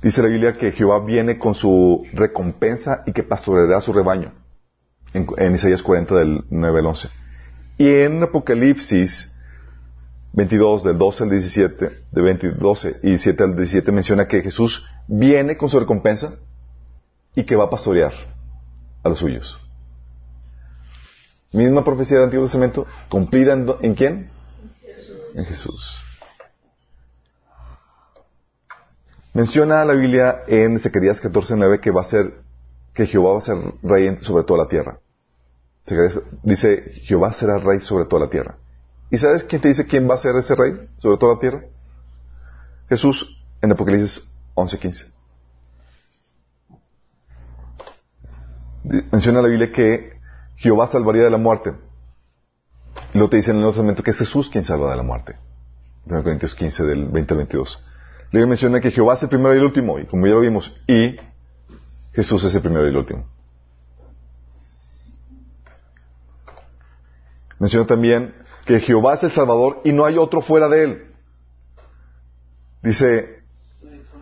Dice 0.02 0.20
la 0.20 0.28
Biblia 0.28 0.52
que 0.52 0.72
Jehová 0.72 1.02
viene 1.02 1.38
con 1.38 1.54
su 1.54 2.04
recompensa 2.12 3.04
y 3.06 3.12
que 3.12 3.22
pastoreará 3.22 3.80
su 3.80 3.92
rebaño. 3.92 4.43
En, 5.14 5.54
Isaías 5.54 5.82
40 5.82 6.14
del 6.14 6.44
9 6.50 6.80
al 6.80 6.86
11. 6.86 7.08
Y 7.78 7.88
en 7.88 8.22
Apocalipsis 8.22 9.32
22 10.32 10.82
del 10.82 10.98
12 10.98 11.24
al 11.24 11.30
17, 11.30 11.90
de 12.10 12.22
20, 12.22 12.50
12 12.52 12.96
y 13.04 13.18
7 13.18 13.42
al 13.44 13.56
17 13.56 13.92
menciona 13.92 14.26
que 14.26 14.42
Jesús 14.42 14.84
viene 15.06 15.56
con 15.56 15.68
su 15.68 15.78
recompensa 15.78 16.34
y 17.36 17.44
que 17.44 17.54
va 17.54 17.64
a 17.64 17.70
pastorear 17.70 18.12
a 19.04 19.08
los 19.08 19.18
suyos. 19.18 19.60
Misma 21.52 21.84
profecía 21.84 22.16
del 22.16 22.24
Antiguo 22.24 22.46
Testamento, 22.46 22.84
cumplida 23.08 23.52
¿en 23.80 23.94
quién? 23.94 24.30
En 25.36 25.44
Jesús. 25.44 26.02
Menciona 29.34 29.84
la 29.84 29.94
Biblia 29.94 30.42
en 30.48 30.80
Zacarías 30.80 31.22
14:9 31.22 31.80
que 31.80 31.92
va 31.92 32.00
a 32.00 32.04
ser, 32.04 32.34
que 32.92 33.06
Jehová 33.06 33.32
va 33.32 33.38
a 33.38 33.42
ser 33.42 33.56
rey 33.82 34.18
sobre 34.20 34.44
toda 34.44 34.64
la 34.64 34.68
tierra. 34.68 34.98
Dice, 36.42 36.82
Jehová 37.04 37.32
será 37.32 37.58
rey 37.58 37.80
sobre 37.80 38.06
toda 38.06 38.24
la 38.24 38.30
tierra. 38.30 38.56
¿Y 39.10 39.18
sabes 39.18 39.44
quién 39.44 39.60
te 39.60 39.68
dice 39.68 39.86
quién 39.86 40.08
va 40.08 40.14
a 40.14 40.18
ser 40.18 40.34
ese 40.36 40.54
rey 40.54 40.88
sobre 40.98 41.18
toda 41.18 41.34
la 41.34 41.40
tierra? 41.40 41.60
Jesús 42.88 43.44
en 43.60 43.72
Apocalipsis 43.72 44.32
11:15. 44.54 45.12
Di- 48.84 49.04
Menciona 49.12 49.42
la 49.42 49.48
Biblia 49.48 49.70
que 49.72 50.18
Jehová 50.56 50.86
salvaría 50.88 51.22
de 51.24 51.30
la 51.30 51.38
muerte. 51.38 51.74
Y 53.12 53.18
luego 53.18 53.30
te 53.30 53.36
dice 53.36 53.50
en 53.50 53.56
el 53.56 53.62
Nuevo 53.62 53.72
Testamento 53.74 54.02
que 54.02 54.10
es 54.10 54.18
Jesús 54.18 54.48
quien 54.48 54.64
salva 54.64 54.90
de 54.90 54.96
la 54.96 55.02
muerte. 55.02 55.36
1 56.06 56.22
Corintios 56.22 56.54
15 56.54 56.84
del 56.84 57.08
20 57.08 57.34
al 57.34 57.38
22. 57.38 57.82
Luego 58.32 58.48
menciona 58.48 58.80
que 58.80 58.90
Jehová 58.90 59.14
es 59.14 59.22
el 59.22 59.28
primero 59.28 59.54
y 59.54 59.58
el 59.58 59.64
último, 59.64 59.98
y 59.98 60.06
como 60.06 60.26
ya 60.26 60.32
lo 60.34 60.40
vimos, 60.40 60.76
y 60.88 61.16
Jesús 62.12 62.42
es 62.44 62.54
el 62.54 62.62
primero 62.62 62.84
y 62.86 62.88
el 62.88 62.96
último. 62.96 63.26
Menciona 67.58 67.86
también 67.86 68.34
que 68.64 68.80
Jehová 68.80 69.14
es 69.14 69.22
el 69.22 69.32
Salvador 69.32 69.80
y 69.84 69.92
no 69.92 70.04
hay 70.04 70.18
otro 70.18 70.40
fuera 70.40 70.68
de 70.68 70.84
él. 70.84 71.06
Dice 72.82 73.42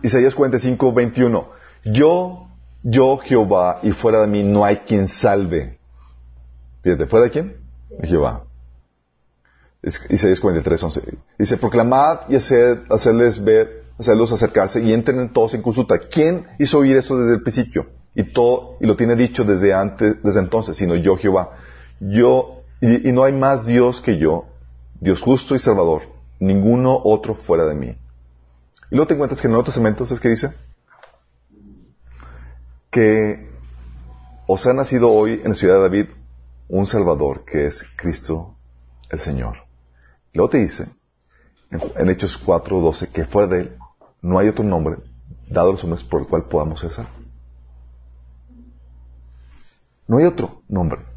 Isaías 0.01 0.35
45, 0.35 0.93
21. 0.93 1.49
Yo, 1.85 2.47
yo 2.83 3.17
Jehová, 3.17 3.79
y 3.83 3.91
fuera 3.91 4.21
de 4.21 4.27
mí 4.27 4.43
no 4.43 4.63
hay 4.63 4.77
quien 4.77 5.07
salve. 5.07 5.79
Fíjate, 6.81 7.07
¿fuera 7.07 7.25
de 7.25 7.31
quién? 7.31 7.57
De 7.99 8.07
Jehová. 8.07 8.43
Es 9.81 10.01
Isaías 10.09 10.39
43, 10.39 10.83
11. 10.83 11.17
Dice, 11.37 11.57
proclamad 11.57 12.29
y 12.29 12.35
haced, 12.35 12.79
hacerles 12.89 13.43
ver, 13.43 13.83
hacerlos 13.99 14.31
acercarse 14.31 14.81
y 14.81 14.93
entren 14.93 15.31
todos 15.31 15.53
en 15.53 15.61
consulta. 15.61 15.99
¿Quién 15.99 16.47
hizo 16.59 16.79
oír 16.79 16.97
esto 16.97 17.17
desde 17.17 17.35
el 17.35 17.43
principio? 17.43 17.87
Y 18.15 18.23
todo, 18.31 18.77
y 18.79 18.85
lo 18.85 18.95
tiene 18.95 19.15
dicho 19.15 19.43
desde 19.43 19.73
antes, 19.73 20.21
desde 20.23 20.39
entonces, 20.39 20.77
sino 20.77 20.95
yo 20.95 21.17
Jehová. 21.17 21.57
Yo, 21.99 22.62
y, 22.83 23.13
no 23.13 23.23
hay 23.23 23.31
más 23.31 23.65
Dios 23.65 24.01
que 24.01 24.17
yo, 24.17 24.45
Dios 24.99 25.21
justo 25.21 25.55
y 25.55 25.59
salvador, 25.59 26.03
ninguno 26.39 26.99
otro 27.01 27.33
fuera 27.33 27.65
de 27.65 27.75
mí. 27.75 27.97
Y 28.91 28.95
luego 28.95 29.07
te 29.07 29.13
encuentras 29.13 29.39
que 29.39 29.47
en 29.47 29.51
el 29.51 29.53
Nuevo 29.53 29.65
Testamento, 29.65 30.05
¿sabes 30.05 30.19
qué 30.19 30.29
dice? 30.29 30.53
Que 32.91 33.49
os 34.47 34.67
ha 34.67 34.73
nacido 34.73 35.11
hoy 35.11 35.39
en 35.43 35.51
la 35.51 35.55
ciudad 35.55 35.75
de 35.75 35.81
David 35.81 36.05
un 36.67 36.85
Salvador 36.85 37.45
que 37.45 37.67
es 37.67 37.85
Cristo 37.95 38.55
el 39.09 39.21
Señor. 39.21 39.59
Luego 40.33 40.49
te 40.49 40.57
dice, 40.57 40.87
en, 41.71 42.09
Hechos 42.09 42.35
4, 42.35 42.81
12, 42.81 43.11
que 43.11 43.25
fuera 43.25 43.47
de 43.47 43.61
Él 43.61 43.77
no 44.21 44.39
hay 44.39 44.49
otro 44.49 44.65
nombre 44.65 44.97
dado 45.47 45.69
a 45.69 45.71
los 45.71 45.83
hombres 45.85 46.03
por 46.03 46.19
el 46.19 46.27
cual 46.27 46.49
podamos 46.49 46.81
ser. 46.81 47.07
No 50.05 50.17
hay 50.17 50.25
otro 50.25 50.63
nombre. 50.67 51.12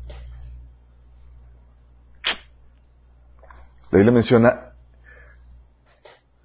La 3.90 3.98
Biblia 3.98 4.12
menciona 4.12 4.72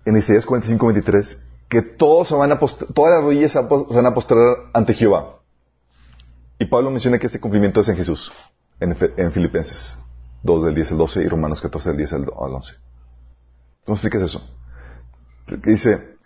en 0.05 0.17
Isaías 0.17 0.45
45, 0.45 0.85
23 0.85 1.41
que 1.69 1.81
todos 1.81 2.27
se 2.27 2.35
van 2.35 2.51
a 2.51 2.59
postrar, 2.59 2.91
todas 2.93 3.13
las 3.13 3.23
rodillas 3.23 3.51
se 3.53 3.59
van 3.61 4.05
a 4.05 4.13
postrar 4.13 4.39
ante 4.73 4.93
Jehová. 4.93 5.37
Y 6.59 6.65
Pablo 6.65 6.91
menciona 6.91 7.17
que 7.17 7.27
este 7.27 7.39
cumplimiento 7.39 7.79
es 7.79 7.89
en 7.89 7.95
Jesús, 7.95 8.31
en, 8.79 8.95
en 9.17 9.31
Filipenses 9.31 9.95
2 10.43 10.65
del 10.65 10.75
10 10.75 10.91
al 10.91 10.97
12 10.97 11.23
y 11.23 11.27
Romanos 11.27 11.61
14 11.61 11.89
del 11.89 11.97
10 11.97 12.13
al 12.13 12.21
al 12.23 12.53
11. 12.55 12.73
¿Cómo 13.85 13.95
explicas 13.95 14.21
eso? 14.21 14.41
Dice, 15.63 16.17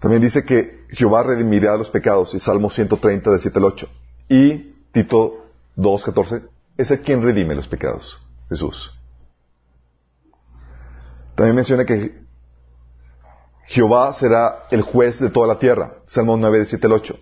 también 0.00 0.20
dice 0.20 0.44
que 0.44 0.86
Jehová 0.90 1.22
redimirá 1.22 1.76
los 1.76 1.90
pecados, 1.90 2.34
y 2.34 2.38
Salmo 2.38 2.70
130 2.70 3.30
del 3.30 3.40
7 3.40 3.58
al 3.58 3.64
8. 3.64 3.88
Y 4.28 4.74
Tito 4.92 5.46
2, 5.76 6.04
14, 6.04 6.42
es 6.76 6.90
el 6.90 7.02
quien 7.02 7.22
redime 7.22 7.54
los 7.54 7.68
pecados, 7.68 8.20
Jesús. 8.48 8.92
También 11.34 11.56
menciona 11.56 11.84
que 11.84 12.22
Jehová 13.66 14.12
será 14.12 14.64
el 14.70 14.82
juez 14.82 15.18
de 15.18 15.30
toda 15.30 15.46
la 15.46 15.58
tierra. 15.58 15.94
Salmo 16.06 16.36
9, 16.36 16.58
de 16.60 16.66
7 16.66 16.86
al 16.86 16.92
8. 16.92 17.18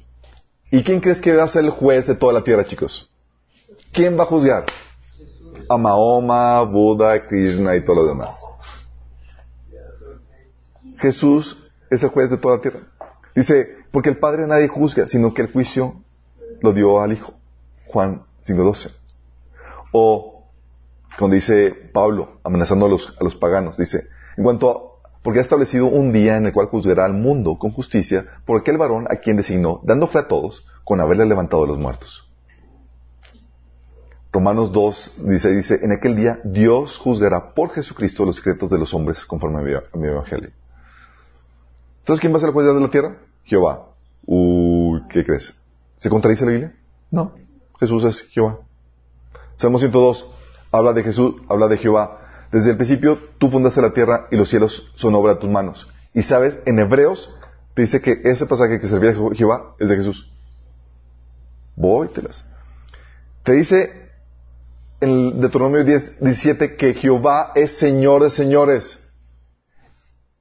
¿Y 0.72 0.82
quién 0.82 1.00
crees 1.00 1.20
que 1.20 1.34
va 1.34 1.44
a 1.44 1.48
ser 1.48 1.64
el 1.64 1.70
juez 1.70 2.06
de 2.06 2.14
toda 2.14 2.32
la 2.32 2.42
tierra, 2.42 2.64
chicos? 2.64 3.08
¿Quién 3.92 4.18
va 4.18 4.24
a 4.24 4.26
juzgar? 4.26 4.64
A 5.68 5.76
Mahoma, 5.76 6.62
Buda, 6.62 7.26
Krishna 7.26 7.76
y 7.76 7.84
todo 7.84 7.96
lo 7.96 8.06
demás. 8.06 8.36
Jesús 10.98 11.56
es 11.88 12.02
el 12.02 12.10
juez 12.10 12.30
de 12.30 12.36
toda 12.36 12.56
la 12.56 12.62
tierra. 12.62 12.80
Dice, 13.34 13.76
porque 13.90 14.10
el 14.10 14.18
Padre 14.18 14.46
nadie 14.46 14.68
juzga, 14.68 15.08
sino 15.08 15.32
que 15.32 15.42
el 15.42 15.52
juicio 15.52 16.02
lo 16.60 16.72
dio 16.72 17.00
al 17.00 17.12
Hijo. 17.12 17.34
Juan 17.86 18.24
5.12. 18.44 18.99
O 19.92 20.44
cuando 21.18 21.34
dice 21.34 21.70
Pablo, 21.92 22.40
amenazando 22.44 22.86
a 22.86 22.88
los, 22.88 23.16
a 23.20 23.24
los 23.24 23.36
paganos, 23.36 23.76
dice, 23.76 24.08
en 24.36 24.44
cuanto 24.44 24.70
a, 24.70 24.90
porque 25.22 25.38
ha 25.38 25.42
establecido 25.42 25.86
un 25.86 26.12
día 26.12 26.36
en 26.36 26.46
el 26.46 26.52
cual 26.52 26.68
juzgará 26.68 27.04
al 27.04 27.14
mundo 27.14 27.58
con 27.58 27.72
justicia 27.72 28.26
por 28.46 28.60
aquel 28.60 28.78
varón 28.78 29.06
a 29.10 29.16
quien 29.16 29.36
designó, 29.36 29.80
dando 29.84 30.06
fe 30.06 30.18
a 30.18 30.28
todos, 30.28 30.66
con 30.84 31.00
haberle 31.00 31.26
levantado 31.26 31.62
de 31.62 31.68
los 31.68 31.78
muertos. 31.78 32.26
Romanos 34.32 34.70
2 34.72 35.14
dice, 35.26 35.50
dice, 35.50 35.78
en 35.82 35.92
aquel 35.92 36.16
día 36.16 36.38
Dios 36.44 36.96
juzgará 36.98 37.52
por 37.52 37.70
Jesucristo 37.70 38.24
los 38.24 38.36
secretos 38.36 38.70
de 38.70 38.78
los 38.78 38.94
hombres 38.94 39.26
conforme 39.26 39.58
a 39.58 39.62
mi, 39.62 39.74
a 39.74 39.82
mi 39.98 40.06
evangelio. 40.06 40.50
Entonces, 42.00 42.20
¿quién 42.20 42.32
va 42.32 42.36
a 42.36 42.40
ser 42.40 42.48
el 42.48 42.54
juez 42.54 42.66
de 42.66 42.80
la 42.80 42.90
tierra? 42.90 43.18
Jehová. 43.44 43.88
Uy, 44.24 45.02
¿qué 45.08 45.24
crees? 45.24 45.56
¿Se 45.98 46.08
contradice 46.08 46.44
la 46.44 46.50
Biblia? 46.52 46.74
No. 47.10 47.32
Jesús 47.78 48.04
es 48.04 48.20
Jehová. 48.28 48.60
Salmo 49.60 49.78
102 49.78 50.26
habla 50.72 50.94
de 50.94 51.02
Jesús, 51.02 51.34
habla 51.46 51.68
de 51.68 51.76
Jehová. 51.76 52.46
Desde 52.50 52.70
el 52.70 52.78
principio 52.78 53.18
tú 53.36 53.50
fundaste 53.50 53.82
la 53.82 53.92
tierra 53.92 54.26
y 54.30 54.36
los 54.36 54.48
cielos 54.48 54.90
son 54.94 55.14
obra 55.14 55.34
de 55.34 55.40
tus 55.40 55.50
manos. 55.50 55.86
Y 56.14 56.22
sabes, 56.22 56.58
en 56.64 56.78
Hebreos 56.78 57.30
te 57.74 57.82
dice 57.82 58.00
que 58.00 58.22
ese 58.24 58.46
pasaje 58.46 58.80
que 58.80 58.88
servía 58.88 59.10
a 59.10 59.34
Jehová 59.34 59.74
es 59.78 59.90
de 59.90 59.96
Jesús. 59.96 60.32
Vóytelas. 61.76 62.46
Te 63.44 63.52
dice 63.52 64.08
en 64.98 65.42
Deuteronomio 65.42 65.84
10, 65.84 66.20
17 66.20 66.76
que 66.76 66.94
Jehová 66.94 67.52
es 67.54 67.76
Señor 67.76 68.22
de 68.22 68.30
señores. 68.30 68.98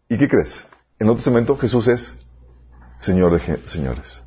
¿Y 0.07 0.17
qué 0.17 0.29
crees? 0.29 0.65
En 0.97 1.07
Nuevo 1.07 1.17
Testamento 1.17 1.57
Jesús 1.57 1.89
es 1.89 2.13
Señor 2.99 3.37
de 3.37 3.67
señores. 3.67 4.23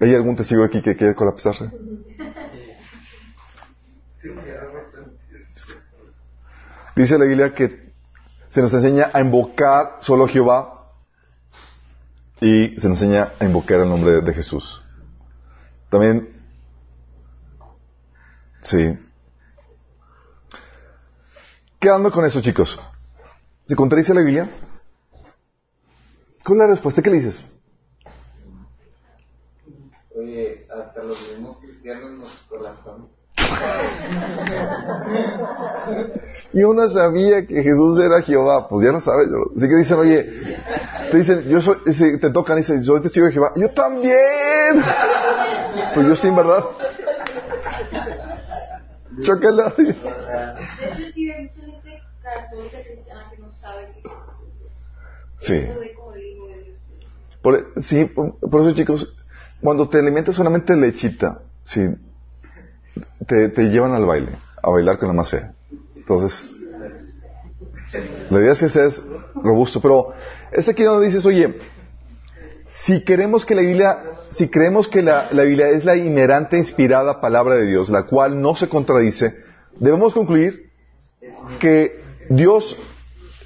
¿Hay 0.00 0.14
algún 0.14 0.36
testigo 0.36 0.64
aquí 0.64 0.82
que 0.82 0.96
quiere 0.96 1.14
colapsarse? 1.14 1.70
Dice 6.96 7.18
la 7.18 7.24
Biblia 7.24 7.54
que 7.54 7.92
se 8.48 8.62
nos 8.62 8.72
enseña 8.72 9.10
a 9.12 9.20
invocar 9.20 9.98
solo 10.00 10.24
a 10.24 10.28
Jehová 10.28 10.92
y 12.40 12.78
se 12.78 12.88
nos 12.88 13.02
enseña 13.02 13.32
a 13.40 13.44
invocar 13.44 13.80
el 13.80 13.88
nombre 13.88 14.20
de 14.20 14.34
Jesús. 14.34 14.82
También, 15.90 16.40
sí. 18.62 18.98
Quedando 21.80 22.10
con 22.12 22.24
eso, 22.24 22.40
chicos. 22.40 22.80
¿Se 23.64 23.74
contradice 23.74 24.14
la 24.14 24.20
Biblia? 24.20 24.48
¿Cuál 26.44 26.58
es 26.58 26.58
la 26.58 26.66
respuesta? 26.66 27.02
¿Qué 27.02 27.10
le 27.10 27.16
dices? 27.16 27.44
Oye, 30.16 30.66
hasta 31.04 31.22
los 31.22 31.30
mismos 31.30 31.58
cristianos 31.58 32.10
nos 32.12 32.30
colapsamos. 32.48 33.10
Yo 36.52 36.72
no 36.72 36.88
sabía 36.88 37.46
que 37.46 37.62
Jesús 37.62 38.00
era 38.00 38.22
Jehová. 38.22 38.68
Pues 38.68 38.86
ya 38.86 38.92
lo 38.92 39.00
sabes. 39.00 39.28
¿no? 39.28 39.38
Así 39.56 39.68
que 39.68 39.76
dicen, 39.76 39.98
oye, 39.98 40.24
te 41.10 41.16
dicen, 41.18 41.42
yo 41.48 41.60
soy, 41.60 41.76
si 41.92 42.18
te 42.18 42.30
tocan 42.30 42.56
y 42.58 42.60
dicen, 42.60 42.82
soy 42.82 43.00
testigo 43.02 43.26
de 43.26 43.32
Jehová. 43.32 43.52
Yo 43.56 43.70
también. 43.70 44.82
Pues 45.94 46.06
yo 46.06 46.16
sí, 46.16 46.28
en 46.28 46.36
verdad. 46.36 46.64
Chócala. 49.22 49.74
De 49.76 49.90
hecho, 49.90 51.12
sí 51.12 51.30
hay 51.30 51.44
mucha 51.44 51.60
gente 51.60 52.02
católica 52.22 52.78
cristiana 52.82 53.30
que 53.30 53.38
no 53.38 53.52
sabe 53.52 53.86
si 53.86 54.00
Jesús 54.00 54.12
es. 55.40 55.46
Sí. 55.46 55.56
Eso 55.56 55.80
ve 55.80 55.94
como 55.94 56.12
el 56.14 56.22
Hijo 56.22 56.46
de 56.48 56.62
Dios. 56.62 56.78
Por, 57.42 57.82
sí, 57.82 58.04
por, 58.06 58.38
por 58.38 58.60
eso, 58.62 58.72
chicos, 58.72 59.14
cuando 59.64 59.88
te 59.88 59.98
alimentas 59.98 60.34
solamente 60.34 60.76
lechita, 60.76 61.40
sí, 61.64 61.80
te, 63.26 63.70
llevan 63.70 63.94
al 63.94 64.04
baile, 64.04 64.32
a 64.62 64.68
bailar 64.68 64.98
con 64.98 65.08
la 65.08 65.14
más 65.14 65.30
fea. 65.30 65.54
Entonces, 65.96 66.44
la 68.28 68.40
idea 68.40 68.52
es 68.52 68.60
que 68.60 68.66
estés 68.66 69.02
robusto, 69.34 69.80
pero 69.80 70.12
es 70.52 70.68
aquí 70.68 70.82
donde 70.82 71.06
dices, 71.06 71.24
oye, 71.24 71.56
si 72.74 73.04
queremos 73.04 73.46
que 73.46 73.54
la 73.54 73.62
Biblia, 73.62 74.02
si 74.28 74.50
creemos 74.50 74.86
que 74.86 75.00
la, 75.00 75.28
la 75.32 75.44
Biblia 75.44 75.70
es 75.70 75.86
la 75.86 75.96
inherente, 75.96 76.58
inspirada 76.58 77.22
palabra 77.22 77.54
de 77.54 77.64
Dios, 77.64 77.88
la 77.88 78.02
cual 78.02 78.42
no 78.42 78.54
se 78.56 78.68
contradice, 78.68 79.34
debemos 79.80 80.12
concluir 80.12 80.72
que 81.58 82.02
Dios 82.28 82.76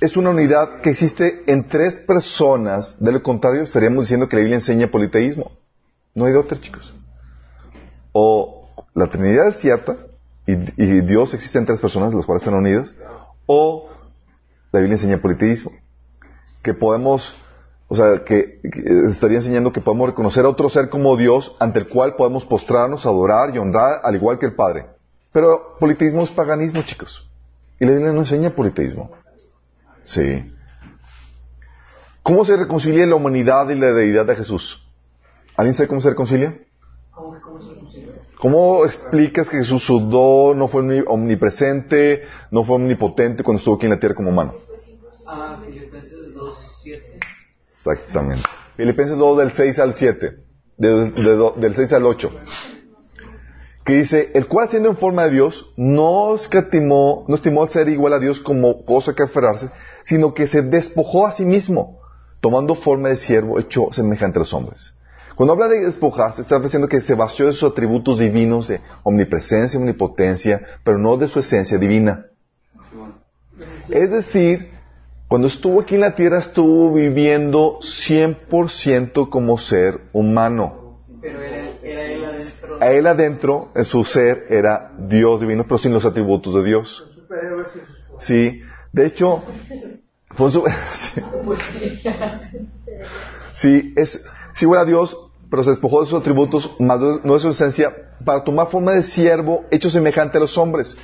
es 0.00 0.16
una 0.16 0.30
unidad 0.30 0.80
que 0.80 0.90
existe 0.90 1.44
en 1.46 1.68
tres 1.68 1.96
personas. 1.96 2.96
De 2.98 3.12
lo 3.12 3.22
contrario, 3.22 3.62
estaríamos 3.62 4.06
diciendo 4.06 4.28
que 4.28 4.34
la 4.34 4.40
Biblia 4.40 4.56
enseña 4.56 4.90
politeísmo. 4.90 5.52
No 6.18 6.24
hay 6.24 6.32
de 6.32 6.38
otra, 6.38 6.60
chicos. 6.60 6.92
O 8.12 8.68
la 8.94 9.06
Trinidad 9.06 9.48
es 9.48 9.60
cierta 9.60 9.96
y, 10.46 10.56
Dios 11.02 11.32
existe 11.34 11.58
en 11.58 11.66
tres 11.66 11.80
personas, 11.80 12.12
las 12.12 12.26
cuales 12.26 12.42
están 12.42 12.58
unidas, 12.58 12.94
o 13.46 13.88
la 14.72 14.80
Biblia 14.80 14.96
enseña 14.96 15.18
politeísmo. 15.18 15.70
Que 16.62 16.74
podemos, 16.74 17.34
o 17.86 17.94
sea, 17.94 18.24
que, 18.24 18.60
que 18.62 19.10
estaría 19.10 19.36
enseñando 19.36 19.72
que 19.72 19.80
podemos 19.80 20.08
reconocer 20.08 20.44
a 20.44 20.48
otro 20.48 20.68
ser 20.70 20.88
como 20.88 21.16
Dios 21.16 21.54
ante 21.60 21.78
el 21.78 21.86
cual 21.86 22.16
podemos 22.16 22.44
postrarnos, 22.44 23.06
adorar 23.06 23.54
y 23.54 23.58
honrar 23.58 24.00
al 24.02 24.16
igual 24.16 24.38
que 24.38 24.46
el 24.46 24.54
Padre. 24.54 24.86
Pero 25.32 25.76
politeísmo 25.78 26.22
es 26.22 26.30
paganismo, 26.30 26.82
chicos. 26.82 27.30
Y 27.78 27.84
la 27.84 27.92
Biblia 27.92 28.12
no 28.12 28.20
enseña 28.20 28.50
politeísmo. 28.50 29.12
Sí. 30.02 30.52
¿Cómo 32.24 32.44
se 32.44 32.56
reconcilia 32.56 33.06
la 33.06 33.14
humanidad 33.14 33.68
y 33.68 33.76
la 33.76 33.92
deidad 33.92 34.26
de 34.26 34.34
Jesús? 34.34 34.88
¿Alguien 35.59 35.74
sabe 35.74 35.89
cómo 35.89 36.01
se 36.01 36.10
reconcilia? 36.10 36.56
¿Cómo 37.10 37.35
que 37.35 37.40
cómo 37.40 37.60
se 37.60 37.70
reconcilia? 37.74 38.12
¿Cómo 38.39 38.85
explicas 38.85 39.48
que 39.48 39.56
Jesús 39.56 39.82
sudó, 39.85 40.55
no 40.55 40.68
fue 40.68 40.82
omni- 40.82 41.05
omnipresente, 41.05 42.22
no 42.52 42.62
fue 42.62 42.76
omnipotente 42.76 43.43
cuando 43.43 43.59
estuvo 43.59 43.74
aquí 43.74 43.86
en 43.86 43.90
la 43.90 43.98
tierra 43.98 44.14
como 44.14 44.30
humano? 44.30 44.52
Ah, 45.26 45.60
Filipenses 45.66 46.32
2, 46.32 46.80
7. 46.85 47.18
Exactamente. 47.66 48.44
Filipenses 48.76 49.18
2 49.18 49.39
del 49.39 49.52
6 49.52 49.78
al 49.80 49.94
7, 49.97 50.36
del, 50.76 51.12
de 51.14 51.52
del 51.56 51.74
6 51.74 51.93
al 51.93 52.06
8. 52.06 52.30
Que 53.85 53.94
dice, 53.94 54.30
el 54.35 54.47
cual 54.47 54.68
siendo 54.68 54.90
en 54.90 54.97
forma 54.97 55.24
de 55.24 55.30
Dios, 55.32 55.72
no 55.76 56.36
escatimó, 56.36 57.24
no 57.26 57.35
estimó 57.35 57.64
al 57.64 57.70
ser 57.70 57.89
igual 57.89 58.12
a 58.12 58.20
Dios 58.20 58.39
como 58.39 58.85
cosa 58.85 59.12
que 59.14 59.24
aferrarse, 59.24 59.70
sino 60.02 60.35
que 60.35 60.47
se 60.47 60.62
despojó 60.62 61.26
a 61.26 61.32
sí 61.32 61.44
mismo, 61.44 61.98
tomando 62.40 62.76
forma 62.76 63.09
de 63.09 63.16
siervo 63.16 63.59
hecho 63.59 63.89
semejante 63.90 64.39
a 64.39 64.43
los 64.43 64.55
hombres. 64.55 64.94
Cuando 65.39 65.52
habla 65.52 65.69
de 65.69 65.85
despojarse, 65.85 66.43
está 66.43 66.59
diciendo 66.59 66.89
que 66.89 67.01
se 67.01 67.15
vació 67.15 67.47
de 67.47 67.52
sus 67.52 67.70
atributos 67.70 68.19
divinos 68.19 68.66
de 68.66 68.81
omnipresencia, 69.05 69.78
omnipotencia, 69.78 70.60
pero 70.82 70.98
no 70.98 71.16
de 71.16 71.28
su 71.28 71.39
esencia 71.39 71.78
divina. 71.78 72.27
Es 73.89 74.10
decir, 74.10 74.73
cuando 75.28 75.47
estuvo 75.47 75.81
aquí 75.81 75.94
en 75.94 76.01
la 76.01 76.16
tierra 76.16 76.39
estuvo 76.39 76.93
viviendo 76.93 77.78
100% 77.78 79.31
como 79.31 79.59
ser 79.59 80.01
humano. 80.12 81.05
Pero 81.20 81.40
era, 81.40 81.70
era 81.85 82.02
él 82.02 82.24
adentro. 82.24 82.78
A 82.81 82.90
él 82.90 83.06
adentro, 83.06 83.69
en 83.77 83.85
su 83.85 84.02
ser, 84.02 84.47
era 84.51 84.90
Dios 84.98 85.40
divino, 85.40 85.62
pero 85.62 85.78
sin 85.78 85.93
los 85.93 86.05
atributos 86.05 86.52
de 86.52 86.65
Dios. 86.65 87.09
Sí, 88.19 88.60
de 88.93 89.06
hecho, 89.06 89.44
fue 90.31 90.51
sí, 90.51 90.60
Pues 91.44 91.60
sí. 91.60 92.01
sí, 93.55 93.94
es, 93.97 94.20
sí 94.59 94.66
era 94.66 94.85
Dios, 94.85 95.27
pero 95.50 95.64
se 95.64 95.70
despojó 95.70 96.00
de 96.02 96.06
sus 96.08 96.20
atributos, 96.20 96.70
más 96.78 97.00
no 97.00 97.34
de 97.34 97.40
su 97.40 97.48
esencia, 97.50 97.94
para 98.24 98.44
tomar 98.44 98.68
forma 98.68 98.92
de 98.92 99.02
siervo, 99.02 99.64
hecho 99.70 99.90
semejante 99.90 100.38
a 100.38 100.40
los 100.40 100.56
hombres. 100.58 100.96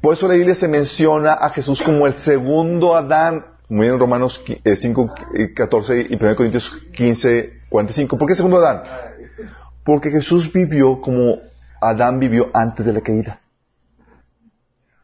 Por 0.00 0.14
eso 0.14 0.28
la 0.28 0.34
Biblia 0.34 0.54
se 0.54 0.68
menciona 0.68 1.32
a 1.34 1.50
Jesús 1.50 1.82
como 1.82 2.06
el 2.06 2.14
segundo 2.14 2.94
Adán, 2.96 3.44
viene 3.68 3.94
en 3.94 3.98
Romanos 3.98 4.42
qui- 4.44 4.60
eh, 4.64 4.76
5, 4.76 5.12
eh, 5.34 5.52
14 5.54 6.06
y 6.10 6.16
1 6.16 6.36
Corintios 6.36 6.70
15, 6.94 7.62
45. 7.68 8.16
¿Por 8.18 8.28
qué 8.28 8.34
segundo 8.34 8.58
Adán? 8.58 8.82
Porque 9.84 10.10
Jesús 10.10 10.52
vivió 10.52 11.00
como 11.00 11.38
Adán 11.80 12.18
vivió 12.18 12.50
antes 12.54 12.84
de 12.86 12.92
la 12.92 13.00
caída. 13.00 13.40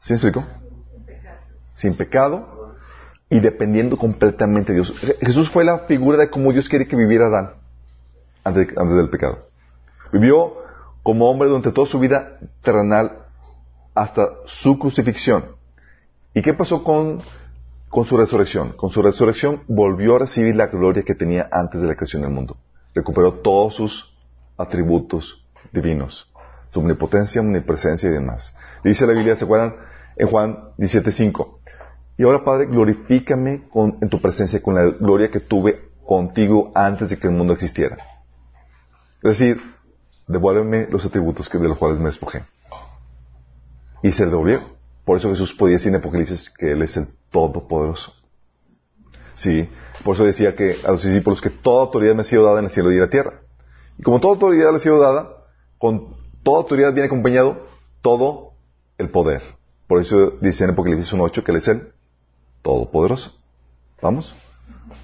¿Sí 0.00 0.12
me 0.12 0.16
explico? 0.16 0.44
Sin 1.74 1.94
pecado 1.94 2.74
y 3.30 3.40
dependiendo 3.40 3.96
completamente 3.96 4.72
de 4.72 4.80
Dios. 4.80 4.94
Je- 5.02 5.16
Jesús 5.26 5.50
fue 5.50 5.64
la 5.64 5.80
figura 5.80 6.18
de 6.18 6.30
cómo 6.30 6.52
Dios 6.52 6.68
quiere 6.68 6.86
que 6.88 6.96
viviera 6.96 7.26
Adán 7.26 7.61
antes, 8.44 8.74
del 8.74 9.08
pecado. 9.10 9.46
Vivió 10.12 10.54
como 11.02 11.30
hombre 11.30 11.48
durante 11.48 11.72
toda 11.72 11.86
su 11.86 11.98
vida 11.98 12.38
terrenal 12.62 13.18
hasta 13.94 14.28
su 14.44 14.78
crucifixión. 14.78 15.44
¿Y 16.34 16.42
qué 16.42 16.54
pasó 16.54 16.82
con, 16.84 17.20
con 17.88 18.04
su 18.04 18.16
resurrección? 18.16 18.72
Con 18.72 18.90
su 18.90 19.02
resurrección 19.02 19.62
volvió 19.68 20.16
a 20.16 20.20
recibir 20.20 20.56
la 20.56 20.68
gloria 20.68 21.02
que 21.02 21.14
tenía 21.14 21.48
antes 21.50 21.80
de 21.80 21.86
la 21.88 21.94
creación 21.94 22.22
del 22.22 22.30
mundo. 22.30 22.56
Recuperó 22.94 23.34
todos 23.34 23.74
sus 23.74 24.16
atributos 24.56 25.44
divinos, 25.72 26.30
su 26.70 26.80
omnipotencia, 26.80 27.40
omnipresencia 27.40 28.08
y 28.08 28.12
demás. 28.12 28.54
Dice 28.84 29.06
la 29.06 29.12
Biblia, 29.12 29.36
¿se 29.36 29.44
acuerdan? 29.44 29.74
En 30.16 30.28
Juan 30.28 30.58
17:5. 30.78 31.58
Y 32.18 32.24
ahora, 32.24 32.44
Padre, 32.44 32.66
glorifícame 32.66 33.68
con- 33.70 33.96
en 34.00 34.08
tu 34.10 34.20
presencia 34.20 34.62
con 34.62 34.74
la 34.74 34.84
gloria 34.84 35.30
que 35.30 35.40
tuve 35.40 35.88
contigo 36.06 36.70
antes 36.74 37.10
de 37.10 37.18
que 37.18 37.26
el 37.28 37.32
mundo 37.32 37.54
existiera. 37.54 37.96
Es 39.22 39.38
decir, 39.38 39.60
devuélveme 40.26 40.88
los 40.90 41.04
atributos 41.06 41.48
que, 41.48 41.58
de 41.58 41.68
los 41.68 41.78
cuales 41.78 41.98
me 41.98 42.06
despojé. 42.06 42.44
Y 44.02 44.12
se 44.12 44.24
le 44.24 44.30
devolvió. 44.30 44.62
Por 45.04 45.18
eso 45.18 45.30
Jesús 45.30 45.54
podía 45.54 45.74
decir 45.74 45.88
en 45.88 45.96
Apocalipsis 45.96 46.50
que 46.50 46.72
Él 46.72 46.82
es 46.82 46.96
el 46.96 47.08
Todopoderoso. 47.30 48.14
Sí, 49.34 49.68
por 50.04 50.14
eso 50.14 50.24
decía 50.24 50.54
que 50.54 50.76
a 50.84 50.92
los 50.92 51.02
discípulos 51.02 51.40
que 51.40 51.50
toda 51.50 51.82
autoridad 51.82 52.14
me 52.14 52.22
ha 52.22 52.24
sido 52.24 52.44
dada 52.44 52.58
en 52.58 52.66
el 52.66 52.70
cielo 52.70 52.90
y 52.90 52.96
en 52.96 53.00
la 53.00 53.10
tierra. 53.10 53.40
Y 53.98 54.02
como 54.02 54.20
toda 54.20 54.34
autoridad 54.34 54.70
le 54.70 54.76
ha 54.76 54.80
sido 54.80 54.98
dada, 54.98 55.28
con 55.78 56.14
toda 56.42 56.58
autoridad 56.58 56.92
viene 56.92 57.06
acompañado 57.06 57.66
todo 58.02 58.52
el 58.98 59.10
poder. 59.10 59.42
Por 59.86 60.00
eso 60.00 60.32
dice 60.40 60.64
en 60.64 60.70
Apocalipsis 60.70 61.12
1.8 61.12 61.42
que 61.42 61.50
Él 61.50 61.56
es 61.58 61.68
el 61.68 61.92
Todopoderoso. 62.62 63.32
¿Vamos? 64.00 64.34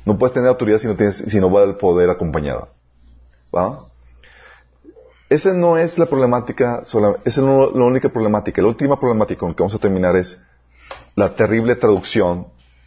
No 0.04 0.18
puedes 0.18 0.34
tener 0.34 0.48
autoridad 0.48 0.78
si 0.78 0.86
no, 0.86 0.96
tienes, 0.96 1.16
si 1.16 1.40
no 1.40 1.50
va 1.50 1.62
el 1.62 1.76
poder 1.76 2.10
acompañado. 2.10 2.68
¿Va? 3.54 3.80
Esa 5.28 5.52
no 5.52 5.76
es 5.76 5.98
la 5.98 6.06
problemática, 6.06 6.82
esa 6.84 7.00
no 7.00 7.16
es 7.24 7.36
la 7.74 7.84
única 7.84 8.08
problemática. 8.08 8.62
La 8.62 8.68
última 8.68 8.98
problemática 8.98 9.40
con 9.40 9.50
la 9.50 9.54
que 9.54 9.62
vamos 9.62 9.74
a 9.74 9.78
terminar 9.78 10.16
es 10.16 10.40
la 11.16 11.34
terrible 11.34 11.76
traducción 11.76 12.46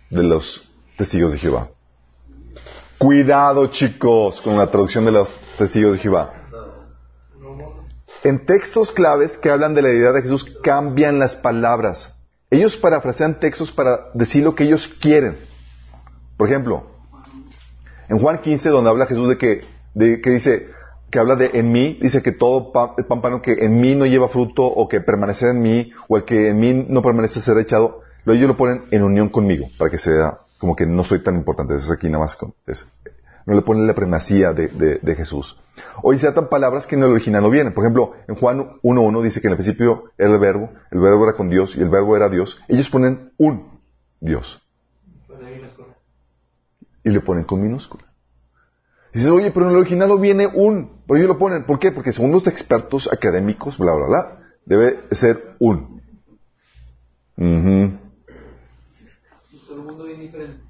de 0.09 0.23
los 0.23 0.68
testigos 0.97 1.34
de 1.34 1.38
Jehová. 1.38 1.69
Cuidado, 2.97 3.68
chicos, 3.68 4.41
con 4.41 4.57
la 4.57 4.68
traducción 4.68 5.05
de 5.05 5.11
los 5.11 5.30
testigos 5.57 5.93
de 5.93 5.99
Jehová. 5.99 6.34
En 8.23 8.45
textos 8.45 8.91
claves 8.91 9.38
que 9.38 9.49
hablan 9.49 9.73
de 9.73 9.81
la 9.81 9.89
deidad 9.89 10.13
de 10.13 10.22
Jesús 10.22 10.45
cambian 10.63 11.19
las 11.19 11.35
palabras. 11.35 12.15
Ellos 12.49 12.76
parafrasean 12.76 13.39
textos 13.39 13.72
para 13.72 14.09
decir 14.13 14.43
lo 14.43 14.55
que 14.55 14.63
ellos 14.63 14.88
quieren. 14.99 15.39
Por 16.38 16.47
ejemplo, 16.47 16.85
en 18.09 18.19
Juan 18.19 18.39
15, 18.39 18.69
donde 18.69 18.89
habla 18.89 19.05
Jesús 19.05 19.30
de 19.30 19.38
que, 19.38 19.61
de 19.93 20.22
que 20.22 20.30
dice, 20.31 20.69
que 21.11 21.19
habla 21.19 21.35
de 21.35 21.51
en 21.53 21.71
mí, 21.71 21.97
dice 22.01 22.23
que 22.23 22.31
todo 22.31 22.71
pámpano 22.71 23.41
que 23.41 23.53
en 23.65 23.79
mí 23.81 23.95
no 23.95 24.05
lleva 24.05 24.29
fruto 24.29 24.63
o 24.63 24.88
que 24.88 25.01
permanece 25.01 25.49
en 25.49 25.61
mí 25.61 25.91
o 26.07 26.17
el 26.17 26.23
que 26.23 26.49
en 26.49 26.59
mí 26.59 26.85
no 26.89 27.01
permanece 27.01 27.41
será 27.41 27.61
echado, 27.61 28.01
lo 28.25 28.33
ellos 28.33 28.47
lo 28.47 28.55
ponen 28.57 28.83
en 28.91 29.03
unión 29.03 29.29
conmigo 29.29 29.67
para 29.77 29.91
que 29.91 29.97
sea 29.97 30.38
como 30.57 30.75
que 30.75 30.85
no 30.85 31.03
soy 31.03 31.19
tan 31.23 31.35
importante. 31.35 31.75
Eso 31.75 31.85
es 31.85 31.91
aquí 31.91 32.07
nada 32.07 32.23
más. 32.23 32.35
con- 32.35 32.53
es- 32.67 32.88
no 33.47 33.55
le 33.55 33.63
ponen 33.63 33.88
la 33.88 33.95
primacía 33.95 34.53
de, 34.53 34.67
de- 34.67 34.99
de 35.01 35.15
Jesús. 35.15 35.57
O 36.03 36.13
insertan 36.13 36.47
palabras 36.47 36.85
que 36.85 36.95
en 36.95 37.01
el 37.03 37.09
original 37.09 37.41
no 37.41 37.49
vienen. 37.49 37.73
Por 37.73 37.83
ejemplo, 37.83 38.13
en 38.27 38.35
Juan 38.35 38.77
1.1 38.83 39.21
dice 39.23 39.41
que 39.41 39.47
en 39.47 39.53
el 39.53 39.57
principio 39.57 40.03
era 40.17 40.29
el 40.31 40.38
verbo, 40.39 40.69
el 40.91 40.99
verbo 40.99 41.23
era 41.23 41.33
con 41.33 41.49
Dios 41.49 41.75
y 41.75 41.81
el 41.81 41.89
verbo 41.89 42.15
era 42.15 42.29
Dios. 42.29 42.61
Ellos 42.67 42.89
ponen 42.91 43.31
un 43.38 43.79
Dios 44.19 44.61
y 47.03 47.09
le 47.09 47.21
ponen 47.21 47.43
con 47.45 47.59
minúscula. 47.61 48.03
Dices, 49.13 49.29
oye, 49.29 49.51
pero 49.51 49.65
en 49.65 49.73
el 49.73 49.77
original 49.77 50.07
no 50.09 50.17
viene 50.17 50.47
un. 50.47 51.01
Pero 51.05 51.17
ellos 51.17 51.27
lo 51.27 51.38
ponen. 51.38 51.65
¿Por 51.65 51.79
qué? 51.79 51.91
Porque 51.91 52.13
según 52.13 52.31
los 52.31 52.47
expertos 52.47 53.09
académicos, 53.11 53.77
bla, 53.77 53.93
bla, 53.93 54.07
bla, 54.07 54.39
debe 54.65 55.01
ser 55.11 55.55
un. 55.59 56.01
Bien 57.35 57.99
diferente. 60.19 60.61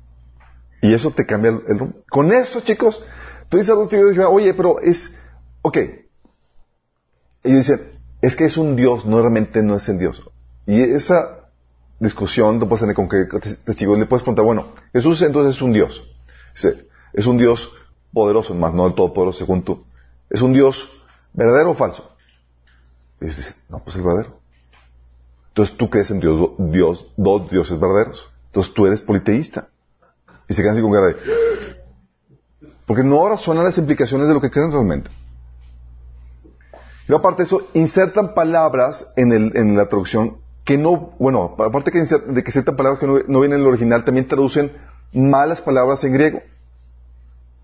Y 0.81 0.93
eso 0.93 1.11
te 1.11 1.25
cambia 1.25 1.49
el, 1.67 1.77
rumbo. 1.77 1.99
Con 2.09 2.31
eso, 2.33 2.61
chicos, 2.61 3.03
tú 3.49 3.57
dices 3.57 3.71
a 3.71 3.75
los 3.75 3.89
testigos 3.89 4.13
Jehová, 4.13 4.29
oye, 4.29 4.53
pero 4.53 4.79
es. 4.79 5.15
Ok. 5.61 5.77
Ellos 7.43 7.67
dicen, 7.67 7.91
es 8.21 8.35
que 8.35 8.45
es 8.45 8.57
un 8.57 8.75
Dios, 8.75 9.05
no 9.05 9.19
realmente 9.19 9.61
no 9.61 9.75
es 9.75 9.87
el 9.89 9.99
Dios. 9.99 10.23
Y 10.65 10.81
esa 10.81 11.49
discusión 11.99 12.57
no 12.59 12.67
puedes 12.67 12.81
tener 12.81 12.95
con 12.95 13.07
qué 13.07 13.25
testigo. 13.65 13.95
Le 13.95 14.07
puedes 14.07 14.23
preguntar, 14.23 14.45
bueno, 14.45 14.73
Jesús 14.93 15.21
entonces 15.21 15.55
es 15.55 15.61
un 15.61 15.73
Dios. 15.73 16.03
Es 17.13 17.25
un 17.27 17.37
Dios 17.37 17.71
poderoso, 18.13 18.53
más 18.53 18.73
no 18.73 18.85
del 18.85 18.93
todopoderoso, 18.95 19.39
según 19.39 19.63
tú. 19.63 19.83
¿Es 20.29 20.41
un 20.41 20.53
Dios 20.53 20.89
verdadero 21.33 21.71
o 21.71 21.73
falso? 21.75 22.11
Y 23.19 23.25
ellos 23.25 23.53
no, 23.69 23.79
pues 23.79 23.95
el 23.95 24.03
verdadero. 24.03 24.39
Entonces 25.49 25.75
tú 25.77 25.89
crees 25.89 26.09
en 26.11 26.19
Dios, 26.19 26.51
Dios, 26.57 27.07
dos 27.17 27.49
dioses 27.49 27.79
verdaderos. 27.79 28.29
Entonces 28.47 28.73
tú 28.73 28.85
eres 28.85 29.01
politeísta. 29.01 29.67
Y 30.47 30.53
se 30.53 30.61
quedan 30.61 30.75
así 30.75 30.81
con 30.81 30.91
cara 30.91 31.07
de... 31.07 31.15
Porque 32.85 33.03
no 33.03 33.27
razonan 33.29 33.63
las 33.63 33.77
implicaciones 33.77 34.27
de 34.27 34.33
lo 34.33 34.41
que 34.41 34.49
creen 34.51 34.71
realmente. 34.71 35.09
Y 37.07 37.13
aparte 37.13 37.43
de 37.43 37.47
eso, 37.47 37.67
insertan 37.73 38.33
palabras 38.33 39.05
en, 39.17 39.31
el- 39.33 39.55
en 39.55 39.75
la 39.75 39.87
traducción 39.87 40.37
que 40.63 40.77
no, 40.77 41.13
bueno, 41.19 41.55
aparte 41.57 41.91
de 41.91 42.43
que 42.43 42.51
ciertas 42.51 42.75
palabras 42.75 42.99
que 42.99 43.07
no 43.07 43.39
vienen 43.39 43.53
en 43.53 43.61
el 43.61 43.67
original, 43.67 44.05
también 44.05 44.27
traducen 44.27 44.71
malas 45.11 45.61
palabras 45.61 46.03
en 46.03 46.13
griego. 46.13 46.41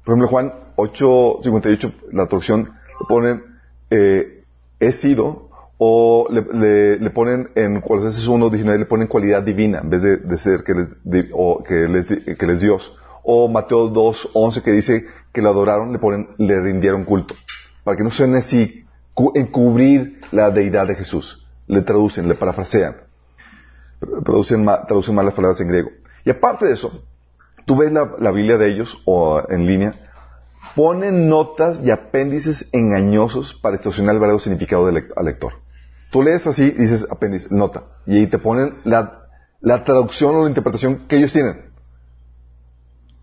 Por 0.07 0.13
ejemplo, 0.13 0.29
Juan 0.29 0.53
8.58, 0.77 1.93
la 2.13 2.27
traducción, 2.27 2.63
le 3.01 3.05
ponen 3.09 3.43
eh, 3.89 4.43
he 4.79 4.91
sido, 4.93 5.49
o 5.77 6.29
le, 6.31 6.97
le- 6.97 7.09
ponen 7.09 7.49
en 7.55 7.81
Colosenses 7.81 8.25
1, 8.25 8.49
19, 8.49 8.79
le 8.79 8.85
ponen 8.85 9.07
cualidad 9.07 9.43
divina, 9.43 9.79
en 9.83 9.89
vez 9.89 10.01
de, 10.01 10.15
de 10.15 10.37
ser 10.37 10.63
que 10.63 10.73
les, 10.75 10.87
di- 11.03 11.29
o 11.33 11.61
que 11.61 11.83
él 11.83 11.95
es, 11.97 12.07
que 12.07 12.37
él 12.45 12.49
es 12.51 12.61
Dios. 12.61 12.97
O 13.21 13.49
Mateo 13.49 13.89
2, 13.89 14.29
11, 14.33 14.61
que 14.61 14.71
dice 14.71 15.05
que 15.33 15.41
lo 15.41 15.49
adoraron, 15.49 15.91
le 15.91 15.99
ponen, 15.99 16.29
le 16.37 16.61
rindieron 16.61 17.03
culto. 17.03 17.35
Para 17.83 17.97
que 17.97 18.03
no 18.05 18.09
suene 18.11 18.37
así, 18.37 18.85
cu- 19.13 19.33
encubrir 19.35 20.21
la 20.31 20.51
deidad 20.51 20.87
de 20.87 20.95
Jesús. 20.95 21.45
Le 21.67 21.81
traducen, 21.81 22.29
le 22.29 22.35
parafrasean. 22.35 22.95
Traducen, 24.23 24.65
traducen 24.87 25.15
mal 25.15 25.25
las 25.25 25.33
palabras 25.33 25.59
en 25.59 25.67
griego. 25.67 25.89
Y 26.23 26.29
aparte 26.29 26.65
de 26.65 26.71
eso, 26.75 27.03
tú 27.67 27.75
ves 27.75 27.91
la, 27.91 28.15
la 28.19 28.31
Biblia 28.31 28.57
de 28.57 28.71
ellos, 28.71 28.97
o 29.05 29.43
en 29.49 29.67
línea, 29.67 29.93
ponen 30.73 31.27
notas 31.27 31.83
y 31.83 31.91
apéndices 31.91 32.69
engañosos 32.71 33.53
para 33.53 33.75
distorsionar 33.75 34.15
el 34.15 34.21
verdadero 34.21 34.39
significado 34.39 34.85
del 34.87 35.09
al 35.15 35.25
lector. 35.25 35.53
Tú 36.09 36.23
lees 36.23 36.47
así 36.47 36.63
y 36.63 36.71
dices 36.71 37.05
apéndice, 37.11 37.49
nota, 37.51 37.83
y 38.05 38.19
ahí 38.19 38.27
te 38.27 38.39
ponen 38.39 38.77
la, 38.85 39.27
la 39.59 39.83
traducción 39.83 40.33
o 40.35 40.43
la 40.43 40.47
interpretación 40.47 41.07
que 41.07 41.17
ellos 41.17 41.33
tienen. 41.33 41.65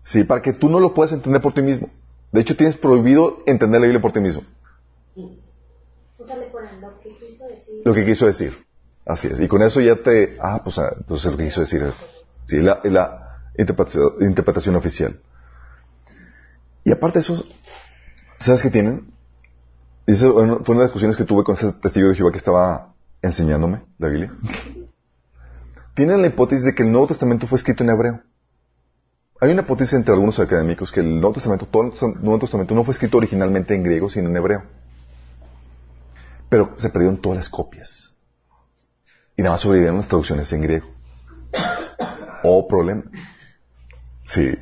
Sí, 0.03 0.23
para 0.23 0.43
que 0.43 0.53
tú 0.53 0.69
no 0.69 0.79
lo 0.79 0.93
puedas 0.93 1.11
entender 1.11 1.41
por 1.41 1.53
ti 1.53 1.63
mismo. 1.63 1.89
De 2.31 2.41
hecho, 2.41 2.55
tienes 2.55 2.77
prohibido 2.77 3.39
entender 3.47 3.81
la 3.81 3.87
Biblia 3.87 4.01
por 4.01 4.11
ti 4.11 4.19
mismo. 4.19 4.43
O 5.15 6.23
sea, 6.23 6.37
le 6.37 6.45
ponen 6.47 6.79
lo 6.79 6.99
que 6.99 7.09
quiso 7.15 7.47
decir. 7.47 7.81
Lo 7.83 7.93
que 7.95 8.05
quiso 8.05 8.27
decir. 8.27 8.65
Así 9.07 9.27
es. 9.27 9.39
Y 9.39 9.47
con 9.47 9.63
eso 9.63 9.81
ya 9.81 9.95
te... 9.95 10.37
Ah, 10.39 10.61
pues 10.63 10.77
ah, 10.77 10.93
entonces 10.95 11.31
lo 11.31 11.37
que 11.37 11.45
quiso 11.45 11.61
decir 11.61 11.81
es 11.81 11.89
esto. 11.89 12.05
Sí, 12.43 12.61
la, 12.61 12.79
la 12.83 13.24
interpretación, 13.57 14.75
oficial. 14.75 15.19
Y 16.83 16.91
aparte 16.91 17.19
de 17.19 17.23
eso, 17.23 17.43
¿sabes 18.39 18.61
qué 18.61 18.69
tienen? 18.69 19.11
Y 20.07 20.11
una 20.23 20.57
fue 20.57 20.75
una 20.75 20.81
de 20.81 20.85
las 20.85 20.87
discusiones 20.87 21.17
que 21.17 21.23
tuve 21.25 21.43
con 21.43 21.55
ese 21.55 21.71
testigo 21.73 22.09
de 22.09 22.15
Jehová 22.15 22.31
que 22.31 22.37
estaba 22.37 22.93
enseñándome 23.21 23.81
la 23.97 24.07
Biblia. 24.07 24.33
Tienen 25.95 26.21
la 26.21 26.27
hipótesis 26.27 26.65
de 26.65 26.75
que 26.75 26.83
el 26.83 26.91
Nuevo 26.91 27.07
Testamento 27.07 27.47
fue 27.47 27.57
escrito 27.57 27.83
en 27.83 27.89
hebreo. 27.89 28.21
Hay 29.41 29.51
una 29.51 29.61
hipótesis 29.61 29.93
entre 29.93 30.13
algunos 30.13 30.39
académicos 30.39 30.91
que 30.91 30.99
el 30.99 31.19
Nuevo 31.19 31.33
Testamento, 31.33 31.65
todo 31.65 31.83
el 31.83 32.21
Nuevo 32.21 32.39
Testamento 32.39 32.75
no 32.75 32.83
fue 32.83 32.93
escrito 32.93 33.17
originalmente 33.17 33.73
en 33.73 33.83
griego, 33.83 34.09
sino 34.09 34.29
en 34.29 34.35
hebreo. 34.35 34.63
Pero 36.49 36.73
se 36.77 36.89
perdieron 36.89 37.21
todas 37.21 37.37
las 37.37 37.49
copias. 37.49 38.13
Y 39.35 39.41
nada 39.41 39.55
más 39.55 39.61
sobrevivieron 39.61 39.97
las 39.97 40.07
traducciones 40.07 40.51
en 40.53 40.61
griego. 40.61 40.87
Oh, 42.43 42.67
problema. 42.67 43.03
Sí. 44.25 44.53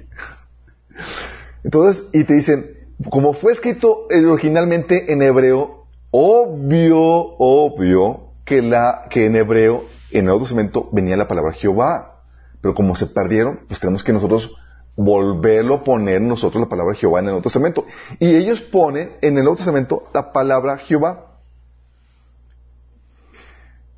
Entonces, 1.64 2.06
y 2.14 2.23
te 2.26 2.35
dicen, 2.35 2.77
como 3.10 3.34
fue 3.34 3.53
escrito 3.53 4.07
originalmente 4.10 5.11
en 5.11 5.22
hebreo, 5.22 5.85
obvio, 6.11 6.99
obvio, 7.02 8.34
que, 8.45 8.61
la, 8.61 9.07
que 9.10 9.26
en 9.26 9.35
hebreo, 9.35 9.85
en 10.11 10.19
el 10.19 10.26
Nuevo 10.26 10.41
Testamento, 10.41 10.90
venía 10.91 11.18
la 11.18 11.27
palabra 11.27 11.53
Jehová. 11.53 12.22
Pero 12.61 12.76
como 12.76 12.95
se 12.95 13.07
perdieron, 13.07 13.61
pues 13.68 13.80
tenemos 13.80 14.03
que 14.03 14.14
nosotros 14.14 14.56
volverlo 14.95 15.76
a 15.76 15.84
poner 15.84 16.22
nosotros 16.22 16.61
la 16.61 16.69
palabra 16.69 16.94
Jehová 16.95 17.19
en 17.19 17.26
el 17.26 17.31
Nuevo 17.31 17.44
Testamento. 17.44 17.85
Y 18.19 18.35
ellos 18.35 18.61
ponen 18.61 19.14
en 19.22 19.38
el 19.38 19.44
Nuevo 19.44 19.57
Testamento 19.57 20.03
la 20.14 20.31
palabra 20.31 20.77
Jehová. 20.77 21.40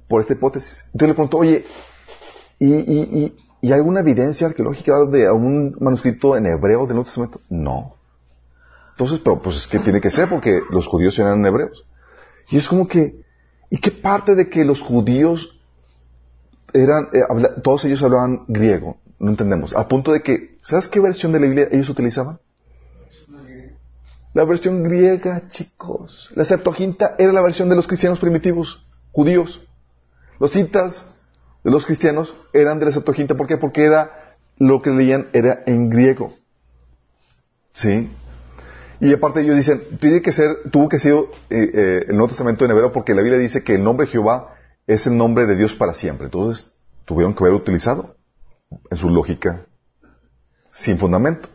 Por 0.08 0.22
esta 0.22 0.34
hipótesis. 0.34 0.84
Entonces 0.88 1.08
le 1.10 1.14
preguntó, 1.14 1.38
oye, 1.38 1.66
¿y, 2.60 2.74
y, 2.74 3.00
y, 3.24 3.36
y 3.66 3.74
alguna 3.74 4.02
evidencia 4.02 4.46
arqueológica 4.46 4.94
de 5.06 5.32
un 5.32 5.76
manuscrito 5.80 6.38
en 6.38 6.46
hebreo 6.46 6.82
del 6.82 6.98
Nuevo 6.98 7.06
Testamento? 7.06 7.42
No. 7.50 7.96
Entonces, 8.92 9.20
pero 9.24 9.42
pues 9.42 9.56
es 9.58 9.66
que 9.66 9.80
tiene 9.80 10.00
que 10.00 10.12
ser 10.12 10.30
porque 10.30 10.62
los 10.70 10.86
judíos 10.86 11.18
eran 11.18 11.44
hebreos. 11.44 11.84
Y 12.52 12.58
es 12.58 12.68
como 12.68 12.88
que, 12.88 13.24
¿y 13.72 13.80
qué 13.80 13.90
parte 13.90 14.36
de 14.36 14.52
que 14.52 14.64
los 14.64 14.84
judíos 14.84 15.60
eran, 16.74 17.10
eh, 17.12 17.22
todos 17.64 17.86
ellos 17.86 18.04
hablaban 18.04 18.46
griego? 18.48 18.98
No 19.18 19.32
entendemos. 19.32 19.76
A 19.76 19.88
punto 19.88 20.12
de 20.12 20.22
que, 20.22 20.58
¿sabes 20.62 20.88
qué 20.88 21.00
versión 21.00 21.32
de 21.32 21.40
la 21.40 21.48
Biblia 21.48 21.68
ellos 21.72 21.90
utilizaban? 21.90 22.38
La 24.36 24.46
versión 24.46 24.84
griega, 24.84 25.50
chicos. 25.50 26.32
La 26.36 26.46
Septuaginta 26.46 27.16
era 27.18 27.34
la 27.34 27.42
versión 27.42 27.68
de 27.68 27.76
los 27.78 27.88
cristianos 27.88 28.20
primitivos, 28.20 28.86
judíos. 29.12 29.60
Los 30.40 30.52
citas 30.52 31.15
de 31.66 31.72
los 31.72 31.86
cristianos 31.88 32.38
eran 32.54 32.78
de 32.78 32.86
la 32.86 32.92
Septuaginta. 32.92 33.34
¿Por 33.34 33.48
qué? 33.48 33.58
Porque 33.58 33.84
era 33.84 34.36
lo 34.58 34.84
que 34.84 34.92
leían 34.92 35.28
era 35.34 35.64
en 35.66 35.90
griego. 35.90 36.32
¿Sí? 37.74 38.08
Y 39.02 39.12
aparte 39.12 39.42
ellos 39.42 39.58
dicen, 39.58 39.82
tiene 40.00 40.22
que 40.22 40.32
ser, 40.32 40.70
tuvo 40.72 40.88
que 40.88 41.00
ser 41.00 41.16
eh, 41.16 41.26
eh, 41.50 42.06
el 42.08 42.16
Nuevo 42.16 42.28
Testamento 42.30 42.64
en 42.64 42.72
hebreo 42.72 42.94
porque 42.94 43.16
la 43.16 43.24
Biblia 43.24 43.40
dice 43.40 43.64
que 43.64 43.76
el 43.76 43.84
nombre 43.84 44.06
Jehová 44.06 44.54
es 44.86 45.08
el 45.08 45.18
nombre 45.18 45.48
de 45.48 45.56
Dios 45.56 45.74
para 45.74 45.96
siempre. 45.96 46.26
Entonces, 46.28 46.72
tuvieron 47.04 47.34
que 47.34 47.44
haber 47.44 47.56
utilizado 47.56 48.16
en 48.92 48.98
su 48.98 49.10
lógica 49.10 49.66
sin 50.72 51.00
fundamento. 51.00 51.50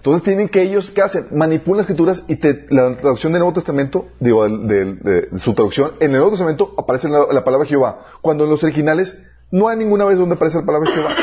Entonces 0.00 0.22
tienen 0.24 0.48
que 0.48 0.62
ellos, 0.62 0.90
¿qué 0.90 1.02
hacen? 1.02 1.26
Manipulan 1.30 1.82
las 1.82 1.90
escrituras 1.90 2.24
y 2.26 2.36
te- 2.36 2.64
la 2.70 2.96
traducción 2.96 3.32
del 3.34 3.40
Nuevo 3.40 3.52
Testamento, 3.52 4.08
digo, 4.18 4.48
de, 4.48 5.28
su 5.38 5.52
traducción, 5.52 5.92
en 6.00 6.12
el 6.12 6.16
Nuevo 6.16 6.30
Testamento 6.30 6.72
aparece 6.78 7.06
la, 7.10 7.26
la 7.30 7.44
palabra 7.44 7.66
Jehová, 7.66 8.06
cuando 8.22 8.44
en 8.44 8.50
los 8.50 8.64
originales 8.64 9.14
no 9.50 9.68
hay 9.68 9.76
ninguna 9.76 10.06
vez 10.06 10.16
donde 10.16 10.36
aparece 10.36 10.56
la 10.56 10.64
palabra 10.64 10.90
Jehová. 10.90 11.14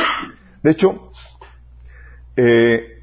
De 0.61 0.69
hecho, 0.69 1.09
eh, 2.35 3.01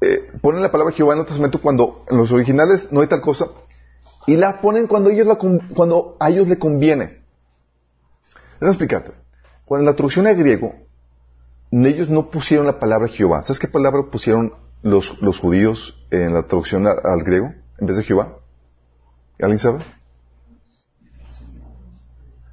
eh, 0.00 0.30
ponen 0.40 0.62
la 0.62 0.72
palabra 0.72 0.94
Jehová 0.94 1.12
en 1.12 1.18
el 1.18 1.24
Nuevo 1.24 1.28
Testamento 1.28 1.60
cuando 1.60 2.06
en 2.08 2.16
los 2.16 2.32
originales 2.32 2.90
no 2.90 3.02
hay 3.02 3.06
tal 3.06 3.20
cosa, 3.20 3.48
y 4.26 4.34
la 4.34 4.62
ponen 4.62 4.86
cuando, 4.86 5.10
ellos 5.10 5.26
la 5.26 5.36
cuando 5.36 6.16
a 6.18 6.30
ellos 6.30 6.48
le 6.48 6.58
conviene. 6.58 7.20
Déjame 8.54 8.70
explicarte. 8.70 9.12
Cuando 9.66 9.90
la 9.90 9.94
traducción 9.94 10.26
a 10.26 10.32
griego, 10.32 10.72
ellos 11.72 12.08
no 12.10 12.30
pusieron 12.30 12.66
la 12.66 12.78
palabra 12.80 13.08
Jehová. 13.08 13.42
¿Sabes 13.42 13.60
qué 13.60 13.68
palabra 13.68 14.02
pusieron 14.10 14.54
los, 14.82 15.20
los 15.22 15.38
judíos 15.38 16.04
en 16.10 16.34
la 16.34 16.42
traducción 16.44 16.86
a- 16.86 16.90
al 17.04 17.22
griego 17.22 17.52
en 17.78 17.86
vez 17.86 17.96
de 17.96 18.04
Jehová? 18.04 18.36
¿Alguien 19.40 19.58
sabe? 19.58 19.84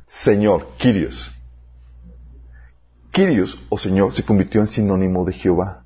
Señor, 0.08 0.68
Kyrios. 0.78 1.32
Kyrios 3.12 3.60
o 3.70 3.78
Señor 3.78 4.14
se 4.14 4.24
convirtió 4.24 4.62
en 4.62 4.68
sinónimo 4.68 5.26
de 5.26 5.34
Jehová 5.34 5.84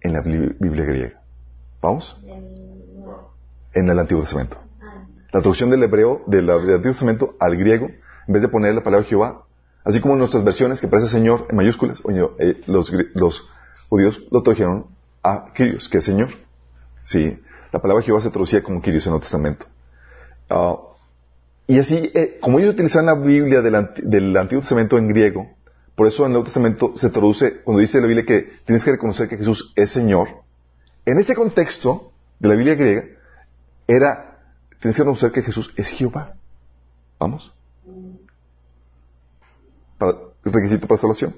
en 0.00 0.12
la 0.12 0.20
Biblia 0.20 0.84
griega. 0.84 1.22
¿Vamos? 1.80 2.16
En 3.72 3.88
el 3.88 3.98
Antiguo 3.98 4.22
Testamento. 4.22 4.58
La 5.32 5.40
traducción 5.40 5.70
del 5.70 5.82
hebreo 5.82 6.22
del 6.26 6.48
Antiguo 6.50 6.78
Testamento 6.82 7.34
al 7.40 7.56
griego, 7.56 7.86
en 7.86 8.32
vez 8.32 8.42
de 8.42 8.48
poner 8.48 8.74
la 8.74 8.82
palabra 8.82 9.06
Jehová, 9.06 9.43
así 9.84 10.00
como 10.00 10.14
en 10.14 10.20
nuestras 10.20 10.44
versiones 10.44 10.80
que 10.80 10.88
parece 10.88 11.08
Señor 11.08 11.46
en 11.50 11.56
mayúsculas, 11.56 12.02
eh, 12.38 12.60
los, 12.66 13.48
judíos 13.88 14.22
lo 14.30 14.42
trajeron 14.42 14.86
a 15.22 15.52
Kyrios, 15.54 15.88
que 15.88 15.98
es 15.98 16.04
Señor. 16.04 16.30
Sí, 17.04 17.38
la 17.72 17.80
palabra 17.80 18.02
Jehová 18.02 18.20
se 18.20 18.30
traducía 18.30 18.62
como 18.62 18.80
Kyrios 18.80 19.06
en 19.06 19.14
el 19.14 19.20
Testamento. 19.20 19.66
Ah, 20.48 20.76
y 21.66 21.78
así, 21.78 22.10
eh, 22.14 22.38
como 22.40 22.58
ellos 22.58 22.74
utilizaban 22.74 23.06
la 23.06 23.14
Biblia 23.14 23.62
del 23.62 24.36
Antiguo 24.36 24.60
Testamento 24.60 24.98
en 24.98 25.08
griego, 25.08 25.48
por 25.94 26.06
eso 26.06 26.22
en 26.22 26.26
el 26.26 26.32
Nuevo 26.32 26.44
Testamento 26.44 26.92
se 26.96 27.08
traduce, 27.10 27.60
cuando 27.62 27.80
dice 27.80 28.00
la 28.00 28.06
Biblia 28.06 28.26
que 28.26 28.52
tienes 28.64 28.84
que 28.84 28.90
reconocer 28.90 29.28
que 29.28 29.36
Jesús 29.36 29.72
es 29.76 29.90
Señor, 29.90 30.28
en 31.06 31.18
ese 31.18 31.34
contexto 31.34 32.12
de 32.38 32.48
la 32.48 32.54
Biblia 32.54 32.74
griega, 32.74 33.04
era, 33.86 34.38
tienes 34.80 34.96
que 34.96 35.02
reconocer 35.02 35.30
que 35.30 35.42
Jesús 35.42 35.72
es 35.76 35.90
Jehová. 35.90 36.34
¿Vamos? 37.18 37.52
Requisito 40.44 40.86
para 40.86 41.00
salvación. 41.00 41.34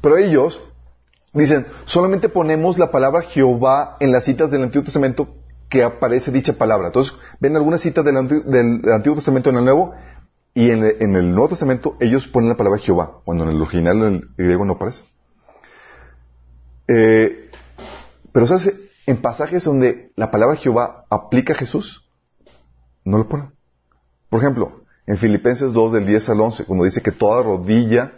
Pero 0.00 0.16
ellos 0.16 0.60
dicen, 1.32 1.66
solamente 1.86 2.28
ponemos 2.28 2.78
la 2.78 2.90
palabra 2.90 3.22
Jehová 3.22 3.96
en 4.00 4.12
las 4.12 4.24
citas 4.24 4.50
del 4.50 4.62
Antiguo 4.62 4.84
Testamento 4.84 5.34
que 5.68 5.82
aparece 5.82 6.30
dicha 6.30 6.52
palabra. 6.52 6.88
Entonces, 6.88 7.14
ven 7.40 7.56
algunas 7.56 7.80
citas 7.80 8.04
del, 8.04 8.16
Anti- 8.16 8.42
del 8.44 8.82
Antiguo 8.92 9.16
Testamento 9.16 9.50
en 9.50 9.56
el 9.56 9.64
Nuevo 9.64 9.94
y 10.52 10.70
en 10.70 10.84
el 10.84 11.30
Nuevo 11.30 11.48
Testamento 11.48 11.96
ellos 12.00 12.28
ponen 12.28 12.50
la 12.50 12.56
palabra 12.56 12.78
Jehová, 12.78 13.22
cuando 13.24 13.42
en 13.44 13.50
el 13.50 13.60
original, 13.60 13.96
en 13.98 14.14
el 14.14 14.28
griego, 14.36 14.64
no 14.64 14.74
aparece. 14.74 15.02
Eh, 16.86 17.50
pero 18.32 18.46
¿sabes? 18.46 18.78
En 19.06 19.16
pasajes 19.16 19.64
donde 19.64 20.12
la 20.16 20.30
palabra 20.30 20.56
Jehová 20.56 21.06
aplica 21.10 21.54
a 21.54 21.56
Jesús, 21.56 22.08
no 23.04 23.18
lo 23.18 23.28
ponen. 23.28 23.52
Por 24.28 24.38
ejemplo, 24.40 24.83
en 25.06 25.18
Filipenses 25.18 25.72
2 25.72 25.92
del 25.92 26.06
10 26.06 26.28
al 26.30 26.40
11, 26.40 26.64
cuando 26.64 26.84
dice 26.84 27.02
que 27.02 27.12
toda 27.12 27.42
rodilla 27.42 28.12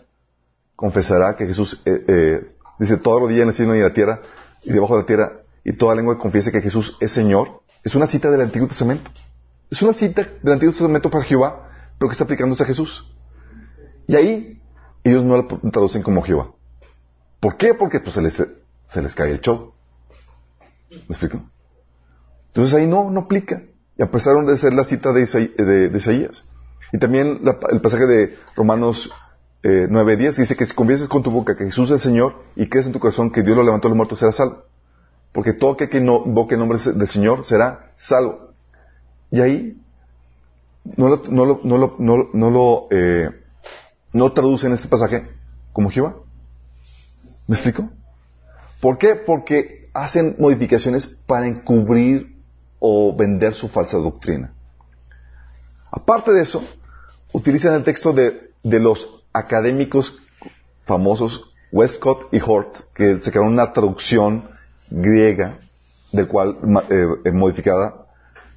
confesará 0.77 1.37
que 1.37 1.47
Jesús, 1.47 1.83
eh, 1.85 2.05
eh, 2.07 2.53
dice 2.79 2.97
toda 2.99 3.21
rodilla 3.21 3.43
en 3.43 3.49
el 3.49 3.55
cielo 3.55 3.75
y 3.75 3.79
en 3.79 3.85
la 3.85 3.93
tierra 3.93 4.21
y 4.63 4.73
debajo 4.73 4.95
de 4.95 5.03
la 5.03 5.07
tierra 5.07 5.33
y 5.65 5.73
toda 5.73 5.95
lengua 5.95 6.19
confiese 6.19 6.53
que 6.53 6.61
Jesús 6.61 6.97
es 7.01 7.11
Señor, 7.11 7.63
es 7.83 7.95
una 7.95 8.07
cita 8.07 8.31
del 8.31 8.41
Antiguo 8.41 8.69
Testamento. 8.69 9.11
Es 9.71 9.83
una 9.83 9.95
cita 9.95 10.27
del 10.43 10.53
Antiguo 10.53 10.73
Testamento 10.73 11.11
para 11.11 11.25
Jehová, 11.25 11.71
pero 11.99 12.09
que 12.09 12.13
está 12.13 12.25
aplicándose 12.25 12.63
a 12.63 12.67
Jesús. 12.67 13.05
Y 14.07 14.15
ahí 14.15 14.63
ellos 15.03 15.25
no 15.25 15.37
la 15.37 15.47
traducen 15.71 16.03
como 16.03 16.23
Jehová. 16.23 16.51
¿Por 17.41 17.57
qué? 17.57 17.75
Porque 17.75 18.01
pues, 18.01 18.15
se, 18.15 18.23
les, 18.23 18.35
se 18.35 19.03
les 19.03 19.15
cae 19.15 19.31
el 19.31 19.41
show. 19.41 19.73
¿Me 20.91 20.97
explico? 21.11 21.43
Entonces 22.49 22.75
ahí 22.75 22.87
no, 22.87 23.11
no 23.11 23.21
aplica. 23.21 23.63
Y 23.99 24.03
a 24.03 24.11
pesar 24.11 24.37
de 24.45 24.57
ser 24.57 24.75
la 24.75 24.85
cita 24.85 25.13
de, 25.13 25.23
Isaías. 25.95 26.45
Y 26.93 26.99
también 26.99 27.41
el 27.71 27.81
pasaje 27.81 28.07
de 28.07 28.37
Romanos 28.55 29.11
eh, 29.63 29.89
9.10 29.91 30.37
dice 30.37 30.57
que 30.57 30.67
si 30.67 30.75
convieses 30.75 31.09
con 31.09 31.23
tu 31.23 31.31
boca 31.31 31.57
que 31.57 31.65
Jesús 31.65 31.91
es 31.91 31.95
el 31.95 32.01
Señor 32.01 32.45
y 32.55 32.69
crees 32.69 32.87
en 32.87 32.93
tu 32.93 33.01
corazón 33.01 33.31
que 33.31 33.43
Dios 33.43 33.57
lo 33.57 33.65
levantó 33.65 33.89
de 33.89 33.91
los 33.91 33.97
muertos, 33.97 34.19
serás 34.19 34.37
salvo. 34.37 34.65
Porque 35.33 35.53
todo 35.53 35.73
aquel 35.73 35.89
que 35.89 36.01
no 36.01 36.23
invoque 36.25 36.55
el 36.55 36.61
nombre 36.61 36.79
del 36.79 37.09
Señor 37.09 37.45
será 37.45 37.93
salvo. 37.97 38.53
Y 39.31 39.41
ahí 39.41 39.77
no 40.97 41.09
lo, 41.09 41.23
no 41.29 41.45
lo, 41.45 41.61
no 41.65 41.79
lo, 41.79 41.97
no, 42.33 42.51
lo, 42.51 42.87
eh, 42.91 43.31
no 44.13 44.33
traduce 44.33 44.67
en 44.67 44.75
este 44.75 44.89
pasaje 44.89 45.29
como 45.73 45.91
Jehová. 45.91 46.15
¿Me 47.49 47.57
explico? 47.57 47.91
¿Por 48.81 48.99
qué? 48.99 49.15
Porque 49.15 49.91
hacen 49.93 50.37
modificaciones 50.39 51.07
para 51.07 51.49
encubrir 51.49 52.37
o 52.79 53.17
vender 53.17 53.55
su 53.55 53.69
falsa 53.69 53.97
doctrina. 53.99 54.53
Aparte 55.91 56.33
de 56.33 56.43
eso, 56.43 56.63
utilizan 57.37 57.75
el 57.75 57.85
texto 57.85 58.15
de, 58.15 58.51
de 58.63 58.81
los 58.81 59.23
académicos 59.35 60.19
famosos 60.87 61.51
Westcott 61.71 62.33
y 62.33 62.41
Hort, 62.41 62.79
que 62.95 63.21
sacaron 63.21 63.49
una 63.49 63.75
traducción 63.75 64.49
griega, 64.89 65.59
del 66.13 66.29
cual, 66.29 66.57
eh, 66.89 67.33
modificada, 67.33 68.07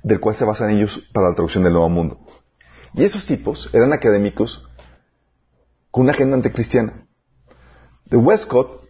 del 0.02 0.22
cual 0.22 0.36
se 0.36 0.46
basan 0.46 0.70
ellos 0.70 1.10
para 1.12 1.30
la 1.30 1.36
traducción 1.36 1.66
del 1.66 1.74
Nuevo 1.74 1.90
Mundo. 1.90 2.20
Y 2.94 3.04
esos 3.04 3.26
tipos 3.26 3.70
eran 3.74 3.92
académicos 3.92 4.66
con 5.92 6.04
una 6.04 6.14
agenda 6.14 6.38
anticristiana. 6.38 7.06
De 8.06 8.16
Westcott, 8.16 8.88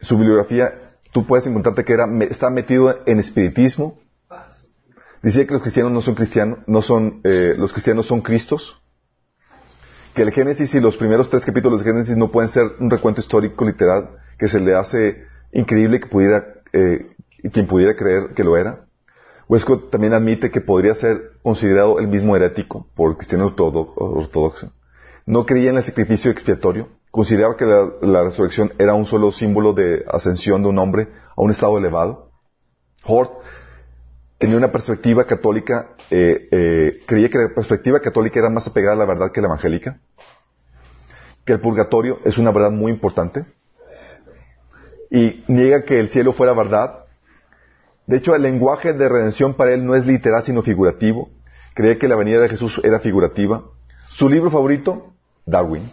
su 0.00 0.18
bibliografía, 0.18 0.96
tú 1.12 1.24
puedes 1.24 1.46
encontrarte 1.46 1.84
que 1.84 1.92
era, 1.92 2.08
está 2.28 2.50
metido 2.50 2.98
en 3.06 3.20
espiritismo. 3.20 3.96
Decía 5.22 5.46
que 5.46 5.52
los 5.52 5.62
cristianos 5.62 5.92
no 5.92 6.00
son 6.00 6.16
cristianos, 6.16 6.58
no 6.66 6.82
son, 6.82 7.20
eh, 7.22 7.54
los 7.56 7.72
cristianos 7.72 8.06
son 8.06 8.22
cristos. 8.22 8.79
Que 10.20 10.24
el 10.24 10.32
Génesis 10.32 10.74
y 10.74 10.80
los 10.80 10.98
primeros 10.98 11.30
tres 11.30 11.46
capítulos 11.46 11.80
de 11.80 11.90
Génesis 11.90 12.14
no 12.14 12.30
pueden 12.30 12.50
ser 12.50 12.72
un 12.78 12.90
recuento 12.90 13.22
histórico 13.22 13.64
literal 13.64 14.18
que 14.38 14.48
se 14.48 14.60
le 14.60 14.74
hace 14.74 15.24
increíble 15.50 15.98
que 15.98 16.08
pudiera, 16.08 16.44
eh, 16.74 17.06
quien 17.50 17.66
pudiera 17.66 17.96
creer 17.96 18.34
que 18.34 18.44
lo 18.44 18.58
era. 18.58 18.84
Westcott 19.48 19.90
también 19.90 20.12
admite 20.12 20.50
que 20.50 20.60
podría 20.60 20.94
ser 20.94 21.38
considerado 21.42 21.98
el 22.00 22.08
mismo 22.08 22.36
herético 22.36 22.86
por 22.94 23.16
cristiano 23.16 23.46
ortodoxo. 23.46 24.74
No 25.24 25.46
creía 25.46 25.70
en 25.70 25.78
el 25.78 25.84
sacrificio 25.84 26.30
expiatorio. 26.30 26.88
Consideraba 27.10 27.56
que 27.56 27.64
la, 27.64 28.22
resurrección 28.22 28.74
era 28.78 28.92
un 28.92 29.06
solo 29.06 29.32
símbolo 29.32 29.72
de 29.72 30.04
ascensión 30.06 30.62
de 30.62 30.68
un 30.68 30.78
hombre 30.80 31.08
a 31.34 31.40
un 31.40 31.50
estado 31.50 31.78
elevado. 31.78 32.30
Hort 33.04 33.32
tenía 34.36 34.58
una 34.58 34.70
perspectiva 34.70 35.24
católica, 35.24 35.94
eh, 36.10 36.48
eh, 36.50 37.00
creía 37.06 37.28
que 37.30 37.38
la 37.38 37.54
perspectiva 37.54 38.00
católica 38.00 38.40
era 38.40 38.50
más 38.50 38.66
apegada 38.66 38.94
a 38.94 38.98
la 38.98 39.04
verdad 39.04 39.32
que 39.32 39.40
la 39.40 39.46
evangélica. 39.46 40.00
Que 41.44 41.54
el 41.54 41.60
purgatorio 41.60 42.20
es 42.24 42.38
una 42.38 42.50
verdad 42.50 42.70
muy 42.70 42.92
importante. 42.92 43.44
Y 45.10 45.44
niega 45.48 45.84
que 45.84 45.98
el 45.98 46.10
cielo 46.10 46.32
fuera 46.32 46.52
verdad 46.52 47.00
de 48.10 48.16
hecho, 48.16 48.34
el 48.34 48.42
lenguaje 48.42 48.92
de 48.92 49.08
redención 49.08 49.54
para 49.54 49.72
él 49.72 49.86
no 49.86 49.94
es 49.94 50.04
literal 50.04 50.42
sino 50.44 50.62
figurativo. 50.62 51.30
Creía 51.74 51.96
que 51.96 52.08
la 52.08 52.16
venida 52.16 52.40
de 52.40 52.48
Jesús 52.48 52.80
era 52.82 52.98
figurativa. 52.98 53.62
Su 54.08 54.28
libro 54.28 54.50
favorito, 54.50 55.12
Darwin. 55.46 55.92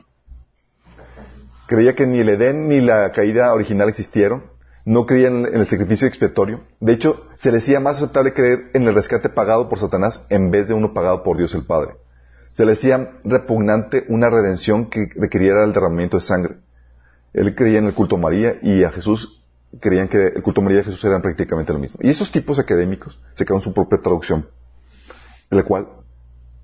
Creía 1.68 1.94
que 1.94 2.08
ni 2.08 2.18
el 2.18 2.30
Edén 2.30 2.70
ni 2.70 2.82
la 2.82 3.12
caída 3.12 3.54
original 3.54 3.88
existieron. 3.88 4.46
No 4.88 5.06
creía 5.06 5.28
en 5.28 5.46
el 5.46 5.68
sacrificio 5.68 6.08
expiatorio. 6.08 6.62
De 6.80 6.94
hecho, 6.94 7.28
se 7.36 7.52
le 7.52 7.58
decía 7.58 7.82
más 7.82 7.98
aceptable 7.98 8.32
creer 8.32 8.72
en 8.74 8.84
el 8.84 8.96
rescate 8.96 9.28
pagado 9.28 9.68
por 9.68 9.80
Satanás 9.80 10.26
en 10.30 10.50
vez 10.50 10.70
de 10.70 10.74
uno 10.74 10.94
pagado 10.94 11.24
por 11.24 11.36
Dios 11.36 11.54
el 11.56 11.66
Padre. 11.66 11.96
Se 12.54 12.64
le 12.64 12.72
decía 12.72 13.20
repugnante 13.26 14.06
una 14.08 14.30
redención 14.30 14.90
que 14.90 15.10
requiriera 15.14 15.66
el 15.66 15.74
derramamiento 15.74 16.16
de 16.16 16.24
sangre. 16.24 16.56
Él 17.34 17.54
creía 17.54 17.80
en 17.80 17.88
el 17.88 17.94
culto 17.94 18.16
a 18.16 18.20
María 18.20 18.60
y 18.62 18.86
a 18.86 18.90
Jesús 18.90 19.44
creían 19.82 20.08
que 20.08 20.28
el 20.28 20.42
culto 20.42 20.62
a 20.62 20.64
María 20.64 20.80
y 20.80 20.84
Jesús 20.86 21.04
eran 21.04 21.22
prácticamente 21.22 21.74
lo 21.74 21.80
mismo. 21.80 22.00
Y 22.02 22.10
esos 22.10 22.32
tipos 22.32 22.58
académicos 22.58 23.20
se 23.34 23.44
quedaron 23.44 23.62
su 23.62 23.74
propia 23.74 24.00
traducción, 24.02 24.48
en 25.52 25.58
la 25.58 25.66
cual 25.66 25.90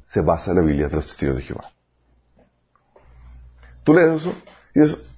se 0.06 0.22
basa 0.22 0.54
la 0.54 0.62
Biblia 0.62 0.88
de 0.88 0.95
los 0.95 1.08
testigos 1.08 1.36
de 1.36 1.44
Jehová. 1.44 1.66
Tú 3.84 3.94
lees 3.94 4.22
eso 4.22 4.34
y 4.74 4.80
dices, 4.80 5.12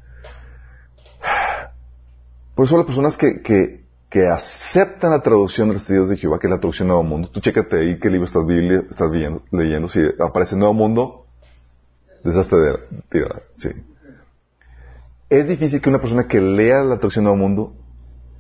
por 2.56 2.65
eso 2.65 2.77
las 2.77 2.86
personas 2.86 3.18
que, 3.18 3.41
que, 3.41 3.86
que, 4.10 4.27
aceptan 4.27 5.11
la 5.11 5.22
traducción 5.22 5.68
de 5.68 5.76
los 5.76 5.84
testigos 5.84 6.10
de 6.10 6.18
Jehová, 6.18 6.40
que 6.40 6.48
es 6.48 6.52
la 6.52 6.60
traducción 6.60 6.88
Nuevo 6.88 7.03
Mundo, 7.03 7.30
tú 7.30 7.40
chécate 7.41 7.80
ahí 7.80 7.99
qué 7.99 8.10
libro 8.10 8.26
estás, 8.26 8.45
Biblia, 8.45 8.84
estás 8.90 9.10
leyendo, 9.52 9.90
si 9.90 10.02
aparece 10.19 10.56
Nuevo 10.56 10.73
Mundo, 10.73 11.26
desastre 12.23 12.57
de, 12.60 12.72
de, 13.11 13.27
sí 13.56 13.69
es 15.30 15.48
difícil 15.48 15.82
que 15.82 15.90
una 15.90 15.99
persona 15.99 16.27
que 16.27 16.40
lea 16.40 16.84
la 16.84 16.98
traducción 16.98 17.23
Nuevo 17.23 17.38
Mundo 17.38 17.73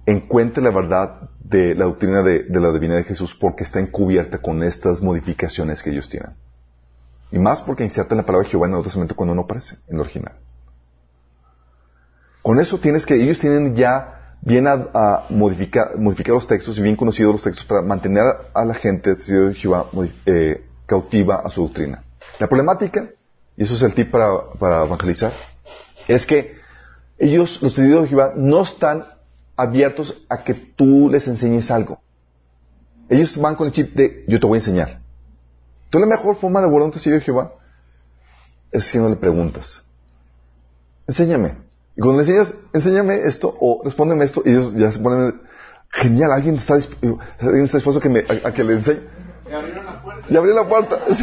encuentre 0.05 0.63
la 0.63 0.69
verdad 0.69 1.29
de 1.39 1.75
la 1.75 1.85
doctrina 1.85 2.21
de, 2.21 2.45
la 2.49 2.71
divinidad 2.71 2.97
de 2.97 3.03
Jesús 3.03 3.35
porque 3.39 3.63
está 3.63 3.79
encubierta 3.79 4.39
con 4.39 4.63
estas 4.63 5.01
modificaciones 5.01 5.81
que 5.81 5.89
ellos 5.89 6.09
tienen. 6.09 6.31
Y 7.31 7.39
más 7.39 7.61
porque 7.61 7.83
insertan 7.83 8.17
la 8.17 8.25
palabra 8.25 8.45
de 8.45 8.51
Jehová 8.51 8.65
en 8.65 8.69
el 8.69 8.71
Nuevo 8.73 8.83
Testamento 8.83 9.15
cuando 9.15 9.33
no 9.33 9.41
aparece 9.41 9.77
en 9.87 9.95
el 9.95 10.01
original. 10.01 10.35
Con 12.45 12.59
eso 12.59 12.77
tienes 12.77 13.07
que, 13.07 13.15
ellos 13.15 13.39
tienen 13.39 13.75
ya 13.75 14.37
bien 14.41 14.67
a, 14.67 15.25
modificar, 15.29 15.97
modificar, 15.97 16.35
los 16.35 16.47
textos 16.47 16.77
y 16.77 16.81
bien 16.83 16.95
conocidos 16.95 17.33
los 17.33 17.41
textos 17.41 17.65
para 17.65 17.81
mantener 17.81 18.23
a 18.53 18.63
la 18.63 18.75
gente 18.75 19.15
de 19.15 19.55
Jehová 19.55 19.87
eh, 20.27 20.63
cautiva 20.85 21.37
a 21.37 21.49
su 21.49 21.63
doctrina. 21.63 22.03
La 22.37 22.45
problemática, 22.45 23.09
y 23.57 23.63
eso 23.63 23.73
es 23.73 23.81
el 23.81 23.95
tip 23.95 24.11
para, 24.11 24.51
para 24.59 24.85
evangelizar, 24.85 25.33
es 26.07 26.27
que 26.27 26.57
ellos, 27.17 27.63
los 27.63 27.73
testigos 27.73 28.03
de 28.03 28.09
Jehová, 28.09 28.33
no 28.35 28.61
están 28.61 29.05
abiertos 29.57 30.23
a 30.29 30.43
que 30.43 30.53
tú 30.53 31.09
les 31.09 31.27
enseñes 31.27 31.71
algo. 31.71 31.99
Ellos 33.09 33.35
van 33.41 33.55
con 33.55 33.65
el 33.65 33.73
chip 33.73 33.95
de 33.95 34.23
yo 34.27 34.39
te 34.39 34.45
voy 34.45 34.57
a 34.57 34.59
enseñar. 34.59 35.01
Entonces 35.85 36.07
la 36.07 36.15
mejor 36.15 36.35
forma 36.35 36.59
de 36.59 36.67
abordar 36.67 36.85
un 36.85 36.93
testigo 36.93 37.15
de 37.15 37.23
Jehová 37.23 37.53
es 38.71 38.85
haciéndole 38.85 39.15
preguntas. 39.15 39.81
Enséñame. 41.07 41.64
Y 41.95 42.01
cuando 42.01 42.21
le 42.21 42.27
enseñas, 42.27 42.53
enséñame 42.73 43.25
esto 43.25 43.55
o 43.59 43.81
respóndeme 43.83 44.25
esto, 44.25 44.41
y 44.45 44.49
ellos 44.49 44.73
ya 44.73 44.91
se 44.91 44.99
ponen, 44.99 45.41
genial, 45.89 46.31
alguien 46.31 46.55
está, 46.55 46.73
alguien 46.73 47.65
está 47.65 47.77
dispuesto 47.77 47.99
a 47.99 48.01
que, 48.01 48.09
me, 48.09 48.19
a, 48.19 48.51
que 48.53 48.63
le 48.63 48.73
enseñe. 48.73 48.99
Y 49.49 49.53
abrieron 49.53 49.85
la 49.85 50.03
puerta. 50.03 50.27
Y 50.29 50.35
abrieron 50.37 50.63
la 50.63 50.67
puerta. 50.67 50.99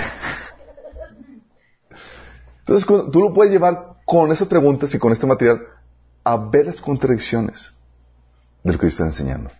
Entonces 2.61 2.86
tú 2.86 3.20
lo 3.20 3.35
puedes 3.35 3.53
llevar 3.53 3.97
con 4.07 4.31
esas 4.32 4.49
preguntas 4.49 4.94
y 4.94 4.99
con 4.99 5.12
este 5.12 5.27
material 5.27 5.61
a 6.24 6.36
ver 6.36 6.66
las 6.66 6.81
contradicciones 6.81 7.73
de 8.62 8.73
lo 8.73 8.78
que 8.78 8.86
ellos 8.86 8.94
están 8.94 9.09
enseñando. 9.09 9.51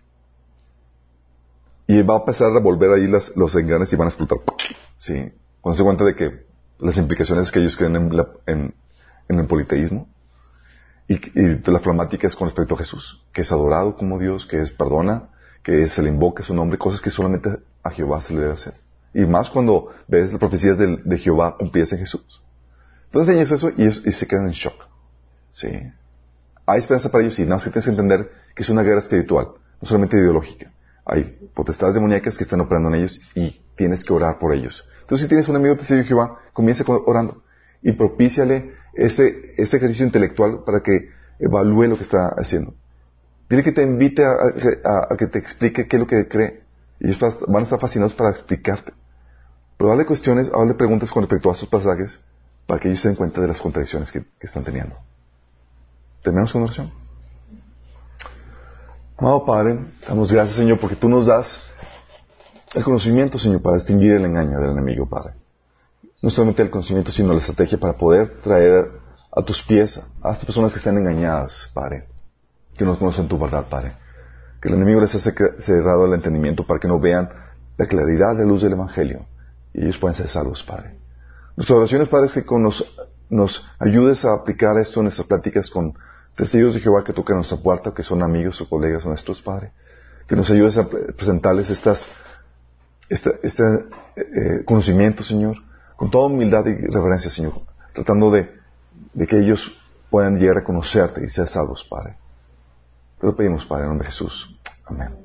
Y 1.85 2.01
va 2.01 2.15
a 2.15 2.19
empezar 2.19 2.47
a 2.49 2.53
revolver 2.53 2.91
ahí 2.91 3.07
los 3.07 3.55
enganes 3.55 3.91
y 3.91 3.95
van 3.97 4.07
a 4.07 4.09
explotar. 4.09 4.39
¿Sí? 4.97 5.33
Cuando 5.59 5.77
se 5.77 5.83
cuenta 5.83 6.05
de 6.05 6.15
que 6.15 6.45
las 6.79 6.97
implicaciones 6.97 7.51
que 7.51 7.59
ellos 7.59 7.75
creen 7.77 7.95
en, 8.45 8.73
el 9.27 9.47
politeísmo 9.47 10.07
y, 11.07 11.17
de 11.17 11.71
las 11.71 11.81
flamáticas 11.81 12.35
con 12.35 12.47
respecto 12.47 12.75
a 12.75 12.77
Jesús, 12.77 13.23
que 13.33 13.41
es 13.41 13.51
adorado 13.51 13.95
como 13.95 14.19
Dios, 14.19 14.45
que 14.45 14.61
es 14.61 14.71
perdona, 14.71 15.29
que 15.61 15.87
se 15.87 16.01
le 16.01 16.09
invoca 16.09 16.43
su 16.43 16.53
nombre, 16.53 16.77
cosas 16.77 17.01
que 17.01 17.09
solamente 17.09 17.49
a 17.83 17.89
Jehová 17.89 18.21
se 18.21 18.33
le 18.33 18.41
debe 18.41 18.53
hacer. 18.53 18.73
Y 19.13 19.25
más 19.25 19.49
cuando 19.49 19.89
ves 20.07 20.31
las 20.31 20.39
profecías 20.39 20.77
de, 20.77 21.17
Jehová 21.17 21.55
cumplidas 21.57 21.91
en 21.93 21.99
Jesús. 21.99 22.41
Entonces 23.05 23.35
enseñas 23.35 23.51
eso 23.51 23.69
y, 23.77 23.85
y 23.85 24.11
se 24.11 24.27
quedan 24.27 24.45
en 24.45 24.51
shock. 24.51 24.75
Sí. 25.51 25.69
Hay 26.65 26.79
esperanza 26.79 27.11
para 27.11 27.23
ellos, 27.23 27.35
sí, 27.35 27.43
nada 27.43 27.55
más 27.55 27.63
que 27.65 27.69
tienes 27.69 27.85
que 27.85 27.91
entender 27.91 28.31
que 28.55 28.63
es 28.63 28.69
una 28.69 28.81
guerra 28.81 28.99
espiritual, 28.99 29.49
no 29.81 29.87
solamente 29.87 30.17
ideológica. 30.17 30.71
Hay 31.05 31.37
potestades 31.53 31.95
demoníacas 31.95 32.37
que 32.37 32.43
están 32.43 32.61
operando 32.61 32.89
en 32.89 32.95
ellos 32.95 33.21
y 33.35 33.61
tienes 33.75 34.03
que 34.03 34.13
orar 34.13 34.39
por 34.39 34.53
ellos. 34.53 34.87
Entonces, 35.01 35.25
si 35.25 35.29
tienes 35.29 35.49
un 35.49 35.57
amigo 35.57 35.75
testigo 35.75 35.99
de 35.99 36.05
Jehová, 36.05 36.39
comienza 36.53 36.83
orando 36.87 37.43
y 37.81 37.91
propíciale 37.91 38.73
ese, 38.93 39.53
ese 39.57 39.77
ejercicio 39.77 40.05
intelectual 40.05 40.63
para 40.65 40.81
que 40.81 41.09
evalúe 41.39 41.83
lo 41.83 41.97
que 41.97 42.03
está 42.03 42.29
haciendo. 42.37 42.73
Dile 43.49 43.63
que 43.63 43.71
te 43.71 43.83
invite 43.83 44.23
a, 44.25 45.15
que 45.17 45.27
te 45.27 45.39
explique 45.39 45.87
qué 45.87 45.97
es 45.97 45.99
lo 45.99 46.07
que 46.07 46.27
cree. 46.27 46.63
Y 46.99 47.07
ellos 47.07 47.19
van 47.47 47.61
a 47.61 47.63
estar 47.63 47.79
fascinados 47.79 48.13
para 48.13 48.29
explicarte. 48.29 48.93
Pero 49.77 50.05
cuestiones, 50.05 50.49
dale 50.49 50.73
preguntas 50.75 51.11
con 51.11 51.23
respecto 51.23 51.51
a 51.51 51.55
sus 51.55 51.67
pasajes 51.67 52.19
para 52.65 52.79
que 52.79 52.87
ellos 52.87 53.01
se 53.01 53.09
den 53.09 53.17
cuenta 53.17 53.41
de 53.41 53.47
las 53.47 53.59
contradicciones 53.59 54.11
que 54.11 54.23
están 54.39 54.63
teniendo. 54.63 54.95
Tenemos 56.23 56.53
con 56.53 56.63
oración. 56.63 56.91
Amado 59.17 59.45
Padre, 59.45 59.79
damos 60.07 60.31
gracias, 60.31 60.57
Señor, 60.57 60.79
porque 60.79 60.95
tú 60.95 61.07
nos 61.09 61.27
das 61.27 61.61
el 62.73 62.83
conocimiento, 62.83 63.37
Señor, 63.37 63.61
para 63.61 63.77
distinguir 63.77 64.13
el 64.13 64.25
engaño 64.25 64.59
del 64.59 64.71
enemigo, 64.71 65.07
Padre. 65.07 65.33
No 66.23 66.29
solamente 66.29 66.61
el 66.61 66.69
conocimiento, 66.69 67.11
sino 67.11 67.33
la 67.33 67.39
estrategia 67.39 67.77
para 67.77 67.97
poder 67.97 68.37
traer 68.41 68.89
a 69.29 69.41
tus 69.41 69.61
pies 69.61 69.99
a 70.21 70.31
estas 70.31 70.45
personas 70.45 70.71
que 70.71 70.77
están 70.77 70.97
engañadas, 70.97 71.69
Padre, 71.73 72.07
que 72.77 72.85
no 72.85 72.97
conocen 72.97 73.27
tu 73.27 73.37
verdad, 73.37 73.67
Padre. 73.69 73.91
Que 74.61 74.69
el 74.69 74.75
enemigo 74.75 75.01
les 75.01 75.13
ha 75.13 75.19
cerrado 75.19 76.05
el 76.05 76.13
entendimiento 76.13 76.65
para 76.65 76.79
que 76.79 76.87
no 76.87 76.97
vean 76.97 77.29
la 77.77 77.85
claridad 77.87 78.37
de 78.37 78.45
luz 78.45 78.61
del 78.61 78.71
Evangelio 78.71 79.25
y 79.73 79.83
ellos 79.83 79.97
puedan 79.97 80.15
ser 80.15 80.29
salvos, 80.29 80.63
Padre. 80.63 80.97
Nuestra 81.57 81.75
oración 81.75 82.07
Padre, 82.07 82.27
es 82.27 82.31
que 82.31 82.45
con 82.45 82.63
nos, 82.63 83.65
ayudes 83.77 84.23
a 84.23 84.33
aplicar 84.33 84.77
esto 84.77 85.01
en 85.01 85.05
nuestras 85.05 85.27
pláticas 85.27 85.69
con 85.69 85.93
testigos 86.37 86.73
de 86.73 86.79
Jehová 86.79 87.03
que 87.03 87.11
tocan 87.11 87.35
nuestra 87.35 87.57
puerta, 87.57 87.93
que 87.93 88.01
son 88.01 88.23
amigos 88.23 88.61
o 88.61 88.69
colegas 88.69 89.05
nuestros, 89.05 89.41
Padre. 89.41 89.73
Que 90.25 90.37
nos 90.37 90.49
ayudes 90.49 90.77
a 90.77 90.87
presentarles 90.87 91.69
estas, 91.69 92.07
este, 93.09 93.29
este 93.43 93.63
eh, 94.15 94.63
conocimiento, 94.65 95.21
Señor, 95.21 95.57
con 96.03 96.11
toda 96.11 96.27
humildad 96.27 96.65
y 96.65 96.75
reverencia, 96.87 97.29
Señor, 97.29 97.53
tratando 97.93 98.29
de, 98.29 98.49
que 99.25 99.39
ellos 99.39 99.71
puedan 100.09 100.37
llegar 100.37 100.57
a 100.57 100.63
conocerte 100.65 101.23
y 101.23 101.29
ser 101.29 101.47
salvos, 101.47 101.87
Padre. 101.89 102.17
Te 103.21 103.25
lo 103.25 103.33
pedimos, 103.33 103.63
Padre, 103.63 103.83
en 103.83 103.89
nombre 103.91 104.07
de 104.07 104.11
Jesús. 104.11 104.53
Amén. 104.85 105.22